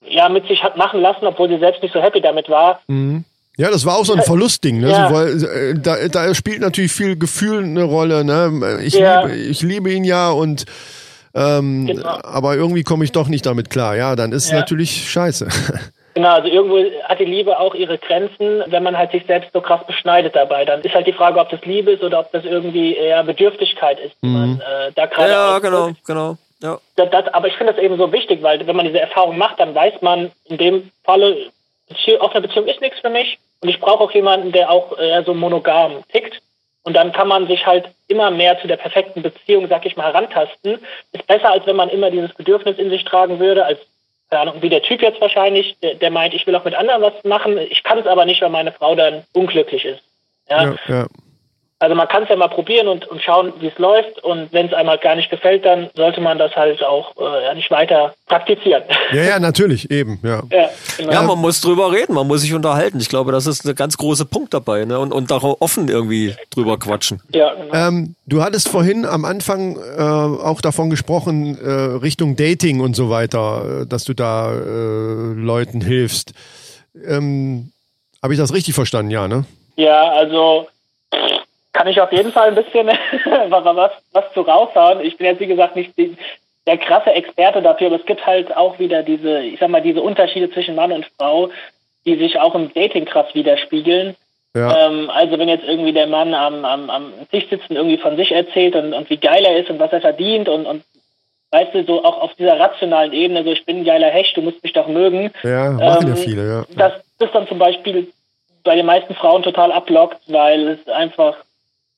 ja 0.05 0.27
mit 0.27 0.45
sich 0.49 0.61
hat 0.61 0.75
machen 0.75 0.99
lassen, 1.01 1.25
obwohl 1.25 1.47
sie 1.47 1.59
selbst 1.59 1.81
nicht 1.81 1.93
so 1.93 2.01
happy 2.01 2.19
damit 2.19 2.49
war, 2.49 2.81
Mhm. 2.87 3.23
Ja, 3.55 3.69
das 3.69 3.85
war 3.85 3.97
auch 3.97 4.03
so 4.05 4.13
ein 4.13 4.21
Verlustding. 4.23 4.79
Ne? 4.79 4.89
Ja. 4.89 5.07
So, 5.09 5.13
weil, 5.15 5.43
äh, 5.43 5.73
da, 5.79 6.07
da 6.07 6.33
spielt 6.33 6.59
natürlich 6.59 6.91
viel 6.91 7.15
Gefühl 7.15 7.63
eine 7.63 7.83
Rolle. 7.83 8.25
Ne? 8.25 8.79
Ich, 8.83 8.95
Ja. 8.95 9.21
liebe, 9.21 9.35
ich 9.37 9.61
liebe 9.61 9.91
ihn 9.91 10.03
ja 10.03 10.31
und 10.31 10.65
ähm, 11.35 11.85
Genau. 11.87 12.07
aber 12.23 12.55
irgendwie 12.55 12.83
komme 12.83 13.03
ich 13.03 13.11
doch 13.11 13.27
nicht 13.27 13.45
damit 13.45 13.69
klar. 13.69 13.95
Ja, 13.95 14.15
dann 14.15 14.31
ist 14.31 14.45
es 14.45 14.51
Ja. 14.51 14.59
natürlich 14.59 15.09
scheiße. 15.09 15.47
Genau, 16.15 16.29
also 16.29 16.47
irgendwo 16.47 16.77
hat 17.05 17.19
die 17.19 17.25
Liebe 17.25 17.57
auch 17.59 17.73
ihre 17.73 17.97
Grenzen, 17.97 18.61
wenn 18.67 18.83
man 18.83 18.95
halt 18.95 19.11
sich 19.11 19.25
selbst 19.25 19.51
so 19.51 19.61
krass 19.61 19.81
beschneidet 19.87 20.35
dabei. 20.35 20.63
Dann 20.63 20.81
ist 20.81 20.93
halt 20.93 21.07
die 21.07 21.11
Frage, 21.13 21.39
ob 21.39 21.49
das 21.49 21.61
Liebe 21.65 21.93
ist 21.93 22.03
oder 22.03 22.19
ob 22.19 22.31
das 22.31 22.45
irgendwie 22.45 22.95
eher 22.95 23.23
Bedürftigkeit 23.23 23.99
ist, 23.99 24.13
die 24.21 24.27
man 24.27 24.59
äh, 24.61 24.91
da 24.93 25.07
gerade 25.07 25.31
Ja, 25.31 25.57
genau, 25.57 25.89
genau. 26.05 26.37
Ja. 26.61 26.77
Das, 26.97 27.09
das, 27.09 27.33
aber 27.33 27.47
ich 27.47 27.55
finde 27.55 27.73
das 27.73 27.81
eben 27.81 27.97
so 27.97 28.11
wichtig, 28.11 28.43
weil 28.43 28.65
wenn 28.67 28.75
man 28.75 28.85
diese 28.85 28.99
Erfahrung 28.99 29.39
macht, 29.39 29.59
dann 29.59 29.73
weiß 29.73 30.03
man 30.03 30.31
in 30.45 30.59
dem 30.59 30.91
Falle, 31.03 31.47
offene 32.19 32.41
Beziehung 32.47 32.67
ist 32.67 32.79
nichts 32.79 32.99
für 32.99 33.09
mich 33.09 33.39
und 33.61 33.69
ich 33.69 33.79
brauche 33.79 34.03
auch 34.03 34.11
jemanden, 34.11 34.51
der 34.51 34.69
auch 34.69 34.95
eher 34.99 35.23
so 35.23 35.33
monogam 35.33 36.03
tickt. 36.11 36.43
Und 36.83 36.93
dann 36.93 37.13
kann 37.13 37.27
man 37.27 37.47
sich 37.47 37.65
halt 37.65 37.85
immer 38.07 38.29
mehr 38.29 38.59
zu 38.59 38.67
der 38.67 38.77
perfekten 38.77 39.21
Beziehung, 39.21 39.67
sag 39.67 39.85
ich 39.85 39.95
mal, 39.95 40.05
herantasten. 40.05 40.79
Ist 41.13 41.27
besser, 41.27 41.51
als 41.51 41.65
wenn 41.65 41.77
man 41.77 41.89
immer 41.89 42.11
dieses 42.11 42.33
Bedürfnis 42.33 42.77
in 42.77 42.89
sich 42.89 43.05
tragen 43.05 43.39
würde, 43.39 43.65
als 43.65 43.79
keine 44.29 44.49
Ahnung, 44.49 44.61
wie 44.61 44.69
der 44.69 44.81
Typ 44.81 45.01
jetzt 45.01 45.21
wahrscheinlich, 45.21 45.77
der, 45.81 45.95
der 45.95 46.09
meint, 46.09 46.33
ich 46.33 46.47
will 46.47 46.55
auch 46.55 46.65
mit 46.65 46.73
anderen 46.73 47.03
was 47.03 47.23
machen, 47.23 47.57
ich 47.57 47.83
kann 47.83 47.99
es 47.99 48.07
aber 48.07 48.25
nicht, 48.25 48.41
weil 48.41 48.49
meine 48.49 48.71
Frau 48.71 48.95
dann 48.95 49.23
unglücklich 49.33 49.85
ist. 49.85 50.01
Ja? 50.49 50.63
ja, 50.63 50.75
ja. 50.87 51.07
Also 51.83 51.95
man 51.95 52.07
kann 52.07 52.23
es 52.23 52.29
ja 52.29 52.37
mal 52.37 52.47
probieren 52.47 52.87
und, 52.87 53.05
und 53.09 53.21
schauen, 53.21 53.51
wie 53.59 53.67
es 53.67 53.77
läuft. 53.77 54.23
Und 54.23 54.53
wenn 54.53 54.67
es 54.67 54.73
einem 54.73 54.87
halt 54.87 55.01
gar 55.01 55.17
nicht 55.17 55.29
gefällt, 55.29 55.65
dann 55.65 55.89
sollte 55.95 56.21
man 56.21 56.37
das 56.37 56.55
halt 56.55 56.81
auch 56.81 57.13
äh, 57.17 57.53
nicht 57.55 57.69
weiter 57.71 58.13
praktizieren. 58.25 58.83
ja, 59.11 59.23
ja, 59.23 59.39
natürlich, 59.41 59.91
eben. 59.91 60.17
Ja. 60.23 60.43
ja, 60.49 60.69
genau. 60.97 61.11
Ja, 61.11 61.21
man 61.23 61.39
muss 61.39 61.59
drüber 61.59 61.91
reden, 61.91 62.13
man 62.13 62.25
muss 62.25 62.39
sich 62.39 62.53
unterhalten. 62.53 63.01
Ich 63.01 63.09
glaube, 63.09 63.33
das 63.33 63.47
ist 63.47 63.65
ein 63.65 63.75
ganz 63.75 63.97
großer 63.97 64.23
Punkt 64.23 64.53
dabei, 64.53 64.85
ne? 64.85 64.97
Und, 64.97 65.11
und 65.11 65.29
da 65.29 65.35
auch 65.35 65.59
offen 65.59 65.89
irgendwie 65.89 66.33
drüber 66.51 66.79
quatschen. 66.79 67.21
ja, 67.33 67.53
genau. 67.53 67.75
Ähm, 67.75 68.15
du 68.27 68.41
hattest 68.41 68.69
vorhin 68.69 69.05
am 69.05 69.25
Anfang 69.25 69.75
äh, 69.75 70.01
auch 70.01 70.61
davon 70.61 70.89
gesprochen, 70.89 71.57
äh, 71.61 71.69
Richtung 71.97 72.37
Dating 72.37 72.79
und 72.79 72.95
so 72.95 73.09
weiter, 73.09 73.81
äh, 73.81 73.85
dass 73.85 74.05
du 74.05 74.13
da 74.13 74.53
äh, 74.53 75.33
Leuten 75.33 75.81
hilfst. 75.81 76.31
Ähm, 77.05 77.73
Habe 78.21 78.33
ich 78.33 78.39
das 78.39 78.53
richtig 78.53 78.73
verstanden? 78.73 79.11
Ja, 79.11 79.27
ne? 79.27 79.43
ja, 79.75 80.13
also 80.13 80.67
kann 81.73 81.87
ich 81.87 81.99
auf 81.99 82.11
jeden 82.11 82.31
Fall 82.31 82.49
ein 82.49 82.55
bisschen 82.55 82.87
was, 83.49 83.91
was 84.11 84.33
zu 84.33 84.41
raushauen. 84.41 85.01
Ich 85.01 85.17
bin 85.17 85.27
jetzt, 85.27 85.39
wie 85.39 85.47
gesagt, 85.47 85.75
nicht 85.75 85.93
der 86.65 86.77
krasse 86.77 87.11
Experte 87.11 87.61
dafür, 87.61 87.87
aber 87.87 87.97
es 87.97 88.05
gibt 88.05 88.25
halt 88.25 88.55
auch 88.55 88.79
wieder 88.79 89.03
diese, 89.03 89.41
ich 89.41 89.59
sag 89.59 89.69
mal, 89.69 89.81
diese 89.81 90.01
Unterschiede 90.01 90.49
zwischen 90.51 90.75
Mann 90.75 90.91
und 90.91 91.05
Frau, 91.17 91.49
die 92.05 92.15
sich 92.17 92.39
auch 92.39 92.55
im 92.55 92.73
Dating 92.73 93.05
krass 93.05 93.27
widerspiegeln. 93.33 94.15
Ja. 94.55 94.87
Ähm, 94.87 95.09
also 95.09 95.37
wenn 95.39 95.49
jetzt 95.49 95.65
irgendwie 95.65 95.93
der 95.93 96.07
Mann 96.07 96.33
am, 96.33 96.63
am, 96.63 96.89
am 96.89 97.13
Tisch 97.31 97.49
sitzt 97.49 97.69
und 97.69 97.75
irgendwie 97.75 97.97
von 97.97 98.15
sich 98.15 98.31
erzählt 98.31 98.75
und, 98.75 98.93
und 98.93 99.09
wie 99.09 99.17
geil 99.17 99.43
er 99.43 99.57
ist 99.57 99.69
und 99.69 99.79
was 99.79 99.91
er 99.91 100.01
verdient 100.01 100.47
und, 100.47 100.65
und 100.65 100.83
weißt 101.51 101.73
du, 101.73 101.83
so 101.85 102.03
auch 102.03 102.21
auf 102.21 102.35
dieser 102.35 102.59
rationalen 102.59 103.13
Ebene, 103.13 103.43
so 103.43 103.51
ich 103.51 103.65
bin 103.65 103.79
ein 103.79 103.85
geiler 103.85 104.09
Hecht, 104.09 104.37
du 104.37 104.41
musst 104.41 104.63
mich 104.63 104.73
doch 104.73 104.87
mögen. 104.87 105.31
Ja, 105.41 105.71
machen 105.71 106.07
ja 106.07 106.13
Ähm, 106.13 106.17
viele, 106.17 106.47
ja. 106.47 106.65
Das 106.77 106.93
das 107.23 107.31
dann 107.31 107.47
zum 107.47 107.59
Beispiel 107.59 108.07
bei 108.63 108.75
den 108.75 108.85
meisten 108.85 109.15
Frauen 109.15 109.43
total 109.43 109.71
ablockt, 109.71 110.21
weil 110.27 110.67
es 110.69 110.87
einfach, 110.87 111.35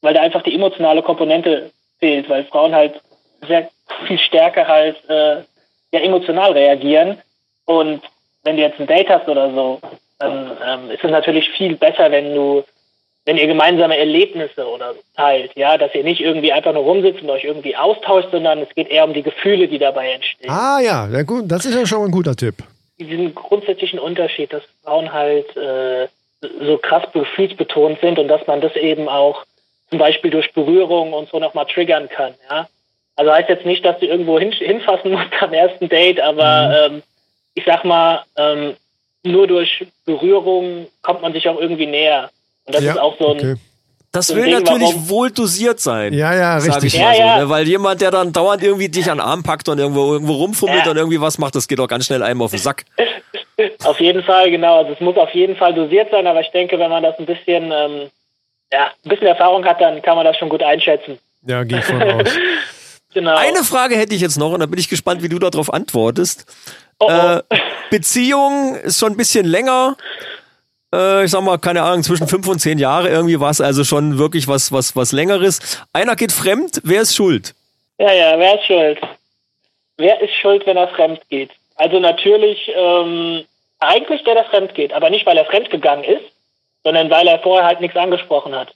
weil 0.05 0.13
da 0.13 0.21
einfach 0.21 0.43
die 0.43 0.55
emotionale 0.55 1.01
Komponente 1.01 1.71
fehlt, 1.99 2.29
weil 2.29 2.45
Frauen 2.45 2.73
halt 2.73 2.93
sehr 3.47 3.69
viel 4.07 4.19
stärker 4.19 4.67
halt 4.67 4.97
äh, 5.09 5.37
ja 5.91 5.99
emotional 5.99 6.53
reagieren. 6.53 7.17
Und 7.65 8.01
wenn 8.43 8.55
du 8.55 8.61
jetzt 8.61 8.79
ein 8.79 8.87
Date 8.87 9.09
hast 9.09 9.27
oder 9.27 9.51
so, 9.51 9.79
dann 10.19 10.51
ähm, 10.65 10.91
ist 10.91 11.03
es 11.03 11.11
natürlich 11.11 11.49
viel 11.49 11.75
besser, 11.75 12.11
wenn 12.11 12.33
du, 12.33 12.63
wenn 13.25 13.37
ihr 13.37 13.47
gemeinsame 13.47 13.97
Erlebnisse 13.97 14.67
oder 14.67 14.93
teilt, 15.15 15.51
ja, 15.55 15.77
dass 15.77 15.93
ihr 15.95 16.03
nicht 16.03 16.21
irgendwie 16.21 16.53
einfach 16.53 16.73
nur 16.73 16.83
rumsitzt 16.83 17.21
und 17.23 17.29
euch 17.31 17.43
irgendwie 17.43 17.75
austauscht, 17.75 18.29
sondern 18.31 18.59
es 18.59 18.73
geht 18.75 18.89
eher 18.89 19.05
um 19.05 19.13
die 19.13 19.23
Gefühle, 19.23 19.67
die 19.67 19.79
dabei 19.79 20.11
entstehen 20.11 20.49
Ah 20.49 20.79
ja, 20.79 21.07
na 21.09 21.23
gut, 21.23 21.45
das 21.47 21.65
ist 21.65 21.75
ja 21.75 21.85
schon 21.85 21.99
mal 21.99 22.05
ein 22.05 22.11
guter 22.11 22.35
Tipp. 22.35 22.55
diesen 22.99 23.33
grundsätzlichen 23.33 23.99
Unterschied, 23.99 24.53
dass 24.53 24.63
Frauen 24.83 25.11
halt 25.11 25.57
äh, 25.57 26.07
so 26.61 26.77
krass 26.77 27.03
gefühlsbetont 27.11 27.99
sind 28.01 28.19
und 28.19 28.27
dass 28.27 28.45
man 28.45 28.61
das 28.61 28.75
eben 28.75 29.09
auch 29.09 29.43
zum 29.89 29.99
Beispiel 29.99 30.31
durch 30.31 30.51
Berührung 30.53 31.13
und 31.13 31.29
so 31.29 31.39
nochmal 31.39 31.65
triggern 31.65 32.09
kann. 32.09 32.33
Ja? 32.49 32.67
Also 33.15 33.31
heißt 33.31 33.49
jetzt 33.49 33.65
nicht, 33.65 33.85
dass 33.85 33.99
du 33.99 34.05
irgendwo 34.07 34.39
hin, 34.39 34.51
hinfassen 34.51 35.11
musst 35.11 35.27
am 35.41 35.53
ersten 35.53 35.87
Date, 35.89 36.19
aber 36.19 36.87
ähm, 36.91 37.03
ich 37.53 37.63
sag 37.65 37.85
mal, 37.85 38.23
ähm, 38.37 38.75
nur 39.23 39.47
durch 39.47 39.85
Berührung 40.05 40.87
kommt 41.01 41.21
man 41.21 41.33
sich 41.33 41.47
auch 41.49 41.59
irgendwie 41.59 41.87
näher. 41.87 42.29
Und 42.65 42.75
das 42.75 42.83
ja, 42.83 42.91
ist 42.93 42.99
auch 42.99 43.17
so 43.17 43.29
ein, 43.31 43.37
okay. 43.37 43.55
Das 44.11 44.27
So 44.27 44.33
ein 44.33 44.37
will 44.39 44.45
Ding, 44.45 44.63
natürlich 44.63 44.87
warum- 44.93 45.09
wohl 45.09 45.31
dosiert 45.31 45.79
sein. 45.81 46.13
Ja, 46.13 46.33
ja, 46.33 46.57
richtig. 46.57 46.93
ich 46.93 46.99
Ja, 46.99 47.13
so, 47.13 47.19
ja. 47.19 47.37
ne? 47.39 47.49
Weil 47.49 47.67
jemand, 47.67 47.99
der 48.01 48.11
dann 48.11 48.31
dauernd 48.31 48.63
irgendwie 48.63 48.87
dich 48.87 49.09
an 49.11 49.17
den 49.17 49.25
Arm 49.25 49.43
packt 49.43 49.67
und 49.67 49.77
irgendwo, 49.77 50.13
irgendwo 50.13 50.33
rumfummelt 50.35 50.85
Ja. 50.85 50.91
und 50.91 50.97
irgendwie 50.97 51.19
was 51.19 51.37
macht, 51.37 51.55
das 51.55 51.67
geht 51.67 51.79
doch 51.79 51.87
ganz 51.87 52.05
schnell 52.05 52.23
einem 52.23 52.41
auf 52.41 52.51
den 52.51 52.59
Sack. 52.59 52.85
Auf 53.85 54.01
jeden 54.01 54.21
Fall, 54.23 54.51
genau. 54.51 54.79
Also 54.79 54.91
es 54.93 54.99
muss 54.99 55.15
auf 55.15 55.33
jeden 55.33 55.55
Fall 55.55 55.73
dosiert 55.73 56.11
sein, 56.11 56.27
aber 56.27 56.41
ich 56.41 56.49
denke, 56.51 56.77
wenn 56.77 56.89
man 56.89 57.03
das 57.03 57.17
ein 57.19 57.25
bisschen, 57.25 57.71
ähm, 57.71 58.09
ja, 58.71 58.91
ein 59.03 59.09
bisschen 59.09 59.27
Erfahrung 59.27 59.65
hat, 59.65 59.79
dann 59.81 60.01
kann 60.01 60.15
man 60.15 60.25
das 60.25 60.37
schon 60.37 60.49
gut 60.49 60.63
einschätzen. 60.63 61.19
Ja, 61.45 61.63
gehe 61.63 61.79
ich 61.79 61.85
von 61.85 62.01
aus. 62.21 62.29
Genau. 63.13 63.35
Eine 63.35 63.63
Frage 63.63 63.95
hätte 63.95 64.13
ich 64.13 64.21
jetzt 64.21 64.37
noch 64.37 64.51
und 64.51 64.59
da 64.59 64.65
bin 64.65 64.79
ich 64.79 64.89
gespannt, 64.89 65.23
wie 65.23 65.29
du 65.29 65.39
darauf 65.39 65.73
antwortest. 65.73 66.45
Oh, 66.99 67.07
oh. 67.07 67.09
Äh, 67.09 67.41
Beziehung 67.89 68.75
ist 68.75 68.99
schon 68.99 69.13
ein 69.13 69.17
bisschen 69.17 69.45
länger. 69.45 69.95
Äh, 70.93 71.25
ich 71.25 71.31
sag 71.31 71.41
mal, 71.41 71.57
keine 71.57 71.83
Ahnung, 71.83 72.03
zwischen 72.03 72.27
fünf 72.27 72.47
und 72.47 72.59
zehn 72.59 72.77
Jahre 72.77 73.09
irgendwie 73.09 73.39
war 73.39 73.51
es 73.51 73.61
also 73.61 73.83
schon 73.83 74.17
wirklich 74.17 74.47
was, 74.47 74.71
was, 74.71 74.95
was 74.95 75.11
längeres. 75.11 75.85
Einer 75.93 76.15
geht 76.15 76.31
fremd, 76.31 76.81
wer 76.83 77.01
ist 77.01 77.15
schuld? 77.15 77.53
Ja, 77.97 78.11
ja, 78.11 78.37
wer 78.37 78.55
ist 78.55 78.65
schuld? 78.65 78.99
Wer 79.97 80.21
ist 80.21 80.33
schuld, 80.33 80.65
wenn 80.65 80.77
er 80.77 80.89
fremd 80.89 81.21
geht? 81.29 81.51
Also 81.75 81.99
natürlich 81.99 82.69
ähm, 82.75 83.45
eigentlich 83.79 84.23
der, 84.23 84.35
der 84.35 84.45
fremd 84.45 84.73
geht, 84.75 84.93
aber 84.93 85.09
nicht, 85.09 85.25
weil 85.25 85.37
er 85.37 85.45
fremd 85.45 85.69
gegangen 85.69 86.03
ist, 86.03 86.34
sondern 86.85 87.09
weil 87.09 87.27
er 87.27 87.39
vorher 87.39 87.65
halt 87.65 87.81
nichts 87.81 87.97
angesprochen 87.97 88.55
hat. 88.55 88.73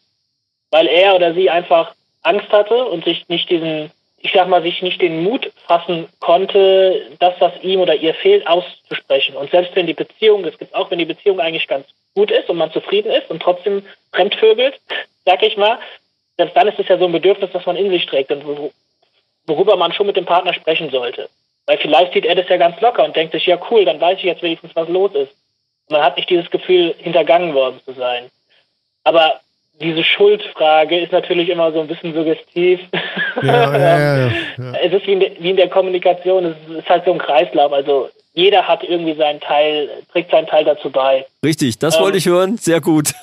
Weil 0.72 0.88
er 0.88 1.16
oder 1.16 1.34
sie 1.34 1.50
einfach 1.50 1.94
Angst 2.24 2.50
hatte 2.52 2.86
und 2.86 3.06
sich 3.06 3.30
nicht 3.30 3.50
diesen, 3.50 3.92
ich 4.18 4.32
sag 4.34 4.48
mal, 4.50 4.64
sich 4.64 4.82
nicht 4.82 5.00
den 5.00 5.24
Mut 5.24 5.52
fassen 5.68 6.10
konnte, 6.20 7.06
das, 7.20 7.36
was 7.40 7.54
ihm 7.62 7.80
oder 7.80 7.96
ihr 7.96 8.16
fehlt, 8.16 8.46
auszusprechen. 8.48 9.36
Und 9.38 9.52
selbst 9.52 9.76
wenn 9.76 9.86
die 9.86 9.94
Beziehung, 9.94 10.42
das 10.44 10.58
gibt 10.58 10.74
auch, 10.74 10.90
wenn 10.90 10.98
die 10.98 11.06
Beziehung 11.06 11.40
eigentlich 11.40 11.68
ganz 11.68 11.86
gut 12.16 12.32
ist 12.32 12.50
und 12.50 12.58
man 12.58 12.72
zufrieden 12.74 13.12
ist 13.12 13.30
und 13.30 13.42
trotzdem 13.44 13.86
fremdvögelt, 14.12 14.80
sag 15.26 15.44
ich 15.44 15.56
mal, 15.56 15.78
selbst 16.38 16.58
dann 16.58 16.68
ist 16.68 16.80
es 16.80 16.88
ja 16.88 16.98
so 16.98 17.06
ein 17.06 17.12
Bedürfnis, 17.12 17.52
das 17.54 17.66
man 17.68 17.76
in 17.76 17.92
sich 17.92 18.08
trägt 18.08 18.32
und 18.32 18.46
wo- 18.46 18.72
worüber 19.46 19.78
man 19.78 19.94
schon 19.94 20.08
mit 20.08 20.18
dem 20.18 20.26
Partner 20.26 20.54
sprechen 20.54 20.90
sollte. 20.90 21.30
Weil 21.68 21.78
vielleicht 21.78 22.14
sieht 22.14 22.26
er 22.26 22.34
das 22.34 22.50
ja 22.50 22.58
ganz 22.58 22.82
locker 22.82 23.04
und 23.04 23.16
denkt 23.16 23.34
sich, 23.34 23.46
ja 23.46 23.60
cool, 23.70 23.86
dann 23.86 24.02
weiß 24.02 24.18
ich 24.18 24.24
jetzt 24.24 24.42
wenigstens, 24.42 24.76
was 24.76 24.90
los 24.90 25.14
ist. 25.14 25.32
Man 25.90 26.02
hat 26.04 26.18
nicht 26.18 26.30
dieses 26.30 26.50
Gefühl, 26.52 26.94
hintergangen 27.00 27.54
worden 27.54 27.80
zu 27.86 27.94
sein. 27.94 28.26
Aber 29.04 29.40
diese 29.82 30.04
Schuldfrage 30.04 31.00
ist 31.00 31.12
natürlich 31.12 31.50
immer 31.50 31.72
so 31.72 31.80
ein 31.80 31.88
bisschen 31.88 32.14
suggestiv. 32.14 32.80
Ja, 33.42 33.78
ja, 33.78 34.18
ja. 34.28 34.32
Es 34.84 34.94
ist 34.94 35.08
wie 35.08 35.14
in, 35.14 35.20
der, 35.22 35.32
wie 35.40 35.50
in 35.52 35.56
der 35.58 35.70
Kommunikation, 35.70 36.46
es 36.46 36.78
ist 36.78 36.90
halt 36.90 37.06
so 37.06 37.14
ein 37.14 37.18
Kreislauf. 37.20 37.72
Also 37.72 38.10
jeder 38.34 38.68
hat 38.68 38.84
irgendwie 38.84 39.16
seinen 39.16 39.40
Teil, 39.40 39.90
trägt 40.12 40.32
seinen 40.32 40.48
Teil 40.48 40.66
dazu 40.66 40.90
bei. 40.90 41.26
Richtig, 41.44 41.80
das 41.80 41.96
Ähm. 41.96 42.02
wollte 42.04 42.18
ich 42.18 42.26
hören. 42.28 42.58
Sehr 42.58 42.82
gut. 42.82 43.12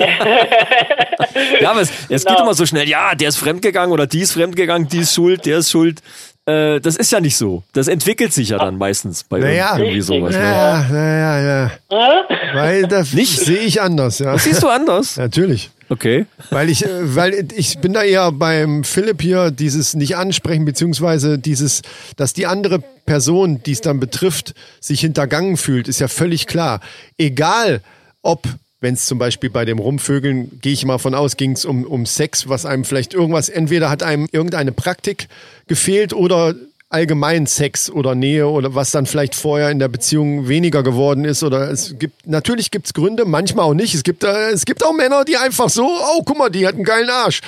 ja, 1.61 1.71
aber 1.71 1.83
es, 1.83 1.91
es 2.11 2.25
geht 2.25 2.35
Genau. 2.37 2.43
immer 2.45 2.55
so 2.55 2.67
schnell. 2.67 2.89
Ja, 2.89 3.15
der 3.15 3.29
ist 3.29 3.37
fremdgegangen 3.39 3.93
oder 3.93 4.07
die 4.07 4.21
ist 4.21 4.33
fremdgegangen, 4.33 4.89
die 4.89 4.99
ist 5.01 5.15
schuld, 5.15 5.47
der 5.47 5.59
ist 5.59 5.71
schuld. 5.71 6.01
Äh, 6.47 6.81
das 6.81 6.97
ist 6.97 7.11
ja 7.11 7.21
nicht 7.21 7.37
so. 7.37 7.65
Das 7.73 7.89
entwickelt 7.89 8.33
sich 8.33 8.51
ja 8.51 8.59
dann 8.59 8.79
meistens 8.79 9.25
bei 9.25 9.41
Naja. 9.41 9.77
irgendwie 9.77 10.01
sowas. 10.01 10.35
Ne? 10.35 10.41
Ja, 10.43 10.87
ja, 10.89 11.41
ja, 11.41 11.71
ja. 11.91 12.25
Weil 12.55 12.85
das 12.87 13.13
Nicht? 13.13 13.41
sehe 13.41 13.59
ich 13.59 13.83
anders, 13.83 14.21
ja. 14.21 14.33
Das 14.33 14.45
siehst 14.45 14.63
du 14.63 14.69
anders. 14.69 15.17
Natürlich. 15.17 15.71
Okay. 15.89 16.27
Weil 16.51 16.69
ich, 16.71 16.85
äh, 16.85 16.89
weil 17.17 17.49
ich 17.57 17.79
bin 17.79 17.93
da 17.93 18.03
eher 18.03 18.31
beim 18.33 18.85
Philipp 18.85 19.23
hier, 19.23 19.51
dieses 19.51 19.95
nicht 19.95 20.17
ansprechen, 20.17 20.65
beziehungsweise 20.65 21.39
dieses, 21.39 21.83
dass 22.17 22.33
die 22.33 22.47
andere 22.47 22.81
Person, 23.07 23.61
die 23.65 23.73
es 23.73 23.81
dann 23.81 23.99
betrifft, 24.01 24.55
sich 24.81 25.01
hintergangen 25.01 25.57
fühlt, 25.57 25.89
ist 25.89 26.01
ja 26.01 26.09
völlig 26.09 26.47
klar. 26.47 26.81
Egal, 27.19 27.81
ob, 28.23 28.43
wenn 28.87 28.95
es 28.95 29.07
zum 29.07 29.19
Beispiel 29.19 29.51
bei 29.51 29.65
dem 29.65 29.81
Rumvögeln, 29.81 30.61
gehe 30.63 30.73
ich 30.73 30.85
mal 30.85 30.99
von 30.99 31.13
aus, 31.17 31.37
ging 31.37 31.51
es 31.51 31.65
um, 31.65 31.83
um 31.83 32.07
Sex, 32.07 32.49
was 32.49 32.65
einem 32.67 32.85
vielleicht 32.85 33.15
irgendwas, 33.15 33.49
entweder 33.49 33.91
hat 33.91 34.05
einem 34.05 34.29
irgendeine 34.31 34.71
Praktik 34.71 35.27
gefehlt 35.67 36.13
oder 36.13 36.55
allgemein 36.89 37.47
Sex 37.47 37.91
oder 37.91 38.15
Nähe 38.15 38.47
oder 38.47 38.77
was 38.77 38.93
dann 38.93 39.07
vielleicht 39.07 39.35
vorher 39.35 39.71
in 39.73 39.81
der 39.81 39.89
Beziehung 39.89 40.47
weniger 40.47 40.85
geworden 40.85 41.25
ist 41.25 41.43
oder 41.43 41.69
es 41.69 41.99
gibt 41.99 42.29
natürlich 42.29 42.71
gibt's 42.71 42.95
Gründe, 42.95 43.25
manchmal 43.25 43.65
auch 43.65 43.75
nicht. 43.75 43.93
Es 43.93 44.05
gibt 44.05 44.23
äh, 44.23 44.51
es 44.51 44.65
gibt 44.65 44.85
auch 44.85 44.93
Männer, 44.93 45.25
die 45.25 45.37
einfach 45.37 45.69
so, 45.69 45.85
oh 45.85 46.23
guck 46.25 46.39
mal, 46.39 46.49
die 46.49 46.65
hat 46.65 46.77
einen 46.77 46.85
geilen 46.85 47.11
Arsch 47.11 47.41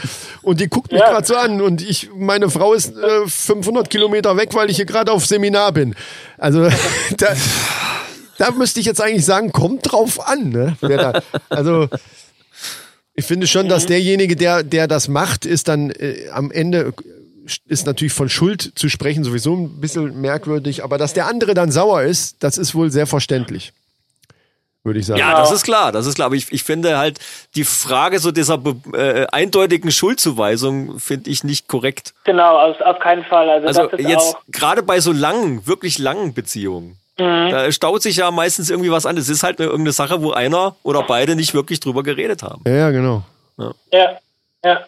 und 0.42 0.58
die 0.58 0.66
guckt 0.66 0.90
mich 0.90 1.00
Ja. 1.00 1.10
gerade 1.12 1.24
so 1.24 1.36
an 1.36 1.60
und 1.60 1.88
ich 1.88 2.10
meine 2.16 2.50
Frau 2.50 2.74
ist 2.74 2.96
äh, 2.96 3.28
500 3.28 3.88
Kilometer 3.88 4.36
weg, 4.36 4.48
weil 4.54 4.70
ich 4.70 4.76
hier 4.76 4.86
gerade 4.86 5.12
auf 5.12 5.24
Seminar 5.24 5.70
bin. 5.70 5.94
Also 6.36 6.68
da, 7.16 7.28
da 8.38 8.50
müsste 8.52 8.80
ich 8.80 8.86
jetzt 8.86 9.00
eigentlich 9.00 9.26
sagen, 9.26 9.52
kommt 9.52 9.92
drauf 9.92 10.26
an, 10.26 10.48
ne? 10.48 10.76
Wer 10.80 10.96
da, 11.12 11.22
also 11.48 11.88
ich 13.14 13.26
finde 13.26 13.46
schon, 13.46 13.68
dass 13.68 13.86
derjenige, 13.86 14.36
der, 14.36 14.62
der 14.62 14.86
das 14.86 15.08
macht, 15.08 15.44
ist 15.44 15.68
dann 15.68 15.90
äh, 15.90 16.28
am 16.32 16.50
Ende 16.50 16.94
ist 17.66 17.86
natürlich 17.86 18.12
von 18.12 18.28
Schuld 18.28 18.72
zu 18.74 18.88
sprechen 18.88 19.24
sowieso 19.24 19.54
ein 19.54 19.80
bisschen 19.80 20.20
merkwürdig, 20.20 20.84
aber 20.84 20.98
dass 20.98 21.14
der 21.14 21.26
andere 21.26 21.54
dann 21.54 21.70
sauer 21.72 22.02
ist, 22.02 22.42
das 22.42 22.58
ist 22.58 22.74
wohl 22.74 22.90
sehr 22.90 23.06
verständlich. 23.06 23.72
Würde 24.84 25.00
ich 25.00 25.06
sagen. 25.06 25.18
Ja, 25.18 25.40
das 25.40 25.50
ist 25.50 25.64
klar, 25.64 25.90
das 25.92 26.06
ist 26.06 26.14
klar. 26.14 26.26
Aber 26.26 26.36
ich, 26.36 26.52
ich 26.52 26.62
finde 26.62 26.96
halt 26.98 27.18
die 27.56 27.64
Frage 27.64 28.20
so 28.20 28.30
dieser 28.30 28.62
äh, 28.94 29.26
eindeutigen 29.32 29.90
Schuldzuweisung 29.90 31.00
finde 31.00 31.30
ich 31.30 31.42
nicht 31.42 31.68
korrekt. 31.68 32.14
Genau, 32.24 32.56
auf, 32.58 32.80
auf 32.80 32.98
keinen 33.00 33.24
Fall. 33.24 33.50
Also, 33.50 33.66
Also 33.66 33.86
das 33.88 34.00
ist 34.00 34.08
jetzt 34.08 34.36
auch. 34.36 34.42
gerade 34.48 34.82
bei 34.82 35.00
so 35.00 35.12
langen, 35.12 35.66
wirklich 35.66 35.98
langen 35.98 36.32
Beziehungen, 36.32 36.96
da 37.18 37.70
staut 37.72 38.02
sich 38.02 38.16
ja 38.16 38.30
meistens 38.30 38.70
irgendwie 38.70 38.90
was 38.90 39.04
an. 39.06 39.16
Es 39.16 39.28
ist 39.28 39.42
halt 39.42 39.58
eine, 39.58 39.66
irgendeine 39.68 39.92
Sache, 39.92 40.22
wo 40.22 40.30
einer 40.32 40.76
oder 40.84 41.02
beide 41.02 41.34
nicht 41.36 41.52
wirklich 41.52 41.80
drüber 41.80 42.02
geredet 42.02 42.42
haben. 42.42 42.62
Ja, 42.66 42.72
ja, 42.74 42.90
genau. 42.90 43.22
Ja, 43.92 44.18
ja. 44.64 44.80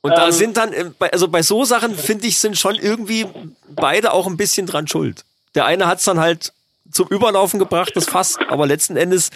Und 0.00 0.12
da 0.16 0.26
Ähm. 0.26 0.32
sind 0.32 0.56
dann, 0.56 0.72
äh, 0.72 0.84
bei- 0.98 1.10
also 1.12 1.28
bei 1.28 1.42
so 1.42 1.64
Sachen 1.64 1.94
finde 1.94 2.26
ich, 2.26 2.38
sind 2.38 2.58
schon 2.58 2.74
irgendwie 2.76 3.26
beide 3.68 4.12
auch 4.12 4.26
ein 4.26 4.36
bisschen 4.36 4.66
dran 4.66 4.86
schuld. 4.88 5.24
Der 5.54 5.66
eine 5.66 5.86
hat's 5.86 6.04
dann 6.04 6.20
halt 6.20 6.52
zum 6.90 7.08
Überlaufen 7.08 7.58
gebracht, 7.58 7.92
das 7.94 8.06
Fass, 8.06 8.36
aber 8.48 8.66
letzten 8.66 8.96
Endes 8.96 9.30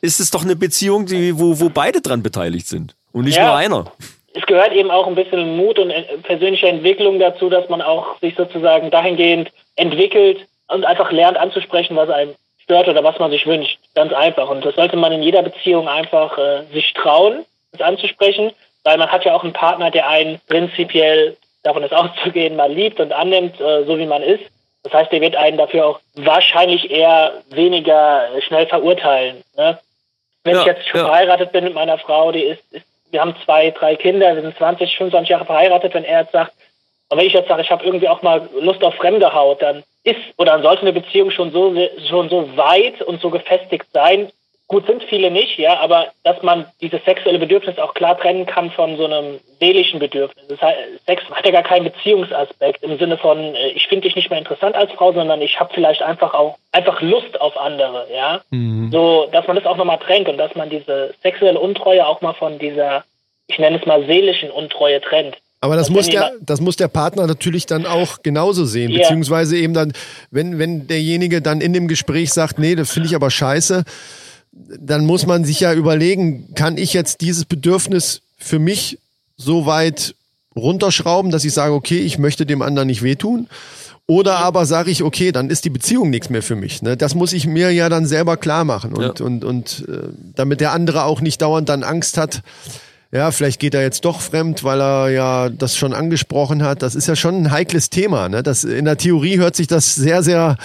ist 0.00 0.20
es 0.20 0.30
doch 0.30 0.42
eine 0.42 0.54
Beziehung, 0.56 1.06
die, 1.06 1.38
wo, 1.38 1.58
wo 1.60 1.68
beide 1.68 2.00
dran 2.00 2.22
beteiligt 2.22 2.66
sind. 2.68 2.94
Und 3.12 3.24
nicht 3.24 3.36
Ja. 3.36 3.46
nur 3.46 3.56
einer. 3.56 3.92
es 4.34 4.46
gehört 4.46 4.72
eben 4.72 4.90
auch 4.90 5.06
ein 5.08 5.14
bisschen 5.14 5.56
Mut 5.56 5.78
und 5.78 5.90
äh, 5.90 6.02
persönliche 6.22 6.66
Entwicklung 6.68 7.18
dazu, 7.18 7.50
dass 7.50 7.68
man 7.68 7.82
auch 7.82 8.18
sich 8.20 8.34
sozusagen 8.36 8.90
dahingehend 8.90 9.50
entwickelt 9.76 10.46
und 10.72 10.84
einfach 10.84 11.10
lernt 11.12 11.36
anzusprechen, 11.38 11.96
was 11.96 12.10
einem 12.10 12.34
stört 12.62 12.88
oder 12.88 13.04
was 13.04 13.18
man 13.18 13.30
sich 13.30 13.46
wünscht. 13.46 13.78
Ganz 13.94 14.12
einfach. 14.12 14.48
Und 14.48 14.64
das 14.64 14.74
sollte 14.74 14.96
man 14.96 15.12
in 15.12 15.22
jeder 15.22 15.42
Beziehung 15.42 15.88
einfach 15.88 16.36
äh, 16.38 16.62
sich 16.72 16.92
trauen, 16.94 17.44
das 17.72 17.80
anzusprechen, 17.80 18.52
weil 18.84 18.98
man 18.98 19.10
hat 19.10 19.24
ja 19.24 19.34
auch 19.34 19.44
einen 19.44 19.52
Partner, 19.52 19.90
der 19.90 20.08
einen 20.08 20.40
prinzipiell, 20.48 21.36
davon 21.62 21.82
ist 21.82 21.94
auszugehen, 21.94 22.56
mal 22.56 22.72
liebt 22.72 23.00
und 23.00 23.12
annimmt, 23.12 23.60
äh, 23.60 23.84
so 23.84 23.98
wie 23.98 24.06
man 24.06 24.22
ist. 24.22 24.44
Das 24.84 24.92
heißt, 24.92 25.12
der 25.12 25.20
wird 25.20 25.36
einen 25.36 25.58
dafür 25.58 25.86
auch 25.86 26.00
wahrscheinlich 26.14 26.90
eher 26.90 27.32
weniger 27.50 28.28
schnell 28.40 28.66
verurteilen. 28.66 29.44
Ne? 29.56 29.78
Wenn 30.42 30.54
Ja, 30.54 30.60
ich 30.60 30.66
jetzt 30.66 30.88
schon 30.88 31.00
ja. 31.00 31.06
verheiratet 31.06 31.52
bin 31.52 31.64
mit 31.64 31.74
meiner 31.74 31.98
Frau, 31.98 32.32
die 32.32 32.42
ist, 32.42 32.62
ist, 32.72 32.84
wir 33.12 33.20
haben 33.20 33.36
zwei, 33.44 33.70
drei 33.70 33.94
Kinder, 33.94 34.34
wir 34.34 34.42
sind 34.42 34.56
20, 34.56 34.96
25 34.96 35.28
Jahre 35.28 35.44
verheiratet, 35.44 35.94
wenn 35.94 36.04
er 36.04 36.22
jetzt 36.22 36.32
sagt, 36.32 36.52
und 37.10 37.18
wenn 37.18 37.26
ich 37.26 37.34
jetzt 37.34 37.48
sage, 37.48 37.62
ich 37.62 37.70
habe 37.70 37.84
irgendwie 37.84 38.08
auch 38.08 38.22
mal 38.22 38.48
Lust 38.58 38.82
auf 38.82 38.94
fremde 38.94 39.32
Haut, 39.32 39.60
dann 39.60 39.84
ist 40.04 40.20
oder 40.36 40.60
sollte 40.62 40.82
eine 40.82 40.92
Beziehung 40.92 41.30
schon 41.30 41.52
so 41.52 41.74
schon 42.08 42.28
so 42.28 42.56
weit 42.56 43.00
und 43.02 43.20
so 43.20 43.30
gefestigt 43.30 43.86
sein. 43.92 44.30
Gut 44.68 44.86
sind 44.86 45.02
viele 45.04 45.30
nicht, 45.30 45.58
ja, 45.58 45.80
aber 45.80 46.06
dass 46.24 46.42
man 46.42 46.64
dieses 46.80 47.04
sexuelle 47.04 47.38
Bedürfnis 47.38 47.78
auch 47.78 47.92
klar 47.92 48.16
trennen 48.16 48.46
kann 48.46 48.70
von 48.70 48.96
so 48.96 49.04
einem 49.04 49.38
seelischen 49.60 50.00
Bedürfnis. 50.00 50.46
Das 50.48 50.62
heißt, 50.62 50.78
Sex 51.04 51.24
hat 51.30 51.44
ja 51.44 51.52
gar 51.52 51.62
keinen 51.62 51.84
Beziehungsaspekt 51.84 52.82
im 52.82 52.96
Sinne 52.98 53.18
von, 53.18 53.54
äh, 53.54 53.68
ich 53.70 53.86
finde 53.88 54.06
dich 54.06 54.16
nicht 54.16 54.30
mehr 54.30 54.38
interessant 54.38 54.74
als 54.74 54.90
Frau, 54.92 55.12
sondern 55.12 55.42
ich 55.42 55.60
habe 55.60 55.74
vielleicht 55.74 56.02
einfach 56.02 56.32
auch 56.32 56.56
einfach 56.70 57.02
Lust 57.02 57.38
auf 57.38 57.58
andere, 57.58 58.06
ja. 58.14 58.40
So, 58.90 59.28
dass 59.30 59.46
man 59.46 59.56
das 59.56 59.66
auch 59.66 59.76
nochmal 59.76 59.98
trennt 59.98 60.28
und 60.28 60.38
dass 60.38 60.54
man 60.54 60.70
diese 60.70 61.12
sexuelle 61.22 61.60
Untreue 61.60 62.06
auch 62.06 62.22
mal 62.22 62.32
von 62.32 62.58
dieser, 62.58 63.04
ich 63.48 63.58
nenne 63.58 63.78
es 63.78 63.84
mal 63.84 64.06
seelischen 64.06 64.50
Untreue 64.50 65.02
trennt. 65.02 65.36
Aber 65.62 65.76
das 65.76 65.86
Das 65.86 65.94
muss 65.94 66.08
der, 66.08 66.32
das 66.44 66.60
muss 66.60 66.76
der 66.76 66.88
Partner 66.88 67.26
natürlich 67.26 67.66
dann 67.66 67.86
auch 67.86 68.22
genauso 68.22 68.64
sehen, 68.66 68.90
Ja. 68.90 68.98
beziehungsweise 69.02 69.56
eben 69.56 69.72
dann, 69.74 69.92
wenn, 70.30 70.58
wenn 70.58 70.86
derjenige 70.88 71.40
dann 71.40 71.60
in 71.60 71.72
dem 71.72 71.86
Gespräch 71.88 72.32
sagt, 72.32 72.58
nee, 72.58 72.74
das 72.74 72.90
finde 72.90 73.08
ich 73.08 73.14
aber 73.14 73.30
scheiße, 73.30 73.84
dann 74.52 75.06
muss 75.06 75.24
man 75.24 75.44
sich 75.44 75.60
ja 75.60 75.72
überlegen, 75.72 76.54
kann 76.54 76.76
ich 76.76 76.92
jetzt 76.92 77.20
dieses 77.20 77.44
Bedürfnis 77.44 78.22
für 78.38 78.58
mich 78.58 78.98
so 79.36 79.64
weit 79.64 80.14
runterschrauben, 80.56 81.30
dass 81.30 81.44
ich 81.44 81.52
sage, 81.54 81.72
okay, 81.74 82.00
ich 82.00 82.18
möchte 82.18 82.44
dem 82.44 82.60
anderen 82.60 82.88
nicht 82.88 83.02
wehtun. 83.02 83.48
Oder 84.08 84.38
aber 84.38 84.66
sage 84.66 84.90
ich, 84.90 85.02
okay, 85.04 85.30
dann 85.30 85.48
ist 85.48 85.64
die 85.64 85.70
Beziehung 85.70 86.10
nichts 86.10 86.28
mehr 86.28 86.42
für 86.42 86.56
mich. 86.56 86.82
Ne? 86.82 86.96
Das 86.96 87.14
muss 87.14 87.32
ich 87.32 87.46
mir 87.46 87.70
ja 87.70 87.88
dann 87.88 88.04
selber 88.04 88.36
klar 88.36 88.64
machen. 88.64 88.92
Und, 88.92 89.20
Ja. 89.20 89.24
und, 89.24 89.44
und 89.44 89.84
äh, 89.88 90.08
damit 90.34 90.60
der 90.60 90.72
andere 90.72 91.04
auch 91.04 91.20
nicht 91.20 91.40
dauernd 91.40 91.68
dann 91.68 91.84
Angst 91.84 92.18
hat, 92.18 92.42
ja, 93.12 93.30
vielleicht 93.30 93.60
geht 93.60 93.74
er 93.74 93.82
jetzt 93.82 94.04
doch 94.04 94.20
fremd, 94.20 94.64
weil 94.64 94.80
er 94.80 95.10
ja 95.10 95.48
das 95.50 95.76
schon 95.76 95.92
angesprochen 95.92 96.64
hat. 96.64 96.82
Das 96.82 96.94
ist 96.94 97.06
ja 97.08 97.14
schon 97.14 97.42
ein 97.42 97.50
heikles 97.52 97.90
Thema. 97.90 98.28
Ne? 98.28 98.42
Das, 98.42 98.64
in 98.64 98.84
der 98.86 98.96
Theorie 98.96 99.38
hört 99.38 99.54
sich 99.54 99.66
das 99.66 99.94
sehr, 99.94 100.22
sehr 100.22 100.56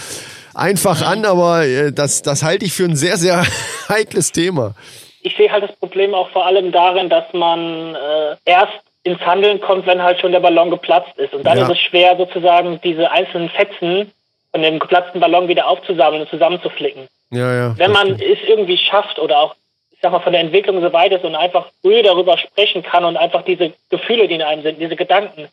einfach 0.55 1.01
an, 1.05 1.25
aber 1.25 1.65
äh, 1.65 1.91
das, 1.91 2.21
das 2.21 2.43
halte 2.43 2.65
ich 2.65 2.73
für 2.73 2.85
ein 2.85 2.95
sehr, 2.95 3.17
sehr 3.17 3.45
heikles 3.89 4.31
Thema. 4.31 4.73
Ich 5.21 5.35
sehe 5.35 5.51
halt 5.51 5.63
das 5.63 5.75
Problem 5.75 6.13
auch 6.13 6.29
vor 6.29 6.45
allem 6.45 6.71
darin, 6.71 7.09
dass 7.09 7.25
man 7.33 7.95
äh, 7.95 8.35
erst 8.45 8.71
ins 9.03 9.19
Handeln 9.21 9.59
kommt, 9.61 9.85
wenn 9.85 10.01
halt 10.01 10.19
schon 10.19 10.31
der 10.31 10.39
Ballon 10.39 10.69
geplatzt 10.69 11.17
ist. 11.17 11.33
Und 11.33 11.43
dann 11.43 11.57
Ja. 11.57 11.65
ist 11.65 11.71
es 11.71 11.79
schwer, 11.79 12.15
sozusagen 12.17 12.79
diese 12.83 13.11
einzelnen 13.11 13.49
Fetzen 13.49 14.11
von 14.51 14.61
dem 14.61 14.79
geplatzten 14.79 15.19
Ballon 15.19 15.47
wieder 15.47 15.67
aufzusammeln 15.67 16.21
und 16.23 16.29
zusammenzuflicken. 16.29 17.07
Ja, 17.31 17.53
ja. 17.53 17.77
Wenn 17.77 17.91
man 17.91 18.13
es 18.13 18.39
irgendwie 18.47 18.77
schafft 18.77 19.19
oder 19.19 19.37
auch, 19.39 19.55
ich 19.97 20.01
sag 20.03 20.11
mal, 20.11 20.19
von 20.19 20.31
der 20.31 20.41
Entwicklung 20.41 20.79
so 20.79 20.93
weit 20.93 21.11
ist 21.11 21.25
und 21.25 21.35
einfach 21.35 21.69
früh 21.81 22.03
darüber 22.03 22.37
sprechen 22.37 22.83
kann 22.83 23.03
und 23.03 23.17
einfach 23.17 23.41
diese 23.41 23.73
Gefühle, 23.89 24.27
die 24.27 24.35
in 24.35 24.43
einem 24.43 24.61
sind, 24.61 24.79
diese 24.79 24.95
Gedanken 24.95 25.49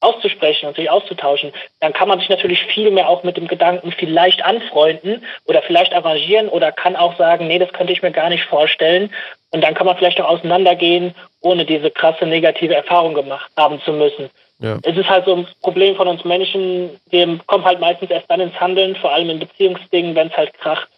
auszusprechen 0.00 0.66
und 0.66 0.76
sich 0.76 0.90
auszutauschen, 0.90 1.52
dann 1.80 1.94
kann 1.94 2.06
man 2.06 2.20
sich 2.20 2.28
natürlich 2.28 2.62
viel 2.64 2.90
mehr 2.90 3.08
auch 3.08 3.24
mit 3.24 3.38
dem 3.38 3.48
Gedanken 3.48 3.92
vielleicht 3.92 4.44
anfreunden 4.44 5.24
oder 5.46 5.62
vielleicht 5.62 5.94
arrangieren 5.94 6.50
oder 6.50 6.70
kann 6.70 6.96
auch 6.96 7.16
sagen, 7.16 7.48
nee, 7.48 7.58
das 7.58 7.72
könnte 7.72 7.94
ich 7.94 8.02
mir 8.02 8.12
gar 8.12 8.28
nicht 8.28 8.44
vorstellen. 8.44 9.10
Und 9.50 9.64
dann 9.64 9.74
kann 9.74 9.86
man 9.86 9.96
vielleicht 9.96 10.20
auch 10.20 10.28
auseinandergehen, 10.28 11.14
ohne 11.40 11.64
diese 11.64 11.90
krasse 11.90 12.26
negative 12.26 12.74
Erfahrung 12.74 13.14
gemacht 13.14 13.50
haben 13.56 13.80
zu 13.80 13.92
müssen. 13.92 14.30
Ja. 14.60 14.76
Es 14.82 14.96
ist 14.96 15.08
halt 15.08 15.24
so 15.24 15.34
ein 15.34 15.48
Problem 15.62 15.96
von 15.96 16.08
uns 16.08 16.24
Menschen, 16.24 16.90
wir 17.10 17.38
kommen 17.46 17.64
halt 17.64 17.80
meistens 17.80 18.10
erst 18.10 18.30
dann 18.30 18.40
ins 18.40 18.60
Handeln, 18.60 18.94
vor 18.96 19.12
allem 19.12 19.30
in 19.30 19.38
Beziehungsdingen, 19.38 20.14
wenn 20.14 20.28
es 20.28 20.36
halt 20.36 20.52
kracht. 20.54 20.88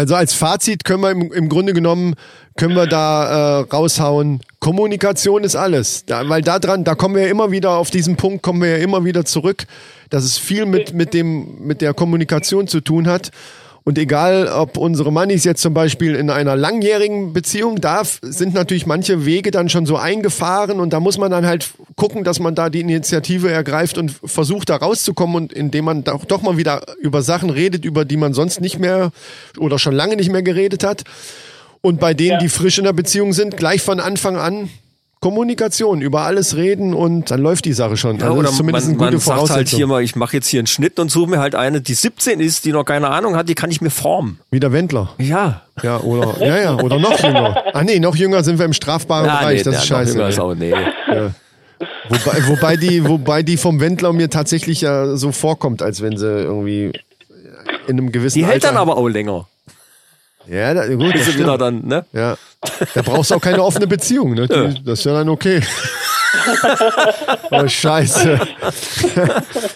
Also 0.00 0.14
als 0.14 0.32
Fazit 0.32 0.84
können 0.84 1.02
wir 1.02 1.10
im, 1.10 1.30
im 1.30 1.48
Grunde 1.50 1.74
genommen, 1.74 2.14
können 2.56 2.74
wir 2.74 2.86
da 2.86 3.60
äh, 3.60 3.66
raushauen, 3.70 4.40
Kommunikation 4.58 5.44
ist 5.44 5.56
alles. 5.56 6.06
Da, 6.06 6.26
weil 6.26 6.40
da 6.40 6.58
dran, 6.58 6.84
da 6.84 6.94
kommen 6.94 7.16
wir 7.16 7.24
ja 7.24 7.28
immer 7.28 7.50
wieder, 7.50 7.72
auf 7.72 7.90
diesen 7.90 8.16
Punkt 8.16 8.42
kommen 8.42 8.62
wir 8.62 8.70
ja 8.70 8.76
immer 8.78 9.04
wieder 9.04 9.26
zurück, 9.26 9.66
dass 10.08 10.24
es 10.24 10.38
viel 10.38 10.64
mit, 10.64 10.94
mit, 10.94 11.12
dem, 11.12 11.66
mit 11.66 11.82
der 11.82 11.92
Kommunikation 11.92 12.66
zu 12.66 12.80
tun 12.80 13.08
hat. 13.08 13.30
Und 13.90 13.98
egal, 13.98 14.46
ob 14.46 14.76
unsere 14.76 15.10
Mannis 15.10 15.42
jetzt 15.42 15.62
zum 15.62 15.74
Beispiel 15.74 16.14
in 16.14 16.30
einer 16.30 16.54
langjährigen 16.54 17.32
Beziehung, 17.32 17.80
da 17.80 18.02
sind 18.04 18.54
natürlich 18.54 18.86
manche 18.86 19.26
Wege 19.26 19.50
dann 19.50 19.68
schon 19.68 19.84
so 19.84 19.96
eingefahren 19.96 20.78
und 20.78 20.92
da 20.92 21.00
muss 21.00 21.18
man 21.18 21.28
dann 21.32 21.44
halt 21.44 21.72
gucken, 21.96 22.22
dass 22.22 22.38
man 22.38 22.54
da 22.54 22.70
die 22.70 22.78
Initiative 22.82 23.50
ergreift 23.50 23.98
und 23.98 24.12
versucht 24.24 24.68
da 24.68 24.76
rauszukommen 24.76 25.34
und 25.34 25.52
indem 25.52 25.86
man 25.86 26.04
doch, 26.04 26.24
doch 26.24 26.40
mal 26.40 26.56
wieder 26.56 26.82
über 27.00 27.22
Sachen 27.22 27.50
redet, 27.50 27.84
über 27.84 28.04
die 28.04 28.16
man 28.16 28.32
sonst 28.32 28.60
nicht 28.60 28.78
mehr 28.78 29.10
oder 29.58 29.76
schon 29.80 29.94
lange 29.96 30.14
nicht 30.14 30.30
mehr 30.30 30.44
geredet 30.44 30.84
hat. 30.84 31.02
Und 31.80 31.98
bei 31.98 32.14
denen, 32.14 32.34
Ja. 32.34 32.38
die 32.38 32.48
frisch 32.48 32.78
in 32.78 32.84
der 32.84 32.92
Beziehung 32.92 33.32
sind, 33.32 33.56
gleich 33.56 33.82
von 33.82 33.98
Anfang 33.98 34.36
an 34.36 34.70
Kommunikation, 35.20 36.00
über 36.00 36.22
alles 36.22 36.56
reden 36.56 36.94
und 36.94 37.30
dann 37.30 37.40
läuft 37.42 37.66
die 37.66 37.74
Sache 37.74 37.98
schon. 37.98 38.16
Ja, 38.18 38.24
also 38.24 38.34
oder 38.34 38.42
das 38.44 38.52
ist 38.52 38.56
zumindest 38.56 38.86
man, 38.86 38.94
eine 38.94 38.98
gute 38.98 39.10
man 39.12 39.20
sagt 39.20 39.38
halt 39.38 39.48
Voraussetzung. 39.48 39.76
hier 39.76 39.86
mal, 39.86 40.02
ich 40.02 40.16
mache 40.16 40.36
jetzt 40.36 40.46
hier 40.48 40.60
einen 40.60 40.66
Schnitt 40.66 40.98
und 40.98 41.10
suche 41.10 41.28
mir 41.30 41.38
halt 41.40 41.54
eine, 41.54 41.82
die 41.82 41.92
17 41.92 42.40
ist, 42.40 42.64
die 42.64 42.72
noch 42.72 42.84
keine 42.84 43.10
Ahnung 43.10 43.36
hat, 43.36 43.48
die 43.48 43.54
kann 43.54 43.70
ich 43.70 43.82
mir 43.82 43.90
formen. 43.90 44.40
Wie 44.50 44.60
der 44.60 44.72
Wendler. 44.72 45.10
Ja. 45.18 45.62
Ja, 45.82 46.00
oder, 46.00 46.36
ja, 46.40 46.58
ja, 46.58 46.74
oder 46.78 46.98
noch 46.98 47.18
jünger. 47.22 47.62
Ah, 47.74 47.84
nee, 47.84 47.98
noch 47.98 48.16
jünger 48.16 48.42
sind 48.42 48.58
wir 48.58 48.64
im 48.64 48.72
strafbaren 48.72 49.26
Bereich. 49.26 49.62
das 49.62 49.76
ist 49.76 49.88
der 49.90 49.96
noch 49.98 50.04
scheiße. 50.04 50.12
jünger 50.14 50.28
ist 50.28 50.40
auch, 50.40 50.54
nee. 50.54 50.72
Wobei, 52.08 52.48
wobei, 52.48 52.76
die, 52.76 53.06
wobei 53.06 53.42
die 53.42 53.56
vom 53.56 53.80
Wendler 53.80 54.12
mir 54.12 54.30
tatsächlich 54.30 54.80
ja 54.80 55.16
so 55.16 55.32
vorkommt, 55.32 55.82
als 55.82 56.02
wenn 56.02 56.16
sie 56.16 56.26
irgendwie 56.26 56.92
in 57.86 57.98
einem 57.98 58.12
gewissen 58.12 58.38
Die 58.38 58.44
hält 58.44 58.64
Alter. 58.64 58.68
dann 58.68 58.76
aber 58.78 58.96
auch 58.96 59.08
länger. 59.08 59.46
Ja, 60.48 60.74
da, 60.74 60.86
gut, 60.88 61.12
Bis 61.12 61.26
sie 61.26 61.38
wieder 61.38 61.56
dann, 61.58 61.86
ne? 61.86 62.04
Ja. 62.12 62.36
Da 62.94 63.02
brauchst 63.02 63.30
du 63.30 63.36
auch 63.36 63.40
keine 63.40 63.62
offene 63.64 63.86
Beziehung, 63.86 64.34
ne? 64.34 64.46
Die- 64.46 64.84
Das 64.84 64.98
ist 65.00 65.04
ja 65.06 65.12
dann 65.14 65.28
okay. 65.28 65.62
oh, 67.50 67.66
scheiße. 67.68 68.38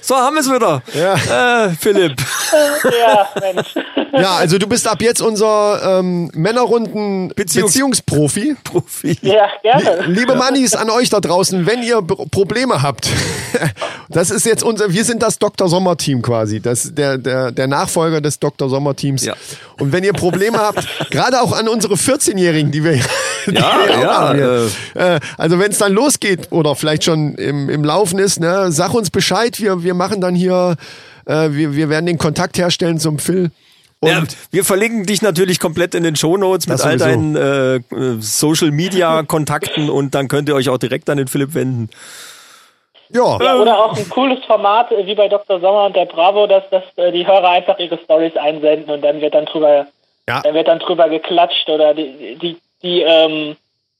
So, 0.00 0.16
haben 0.16 0.34
wir 0.36 0.40
es 0.40 0.50
wieder. 0.50 0.82
Ja. 0.94 1.66
Äh, 1.66 1.70
Philipp. 1.78 2.14
Ja, 2.84 3.28
Mensch. 3.40 3.74
ja, 4.12 4.36
also 4.36 4.58
du 4.58 4.66
bist 4.68 4.86
ab 4.86 5.00
jetzt 5.02 5.20
unser 5.20 5.98
ähm, 6.00 6.30
Männerrunden 6.34 7.32
Beziehungs- 7.32 7.62
Beziehungsprofi. 7.64 8.56
Profi. 8.62 9.18
Ja, 9.22 9.46
gerne. 9.62 10.02
Liebe 10.06 10.34
Mannis 10.36 10.74
an 10.76 10.90
euch 10.90 11.08
da 11.10 11.20
draußen, 11.20 11.66
wenn 11.66 11.82
ihr 11.82 12.00
B- 12.02 12.14
Probleme 12.30 12.80
habt, 12.82 13.08
das 14.08 14.30
ist 14.30 14.46
jetzt 14.46 14.62
unser, 14.62 14.92
wir 14.92 15.04
sind 15.04 15.22
das 15.22 15.38
Dr. 15.38 15.68
Sommer 15.68 15.96
Team 15.96 16.22
quasi, 16.22 16.60
das 16.60 16.94
der 16.94 17.18
der 17.18 17.50
der 17.50 17.66
Nachfolger 17.66 18.20
des 18.20 18.38
Dr. 18.38 18.68
Sommer 18.68 18.94
Teams. 18.94 19.24
Ja. 19.24 19.34
Und 19.80 19.92
wenn 19.92 20.04
ihr 20.04 20.12
Probleme 20.12 20.58
habt, 20.58 20.86
gerade 21.10 21.40
auch 21.40 21.52
an 21.52 21.66
unsere 21.68 21.94
14-Jährigen, 21.94 22.70
die 22.70 22.84
wir, 22.84 22.92
die 23.46 23.54
Ja, 23.54 23.76
wir 23.86 23.94
auch 23.98 24.02
ja, 24.02 24.18
haben 24.18 24.38
hier. 24.38 24.70
Äh, 24.94 25.20
also 25.38 25.58
wenn 25.58 25.72
es 25.72 25.78
dann 25.78 25.92
losgeht 25.92 26.43
oder 26.50 26.74
vielleicht 26.74 27.04
schon 27.04 27.34
im, 27.36 27.68
im 27.70 27.84
Laufen 27.84 28.18
ist, 28.18 28.40
ne, 28.40 28.70
sag 28.72 28.94
uns 28.94 29.10
Bescheid. 29.10 29.60
Wir 29.60 29.82
wir 29.82 29.94
machen 29.94 30.20
dann 30.20 30.34
hier, 30.34 30.76
äh, 31.26 31.50
wir 31.50 31.74
wir 31.74 31.88
werden 31.88 32.06
den 32.06 32.18
Kontakt 32.18 32.58
herstellen 32.58 32.98
zum 32.98 33.18
Phil. 33.18 33.50
Und 34.00 34.10
Ja, 34.10 34.22
wir 34.50 34.64
verlinken 34.64 35.06
dich 35.06 35.22
natürlich 35.22 35.58
komplett 35.60 35.94
in 35.94 36.02
den 36.02 36.14
Shownotes 36.16 36.66
mit 36.66 36.80
all 36.82 36.98
deinen 36.98 37.36
äh, 37.36 37.76
äh, 37.76 37.80
Social 38.20 38.70
Media 38.70 39.22
Kontakten 39.22 39.88
und 39.88 40.14
dann 40.14 40.28
könnt 40.28 40.48
ihr 40.48 40.54
euch 40.54 40.68
auch 40.68 40.78
direkt 40.78 41.08
an 41.08 41.16
den 41.16 41.26
Philipp 41.28 41.54
wenden. 41.54 41.88
ja, 43.10 43.38
Ja, 43.42 43.56
oder 43.56 43.78
auch 43.82 43.96
ein 43.96 44.08
cooles 44.10 44.44
Format 44.44 44.90
äh, 44.92 45.06
wie 45.06 45.14
bei 45.14 45.28
Dr. 45.28 45.60
Sommer 45.60 45.86
und 45.86 45.96
der 45.96 46.04
Bravo, 46.06 46.46
dass, 46.46 46.64
dass 46.70 46.82
äh, 46.96 47.12
die 47.12 47.26
Hörer 47.26 47.48
einfach 47.50 47.78
ihre 47.78 47.98
Stories 47.98 48.36
einsenden 48.36 48.84
und 48.94 49.02
dann 49.02 49.20
wird 49.20 49.34
dann 49.34 49.46
drüber, 49.46 49.86
Ja. 50.28 50.42
dann 50.42 50.54
wird 50.54 50.68
dann 50.68 50.80
drüber 50.80 51.08
geklatscht 51.08 51.68
oder 51.70 51.94
die, 51.94 52.36
die, 52.42 52.56
die 52.82 53.00
ähm, 53.02 53.56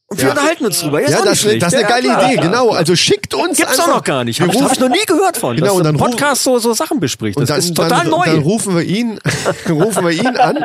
Und 0.09 0.19
wir 0.19 0.27
Ja. 0.27 0.31
unterhalten 0.33 0.67
uns 0.67 0.81
drüber. 0.81 1.01
Ja, 1.03 1.09
ja, 1.11 1.17
das, 1.25 1.43
das 1.43 1.45
ist 1.45 1.75
eine 1.75 1.85
geile 1.89 2.07
Ja, 2.09 2.15
klar, 2.15 2.25
Idee, 2.27 2.33
klar. 2.35 2.47
genau. 2.47 2.71
Also 2.71 2.95
schickt 2.95 3.35
uns 3.35 3.57
Gibt's 3.57 3.73
einfach. 3.79 3.89
auch 3.93 3.97
noch 3.97 4.05
gar 4.05 4.23
nicht. 4.25 4.39
Ich, 4.39 4.47
hab 4.47 4.73
ich 4.73 4.79
noch 4.81 4.89
nie 4.89 5.05
gehört 5.07 5.37
von. 5.39 5.57
Genau, 5.57 5.69
dass 5.69 5.77
und 5.79 5.87
ein 5.87 5.97
Podcast 5.97 6.43
so, 6.45 6.59
so 6.59 6.73
Sachen 6.75 7.01
bespricht. 7.01 7.37
Das 7.37 7.43
Und 7.43 7.51
dann, 7.51 7.59
ist 7.59 7.75
total 7.75 7.89
dann, 7.91 8.11
neu. 8.11 8.25
Dann 8.27 8.39
rufen 8.41 8.77
wir 8.77 8.83
ihn, 8.85 9.19
rufen 9.69 10.05
wir 10.05 10.11
ihn 10.13 10.37
an. 10.37 10.65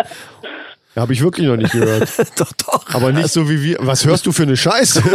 Habe 0.95 1.13
ich 1.13 1.21
wirklich 1.21 1.47
noch 1.47 1.55
nicht 1.55 1.71
gehört. 1.71 2.09
doch, 2.35 2.51
doch. 2.53 2.85
Aber 2.93 3.11
nicht 3.13 3.29
so 3.29 3.49
wie 3.49 3.63
wir. 3.63 3.77
Was 3.79 4.03
hörst 4.05 4.25
du 4.25 4.31
für 4.33 4.43
eine 4.43 4.57
Scheiße? 4.57 5.01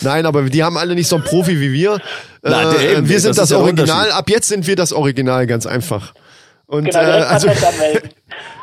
Nein, 0.00 0.26
aber 0.26 0.42
die 0.44 0.64
haben 0.64 0.76
alle 0.76 0.94
nicht 0.94 1.08
so 1.08 1.16
einen 1.16 1.24
Profi 1.24 1.60
wie 1.60 1.72
wir. 1.72 2.00
Na, 2.42 2.72
Äh, 2.74 2.94
eben, 2.94 3.08
wir 3.08 3.20
sind 3.20 3.36
das 3.38 3.50
das, 3.50 3.58
Original. 3.58 4.10
Ab 4.10 4.28
jetzt 4.30 4.48
sind 4.48 4.66
wir 4.66 4.74
das 4.76 4.92
Original, 4.92 5.46
ganz 5.46 5.66
einfach. 5.66 6.14
Und 6.66 6.86
genau, 6.86 6.98
äh, 6.98 7.02
also, 7.22 7.48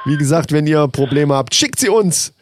wie 0.06 0.18
gesagt, 0.18 0.52
wenn 0.52 0.68
ihr 0.68 0.88
Probleme 0.88 1.36
habt, 1.36 1.54
schickt 1.56 1.80
sie 1.80 1.90
uns. 1.90 2.34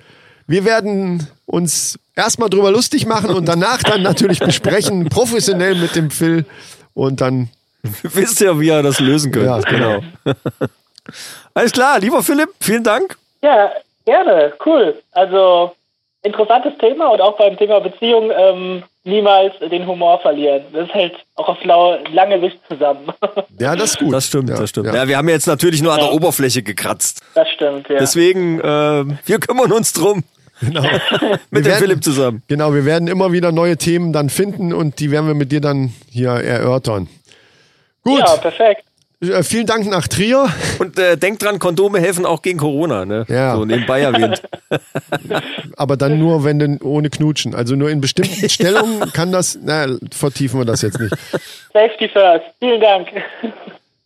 Wir 0.47 0.65
werden 0.65 1.27
uns 1.45 1.99
erstmal 2.15 2.49
drüber 2.49 2.71
lustig 2.71 3.05
machen 3.05 3.31
und 3.31 3.45
danach 3.45 3.83
dann 3.83 4.01
natürlich 4.01 4.39
besprechen, 4.39 5.09
professionell 5.09 5.75
mit 5.75 5.95
dem 5.95 6.09
Phil. 6.09 6.45
Und 6.93 7.21
dann 7.21 7.49
Wisst 8.03 8.41
ihr, 8.41 8.59
wie 8.59 8.67
ihr 8.67 8.83
das 8.83 8.99
lösen 8.99 9.31
könnt. 9.31 9.45
Ja, 9.45 9.59
genau. 9.59 10.01
Alles 11.53 11.71
klar, 11.71 11.99
lieber 11.99 12.21
Philipp, 12.21 12.49
vielen 12.59 12.83
Dank. 12.83 13.17
Ja, 13.41 13.71
gerne, 14.05 14.53
cool. 14.65 15.01
Also 15.11 15.73
interessantes 16.23 16.73
Thema 16.79 17.07
und 17.09 17.21
auch 17.21 17.37
beim 17.37 17.57
Thema 17.57 17.79
Beziehung 17.79 18.31
ähm, 18.35 18.83
niemals 19.03 19.53
den 19.59 19.87
Humor 19.87 20.19
verlieren. 20.19 20.63
Das 20.73 20.89
hält 20.89 21.13
auch 21.35 21.47
auf 21.47 21.63
lange 21.63 22.39
Sicht 22.41 22.59
zusammen. 22.69 23.07
Ja, 23.59 23.75
das 23.75 23.91
ist 23.91 23.99
gut. 23.99 24.13
Das 24.13 24.27
stimmt, 24.27 24.49
ja, 24.49 24.55
das 24.55 24.69
stimmt. 24.69 24.85
Ja. 24.85 24.95
Ja. 24.95 25.07
wir 25.07 25.17
haben 25.17 25.29
jetzt 25.29 25.47
natürlich 25.47 25.81
nur 25.81 25.91
an 25.91 25.99
der. 25.99 26.13
Oberfläche 26.13 26.61
gekratzt. 26.61 27.23
Das 27.33 27.49
stimmt, 27.49 27.89
ja. 27.89 27.97
Deswegen, 27.97 28.59
äh, 28.59 28.63
wir 29.25 29.39
kümmern 29.39 29.71
uns 29.71 29.93
drum. 29.93 30.23
Genau. 30.61 30.81
Mit 30.81 30.91
Wir 31.21 31.61
dem 31.61 31.65
werden- 31.65 31.79
Philipp 31.79 32.03
zusammen. 32.03 32.43
Genau, 32.47 32.73
wir 32.73 32.85
werden 32.85 33.07
immer 33.07 33.31
wieder 33.31 33.51
neue 33.51 33.77
Themen 33.77 34.13
dann 34.13 34.29
finden 34.29 34.73
und 34.73 34.99
die 34.99 35.11
werden 35.11 35.27
wir 35.27 35.33
mit 35.35 35.51
dir 35.51 35.61
dann 35.61 35.93
hier 36.09 36.29
erörtern. 36.31 37.07
Gut, 38.03 38.19
ja, 38.19 38.35
perfekt. 38.37 38.83
äh, 39.21 39.43
vielen 39.43 39.65
Dank 39.67 39.85
nach 39.87 40.07
Trier. 40.07 40.47
Und 40.79 40.97
äh, 40.97 41.17
denkt 41.17 41.43
dran, 41.43 41.59
Kondome 41.59 41.99
helfen 41.99 42.25
auch 42.25 42.41
gegen 42.41 42.57
Corona, 42.59 43.05
ne? 43.05 43.25
Ja. 43.27 43.55
So 43.55 43.65
nebenbei 43.65 44.01
erwähnt. 44.01 44.41
Aber 45.77 45.97
dann 45.97 46.17
nur, 46.19 46.43
wenn 46.43 46.59
denn 46.59 46.79
ohne 46.81 47.09
Knutschen. 47.09 47.53
Also 47.53 47.75
nur 47.75 47.89
in 47.89 48.01
bestimmten 48.01 48.49
Stellungen 48.49 49.11
kann 49.13 49.31
das, 49.31 49.57
na, 49.61 49.87
vertiefen 50.11 50.59
wir 50.59 50.65
das 50.65 50.81
jetzt 50.81 50.99
nicht. 50.99 51.13
Safety 51.73 52.09
first. 52.09 52.45
Vielen 52.59 52.81
Dank. 52.81 53.07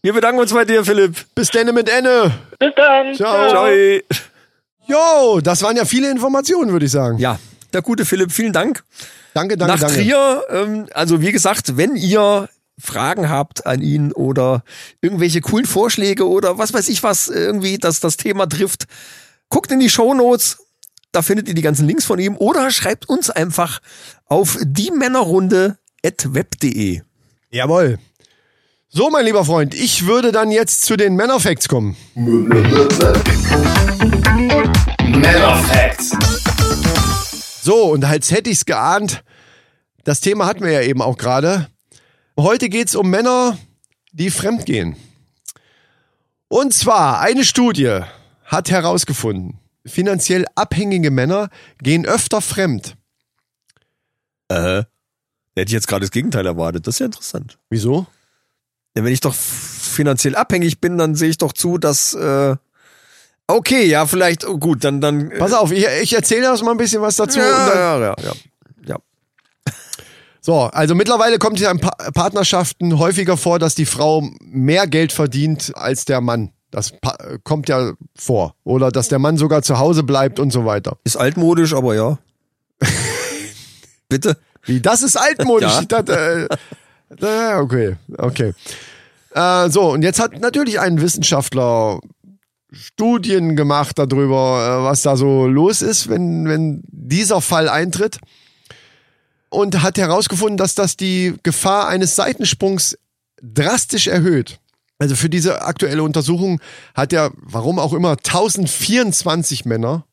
Wir 0.02 0.14
bedanken 0.14 0.40
uns 0.42 0.54
bei 0.54 0.66
dir, 0.66 0.84
Philipp. 0.84 1.16
Bis 1.36 1.50
denn 1.50 1.74
mit 1.74 1.88
Enne. 1.90 2.32
Bis 2.60 2.74
dann. 2.76 3.14
Ciao. 3.14 3.50
Ciao. 3.50 3.68
Jo, 4.88 5.40
das 5.42 5.62
waren 5.62 5.78
ja 5.78 5.86
viele 5.86 6.10
Informationen, 6.10 6.72
würde 6.72 6.86
ich 6.86 6.92
sagen. 6.92 7.18
Ja, 7.18 7.40
der 7.74 7.82
gute 7.82 8.06
Philipp, 8.06 8.32
vielen 8.32 8.54
Dank. 8.54 8.84
Danke, 9.34 9.58
danke, 9.58 9.74
Nach 9.74 9.80
danke. 9.80 9.96
Trier, 9.96 10.44
ähm, 10.50 10.88
also 10.94 11.22
wie 11.22 11.32
gesagt, 11.32 11.78
wenn 11.78 11.96
ihr 11.96 12.50
Fragen 12.78 13.30
habt 13.30 13.66
an 13.66 13.82
ihn 13.82 14.12
oder 14.12 14.64
irgendwelche 15.02 15.42
coolen 15.42 15.66
Vorschläge 15.66 16.28
oder 16.28 16.58
was 16.58 16.74
weiß 16.74 16.90
ich 16.90 17.04
was 17.04 17.28
irgendwie, 17.28 17.78
dass 17.78 18.00
das 18.00 18.18
Thema 18.18 18.48
trifft, 18.48 18.86
guckt 19.50 19.72
in 19.72 19.80
die 19.80 19.90
Shownotes, 19.90 20.58
da 21.12 21.22
findet 21.22 21.48
ihr 21.48 21.54
die 21.54 21.62
ganzen 21.62 21.88
Links 21.88 22.06
von 22.06 22.20
ihm 22.20 22.36
oder 22.38 22.72
schreibt 22.72 23.08
uns 23.08 23.30
einfach 23.30 23.80
auf 24.26 24.58
die 24.62 24.92
Männerrunde 24.92 25.78
web.de. 26.04 27.02
Jawohl. 27.52 28.00
So, 28.90 29.10
mein 29.10 29.26
lieber 29.26 29.46
Freund, 29.46 29.74
ich 29.74 30.06
würde 30.06 30.32
dann 30.32 30.52
jetzt 30.52 30.84
zu 30.84 30.98
den 30.98 31.16
Männerfacts 31.16 31.70
kommen. 31.70 31.96
Männer 35.12 35.56
Facts. 35.64 36.12
So, 37.62 37.92
und 37.92 38.06
als 38.06 38.32
hätte 38.32 38.50
ich's 38.50 38.66
geahnt, 38.66 39.24
das 40.04 40.22
Thema 40.22 40.46
hatten 40.46 40.64
wir 40.64 40.72
ja 40.72 40.82
eben 40.82 41.02
auch 41.02 41.18
gerade. 41.18 41.68
Heute 42.40 42.70
geht's 42.70 42.96
um 42.96 43.10
Männer, 43.10 43.58
die 44.14 44.32
fremdgehen. 44.32 44.96
Und 46.48 46.74
zwar, 46.74 47.20
eine 47.20 47.44
Studie 47.44 48.00
hat 48.46 48.72
herausgefunden, 48.72 49.60
finanziell 49.86 50.46
abhängige 50.56 51.12
Männer 51.12 51.50
gehen 51.82 52.06
öfter 52.06 52.42
fremd. 52.42 52.96
Äh, 54.48 54.84
hätte 55.56 55.68
ich 55.68 55.72
jetzt 55.72 55.88
gerade 55.88 56.02
das 56.02 56.12
Gegenteil 56.12 56.46
erwartet. 56.46 56.88
Das 56.88 56.96
ist 56.96 57.00
ja 57.00 57.06
interessant. 57.08 57.58
Wieso? 57.70 58.08
Ja, 58.96 59.04
wenn 59.04 59.14
ich 59.14 59.22
doch 59.22 59.36
finanziell 59.36 60.36
abhängig 60.36 60.82
bin, 60.82 60.98
dann 60.98 61.16
sehe 61.16 61.30
ich 61.30 61.38
doch 61.38 61.54
zu, 61.54 61.78
dass 61.78 62.14
äh, 62.14 62.56
okay, 63.56 63.86
ja, 63.86 64.06
vielleicht 64.06 64.48
oh, 64.48 64.58
gut, 64.58 64.84
dann 64.84 65.02
dann 65.02 65.32
äh, 65.32 65.38
Pass 65.40 65.54
auf, 65.54 65.72
ich, 65.72 65.86
ich 66.02 66.14
erzähle 66.14 66.44
erst 66.44 66.64
mal 66.64 66.72
ein 66.72 66.78
bisschen 66.78 67.02
was 67.02 67.16
dazu. 67.16 67.40
und 67.40 67.46
ja, 67.46 67.68
dann, 67.68 67.78
ja, 67.78 68.00
ja, 68.00 68.16
ja. 68.24 68.32
So, 70.44 70.62
also 70.62 70.96
mittlerweile 70.96 71.38
kommt 71.38 71.58
es 71.58 71.64
ja 71.64 71.72
in 71.72 71.80
pa 71.80 71.92
Partnerschaften 72.14 72.98
häufiger 72.98 73.38
vor, 73.38 73.60
dass 73.60 73.76
die 73.76 73.86
Frau 73.86 74.28
mehr 74.42 74.88
Geld 74.88 75.12
verdient 75.12 75.72
als 75.76 76.06
der 76.06 76.20
Mann. 76.20 76.52
Das 76.72 76.94
pa 77.00 77.16
kommt 77.44 77.70
ja 77.70 77.94
vor. 78.16 78.56
Oder 78.64 78.92
dass 78.92 79.08
der 79.08 79.20
Mann 79.20 79.38
sogar 79.38 79.62
zu 79.62 79.78
Hause 79.78 80.04
bleibt 80.04 80.40
und 80.40 80.52
so 80.52 80.66
weiter. 80.66 80.98
Ist 81.04 81.18
altmodisch, 81.18 81.74
aber 81.76 81.94
ja. 81.94 82.18
Bitte? 84.10 84.38
Wie, 84.64 84.82
das 84.82 85.04
ist 85.04 85.16
altmodisch. 85.16 85.80
Ja. 85.92 86.00
Äh, 86.00 86.48
äh, 87.22 87.60
okay, 87.60 87.98
okay. 88.18 88.54
Äh, 89.34 89.70
so, 89.70 89.92
und 89.92 90.02
jetzt 90.02 90.20
hat 90.20 90.40
natürlich 90.40 90.80
ein 90.80 91.02
Wissenschaftler 91.02 92.00
Studien 92.72 93.56
gemacht 93.56 94.00
darüber, 94.00 94.82
äh, 94.82 94.84
was 94.84 95.02
da 95.02 95.18
so 95.18 95.48
los 95.48 95.82
ist, 95.82 96.10
wenn, 96.10 96.48
wenn 96.48 96.82
dieser 96.88 97.42
Fall 97.42 97.70
eintritt. 97.70 98.20
Und 99.50 99.82
hat 99.84 99.98
herausgefunden, 99.98 100.56
dass 100.56 100.76
das 100.76 100.96
die 100.96 101.36
Gefahr 101.44 101.90
eines 101.90 102.16
Seitensprungs 102.16 102.98
drastisch 103.42 104.08
erhöht. 104.08 104.60
Also 104.98 105.16
für 105.16 105.30
diese 105.30 105.64
aktuelle 105.64 106.04
Untersuchung 106.04 106.62
hat 106.94 107.12
er, 107.12 107.32
warum 107.36 107.80
auch 107.80 107.92
immer, 107.92 108.12
1024 108.12 109.66
Männer. 109.66 110.06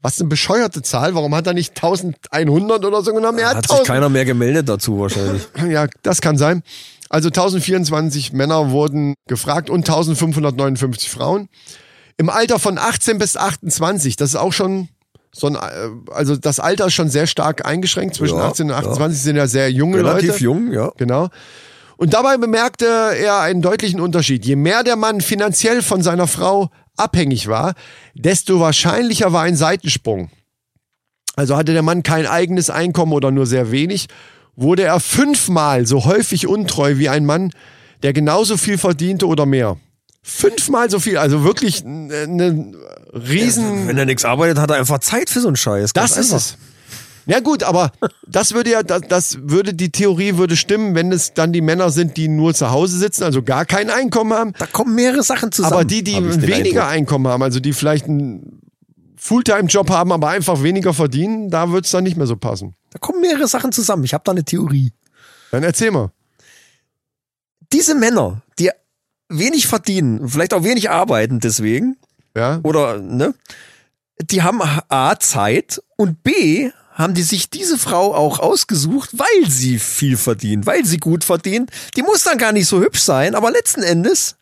Was 0.00 0.20
eine 0.20 0.28
bescheuerte 0.28 0.82
Zahl. 0.82 1.14
Warum 1.14 1.34
hat 1.34 1.46
er 1.46 1.54
nicht 1.54 1.76
1100 1.76 2.84
oder 2.84 3.02
so 3.02 3.14
genommen? 3.14 3.38
Er 3.38 3.50
Hat 3.50 3.56
hat 3.58 3.64
sich 3.64 3.70
1000. 3.70 3.86
keiner 3.86 4.08
mehr 4.08 4.24
gemeldet 4.24 4.68
dazu 4.68 4.98
wahrscheinlich. 4.98 5.46
Ja, 5.70 5.86
das 6.02 6.20
kann 6.20 6.36
sein. 6.36 6.62
Also 7.08 7.28
1024 7.28 8.32
Männer 8.32 8.70
wurden 8.70 9.14
gefragt 9.28 9.70
und 9.70 9.80
1559 9.88 11.10
Frauen. 11.10 11.48
Im 12.16 12.30
Alter 12.30 12.58
von 12.58 12.78
18 12.78 13.18
bis 13.18 13.36
28, 13.36 14.16
das 14.16 14.30
ist 14.30 14.36
auch 14.36 14.52
schon 14.52 14.88
so 15.32 15.48
ein, 15.48 15.56
äh, 15.56 16.12
also 16.12 16.36
das 16.36 16.60
Alter 16.60 16.86
ist 16.86 16.94
schon 16.94 17.10
sehr 17.10 17.26
stark 17.26 17.66
eingeschränkt. 17.66 18.14
Zwischen 18.14 18.38
Ja, 18.38 18.48
18 18.48 18.66
und 18.70 18.76
28 18.76 19.20
sind 19.20 19.36
ja 19.36 19.46
sehr 19.46 19.70
junge 19.70 19.98
Relativ 19.98 20.30
Leute. 20.30 20.44
jung, 20.44 20.72
ja. 20.72 20.92
Genau. 20.96 21.28
Und 21.96 22.14
dabei 22.14 22.36
bemerkte 22.36 22.86
er 22.86 23.40
einen 23.40 23.62
deutlichen 23.62 24.00
Unterschied. 24.00 24.44
Je 24.44 24.56
mehr 24.56 24.82
der 24.82 24.96
Mann 24.96 25.20
finanziell 25.20 25.82
von 25.82 26.02
seiner 26.02 26.26
Frau 26.26 26.70
abhängig 26.96 27.48
war, 27.48 27.74
desto 28.14 28.60
wahrscheinlicher 28.60 29.32
war 29.32 29.42
ein 29.42 29.56
Seitensprung. 29.56 30.30
Also 31.36 31.56
hatte 31.56 31.72
der 31.72 31.82
Mann 31.82 32.02
kein 32.02 32.26
eigenes 32.26 32.70
Einkommen 32.70 33.12
oder 33.12 33.30
nur 33.30 33.46
sehr 33.46 33.72
wenig, 33.72 34.06
wurde 34.54 34.84
er 34.84 35.00
fünfmal 35.00 35.86
so 35.86 36.04
häufig 36.04 36.46
untreu 36.46 36.98
wie 36.98 37.08
ein 37.08 37.26
Mann, 37.26 37.50
der 38.02 38.12
genauso 38.12 38.56
viel 38.56 38.78
verdiente 38.78 39.26
oder 39.26 39.46
mehr. 39.46 39.76
Fünfmal 40.26 40.88
so 40.88 41.00
viel, 41.00 41.18
also 41.18 41.44
wirklich 41.44 41.84
eine 41.84 42.72
riesen. 43.12 43.86
Wenn 43.86 43.98
er 43.98 44.06
nichts 44.06 44.24
arbeitet, 44.24 44.58
hat 44.58 44.70
er 44.70 44.76
einfach 44.76 44.98
Zeit 45.00 45.28
für 45.28 45.40
so 45.40 45.48
einen 45.48 45.56
Scheiß. 45.56 45.92
Das 45.92 46.12
ist 46.12 46.32
einfach. 46.32 46.36
es. 46.36 46.56
Ja 47.26 47.40
gut, 47.40 47.62
aber 47.62 47.92
das 48.26 48.54
würde 48.54 48.70
ja, 48.70 48.82
das, 48.82 49.02
das 49.06 49.38
würde 49.42 49.74
die 49.74 49.90
Theorie 49.90 50.38
würde 50.38 50.56
stimmen, 50.56 50.94
wenn 50.94 51.12
es 51.12 51.34
dann 51.34 51.52
die 51.52 51.60
Männer 51.60 51.90
sind, 51.90 52.16
die 52.16 52.28
nur 52.28 52.54
zu 52.54 52.70
Hause 52.70 52.98
sitzen, 52.98 53.22
also 53.22 53.42
gar 53.42 53.66
kein 53.66 53.90
Einkommen 53.90 54.32
haben. 54.32 54.54
Da 54.58 54.64
kommen 54.66 54.94
mehrere 54.94 55.22
Sachen 55.22 55.52
zusammen. 55.52 55.74
Aber 55.74 55.84
die, 55.84 56.02
die 56.02 56.14
weniger 56.14 56.86
Eindruck. 56.86 56.88
Einkommen 56.88 57.28
haben, 57.28 57.42
also 57.42 57.60
die 57.60 57.74
vielleicht 57.74 58.06
einen 58.06 58.62
Fulltime-Job 59.16 59.90
haben, 59.90 60.10
aber 60.10 60.28
einfach 60.28 60.62
weniger 60.62 60.94
verdienen, 60.94 61.50
da 61.50 61.70
wird's 61.70 61.90
dann 61.90 62.04
nicht 62.04 62.16
mehr 62.16 62.26
so 62.26 62.36
passen. 62.36 62.74
Da 62.90 62.98
kommen 62.98 63.20
mehrere 63.20 63.46
Sachen 63.46 63.72
zusammen. 63.72 64.04
Ich 64.04 64.14
habe 64.14 64.24
da 64.24 64.32
eine 64.32 64.44
Theorie. 64.44 64.92
Dann 65.50 65.62
erzähl 65.62 65.90
mal. 65.90 66.12
Diese 67.72 67.94
Männer, 67.94 68.42
wenig 69.28 69.66
verdienen, 69.66 70.28
vielleicht 70.28 70.54
auch 70.54 70.64
wenig 70.64 70.90
arbeiten 70.90 71.40
deswegen, 71.40 71.96
Ja? 72.36 72.60
oder, 72.62 72.98
ne, 72.98 73.34
die 74.20 74.42
haben 74.42 74.60
A, 74.88 75.18
Zeit 75.18 75.82
und 75.96 76.22
B, 76.22 76.70
haben 76.92 77.14
die 77.14 77.22
sich 77.22 77.50
diese 77.50 77.76
Frau 77.76 78.14
auch 78.14 78.38
ausgesucht, 78.38 79.10
weil 79.14 79.50
sie 79.50 79.80
viel 79.80 80.16
verdient, 80.16 80.64
weil 80.64 80.84
sie 80.84 80.98
gut 80.98 81.24
verdient. 81.24 81.70
Die 81.96 82.02
muss 82.02 82.22
dann 82.22 82.38
gar 82.38 82.52
nicht 82.52 82.68
so 82.68 82.80
hübsch 82.80 83.00
sein, 83.00 83.34
aber 83.34 83.50
letzten 83.50 83.82
Endes 83.82 84.36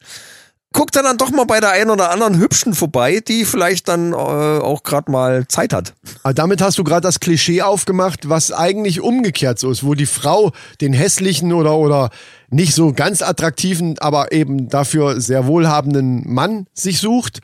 guckt 0.75 0.97
er 0.97 1.03
dann 1.03 1.17
doch 1.19 1.31
mal 1.31 1.45
bei 1.45 1.61
der 1.61 1.71
einen 1.71 1.91
oder 1.91 2.11
anderen 2.11 2.39
Hübschen 2.39 2.75
vorbei, 2.75 3.21
die 3.27 3.45
vielleicht 3.47 3.89
dann 3.89 4.13
äh, 4.13 4.17
auch 4.17 4.83
gerade 4.83 5.11
mal 5.11 5.47
Zeit 5.49 5.73
hat. 5.73 5.95
Aber 6.23 6.35
damit 6.35 6.61
hast 6.61 6.77
du 6.79 6.85
gerade 6.85 7.03
das 7.03 7.21
Klischee 7.21 7.63
aufgemacht, 7.63 8.29
was 8.29 8.53
eigentlich 8.53 9.01
umgekehrt 9.01 9.59
so 9.59 9.71
ist, 9.71 9.85
wo 9.85 9.95
die 9.95 10.07
Frau 10.07 10.53
den 10.81 10.93
hässlichen 10.93 11.53
oder, 11.53 11.77
oder 11.77 12.11
nicht 12.53 12.75
so 12.75 12.93
ganz 12.93 13.23
attraktiven, 13.23 13.99
aber 13.99 14.33
eben 14.33 14.69
dafür 14.69 15.21
sehr 15.21 15.47
wohlhabenden 15.47 16.23
Mann 16.33 16.67
sich 16.75 16.99
sucht 16.99 17.41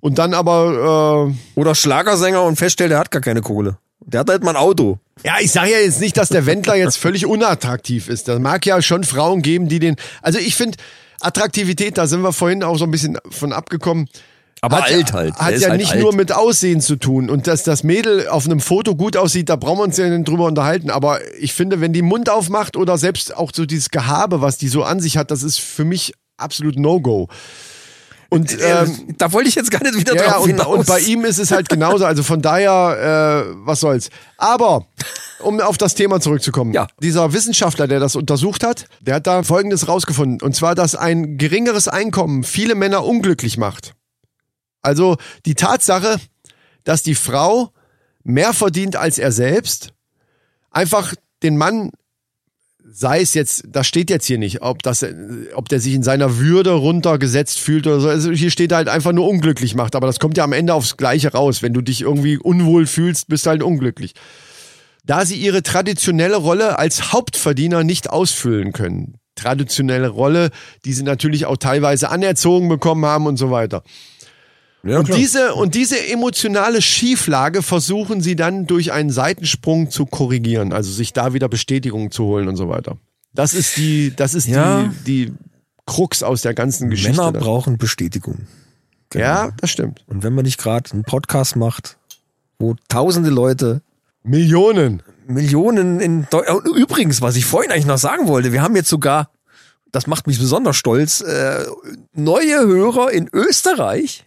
und 0.00 0.18
dann 0.18 0.34
aber 0.34 1.32
äh, 1.56 1.60
Oder 1.60 1.74
Schlagersänger 1.74 2.42
und 2.42 2.56
feststellt, 2.56 2.90
der 2.90 2.98
hat 2.98 3.10
gar 3.10 3.22
keine 3.22 3.40
Kohle. 3.42 3.78
Der 4.00 4.20
hat 4.20 4.30
halt 4.30 4.42
mal 4.42 4.52
ein 4.52 4.56
Auto. 4.56 4.98
Ja, 5.24 5.34
ich 5.40 5.52
sage 5.52 5.72
ja 5.72 5.78
jetzt 5.78 6.00
nicht, 6.00 6.16
dass 6.16 6.30
der 6.30 6.46
Wendler 6.46 6.74
jetzt 6.74 6.96
völlig 6.96 7.26
unattraktiv 7.26 8.08
ist. 8.08 8.28
Da 8.28 8.38
mag 8.38 8.64
ja 8.64 8.80
schon 8.80 9.04
Frauen 9.04 9.42
geben, 9.42 9.68
die 9.68 9.78
den. 9.78 9.96
Also 10.22 10.38
ich 10.38 10.56
finde, 10.56 10.78
Attraktivität, 11.20 11.98
da 11.98 12.06
sind 12.06 12.22
wir 12.22 12.32
vorhin 12.32 12.62
auch 12.62 12.78
so 12.78 12.84
ein 12.84 12.90
bisschen 12.90 13.18
von 13.28 13.52
abgekommen. 13.52 14.08
Aber 14.62 14.78
hat, 14.78 14.92
alt 14.92 15.12
halt. 15.12 15.34
Hat 15.36 15.58
ja 15.58 15.70
halt 15.70 15.80
nicht 15.80 15.92
alt. 15.92 16.00
nur 16.00 16.14
mit 16.14 16.32
Aussehen 16.32 16.80
zu 16.80 16.96
tun. 16.96 17.30
Und 17.30 17.46
dass 17.46 17.62
das 17.62 17.82
Mädel 17.82 18.28
auf 18.28 18.44
einem 18.44 18.60
Foto 18.60 18.94
gut 18.94 19.16
aussieht, 19.16 19.48
da 19.48 19.56
brauchen 19.56 19.78
wir 19.78 19.84
uns 19.84 19.96
ja 19.96 20.08
nicht 20.08 20.28
drüber 20.28 20.44
unterhalten. 20.44 20.90
Aber 20.90 21.20
ich 21.38 21.54
finde, 21.54 21.80
wenn 21.80 21.92
die 21.92 22.02
Mund 22.02 22.28
aufmacht 22.28 22.76
oder 22.76 22.98
selbst 22.98 23.36
auch 23.36 23.52
so 23.54 23.64
dieses 23.64 23.90
Gehabe, 23.90 24.40
was 24.40 24.58
die 24.58 24.68
so 24.68 24.82
an 24.82 25.00
sich 25.00 25.16
hat, 25.16 25.30
das 25.30 25.42
ist 25.42 25.60
für 25.60 25.84
mich 25.84 26.12
absolut 26.36 26.78
No-Go. 26.78 27.28
Und 28.28 28.56
ähm, 28.62 29.14
da 29.18 29.32
wollte 29.32 29.48
ich 29.48 29.56
jetzt 29.56 29.72
gar 29.72 29.82
nicht 29.82 29.98
wieder 29.98 30.14
ja, 30.14 30.30
drauf 30.30 30.44
und, 30.44 30.50
hinaus. 30.50 30.78
und 30.78 30.86
bei 30.86 31.00
ihm 31.00 31.24
ist 31.24 31.38
es 31.38 31.50
halt 31.50 31.68
genauso. 31.70 32.04
Also 32.04 32.22
von 32.22 32.40
daher, 32.40 33.46
äh, 33.48 33.52
was 33.64 33.80
soll's. 33.80 34.08
Aber 34.38 34.86
um 35.40 35.58
auf 35.60 35.78
das 35.78 35.94
Thema 35.94 36.20
zurückzukommen. 36.20 36.72
Ja. 36.72 36.86
Dieser 37.02 37.32
Wissenschaftler, 37.32 37.88
der 37.88 37.98
das 37.98 38.14
untersucht 38.14 38.62
hat, 38.62 38.84
der 39.00 39.16
hat 39.16 39.26
da 39.26 39.42
Folgendes 39.42 39.88
rausgefunden. 39.88 40.46
Und 40.46 40.54
zwar, 40.54 40.76
dass 40.76 40.94
ein 40.94 41.38
geringeres 41.38 41.88
Einkommen 41.88 42.44
viele 42.44 42.76
Männer 42.76 43.04
unglücklich 43.04 43.58
macht. 43.58 43.94
Also 44.82 45.16
die 45.46 45.54
Tatsache, 45.54 46.18
dass 46.84 47.02
die 47.02 47.14
Frau 47.14 47.72
mehr 48.22 48.52
verdient 48.52 48.96
als 48.96 49.18
er 49.18 49.32
selbst, 49.32 49.92
einfach 50.70 51.14
den 51.42 51.56
Mann 51.56 51.90
sei 52.92 53.20
es 53.20 53.34
jetzt, 53.34 53.64
das 53.68 53.86
steht 53.86 54.10
jetzt 54.10 54.26
hier 54.26 54.38
nicht, 54.38 54.62
ob 54.62 54.82
das, 54.82 55.04
ob 55.54 55.68
der 55.68 55.80
sich 55.80 55.94
in 55.94 56.02
seiner 56.02 56.38
Würde 56.38 56.72
runtergesetzt 56.72 57.58
fühlt 57.58 57.86
oder 57.86 58.00
so. 58.00 58.08
Also 58.08 58.32
hier 58.32 58.50
steht 58.50 58.72
halt 58.72 58.88
einfach 58.88 59.12
nur 59.12 59.28
unglücklich 59.28 59.74
macht, 59.74 59.94
aber 59.94 60.06
das 60.06 60.18
kommt 60.18 60.36
ja 60.36 60.44
am 60.44 60.52
Ende 60.52 60.74
aufs 60.74 60.96
Gleiche 60.96 61.32
raus. 61.32 61.62
Wenn 61.62 61.72
du 61.72 61.80
dich 61.80 62.02
irgendwie 62.02 62.36
unwohl 62.36 62.86
fühlst, 62.86 63.28
bist 63.28 63.46
du 63.46 63.50
halt 63.50 63.62
unglücklich. 63.62 64.14
Da 65.04 65.24
sie 65.24 65.36
ihre 65.36 65.62
traditionelle 65.62 66.36
Rolle 66.36 66.78
als 66.78 67.12
Hauptverdiener 67.12 67.84
nicht 67.84 68.10
ausfüllen 68.10 68.72
können. 68.72 69.16
Traditionelle 69.34 70.08
Rolle, 70.08 70.50
die 70.84 70.92
sie 70.92 71.04
natürlich 71.04 71.46
auch 71.46 71.56
teilweise 71.56 72.10
anerzogen 72.10 72.68
bekommen 72.68 73.06
haben 73.06 73.26
und 73.26 73.36
so 73.36 73.50
weiter. 73.50 73.82
Ja, 74.82 74.98
Und 74.98 75.14
diese, 75.14 75.54
und 75.54 75.74
diese 75.74 76.08
emotionale 76.08 76.80
Schieflage 76.82 77.62
versuchen 77.62 78.20
sie 78.20 78.36
dann 78.36 78.66
durch 78.66 78.92
einen 78.92 79.10
Seitensprung 79.10 79.90
zu 79.90 80.06
korrigieren, 80.06 80.72
also 80.72 80.90
sich 80.90 81.12
da 81.12 81.34
wieder 81.34 81.48
Bestätigung 81.48 82.10
zu 82.10 82.24
holen 82.24 82.48
und 82.48 82.56
so 82.56 82.68
weiter. 82.68 82.96
Das 83.34 83.54
ist 83.54 83.76
die, 83.76 84.14
das 84.14 84.34
ist 84.34 84.46
Ja. 84.46 84.82
die, 85.04 85.26
die 85.26 85.32
Krux 85.86 86.22
aus 86.22 86.42
der 86.42 86.54
ganzen 86.54 86.90
Geschichte. 86.90 87.16
Männer 87.16 87.32
brauchen 87.32 87.78
Bestätigung. 87.78 88.46
Ja, 89.14 89.50
das 89.60 89.70
stimmt. 89.70 90.04
Und 90.06 90.22
wenn 90.22 90.34
man 90.34 90.44
nicht 90.44 90.58
gerade 90.58 90.90
einen 90.92 91.02
Podcast 91.04 91.56
macht, 91.56 91.96
wo 92.58 92.76
tausende 92.88 93.30
Leute, 93.30 93.82
Millionen. 94.22 95.02
Millionen 95.26 96.00
in 96.00 96.26
Deu 96.30 96.42
Und 96.54 96.76
Übrigens, 96.76 97.20
was 97.22 97.36
ich 97.36 97.44
vorhin 97.44 97.72
eigentlich 97.72 97.86
noch 97.86 97.98
sagen 97.98 98.28
wollte, 98.28 98.52
wir 98.52 98.62
haben 98.62 98.76
jetzt 98.76 98.88
sogar, 98.88 99.30
das 99.92 100.06
macht 100.06 100.26
mich 100.26 100.38
besonders 100.38 100.76
stolz, 100.76 101.20
äh, 101.22 101.64
neue 102.14 102.60
Hörer 102.60 103.10
in 103.10 103.28
Österreich 103.32 104.24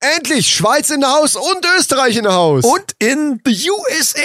Endlich 0.00 0.48
Schweiz 0.48 0.90
in 0.90 1.04
Haus 1.06 1.36
und 1.36 1.66
Österreich 1.78 2.16
in 2.16 2.26
Haus. 2.26 2.64
und 2.64 2.94
in 2.98 3.40
the 3.44 3.70
USA. 3.70 4.20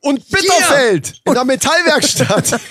und 0.00 0.28
Bitterfeld 0.28 1.14
in 1.24 1.34
der 1.34 1.44
Metallwerkstatt. 1.44 2.60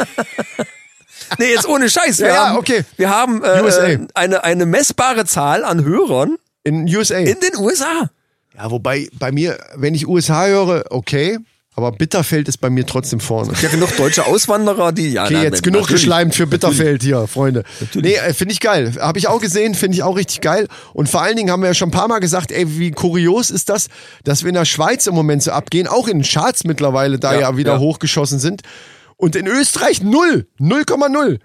Nee, 1.39 1.51
jetzt 1.51 1.67
ohne 1.67 1.89
Scheiß. 1.89 2.19
Wir 2.19 2.27
Ja, 2.27 2.49
haben, 2.49 2.57
okay. 2.57 2.83
Wir 2.95 3.09
haben 3.09 3.43
äh, 3.43 3.59
äh, 3.59 4.07
eine, 4.13 4.43
eine 4.43 4.65
messbare 4.67 5.25
Zahl 5.25 5.63
an 5.63 5.83
Hörern 5.83 6.35
In 6.63 6.83
USA. 6.95 7.15
in 7.17 7.39
den 7.39 7.57
USA. 7.57 8.09
ja, 8.55 8.69
wobei 8.69 9.07
bei 9.17 9.31
mir, 9.31 9.57
wenn 9.75 9.95
ich 9.95 10.07
USA 10.07 10.45
höre, 10.45 10.83
okay, 10.91 11.39
aber 11.75 11.91
Bitterfeld 11.91 12.47
ist 12.47 12.57
bei 12.57 12.69
mir 12.69 12.85
trotzdem 12.85 13.19
vorne. 13.19 13.53
Ja, 13.61 13.69
genug 13.69 13.95
deutsche 13.97 14.25
Auswanderer, 14.27 14.91
die 14.91 15.13
ja. 15.13 15.23
Okay, 15.25 15.33
na, 15.33 15.43
jetzt 15.43 15.63
genug 15.63 15.81
natürlich. 15.81 16.01
geschleimt 16.01 16.35
für 16.35 16.45
Bitterfeld 16.45 17.01
hier, 17.01 17.25
Freunde. 17.27 17.63
Nee, 17.95 18.13
äh, 18.13 18.33
finde 18.33 18.53
ich 18.53 18.59
geil. 18.59 18.93
Habe 18.99 19.17
ich 19.17 19.27
auch 19.27 19.41
gesehen, 19.41 19.73
finde 19.73 19.95
ich 19.95 20.03
auch 20.03 20.15
richtig 20.15 20.41
geil. 20.41 20.67
Und 20.93 21.09
vor 21.09 21.23
allen 21.23 21.35
Dingen 21.35 21.49
haben 21.49 21.61
wir 21.61 21.67
ja 21.69 21.73
schon 21.73 21.89
ein 21.89 21.93
paar 21.93 22.07
Mal 22.07 22.19
gesagt, 22.19 22.51
ey, 22.51 22.77
wie 22.77 22.91
kurios 22.91 23.49
ist 23.49 23.69
das, 23.69 23.87
dass 24.23 24.43
wir 24.43 24.49
in 24.49 24.55
der 24.55 24.65
Schweiz 24.65 25.07
im 25.07 25.15
Moment 25.15 25.41
so 25.41 25.51
abgehen, 25.51 25.87
auch 25.87 26.07
in 26.07 26.19
den 26.19 26.23
Charts 26.23 26.63
mittlerweile 26.63 27.17
da 27.17 27.33
ja, 27.33 27.39
Ja, 27.41 27.57
wieder 27.57 27.73
ja. 27.73 27.79
hochgeschossen 27.79 28.37
sind. 28.37 28.61
Und 29.17 29.35
in 29.35 29.47
Österreich 29.47 30.03
null, 30.03 30.47
0,0. 30.59 31.39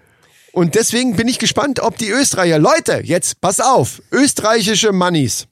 Und 0.51 0.75
deswegen 0.75 1.15
bin 1.15 1.27
ich 1.27 1.39
gespannt, 1.39 1.79
ob 1.79 1.97
die 1.97 2.09
Österreicher, 2.09 2.59
Leute, 2.59 3.01
jetzt 3.03 3.41
pass 3.41 3.59
auf, 3.59 4.01
österreichische 4.11 4.91
Mannis. 4.91 5.47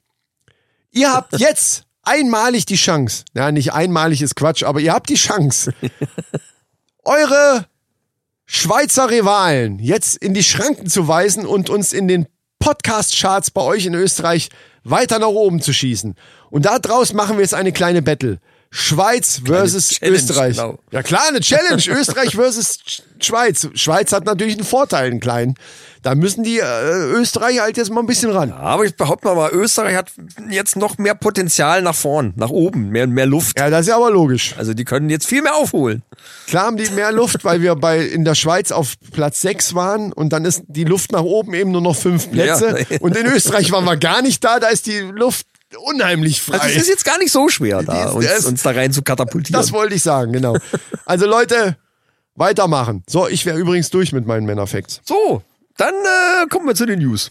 Ihr 0.90 1.12
habt 1.12 1.32
jetzt 1.38 1.84
einmalig 2.08 2.66
die 2.66 2.76
Chance. 2.76 3.24
Ja, 3.34 3.52
nicht 3.52 3.72
einmalig 3.72 4.22
ist 4.22 4.34
Quatsch, 4.34 4.62
aber 4.62 4.80
ihr 4.80 4.92
habt 4.92 5.08
die 5.08 5.14
Chance. 5.14 5.72
Eure 7.04 7.66
Schweizer 8.46 9.10
Rivalen 9.10 9.78
jetzt 9.78 10.16
in 10.16 10.34
die 10.34 10.42
Schranken 10.42 10.88
zu 10.88 11.06
weisen 11.06 11.46
und 11.46 11.70
uns 11.70 11.92
in 11.92 12.08
den 12.08 12.26
Podcast-Charts 12.58 13.50
bei 13.50 13.60
euch 13.60 13.86
in 13.86 13.94
Österreich 13.94 14.48
weiter 14.84 15.18
nach 15.18 15.28
oben 15.28 15.60
zu 15.60 15.72
schießen. 15.72 16.14
Und 16.50 16.64
da 16.64 16.78
draus 16.78 17.12
machen 17.12 17.36
wir 17.36 17.42
jetzt 17.42 17.54
eine 17.54 17.72
kleine 17.72 18.02
Battle. 18.02 18.40
Schweiz 18.70 19.40
versus 19.44 19.88
Challenge, 19.90 20.16
Österreich. 20.16 20.56
genau. 20.56 20.78
Ja 20.90 21.02
klar, 21.02 21.22
eine 21.28 21.40
Challenge. 21.40 21.82
Österreich 21.88 22.34
versus 22.34 22.78
Sch- 22.86 23.02
Schweiz. 23.20 23.68
Schweiz 23.74 24.12
hat 24.12 24.24
natürlich 24.26 24.54
einen 24.54 24.64
Vorteil, 24.64 25.10
einen 25.10 25.20
kleinen. 25.20 25.54
Da 26.02 26.14
müssen 26.14 26.44
die 26.44 26.58
äh, 26.58 26.94
Österreicher 27.12 27.62
halt 27.62 27.76
jetzt 27.76 27.90
mal 27.90 28.00
ein 28.00 28.06
bisschen 28.06 28.30
ran. 28.30 28.52
Aber 28.52 28.84
ich 28.84 28.94
behaupte 28.94 29.26
mal, 29.28 29.34
mal, 29.34 29.50
Österreich 29.50 29.96
hat 29.96 30.12
jetzt 30.48 30.76
noch 30.76 30.96
mehr 30.98 31.14
Potenzial 31.14 31.82
nach 31.82 31.94
vorn, 31.94 32.34
nach 32.36 32.50
oben, 32.50 32.90
mehr, 32.90 33.06
mehr 33.06 33.26
Luft. 33.26 33.58
Ja, 33.58 33.68
das 33.68 33.82
ist 33.82 33.88
ja 33.88 33.96
aber 33.96 34.10
logisch. 34.10 34.54
Also 34.58 34.74
die 34.74 34.84
können 34.84 35.10
jetzt 35.10 35.26
viel 35.26 35.42
mehr 35.42 35.56
aufholen. 35.56 36.02
Klar 36.46 36.66
haben 36.66 36.76
die 36.76 36.88
mehr 36.90 37.10
Luft, 37.10 37.44
weil 37.44 37.62
wir 37.62 37.74
bei 37.74 38.00
in 38.04 38.24
der 38.24 38.34
Schweiz 38.36 38.70
auf 38.70 38.94
Platz 39.12 39.40
6 39.40 39.74
waren 39.74 40.12
und 40.12 40.32
dann 40.32 40.44
ist 40.44 40.62
die 40.68 40.84
Luft 40.84 41.10
nach 41.10 41.22
oben 41.22 41.52
eben 41.54 41.72
nur 41.72 41.80
noch 41.82 41.96
fünf 41.96 42.30
Plätze. 42.30 42.86
Ja. 42.88 42.96
Und 43.00 43.16
in 43.16 43.26
Österreich 43.26 43.72
waren 43.72 43.84
wir 43.84 43.96
gar 43.96 44.22
nicht 44.22 44.42
da, 44.44 44.60
da 44.60 44.68
ist 44.68 44.86
die 44.86 44.98
Luft 45.00 45.46
unheimlich 45.76 46.40
frei. 46.40 46.58
Also 46.58 46.68
es 46.76 46.82
ist 46.82 46.88
jetzt 46.88 47.04
gar 47.04 47.18
nicht 47.18 47.30
so 47.32 47.48
schwer, 47.48 47.82
da, 47.82 48.10
uns, 48.10 48.24
es- 48.26 48.44
uns 48.46 48.62
da 48.62 48.70
rein 48.70 48.92
zu 48.92 49.02
katapultieren. 49.02 49.60
das 49.60 49.72
wollte 49.72 49.94
ich 49.94 50.02
sagen, 50.02 50.32
genau. 50.32 50.56
Also 51.04 51.26
Leute, 51.26 51.76
weitermachen. 52.34 53.02
So, 53.08 53.28
ich 53.28 53.44
wäre 53.46 53.58
übrigens 53.58 53.90
durch 53.90 54.12
mit 54.12 54.26
meinen 54.26 54.46
Männerfacts. 54.46 55.00
so, 55.04 55.42
dann 55.76 55.94
äh, 55.94 56.46
kommen 56.48 56.66
wir 56.66 56.74
zu 56.74 56.86
den 56.86 56.98
News. 57.00 57.30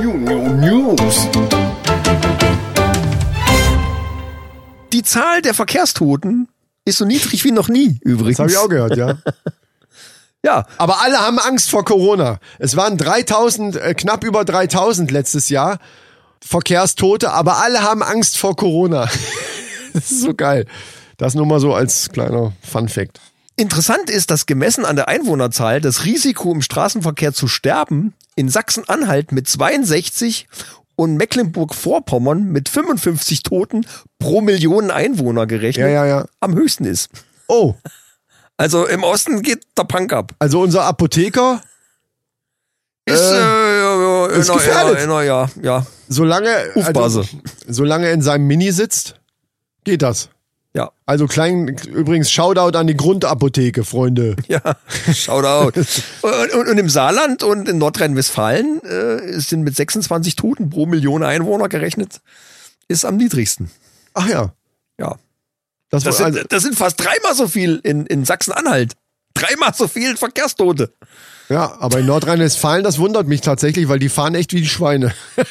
New, 0.00 0.14
new, 0.14 0.48
News. 0.54 1.28
Die 4.92 5.02
Zahl 5.02 5.42
der 5.42 5.54
Verkehrstoten 5.54 6.48
ist 6.84 6.98
so 6.98 7.04
niedrig 7.04 7.44
wie 7.44 7.50
noch 7.52 7.68
nie, 7.68 8.00
übrigens. 8.02 8.38
Das 8.38 8.44
habe 8.44 8.50
ich 8.50 8.58
auch 8.58 8.68
gehört, 8.68 8.96
ja. 8.96 9.18
Ja, 10.44 10.66
Aber 10.78 11.02
alle 11.02 11.18
haben 11.18 11.40
Angst 11.40 11.68
vor 11.68 11.84
Corona. 11.84 12.38
Es 12.60 12.76
waren 12.76 12.96
3000, 12.96 13.74
äh, 13.74 13.94
knapp 13.94 14.22
über 14.22 14.44
3000 14.44 15.10
letztes 15.10 15.48
Jahr 15.48 15.80
Verkehrstote, 16.44 17.32
aber 17.32 17.58
alle 17.62 17.82
haben 17.82 18.02
Angst 18.02 18.38
vor 18.38 18.56
Corona. 18.56 19.08
das 19.92 20.10
ist 20.10 20.20
so 20.22 20.34
geil. 20.34 20.66
Das 21.16 21.34
nur 21.34 21.46
mal 21.46 21.60
so 21.60 21.74
als 21.74 22.08
kleiner 22.10 22.52
Fun 22.62 22.88
Fact. 22.88 23.20
Interessant 23.56 24.08
ist, 24.08 24.30
dass 24.30 24.46
gemessen 24.46 24.84
an 24.84 24.94
der 24.94 25.08
Einwohnerzahl 25.08 25.80
das 25.80 26.04
Risiko 26.04 26.52
im 26.52 26.62
Straßenverkehr 26.62 27.32
zu 27.32 27.48
sterben 27.48 28.14
in 28.36 28.48
Sachsen-Anhalt 28.48 29.32
mit 29.32 29.48
62 29.48 30.46
und 30.94 31.16
Mecklenburg-Vorpommern 31.16 32.44
mit 32.44 32.68
55 32.68 33.42
Toten 33.42 33.84
pro 34.20 34.40
Million 34.40 34.90
Einwohner 34.92 35.46
gerechnet 35.46 35.86
Ja, 35.86 35.88
ja, 35.88 36.06
ja. 36.06 36.24
am 36.40 36.54
höchsten 36.54 36.84
ist. 36.84 37.08
Oh, 37.48 37.74
Also 38.56 38.86
im 38.86 39.02
Osten 39.02 39.42
geht 39.42 39.64
der 39.76 39.84
Punk 39.84 40.12
ab. 40.12 40.32
also 40.38 40.60
unser 40.60 40.84
Apotheker, 40.84 41.60
Ist, 43.12 43.20
äh, 43.32 43.34
ja, 43.80 44.26
ist 44.26 44.52
gefährdet. 44.52 45.02
inner- 45.02 45.22
inner- 45.22 45.22
ja, 45.22 45.48
ja, 45.62 45.86
solange, 46.08 46.50
also, 46.94 47.24
solange 47.66 48.06
er 48.06 48.12
in 48.12 48.22
seinem 48.22 48.46
Mini 48.46 48.70
sitzt, 48.72 49.14
geht 49.84 50.02
das. 50.02 50.28
ja, 50.74 50.90
Also 51.06 51.26
klein, 51.26 51.68
übrigens 51.92 52.30
Shoutout 52.30 52.76
an 52.78 52.86
die 52.86 52.96
Grundapotheke, 52.96 53.84
Freunde. 53.84 54.36
ja, 54.48 54.60
Shoutout. 55.14 55.78
und, 56.22 56.52
und, 56.54 56.68
und 56.68 56.78
im 56.78 56.88
Saarland 56.88 57.42
und 57.42 57.68
in 57.68 57.78
Nordrhein-Westfalen 57.78 58.82
äh, 58.84 59.40
sind 59.40 59.62
mit 59.62 59.74
26 59.76 60.36
Toten 60.36 60.70
pro 60.70 60.86
Million 60.86 61.22
Einwohner 61.22 61.68
gerechnet, 61.68 62.20
ist 62.88 63.04
am 63.04 63.16
niedrigsten. 63.16 63.70
Ach 64.14 64.28
ja. 64.28 64.52
Ja. 64.98 65.16
Das, 65.90 66.04
Das 66.04 66.18
sind, 66.18 66.26
also, 66.26 66.40
das 66.48 66.62
sind 66.62 66.76
fast 66.76 67.00
dreimal 67.00 67.34
so 67.34 67.48
viel 67.48 67.80
in, 67.82 68.04
in 68.06 68.24
Sachsen-Anhalt. 68.24 68.92
Dreimal 69.34 69.72
so 69.74 69.88
viel 69.88 70.16
Verkehrstote. 70.16 70.92
Ja, 71.48 71.76
aber 71.80 72.00
in 72.00 72.06
Nordrhein-Westfalen, 72.06 72.84
das 72.84 72.98
wundert 72.98 73.26
mich 73.26 73.40
tatsächlich, 73.40 73.88
weil 73.88 73.98
die 73.98 74.08
fahren 74.08 74.34
echt 74.34 74.52
wie 74.52 74.60
die 74.60 74.68
Schweine. 74.68 75.12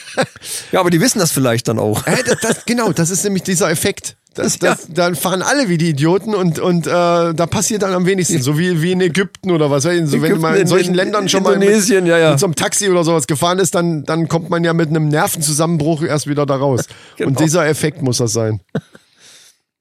Ja, 0.72 0.80
aber 0.82 0.90
die 0.90 1.00
wissen 1.02 1.20
das 1.20 1.32
vielleicht 1.32 1.68
dann 1.68 1.80
auch. 1.80 2.06
Äh, 2.08 2.24
das, 2.24 2.38
das, 2.42 2.66
genau, 2.66 2.92
das 2.92 3.10
ist 3.10 3.24
nämlich 3.24 3.44
dieser 3.44 3.70
Effekt. 3.70 4.18
Das, 4.34 4.60
Ja. 4.62 4.76
das, 4.76 4.88
Dann 4.90 5.16
fahren 5.16 5.42
alle 5.42 5.68
wie 5.70 5.78
die 5.78 5.90
Idioten 5.90 6.36
und, 6.36 6.60
und 6.60 6.86
äh, 6.88 6.90
da 6.90 7.46
passiert 7.50 7.82
dann 7.84 7.94
am 7.94 8.06
wenigsten. 8.06 8.42
So 8.42 8.58
wie, 8.58 8.82
wie 8.82 8.92
in 8.92 9.02
Ägypten 9.02 9.52
oder 9.52 9.72
was. 9.72 9.86
weiß 9.86 10.00
ich, 10.00 10.06
So, 10.08 10.14
wenn 10.14 10.26
Ägypten, 10.26 10.42
man 10.42 10.56
in 10.56 10.68
solchen 10.68 10.90
in 10.90 10.96
Ländern 10.96 11.30
schon 11.30 11.44
mal 11.44 11.58
mit, 11.58 11.88
ja, 11.90 12.00
ja. 12.18 12.32
mit 12.32 12.40
so 12.40 12.46
einem 12.46 12.56
Taxi 12.56 12.90
oder 12.90 13.04
sowas 13.04 13.28
gefahren 13.28 13.60
ist, 13.60 13.76
dann, 13.76 14.04
dann 14.04 14.28
kommt 14.28 14.50
man 14.50 14.64
ja 14.64 14.74
mit 14.74 14.90
einem 14.90 15.08
Nervenzusammenbruch 15.10 16.04
erst 16.04 16.28
wieder 16.28 16.46
da 16.46 16.56
raus. 16.56 16.86
Genau. 17.18 17.30
Und 17.30 17.40
dieser 17.40 17.66
Effekt 17.68 18.02
muss 18.04 18.18
das 18.18 18.34
sein. 18.34 18.62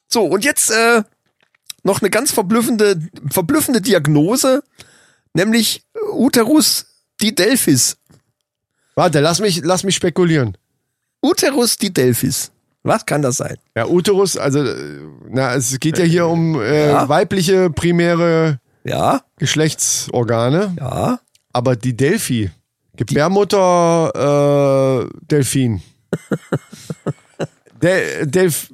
So, 0.08 0.22
und 0.24 0.44
jetzt 0.44 0.70
äh, 0.70 1.02
noch 1.82 2.00
eine 2.00 2.08
ganz 2.10 2.32
verblüffende, 2.32 2.98
verblüffende 3.30 3.82
Diagnose, 3.82 4.62
nämlich 5.36 5.82
Uterus 6.12 6.86
didelphis. 7.22 7.96
Warte, 8.94 9.20
lass 9.20 9.40
mich, 9.40 9.60
lass 9.62 9.84
mich 9.84 9.94
spekulieren. 9.94 10.56
Uterus 11.22 11.76
didelphis. 11.76 12.50
Was 12.82 13.04
kann 13.04 13.20
das 13.22 13.36
sein? 13.38 13.56
Ja, 13.76 13.86
Uterus, 13.86 14.36
also, 14.36 14.64
äh, 14.64 15.00
na, 15.28 15.54
es 15.54 15.78
geht 15.80 15.98
ja 15.98 16.04
hier 16.04 16.26
um 16.26 16.60
äh, 16.60 16.90
Ja. 16.90 17.08
weibliche 17.08 17.68
primäre 17.70 18.60
Ja, 18.84 19.22
Geschlechtsorgane, 19.38 20.76
ja. 20.78 21.18
aber 21.52 21.74
die 21.76 21.96
Delphi, 21.96 22.50
Gebärmutter, 22.96 24.12
äh, 25.02 25.08
Delfin. 25.26 25.82
Del, 27.82 28.26
Delf, 28.26 28.70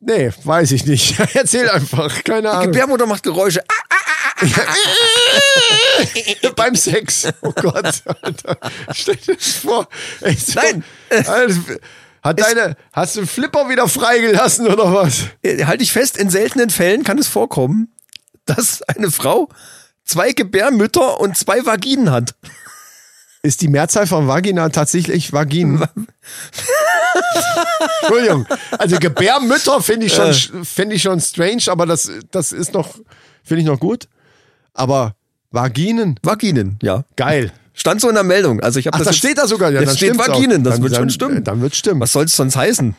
nee, 0.00 0.30
weiß 0.44 0.72
ich 0.72 0.86
nicht. 0.86 1.18
Erzähl 1.34 1.68
einfach, 1.68 2.22
keine 2.24 2.42
Die 2.42 2.46
Ahnung. 2.48 2.72
Gebärmutter 2.72 3.06
macht 3.06 3.22
Geräusche. 3.24 3.60
Ah, 3.68 3.96
Beim 6.56 6.74
Sex. 6.74 7.28
Oh 7.42 7.52
Gott. 7.52 8.02
Alter. 8.22 8.56
Stell 8.92 9.16
dir 9.16 9.34
das 9.36 9.52
vor. 9.54 9.88
Ey, 10.20 10.34
so, 10.34 10.60
Nein. 10.60 10.84
Alter, 11.10 11.54
Hat 12.22 12.40
deine, 12.40 12.76
hast 12.92 13.16
du 13.16 13.20
den 13.20 13.28
Flipper 13.28 13.68
wieder 13.68 13.88
freigelassen 13.88 14.66
oder 14.66 14.92
was? 14.92 15.24
äh, 15.42 15.64
halte 15.64 15.82
ich 15.82 15.92
fest, 15.92 16.16
in 16.16 16.30
seltenen 16.30 16.70
Fällen 16.70 17.04
kann 17.04 17.18
es 17.18 17.28
vorkommen, 17.28 17.92
dass 18.44 18.82
eine 18.82 19.10
Frau 19.10 19.48
zwei 20.04 20.32
Gebärmütter 20.32 21.20
und 21.20 21.36
zwei 21.36 21.64
Vaginen 21.64 22.10
hat. 22.10 22.34
Ist 23.42 23.60
die 23.60 23.68
Mehrzahl 23.68 24.06
von 24.08 24.26
Vagina 24.26 24.68
tatsächlich 24.70 25.32
Vaginen? 25.32 25.82
Entschuldigung. 28.02 28.46
Also 28.78 28.98
Gebärmütter 28.98 29.80
finde 29.80 30.06
ich 30.06 30.18
Äh. 30.18 30.34
schon, 30.34 30.64
finde 30.64 30.96
ich 30.96 31.02
schon 31.02 31.20
strange, 31.20 31.62
aber 31.68 31.86
das, 31.86 32.10
das 32.32 32.52
ist 32.52 32.74
noch, 32.74 32.96
finde 33.44 33.62
ich 33.62 33.66
noch 33.68 33.78
gut. 33.78 34.08
Aber 34.78 35.14
Vaginen, 35.50 36.18
Vaginen, 36.22 36.78
ja. 36.82 37.04
geil. 37.16 37.52
Stand 37.74 38.00
so 38.00 38.08
in 38.08 38.14
der 38.14 38.24
Meldung. 38.24 38.60
Also 38.60 38.78
ich 38.78 38.86
habe 38.86 38.98
das, 38.98 39.06
das 39.06 39.16
jetzt- 39.16 39.18
steht 39.24 39.38
da 39.38 39.46
sogar. 39.46 39.70
Ja, 39.70 39.80
Jetzt 39.80 39.96
steht. 39.96 40.18
Vaginen, 40.18 40.64
das 40.64 40.74
dann, 40.74 40.82
wird 40.82 40.94
schon 40.94 41.02
dann, 41.04 41.10
stimmen. 41.10 41.44
Dann 41.44 41.60
wird 41.60 41.74
stimmen. 41.76 42.00
Was 42.00 42.12
soll 42.12 42.24
es 42.24 42.32
sonst 42.34 42.56
heißen? 42.56 42.96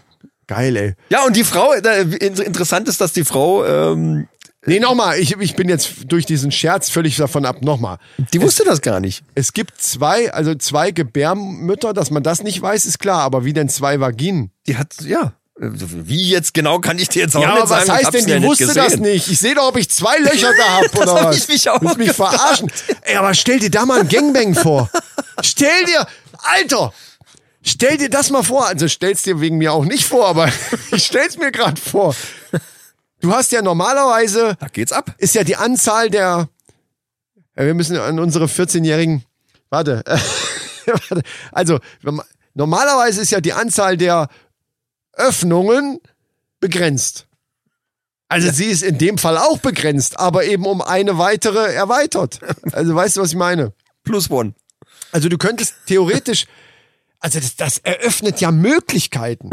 Geil, 0.48 0.76
ey. 0.78 0.96
Ja, 1.10 1.26
und 1.26 1.36
die 1.36 1.44
Frau, 1.44 1.74
interessant 1.74 2.88
ist, 2.88 3.02
dass 3.02 3.14
die 3.14 3.24
Frau, 3.24 3.66
ähm, 3.66 4.28
Nee, 4.66 4.80
nochmal, 4.80 5.18
ich, 5.20 5.38
ich 5.38 5.56
bin 5.56 5.70
jetzt 5.70 6.12
durch 6.12 6.26
diesen 6.26 6.52
Scherz 6.52 6.90
völlig 6.90 7.16
davon 7.16 7.46
ab. 7.46 7.62
Nochmal. 7.62 7.98
die 8.34 8.42
wusste 8.42 8.66
das 8.66 8.82
gar 8.82 9.00
nicht. 9.00 9.24
Es 9.34 9.54
gibt 9.54 9.80
zwei, 9.82 10.34
also 10.34 10.54
zwei 10.56 10.92
Gebärmütter, 10.92 11.94
dass 11.94 12.12
man 12.12 12.24
das 12.24 12.44
nicht 12.44 12.62
weiß, 12.62 12.86
ist 12.86 13.00
klar, 13.00 13.22
aber 13.22 13.46
wie 13.46 13.54
denn 13.54 13.70
zwei 13.70 14.02
Vaginen? 14.02 14.52
Die 14.68 14.76
hat, 14.76 14.96
ja. 15.02 15.34
Wie 15.62 16.30
jetzt 16.30 16.54
genau 16.54 16.80
kann 16.80 16.98
ich 17.00 17.10
dir 17.10 17.24
jetzt 17.24 17.36
auch 17.36 17.42
Ja, 17.42 17.50
nicht 17.54 17.62
aber 17.64 17.70
was 17.72 17.86
sagen. 17.86 17.90
ich 17.90 17.94
heißt 17.96 18.06
hab's 18.06 18.18
denn, 18.26 18.28
ja 18.30 18.40
die 18.40 18.46
wusste 18.46 18.68
gesehen. 18.68 18.84
das 18.84 18.98
nicht. 18.98 19.28
Ich 19.28 19.40
sehe 19.40 19.56
doch, 19.56 19.68
ob 19.68 19.78
ich 19.78 19.90
zwei 19.90 20.18
Löcher 20.20 20.52
da 20.58 20.78
hab 20.78 20.92
Das 20.92 21.02
oder 21.02 21.14
hab 21.16 21.24
was. 21.26 21.38
ich 21.38 21.48
mich 21.50 21.70
auch 21.70 21.82
Willst 21.82 21.98
mich 21.98 22.12
verarschen? 22.14 22.72
Ey, 23.02 23.16
aber 23.18 23.34
stell 23.34 23.60
dir 23.60 23.70
da 23.70 23.86
mal 23.86 24.00
ein 24.00 24.08
Gangbang 24.08 24.56
vor. 24.56 24.90
Stell 25.44 25.84
dir, 25.86 26.08
Alter, 26.38 26.94
stell 27.62 27.98
dir 27.98 28.10
das 28.10 28.30
mal 28.30 28.44
vor. 28.44 28.68
Also 28.68 28.88
stell's 28.88 29.22
dir 29.24 29.42
wegen 29.42 29.58
mir 29.58 29.74
auch 29.74 29.84
nicht 29.84 30.06
vor, 30.06 30.28
aber 30.30 30.50
ich 30.92 31.06
stell's 31.06 31.38
mir 31.38 31.52
gerade 31.52 31.80
vor. 31.80 32.16
Du 33.20 33.34
hast 33.34 33.52
ja 33.52 33.62
normalerweise, 33.62 34.56
Da 34.62 34.68
geht's 34.70 34.94
ab. 34.94 35.14
ist 35.18 35.36
ja 35.36 35.44
die 35.44 35.58
Anzahl 35.58 36.10
der, 36.10 36.48
ja, 37.58 37.66
wir 37.66 37.74
müssen 37.74 37.98
an 37.98 38.18
unsere 38.18 38.46
14-Jährigen, 38.46 39.26
warte, 39.70 40.04
warte, 40.86 41.22
also 41.52 41.80
normalerweise 42.54 43.20
ist 43.22 43.32
ja 43.32 43.42
die 43.42 43.52
Anzahl 43.52 43.98
der 43.98 44.30
Öffnungen 45.20 46.00
begrenzt. 46.60 47.28
Also 48.28 48.52
sie 48.52 48.66
ist 48.66 48.84
in 48.84 48.98
dem 48.98 49.18
Fall 49.18 49.38
auch 49.38 49.58
begrenzt, 49.58 50.20
aber 50.20 50.46
eben 50.46 50.66
um 50.66 50.82
eine 50.82 51.18
weitere 51.18 51.74
erweitert. 51.74 52.40
Also 52.72 52.94
weißt 52.94 53.18
du, 53.18 53.22
was 53.22 53.30
ich 53.30 53.36
meine? 53.36 53.74
Plus 54.04 54.30
one. 54.30 54.54
Also 55.12 55.30
du 55.30 55.38
könntest 55.38 55.74
theoretisch, 55.88 56.46
also 57.20 57.40
das, 57.40 57.56
das 57.56 57.78
eröffnet 57.80 58.40
ja 58.40 58.52
Möglichkeiten. 58.52 59.50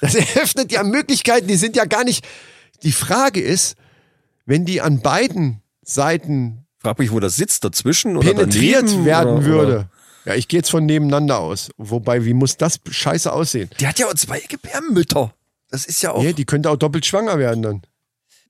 Das 0.00 0.14
eröffnet 0.14 0.72
ja 0.72 0.82
Möglichkeiten, 0.82 1.46
die 1.46 1.56
sind 1.56 1.76
ja 1.76 1.84
gar 1.84 2.04
nicht. 2.04 2.26
Die 2.82 2.92
Frage 2.92 3.40
ist, 3.40 3.76
wenn 4.44 4.64
die 4.64 4.80
an 4.80 5.00
beiden 5.00 5.62
Seiten 5.82 6.64
Frag 6.84 6.98
mich, 6.98 7.12
wo 7.12 7.18
das 7.18 7.36
sitzt, 7.36 7.64
dazwischen 7.64 8.14
oder 8.18 8.34
penetriert 8.34 8.82
daneben, 8.82 9.04
werden 9.06 9.32
oder, 9.36 9.44
würde. 9.44 9.72
Oder? 9.72 9.90
Ja, 10.24 10.34
ich 10.34 10.48
gehe 10.48 10.58
jetzt 10.58 10.70
von 10.70 10.86
nebeneinander 10.86 11.38
aus. 11.38 11.70
Wobei, 11.76 12.24
wie 12.24 12.34
muss 12.34 12.56
das 12.56 12.80
scheiße 12.88 13.32
aussehen? 13.32 13.70
Die 13.78 13.86
hat 13.86 13.98
ja 13.98 14.06
auch 14.06 14.14
zwei 14.14 14.40
Gebärmütter. 14.40 15.34
Das 15.70 15.84
ist 15.84 16.02
ja 16.02 16.12
auch. 16.12 16.22
Nee, 16.22 16.32
die 16.32 16.44
könnte 16.44 16.70
auch 16.70 16.76
doppelt 16.76 17.04
schwanger 17.04 17.38
werden 17.38 17.62
dann. 17.62 17.82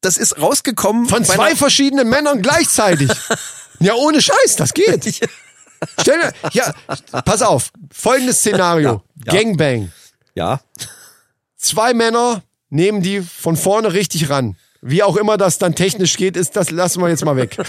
Das 0.01 0.17
ist 0.19 0.39
rausgekommen 0.39 1.09
Von 1.09 1.25
zwei 1.25 1.57
verschiedenen 1.57 2.09
Männern 2.09 2.43
gleichzeitig. 2.43 3.11
ja, 3.81 3.95
ohne 3.95 4.21
Scheiß, 4.21 4.57
das 4.57 4.75
geht. 4.75 5.21
Stell 6.01 6.21
dir, 6.21 6.33
ja, 6.53 6.75
pass 7.23 7.43
auf. 7.43 7.71
Folgendes 7.91 8.39
Szenario. 8.39 9.03
Ja. 9.25 9.33
Gangbang. 9.33 9.91
Ja. 10.35 10.61
Zwei 11.57 11.95
Männer 11.95 12.43
nehmen 12.69 13.03
die 13.03 13.23
von 13.23 13.57
vorne 13.57 13.93
richtig 13.95 14.29
ran. 14.29 14.57
Wie 14.83 15.03
auch 15.03 15.17
immer 15.17 15.39
das 15.39 15.57
dann 15.57 15.75
technisch 15.75 16.19
geht, 16.19 16.37
ist 16.37 16.57
das 16.57 16.71
lassen 16.71 17.01
wir 17.01 17.09
jetzt 17.09 17.25
mal 17.25 17.37
weg. 17.37 17.57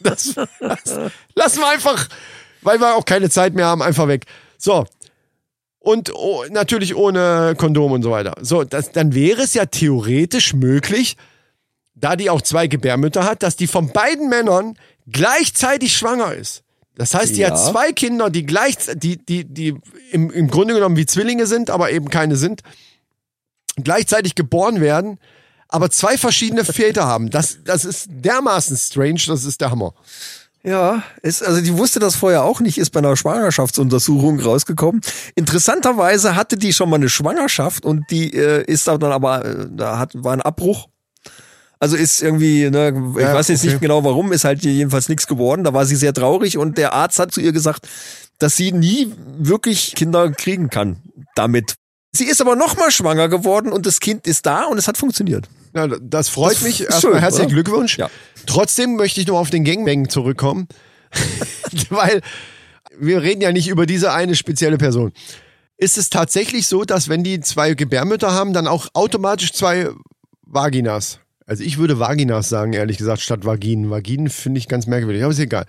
Das, 0.00 0.34
das 0.60 1.10
lassen 1.34 1.58
wir 1.60 1.68
einfach, 1.68 2.08
weil 2.62 2.80
wir 2.80 2.94
auch 2.94 3.04
keine 3.04 3.30
Zeit 3.30 3.54
mehr 3.54 3.66
haben, 3.66 3.82
einfach 3.82 4.08
weg. 4.08 4.26
So. 4.58 4.86
Und 5.78 6.12
oh, 6.14 6.44
natürlich 6.50 6.94
ohne 6.94 7.54
Kondom 7.56 7.92
und 7.92 8.02
so 8.02 8.10
weiter. 8.10 8.34
So, 8.40 8.64
das, 8.64 8.92
dann 8.92 9.14
wäre 9.14 9.42
es 9.42 9.54
ja 9.54 9.64
theoretisch 9.66 10.52
möglich, 10.52 11.16
da 11.94 12.16
die 12.16 12.28
auch 12.30 12.42
zwei 12.42 12.66
Gebärmütter 12.66 13.24
hat, 13.24 13.42
dass 13.42 13.56
die 13.56 13.66
von 13.66 13.90
beiden 13.90 14.28
Männern 14.28 14.76
gleichzeitig 15.10 15.96
schwanger 15.96 16.34
ist. 16.34 16.62
Das 16.96 17.14
heißt, 17.14 17.34
die 17.34 17.40
Ja. 17.40 17.50
hat 17.50 17.58
zwei 17.58 17.92
Kinder, 17.92 18.28
die 18.28 18.44
gleich, 18.44 18.76
die, 18.94 19.16
die, 19.16 19.44
die 19.44 19.74
im, 20.10 20.30
im 20.30 20.48
Grunde 20.48 20.74
genommen 20.74 20.96
wie 20.96 21.06
Zwillinge 21.06 21.46
sind, 21.46 21.70
aber 21.70 21.90
eben 21.92 22.10
keine 22.10 22.36
sind, 22.36 22.60
gleichzeitig 23.82 24.34
geboren 24.34 24.82
werden, 24.82 25.18
aber 25.68 25.90
zwei 25.90 26.18
verschiedene 26.18 26.64
Väter 26.64 27.06
haben. 27.06 27.30
Das, 27.30 27.58
das 27.64 27.86
ist 27.86 28.08
dermaßen 28.10 28.76
strange, 28.76 29.22
das 29.28 29.44
ist 29.44 29.60
der 29.62 29.70
Hammer. 29.70 29.94
Ja, 30.62 31.02
ist, 31.22 31.42
also 31.42 31.62
die 31.62 31.76
wusste 31.76 32.00
das 32.00 32.16
vorher 32.16 32.44
auch 32.44 32.60
nicht, 32.60 32.76
ist 32.76 32.90
bei 32.90 32.98
einer 32.98 33.16
Schwangerschaftsuntersuchung 33.16 34.40
rausgekommen. 34.40 35.00
Interessanterweise 35.34 36.36
hatte 36.36 36.58
die 36.58 36.74
schon 36.74 36.90
mal 36.90 36.96
eine 36.96 37.08
Schwangerschaft 37.08 37.86
und 37.86 38.04
die 38.10 38.34
äh, 38.34 38.64
ist 38.64 38.86
dann 38.86 39.02
aber, 39.04 39.44
äh, 39.44 39.66
da 39.70 39.98
hat, 39.98 40.12
war 40.14 40.34
ein 40.34 40.42
Abbruch. 40.42 40.88
Also 41.78 41.96
ist 41.96 42.22
irgendwie, 42.22 42.68
ne, 42.68 42.88
ich 43.16 43.22
Ja, 43.22 43.34
weiß 43.34 43.48
jetzt 43.48 43.60
okay. 43.60 43.70
nicht 43.70 43.80
genau 43.80 44.04
warum, 44.04 44.32
ist 44.32 44.44
halt 44.44 44.62
jedenfalls 44.62 45.08
nichts 45.08 45.26
geworden. 45.26 45.64
Da 45.64 45.72
war 45.72 45.86
sie 45.86 45.96
sehr 45.96 46.12
traurig 46.12 46.58
und 46.58 46.76
der 46.76 46.92
Arzt 46.92 47.18
hat 47.18 47.32
zu 47.32 47.40
ihr 47.40 47.52
gesagt, 47.52 47.88
dass 48.38 48.54
sie 48.54 48.72
nie 48.72 49.14
wirklich 49.38 49.94
Kinder 49.94 50.30
kriegen 50.30 50.68
kann 50.68 50.96
damit. 51.34 51.74
Sie 52.12 52.24
ist 52.24 52.42
aber 52.42 52.54
noch 52.54 52.76
mal 52.76 52.90
schwanger 52.90 53.28
geworden 53.28 53.72
und 53.72 53.86
das 53.86 54.00
Kind 54.00 54.26
ist 54.26 54.44
da 54.44 54.64
und 54.64 54.76
es 54.76 54.88
hat 54.88 54.98
funktioniert. 54.98 55.48
Na, 55.72 55.86
das 55.86 56.28
freut 56.28 56.56
Das 56.56 56.62
mich. 56.62 56.82
Erstmal 56.82 57.20
herzlichen 57.20 57.46
oder? 57.46 57.54
Glückwunsch. 57.54 57.98
Ja. 57.98 58.10
Trotzdem 58.46 58.96
möchte 58.96 59.20
ich 59.20 59.26
noch 59.26 59.38
auf 59.38 59.50
den 59.50 59.64
Gangbang 59.64 60.08
zurückkommen. 60.08 60.68
Weil 61.90 62.20
wir 62.98 63.22
reden 63.22 63.40
ja 63.40 63.52
nicht 63.52 63.68
über 63.68 63.86
diese 63.86 64.12
eine 64.12 64.34
spezielle 64.34 64.78
Person. 64.78 65.12
Ist 65.76 65.96
es 65.96 66.10
tatsächlich 66.10 66.66
so, 66.66 66.84
dass 66.84 67.08
wenn 67.08 67.24
die 67.24 67.40
zwei 67.40 67.74
Gebärmütter 67.74 68.32
haben, 68.32 68.52
dann 68.52 68.66
auch 68.66 68.88
automatisch 68.92 69.52
zwei 69.52 69.88
Vaginas? 70.42 71.20
Also 71.46 71.64
ich 71.64 71.78
würde 71.78 71.98
Vaginas 71.98 72.48
sagen, 72.48 72.74
ehrlich 72.74 72.98
gesagt, 72.98 73.20
statt 73.20 73.44
Vaginen. 73.44 73.90
Vaginen 73.90 74.28
finde 74.28 74.58
ich 74.58 74.68
ganz 74.68 74.86
merkwürdig, 74.86 75.22
aber 75.22 75.32
ist 75.32 75.38
egal. 75.38 75.66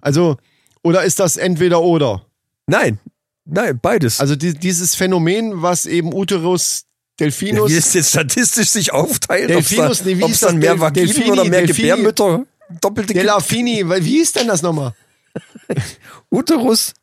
Also, 0.00 0.38
oder 0.82 1.04
ist 1.04 1.20
das 1.20 1.36
entweder 1.36 1.82
oder? 1.82 2.26
Nein, 2.66 2.98
nein, 3.44 3.78
beides. 3.80 4.20
Also 4.20 4.34
die, 4.34 4.54
dieses 4.54 4.94
Phänomen, 4.94 5.62
was 5.62 5.86
eben 5.86 6.14
Uterus 6.14 6.86
Delphinus 7.20 7.70
wie 7.70 7.76
es 7.76 7.94
jetzt 7.94 8.08
statistisch 8.10 8.68
sich 8.70 8.92
aufteilt, 8.92 9.48
Delphinus, 9.50 10.00
ob's 10.00 10.04
nee, 10.04 10.14
dann 10.40 10.58
mehr 10.58 10.72
Del- 10.72 10.80
Vaginen 10.80 11.06
Delphini, 11.06 11.30
oder 11.30 11.44
mehr 11.44 11.60
Delphini. 11.62 11.88
Gebärmütter, 11.88 12.44
doppelte 12.80 13.14
Delafini, 13.14 13.88
weil 13.88 14.04
wie 14.04 14.18
hieß 14.18 14.32
denn 14.32 14.48
das 14.48 14.62
nochmal? 14.62 14.94
Uterus, 16.30 16.94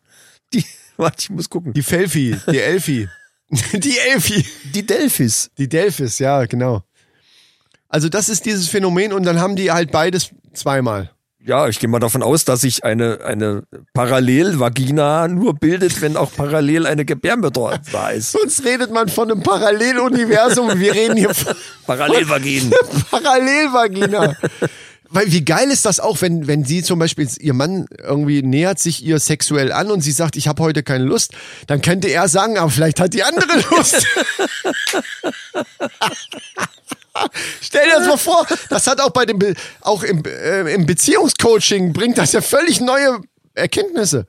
die, 0.54 0.66
warte, 0.98 1.18
ich 1.22 1.30
muss 1.30 1.50
gucken, 1.50 1.74
Die 1.74 1.84
Felfi, 1.84 2.36
die 2.52 2.60
Elfi. 2.60 3.08
Die 3.74 3.98
Elfi. 3.98 4.46
die 4.74 4.86
Delphis. 4.86 5.50
Die 5.58 5.70
Delphis, 5.70 6.20
ja, 6.20 6.46
genau. 6.48 6.84
Also 7.88 8.10
das 8.10 8.28
ist 8.28 8.46
dieses 8.46 8.68
Phänomen 8.68 9.14
und 9.14 9.24
dann 9.24 9.40
haben 9.40 9.56
die 9.56 9.72
halt 9.72 9.90
beides 9.90 10.32
zweimal. 10.54 11.12
Ja, 11.46 11.68
ich 11.68 11.80
gehe 11.80 11.88
mal 11.88 12.00
davon 12.00 12.24
aus, 12.24 12.46
dass 12.46 12.62
sich 12.62 12.84
eine, 12.84 13.20
eine 13.24 13.64
Parallelvagina 13.94 15.28
nur 15.28 15.54
bildet, 15.54 16.02
wenn 16.02 16.18
auch 16.18 16.32
parallel 16.36 16.88
eine 16.88 17.06
Gebärmutter 17.06 17.80
da 17.92 18.10
ist. 18.10 18.32
Sonst 18.32 18.66
redet 18.66 18.92
man 18.92 19.08
von 19.08 19.32
einem 19.32 19.44
Paralleluniversum 19.44 20.70
und 20.70 20.80
wir 20.80 20.94
reden 20.94 21.16
hier 21.16 21.34
von 21.34 21.56
Parallelvaginen. 21.86 22.74
Parallelvagina. 23.12 24.36
Weil 25.10 25.32
wie 25.32 25.46
geil 25.46 25.70
ist 25.70 25.86
das 25.86 26.00
auch, 26.00 26.22
wenn, 26.22 26.48
wenn 26.48 26.66
sie 26.66 26.84
zum 26.84 27.00
Beispiel, 27.00 27.30
ihr 27.40 27.54
Mann 27.54 27.86
irgendwie 28.04 28.42
nähert 28.42 28.80
sich 28.80 29.06
ihr 29.06 29.20
sexuell 29.20 29.72
an 29.72 29.92
und 29.92 30.02
sie 30.02 30.12
sagt, 30.12 30.36
ich 30.36 30.48
habe 30.48 30.62
heute 30.64 30.84
keine 30.84 31.06
Lust, 31.06 31.34
dann 31.68 31.82
könnte 31.82 32.10
er 32.10 32.28
sagen, 32.28 32.58
aber 32.58 32.70
vielleicht 32.70 33.00
hat 33.00 33.14
die 33.14 33.24
andere 33.24 33.64
Lust. 33.72 34.06
Stell 37.62 37.86
dir 37.86 37.98
das 38.00 38.08
mal 38.08 38.18
vor, 38.18 38.46
das 38.70 38.88
hat 38.88 39.00
auch 39.02 39.10
bei 39.12 39.26
dem, 39.26 39.40
Be 39.40 39.54
auch 39.82 40.04
im, 40.04 40.24
äh, 40.26 40.74
im 40.74 40.86
Beziehungscoaching 40.86 41.94
bringt 41.94 42.18
das 42.18 42.32
ja 42.34 42.42
völlig 42.42 42.82
neue 42.82 43.20
Erkenntnisse. 43.54 44.26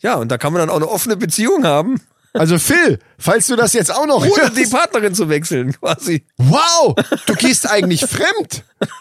Ja, 0.00 0.14
und 0.14 0.28
da 0.30 0.38
kann 0.38 0.52
man 0.52 0.60
dann 0.60 0.70
auch 0.70 0.76
eine 0.76 0.88
offene 0.88 1.16
Beziehung 1.16 1.64
haben, 1.64 2.00
Also 2.32 2.58
Phil, 2.58 2.98
falls 3.18 3.48
du 3.48 3.56
das 3.56 3.72
jetzt 3.72 3.92
auch 3.92 4.06
noch 4.06 4.22
ohne 4.24 4.42
hörst, 4.42 4.56
die 4.56 4.66
Partnerin 4.66 5.14
zu 5.14 5.28
wechseln, 5.28 5.72
quasi. 5.78 6.24
wow, 6.38 6.94
du 7.26 7.34
gehst 7.34 7.68
eigentlich 7.68 8.02
fremd. 8.06 8.64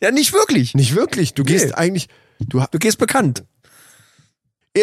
Ja, 0.00 0.10
nicht 0.10 0.32
wirklich. 0.32 0.74
Nicht 0.74 0.96
wirklich, 0.96 1.34
du 1.34 1.44
gehst 1.44 1.66
Nee. 1.66 1.72
eigentlich, 1.74 2.08
du, 2.40 2.64
Du 2.72 2.78
gehst 2.80 2.98
bekannt. 2.98 3.44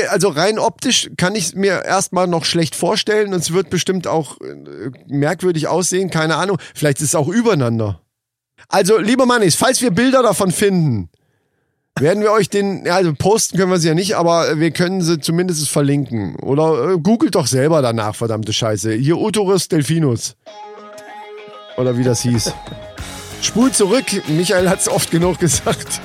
Also 0.09 0.29
rein 0.29 0.59
optisch 0.59 1.09
kann 1.17 1.35
ich 1.35 1.55
mir 1.55 1.83
erstmal 1.83 2.27
noch 2.27 2.45
schlecht 2.45 2.75
vorstellen 2.75 3.33
und 3.33 3.39
es 3.39 3.53
wird 3.53 3.71
bestimmt 3.71 4.05
auch 4.05 4.39
äh, 4.41 4.91
merkwürdig 5.07 5.67
aussehen, 5.67 6.11
keine 6.11 6.35
Ahnung. 6.35 6.57
Vielleicht 6.75 6.99
ist 6.99 7.09
es 7.09 7.15
auch 7.15 7.27
übereinander. 7.27 8.01
Also, 8.67 8.99
liebe 8.99 9.25
Mannis, 9.25 9.55
falls 9.55 9.81
wir 9.81 9.89
Bilder 9.89 10.21
davon 10.21 10.51
finden, 10.51 11.09
werden 11.97 12.21
wir 12.21 12.31
euch 12.31 12.49
den, 12.49 12.87
also 12.87 13.13
posten 13.13 13.57
können 13.57 13.71
wir 13.71 13.79
sie 13.79 13.87
ja 13.87 13.93
nicht, 13.95 14.15
aber 14.15 14.59
wir 14.59 14.71
können 14.71 15.01
sie 15.01 15.19
zumindest 15.19 15.69
verlinken. 15.69 16.35
Oder 16.35 16.91
äh, 16.91 16.97
googelt 16.99 17.35
doch 17.35 17.47
selber 17.47 17.81
danach, 17.81 18.15
verdammte 18.15 18.53
Scheiße. 18.53 18.93
Hier 18.93 19.17
Uterus 19.17 19.67
Delphinus. 19.67 20.35
Oder 21.77 21.97
wie 21.97 22.03
das 22.03 22.21
hieß. 22.21 22.53
Spul 23.41 23.71
zurück, 23.71 24.05
Michael 24.27 24.69
hat 24.69 24.81
es 24.81 24.89
oft 24.89 25.11
genug 25.11 25.39
gesagt. 25.39 26.01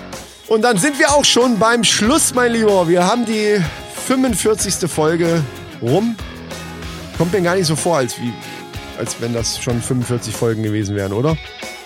Und 0.46 0.62
dann 0.62 0.76
sind 0.76 0.98
wir 0.98 1.10
auch 1.10 1.24
schon 1.24 1.58
beim 1.58 1.84
Schluss, 1.84 2.34
mein 2.34 2.52
Lieber. 2.52 2.86
Wir 2.86 3.06
haben 3.06 3.24
die 3.24 3.58
45. 4.06 4.90
Folge 4.90 5.42
rum. 5.80 6.16
Kommt 7.16 7.32
mir 7.32 7.40
gar 7.40 7.54
nicht 7.54 7.66
so 7.66 7.76
vor, 7.76 7.96
als, 7.96 8.20
wie, 8.20 8.32
als 8.98 9.16
wenn 9.20 9.32
das 9.32 9.58
schon 9.58 9.80
45 9.80 10.34
Folgen 10.36 10.62
gewesen 10.62 10.96
wären, 10.96 11.12
oder? 11.12 11.36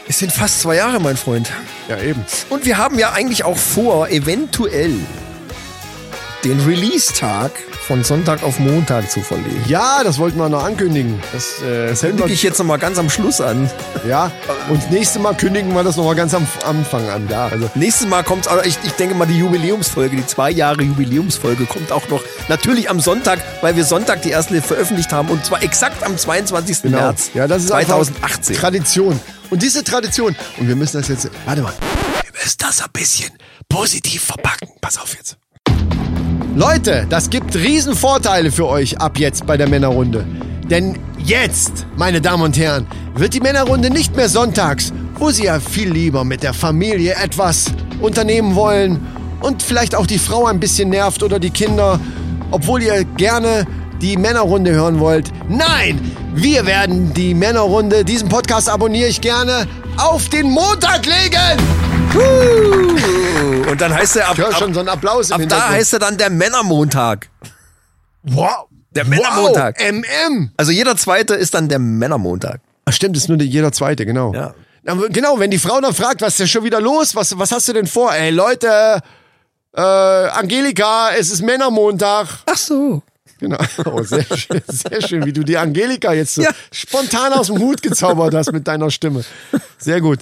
Es 0.09 0.19
sind 0.19 0.33
fast 0.33 0.61
zwei 0.63 0.77
Jahre, 0.77 0.99
mein 0.99 1.17
Freund. 1.17 1.51
Ja, 1.89 1.99
eben. 1.99 2.25
Und 2.51 2.65
wir 2.65 2.79
haben 2.79 2.99
ja 2.99 3.13
eigentlich 3.13 3.45
auch 3.45 3.57
vor, 3.57 4.09
eventuell 4.09 4.95
den 6.45 6.59
Release-Tag 6.61 7.53
von 7.89 8.05
Sonntag 8.05 8.43
auf 8.43 8.59
Montag 8.59 9.11
zu 9.11 9.23
verlegen. 9.23 9.65
Ja, 9.67 10.05
das 10.05 10.19
wollten 10.19 10.37
wir 10.37 10.51
noch 10.51 10.63
ankündigen. 10.63 11.19
Das, 11.33 11.63
äh, 11.63 11.89
das 11.89 12.03
Kündige 12.03 12.31
ich 12.31 12.43
jetzt 12.43 12.59
nochmal 12.59 12.79
ganz 12.79 12.99
am 12.99 13.09
Schluss 13.09 13.41
an. 13.41 13.71
ja. 14.07 14.31
Und 14.69 14.91
nächstes 14.91 15.23
Mal 15.23 15.35
kündigen 15.35 15.73
wir 15.73 15.83
das 15.83 15.97
nochmal 15.97 16.15
ganz 16.15 16.35
am 16.35 16.47
Anfang 16.67 17.09
an. 17.09 17.27
Ja, 17.31 17.47
also 17.47 17.71
Nächstes 17.75 18.07
Mal 18.07 18.23
kommt 18.25 18.47
also 18.47 18.63
ich, 18.63 18.79
ich 18.85 18.93
denke 18.93 19.15
mal, 19.15 19.25
die 19.25 19.39
Jubiläumsfolge, 19.39 20.17
die 20.17 20.27
zwei 20.27 20.51
Jahre 20.51 20.83
Jubiläumsfolge 20.83 21.65
kommt 21.65 21.91
auch 21.91 22.07
noch. 22.11 22.23
Natürlich 22.49 22.91
am 22.91 23.01
Sonntag, 23.01 23.39
weil 23.63 23.75
wir 23.75 23.85
Sonntag 23.85 24.21
die 24.21 24.31
erste 24.31 24.61
veröffentlicht 24.61 25.11
haben 25.11 25.31
und 25.31 25.47
zwar 25.47 25.63
exakt 25.63 26.05
am 26.05 26.19
22. 26.19 26.83
Genau. 26.83 26.99
März 26.99 27.31
Ja, 27.33 27.49
das 27.49 27.65
ist 27.65 27.73
einfach 27.73 27.97
2018. 27.97 28.55
Tradition. 28.55 29.19
Und 29.49 29.63
diese 29.63 29.83
Tradition, 29.83 30.37
und 30.59 30.69
wir 30.69 30.77
müssen 30.77 30.99
das 30.99 31.09
jetzt, 31.09 31.31
warte 31.47 31.63
mal, 31.63 31.73
wir 32.23 32.33
müssen 32.39 32.59
das 32.59 32.83
ein 32.83 32.91
bisschen 32.93 33.33
positiv 33.67 34.25
verpacken. 34.25 34.69
Pass 34.83 34.99
auf 34.99 35.15
jetzt. 35.17 35.39
Leute, 36.59 37.07
das 37.09 37.31
gibt 37.31 37.55
riesen 37.55 37.95
Vorteile 37.95 38.51
für 38.51 38.67
euch 38.67 39.01
ab 39.01 39.17
jetzt 39.21 39.47
bei 39.47 39.57
der 39.57 39.69
Männerrunde. 39.69 40.27
Denn 40.69 40.99
jetzt, 41.25 41.87
meine 41.97 42.21
Damen 42.21 42.43
und 42.43 42.59
Herren, 42.59 42.85
wird 43.15 43.35
die 43.35 43.39
Männerrunde 43.39 43.91
nicht 43.91 44.17
mehr 44.17 44.29
sonntags, 44.29 44.93
wo 45.21 45.31
sie 45.31 45.45
ja 45.45 45.61
viel 45.61 45.93
lieber 45.93 46.25
mit 46.25 46.43
der 46.43 46.55
Familie 46.55 47.15
etwas 47.15 47.67
unternehmen 48.01 48.57
wollen 48.57 48.99
und 49.41 49.63
vielleicht 49.63 49.95
auch 49.95 50.05
die 50.05 50.19
Frau 50.19 50.47
ein 50.47 50.59
bisschen 50.59 50.89
nervt 50.89 51.23
oder 51.23 51.39
die 51.39 51.51
Kinder, 51.51 52.01
obwohl 52.51 52.83
ihr 52.83 53.05
gerne 53.05 53.65
die 54.01 54.17
Männerrunde 54.17 54.73
hören 54.73 55.01
wollt. 55.01 55.31
Nein, 55.49 56.15
wir 56.35 56.67
werden 56.67 57.13
die 57.15 57.35
Männerrunde, 57.35 58.05
diesen 58.05 58.29
Podcast 58.29 58.69
abonniere 58.69 59.09
ich 59.09 59.21
gerne, 59.21 59.67
auf 59.97 60.29
den 60.29 60.51
Montag 60.51 61.05
legen. 61.07 61.59
Und 63.69 63.81
dann 63.81 63.95
heißt 63.95 64.17
er 64.17 64.29
ab, 64.29 64.39
Ich 64.39 64.45
höre 64.45 64.53
schon 64.55 64.73
so 64.75 64.81
einen 64.81 64.89
Applaus 64.89 65.31
im 65.31 65.43
ab 65.43 65.49
da 65.49 65.69
heißt 65.69 65.93
er 65.95 65.99
dann 65.99 66.17
der 66.17 66.31
Männermontag. 66.31 67.29
wow. 68.23 68.67
Der 68.91 69.05
Männermontag. 69.05 69.77
Wow, 69.79 69.93
MM. 69.93 70.51
Also 70.57 70.73
jeder 70.73 70.97
zweite 70.97 71.35
ist 71.35 71.53
dann 71.55 71.69
der 71.69 71.79
Männermontag. 71.79 72.61
Ach, 72.87 72.93
stimmt, 72.93 73.17
ist 73.19 73.29
nur 73.29 73.39
jeder 73.39 73.71
zweite, 73.71 74.07
genau. 74.07 74.33
Ja. 74.33 74.55
Genau, 75.11 75.39
wenn 75.39 75.51
die 75.51 75.59
Frau 75.59 75.79
dann 75.81 75.93
fragt, 75.93 76.23
was 76.23 76.31
ist 76.31 76.41
denn 76.41 76.49
schon 76.49 76.65
wieder 76.65 76.81
los? 76.81 77.15
Was, 77.15 77.39
was 77.39 77.53
hast 77.53 77.69
du 77.69 77.75
denn 77.75 77.87
vor? 77.87 78.15
Ey, 78.15 78.31
Leute, 78.31 79.01
äh, 79.77 79.81
Angelika, 79.81 81.11
es 81.19 81.31
ist 81.31 81.43
Männermontag. 81.43 82.27
Ach 82.47 82.57
so. 82.57 83.03
Genau. 83.41 83.59
Oh, 83.85 84.03
sehr 84.03 84.25
schön, 84.37 84.61
sehr 84.67 85.01
schön, 85.07 85.25
wie 85.25 85.33
du 85.33 85.43
die 85.45 85.57
Angelika 85.57 86.13
jetzt 86.13 86.35
so 86.35 86.43
Ja. 86.43 86.51
spontan 86.73 87.33
aus 87.33 87.47
dem 87.49 87.59
Hut 87.59 87.83
gezaubert 87.83 88.35
hast 88.35 88.53
mit 88.53 88.67
deiner 88.67 88.91
Stimme. 88.91 89.25
Sehr 89.79 90.01
gut. 90.01 90.21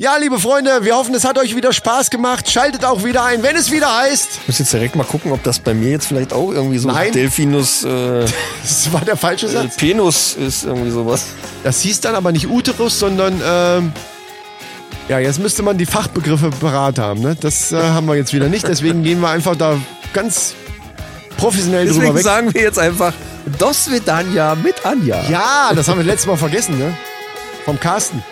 Ja, 0.00 0.16
liebe 0.16 0.38
Freunde, 0.38 0.84
wir 0.84 0.94
hoffen, 0.94 1.12
es 1.16 1.24
hat 1.24 1.38
euch 1.38 1.56
wieder 1.56 1.72
Spaß 1.72 2.10
gemacht. 2.10 2.48
Schaltet 2.48 2.84
auch 2.84 3.02
wieder 3.02 3.24
ein, 3.24 3.42
wenn 3.42 3.56
es 3.56 3.72
wieder 3.72 3.96
heißt. 3.98 4.28
Ich 4.42 4.46
muss 4.48 4.58
jetzt 4.60 4.72
direkt 4.72 4.94
mal 4.94 5.02
gucken, 5.02 5.32
ob 5.32 5.42
das 5.42 5.58
bei 5.58 5.74
mir 5.74 5.90
jetzt 5.90 6.06
vielleicht 6.06 6.32
auch 6.32 6.52
irgendwie 6.52 6.78
so 6.78 6.86
Nein. 6.86 7.10
Delphinus 7.10 7.82
äh, 7.84 8.24
Das 8.62 8.92
war 8.92 9.00
der 9.00 9.16
falsche 9.16 9.48
Satz. 9.48 9.76
Penus 9.76 10.34
ist 10.36 10.64
irgendwie 10.64 10.90
sowas. 10.90 11.26
Das 11.64 11.80
hieß 11.80 12.00
dann 12.00 12.14
aber 12.14 12.30
nicht 12.30 12.48
Uterus, 12.48 12.98
sondern 13.00 13.42
ähm, 13.44 13.92
ja, 15.08 15.18
jetzt 15.18 15.40
müsste 15.40 15.62
man 15.64 15.78
die 15.78 15.86
Fachbegriffe 15.86 16.50
parat 16.50 17.00
haben. 17.00 17.20
Ne? 17.20 17.36
Das 17.40 17.72
äh, 17.72 17.82
haben 17.82 18.06
wir 18.06 18.14
jetzt 18.14 18.32
wieder 18.32 18.48
nicht. 18.48 18.68
Deswegen 18.68 19.02
gehen 19.02 19.20
wir 19.20 19.30
einfach 19.30 19.56
da 19.56 19.78
ganz 20.12 20.54
professionell 21.38 21.86
drüber 21.86 22.00
Deswegen 22.00 22.14
weg. 22.16 22.22
sagen 22.24 22.52
wir 22.54 22.60
jetzt 22.60 22.78
einfach 22.78 23.14
Dos 23.58 23.90
Vedanja 23.90 24.54
mit 24.56 24.84
Anja. 24.84 25.22
Ja, 25.30 25.72
das 25.74 25.88
haben 25.88 25.96
wir 25.98 26.04
letztes 26.04 26.26
Mal 26.26 26.36
vergessen, 26.36 26.78
ne? 26.78 26.94
Vom 27.64 27.80
Carsten. 27.80 28.22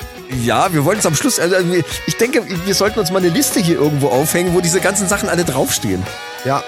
Ja, 0.45 0.71
wir 0.75 0.85
wollen 0.85 0.99
es 0.99 1.07
am 1.07 1.15
Schluss. 1.15 1.39
Also 1.41 1.57
wir- 1.73 1.85
ich 2.07 2.17
denke, 2.17 2.43
wir 2.67 2.75
sollten 2.75 2.99
uns 3.01 3.11
mal 3.11 3.19
eine 3.21 3.29
Liste 3.29 3.61
hier 3.61 3.77
irgendwo 3.79 4.09
aufhängen, 4.09 4.53
wo 4.55 4.61
diese 4.61 4.81
ganzen 4.81 5.09
Sachen 5.09 5.29
alle 5.31 5.45
draufstehen. 5.45 6.03
Ja. 6.45 6.63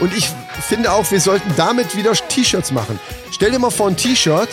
Und 0.00 0.14
ich 0.16 0.28
finde 0.68 0.90
auch, 0.92 1.08
wir 1.10 1.20
sollten 1.20 1.50
damit 1.56 1.96
wieder 1.96 2.12
T-Shirts 2.12 2.72
machen. 2.72 2.98
Stell 3.30 3.52
dir 3.52 3.58
mal 3.60 3.70
vor 3.70 3.86
ein 3.88 3.96
T-Shirt. 3.96 4.48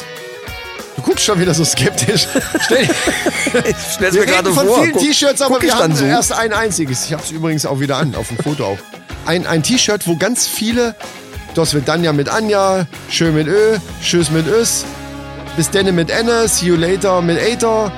Du 0.95 1.01
guckst 1.01 1.25
schon 1.25 1.39
wieder 1.39 1.53
so 1.55 1.65
skeptisch. 1.65 2.27
Stell, 2.65 2.83
Ich 3.65 3.75
stell's 3.95 4.13
wir 4.13 4.21
reden 4.23 4.53
von 4.53 4.67
vor. 4.67 4.83
vielen 4.83 4.97
T-Shirts, 4.97 5.41
aber 5.41 5.59
wir 5.61 5.73
haben 5.73 5.95
so. 5.95 6.05
erst 6.05 6.31
ein 6.33 6.53
einziges. 6.53 7.05
Ich 7.05 7.13
habe 7.13 7.23
es 7.23 7.31
übrigens 7.31 7.65
auch 7.65 7.79
wieder 7.79 7.97
an, 7.97 8.13
auf 8.15 8.27
dem 8.27 8.37
Foto 8.37 8.65
auch. 8.65 8.77
Ein, 9.25 9.47
ein 9.47 9.63
T-Shirt, 9.63 10.05
wo 10.07 10.15
ganz 10.17 10.45
viele, 10.47 10.95
das 11.55 11.73
wird 11.73 11.87
Danja 11.87 12.13
mit 12.13 12.29
Anja, 12.29 12.85
Schön 13.09 13.35
mit 13.35 13.47
Ö, 13.47 13.77
Tschüss 14.01 14.31
mit 14.31 14.47
Ös, 14.47 14.85
bis 15.57 15.69
denne 15.69 15.91
mit 15.91 16.09
Enne, 16.09 16.47
See 16.47 16.67
you 16.67 16.75
later 16.75 17.21
mit 17.21 17.37
Ater. 17.39 17.91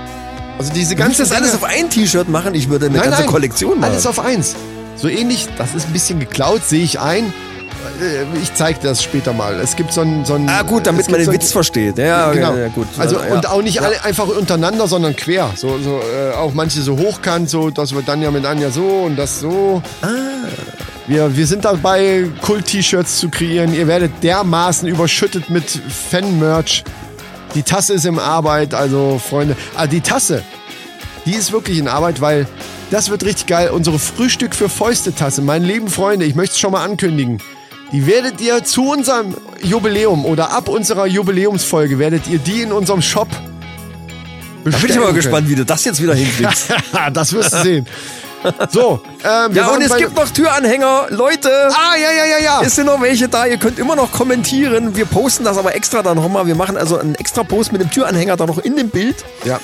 Also 0.58 0.72
diese 0.74 0.96
ganzen 0.96 1.24
du 1.24 1.30
das 1.30 1.32
alles 1.32 1.56
auf 1.56 1.64
ein 1.64 1.90
T-Shirt 1.90 2.30
machen? 2.30 2.54
Ich 2.56 2.70
würde 2.70 2.86
eine 2.86 2.96
Nein, 2.96 3.06
ganze 3.06 3.22
nein, 3.22 3.30
Kollektion 3.30 3.80
machen. 3.80 3.92
Alles 3.92 4.06
auf 4.06 4.20
eins. 4.20 4.56
So 4.96 5.08
ähnlich, 5.08 5.48
das 5.58 5.74
ist 5.76 5.88
ein 5.88 5.94
bisschen 5.94 6.20
geklaut, 6.20 6.64
sehe 6.64 6.84
ich 6.84 7.00
ein. 7.00 7.34
äh, 8.02 8.24
ich 8.42 8.54
zeig 8.54 8.80
dir 8.82 8.90
das 8.90 9.04
später 9.04 9.34
mal. 9.34 9.60
Es 9.60 9.76
gibt 9.76 9.92
so 9.92 10.02
ein, 10.02 10.26
so 10.26 10.36
ein 10.36 10.48
Ah 10.48 10.62
gut, 10.62 10.86
damit 10.86 11.10
man 11.10 11.20
den 11.20 11.26
so 11.26 11.34
Witz 11.34 11.52
versteht. 11.52 11.98
Ja, 11.98 12.32
genau. 12.32 12.54
ja, 12.54 12.62
ja 12.62 12.68
gut. 12.70 12.88
Also 12.98 13.18
ja. 13.18 13.34
und 13.34 13.48
auch 13.48 13.62
nicht 13.62 13.82
alle 13.82 14.04
einfach 14.04 14.28
untereinander, 14.28 14.88
sondern 14.88 15.16
quer. 15.16 15.52
So, 15.56 15.80
so 15.80 16.00
äh, 16.00 16.34
auch 16.36 16.54
manche 16.54 16.82
so 16.82 16.98
hochkant, 16.98 17.50
so 17.50 17.70
das 17.72 17.94
wird 17.94 18.08
dann 18.08 18.22
ja 18.22 18.32
mit 18.32 18.46
Anja 18.46 18.70
so 18.70 18.86
und 18.86 19.16
das 19.16 19.40
so. 19.40 19.82
Ah. 20.02 20.08
Wir, 21.08 21.36
wir 21.36 21.48
sind 21.48 21.66
dabei, 21.66 22.30
Kult-T-Shirts 22.42 23.20
zu 23.20 23.30
kreieren. 23.30 23.74
Ihr 23.74 23.88
werdet 23.88 24.12
dermaßen 24.24 24.88
überschüttet 24.88 25.50
mit 25.50 25.70
Fan-Merch. 25.70 26.84
Die 27.56 27.64
Tasse 27.64 27.94
ist 27.94 28.06
in 28.06 28.20
Arbeit, 28.20 28.74
also 28.74 29.20
Freunde. 29.20 29.58
Ah, 29.76 29.86
die 29.86 30.02
Tasse, 30.02 30.44
die 31.26 31.34
ist 31.34 31.52
wirklich 31.52 31.78
in 31.78 31.88
Arbeit, 31.88 32.22
weil 32.22 32.48
das 32.90 33.10
wird 33.10 33.24
richtig 33.26 33.48
geil. 33.48 33.70
Unsere 33.70 34.00
Frühstück 34.00 34.56
für 34.56 34.70
Fäuste-Tasse, 34.70 35.42
meine 35.42 35.66
lieben 35.66 35.90
Freunde, 35.90 36.26
ich 36.26 36.36
möchte 36.36 36.54
es 36.54 36.60
schon 36.60 36.72
mal 36.72 36.84
ankündigen. 36.84 37.40
Die 37.92 38.08
werdet 38.08 38.40
ihr 38.42 38.64
zu 38.64 38.90
unserem 38.90 39.36
Jubiläum 39.62 40.26
oder 40.26 40.52
ab 40.52 40.68
unserer 40.68 41.06
Jubiläumsfolge 41.06 42.00
werdet 42.00 42.28
ihr 42.28 42.40
die 42.40 42.62
in 42.62 42.72
unserem 42.72 43.02
Shop 43.02 43.30
Da 43.30 43.38
bin 44.64 44.74
ich 44.74 44.82
bestellen 44.82 45.04
mal 45.04 45.14
gespannt, 45.14 45.50
wie 45.50 45.56
du 45.56 45.66
das 45.66 45.84
jetzt 45.86 46.02
wieder 46.02 46.16
hinkriegst. 46.16 46.74
das 47.14 47.34
wirst 47.34 47.54
du 47.54 47.62
sehen. 47.62 47.88
So, 48.70 49.02
ähm, 49.24 49.54
ja, 49.54 49.68
und 49.68 49.82
es 49.82 49.96
gibt 49.96 50.16
noch 50.16 50.30
Türanhänger. 50.30 51.08
Leute, 51.10 51.50
Ah, 51.72 51.96
ja, 51.96 52.12
ja, 52.12 52.26
ja, 52.26 52.44
ja. 52.44 52.62
es 52.64 52.76
sind 52.76 52.86
noch 52.88 53.02
welche 53.02 53.28
da. 53.28 53.46
Ihr 53.46 53.58
könnt 53.58 53.80
immer 53.80 53.96
noch 53.96 54.12
kommentieren. 54.12 54.96
Wir 54.96 55.06
posten 55.06 55.44
das 55.44 55.58
aber 55.58 55.76
extra 55.76 56.02
dann 56.04 56.18
nochmal. 56.18 56.46
Wir 56.48 56.56
machen 56.56 56.78
also 56.78 56.98
einen 56.98 57.16
extra 57.16 57.44
Post 57.44 57.72
mit 57.72 57.82
dem 57.82 57.90
Türanhänger 57.92 58.36
da 58.38 58.46
noch 58.46 58.60
in 58.60 58.76
dem 58.76 58.90
Bild. 58.90 59.16
ja. 59.46 59.60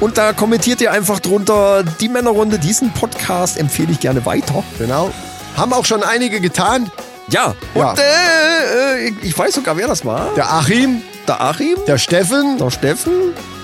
Und 0.00 0.18
da 0.18 0.32
kommentiert 0.32 0.80
ihr 0.80 0.90
einfach 0.90 1.20
drunter 1.20 1.84
die 2.00 2.08
Männerrunde. 2.08 2.58
Diesen 2.58 2.92
Podcast 2.92 3.56
empfehle 3.56 3.92
ich 3.92 4.00
gerne 4.00 4.26
weiter. 4.26 4.64
Genau. 4.76 5.12
Haben 5.56 5.72
auch 5.72 5.84
schon 5.84 6.02
einige 6.02 6.40
getan. 6.40 6.90
Ja. 7.28 7.54
Ja. 7.76 7.90
Und 7.92 8.00
äh, 8.00 9.06
äh, 9.06 9.12
ich 9.22 9.38
weiß 9.38 9.54
sogar, 9.54 9.76
wer 9.76 9.86
das 9.86 10.04
war. 10.04 10.30
Der 10.34 10.52
Achim, 10.52 11.00
Der 11.28 11.40
Achim, 11.40 11.76
der 11.86 11.98
Steffen 11.98 12.58
der 12.58 12.70
Steffen 12.72 13.12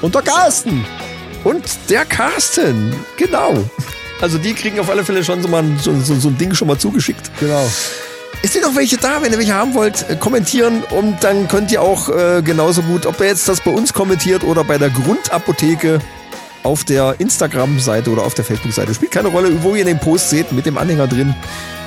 und 0.02 0.14
der 0.14 0.22
Carsten. 0.22 0.86
und 1.42 1.64
der 1.90 2.04
Carsten. 2.04 2.94
Genau. 3.16 3.64
Also 4.20 4.38
die 4.38 4.52
kriegen 4.54 4.78
auf 4.80 4.90
alle 4.90 5.04
Fälle 5.04 5.24
schon 5.24 5.40
so, 5.42 5.48
mal 5.48 5.62
ein- 5.62 5.78
so, 5.82 5.98
so, 6.00 6.14
so 6.14 6.28
ein 6.28 6.36
Ding 6.38 6.54
schon 6.54 6.68
mal 6.68 6.78
zugeschickt. 6.78 7.30
Genau. 7.40 7.64
Es 8.42 8.52
sind 8.52 8.62
noch 8.62 8.74
welche 8.74 8.96
da, 8.96 9.20
wenn 9.22 9.32
ihr 9.32 9.38
welche 9.38 9.54
haben 9.54 9.74
wollt, 9.74 10.08
äh, 10.08 10.16
kommentieren 10.16 10.82
und 10.90 11.22
dann 11.24 11.48
könnt 11.48 11.70
ihr 11.72 11.82
auch 11.82 12.08
äh, 12.08 12.42
genauso 12.42 12.82
gut, 12.82 13.04
ob 13.06 13.20
ihr 13.20 13.26
jetzt 13.26 13.48
das 13.48 13.60
bei 13.60 13.70
uns 13.70 13.92
kommentiert 13.92 14.44
oder 14.44 14.64
bei 14.64 14.78
der 14.78 14.90
Grundapotheke 14.90 16.00
auf 16.62 16.84
der 16.84 17.16
Instagram-Seite 17.18 18.10
oder 18.10 18.22
auf 18.22 18.34
der 18.34 18.44
Facebook-Seite, 18.44 18.94
spielt 18.94 19.10
keine 19.12 19.28
Rolle, 19.28 19.62
wo 19.62 19.74
ihr 19.74 19.84
den 19.84 19.98
Post 19.98 20.30
seht 20.30 20.52
mit 20.52 20.66
dem 20.66 20.76
Anhänger 20.78 21.06
drin, 21.06 21.34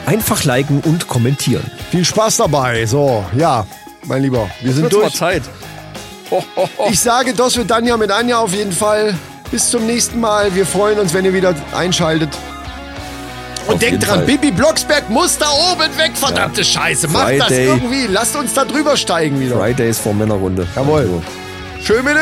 einfach 0.06 0.44
liken 0.44 0.80
und 0.82 1.08
kommentieren. 1.08 1.64
Viel 1.92 2.04
Spaß 2.06 2.38
dabei. 2.38 2.86
So, 2.88 3.24
ja, 3.38 3.66
mein 4.06 4.24
Lieber, 4.24 4.50
wir 4.62 4.74
sind 4.74 4.84
Wird's 4.84 4.96
mal 4.96 5.02
durch. 5.04 5.14
Zeit. 5.16 5.44
Ho, 6.32 6.44
ho, 6.56 6.70
ho. 6.78 6.88
Ich 6.92 7.00
sage 7.00 7.34
das 7.34 7.54
für 7.54 7.66
Danja 7.66 7.98
mit 7.98 8.12
Anja 8.12 8.38
auf 8.40 8.54
jeden 8.54 8.72
Fall. 8.72 9.16
Bis 9.54 9.70
zum 9.70 9.86
nächsten 9.86 10.20
Mal. 10.20 10.56
Wir 10.56 10.66
freuen 10.66 10.98
uns, 10.98 11.14
wenn 11.14 11.26
ihr 11.26 11.34
wieder 11.36 11.54
einschaltet. 11.76 12.36
Und 13.68 13.76
Auf 13.76 13.80
denkt 13.80 14.04
dran, 14.04 14.16
Fall. 14.16 14.26
Bibi 14.26 14.50
Blocksberg 14.50 15.08
muss 15.12 15.38
da 15.38 15.46
oben 15.52 15.96
weg, 15.96 16.14
verdammte 16.16 16.64
Scheiße. 16.64 17.08
Macht 17.10 17.38
das 17.38 17.50
Friday. 17.50 17.68
irgendwie. 17.68 18.08
Lasst 18.08 18.36
uns 18.36 18.56
da 18.56 18.66
drüber 18.66 18.98
steigen 18.98 19.40
wieder. 19.40 19.56
Fridays 19.60 20.00
vor 20.00 20.16
Männerrunde. 20.16 20.66
Jawohl. 20.76 21.02
Also, 21.02 21.22
Schön 21.84 22.04
bitte. 22.04 22.20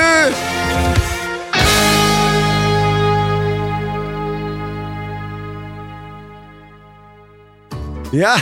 Ja, 8.12 8.36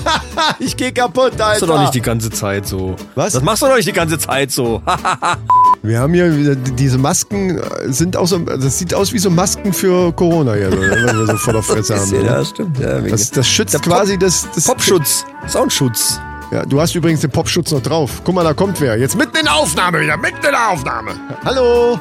ich 0.58 0.74
geh 0.74 0.90
kaputt, 0.90 1.32
Alter. 1.32 1.44
machst 1.44 1.60
du 1.62 1.66
doch 1.66 1.80
nicht 1.80 1.94
die 1.94 2.00
ganze 2.00 2.30
Zeit 2.30 2.66
so. 2.66 2.96
Was? 3.14 3.34
Das 3.34 3.42
machst 3.42 3.60
du 3.60 3.66
doch 3.66 3.76
nicht 3.76 3.86
die 3.86 3.92
ganze 3.92 4.18
Zeit 4.18 4.50
so. 4.50 4.80
Wir 5.84 6.00
haben 6.00 6.14
hier 6.14 6.56
diese 6.56 6.96
Masken, 6.96 7.58
äh, 7.58 7.62
sind 7.92 8.16
auch 8.16 8.26
so, 8.26 8.38
das 8.38 8.78
sieht 8.78 8.94
aus 8.94 9.12
wie 9.12 9.18
so 9.18 9.28
Masken 9.28 9.72
für 9.74 10.12
Corona 10.12 10.54
hier, 10.54 10.72
wenn 10.72 10.80
wir 10.80 11.26
so 11.26 11.36
vor 11.36 11.52
der 11.52 11.62
Fresse 11.62 11.94
haben. 12.00 12.24
ja, 12.24 12.42
stimmt. 12.42 12.78
Ja, 12.78 13.00
Das, 13.00 13.30
das 13.30 13.46
schützt 13.46 13.80
quasi 13.82 14.18
das, 14.18 14.48
das 14.54 14.64
Popschutz. 14.64 15.26
Soundschutz. 15.46 16.18
Ja, 16.50 16.64
du 16.64 16.80
hast 16.80 16.94
übrigens 16.94 17.20
den 17.20 17.30
Popschutz 17.30 17.70
noch 17.70 17.82
drauf. 17.82 18.22
Guck 18.24 18.34
mal, 18.34 18.44
da 18.44 18.54
kommt 18.54 18.80
wer. 18.80 18.96
Jetzt 18.96 19.16
mitten 19.18 19.36
in 19.36 19.44
der 19.44 19.54
Aufnahme 19.56 20.00
wieder, 20.00 20.16
mitten 20.16 20.36
in 20.36 20.52
der 20.52 20.70
Aufnahme. 20.70 21.10
Hallo. 21.44 21.98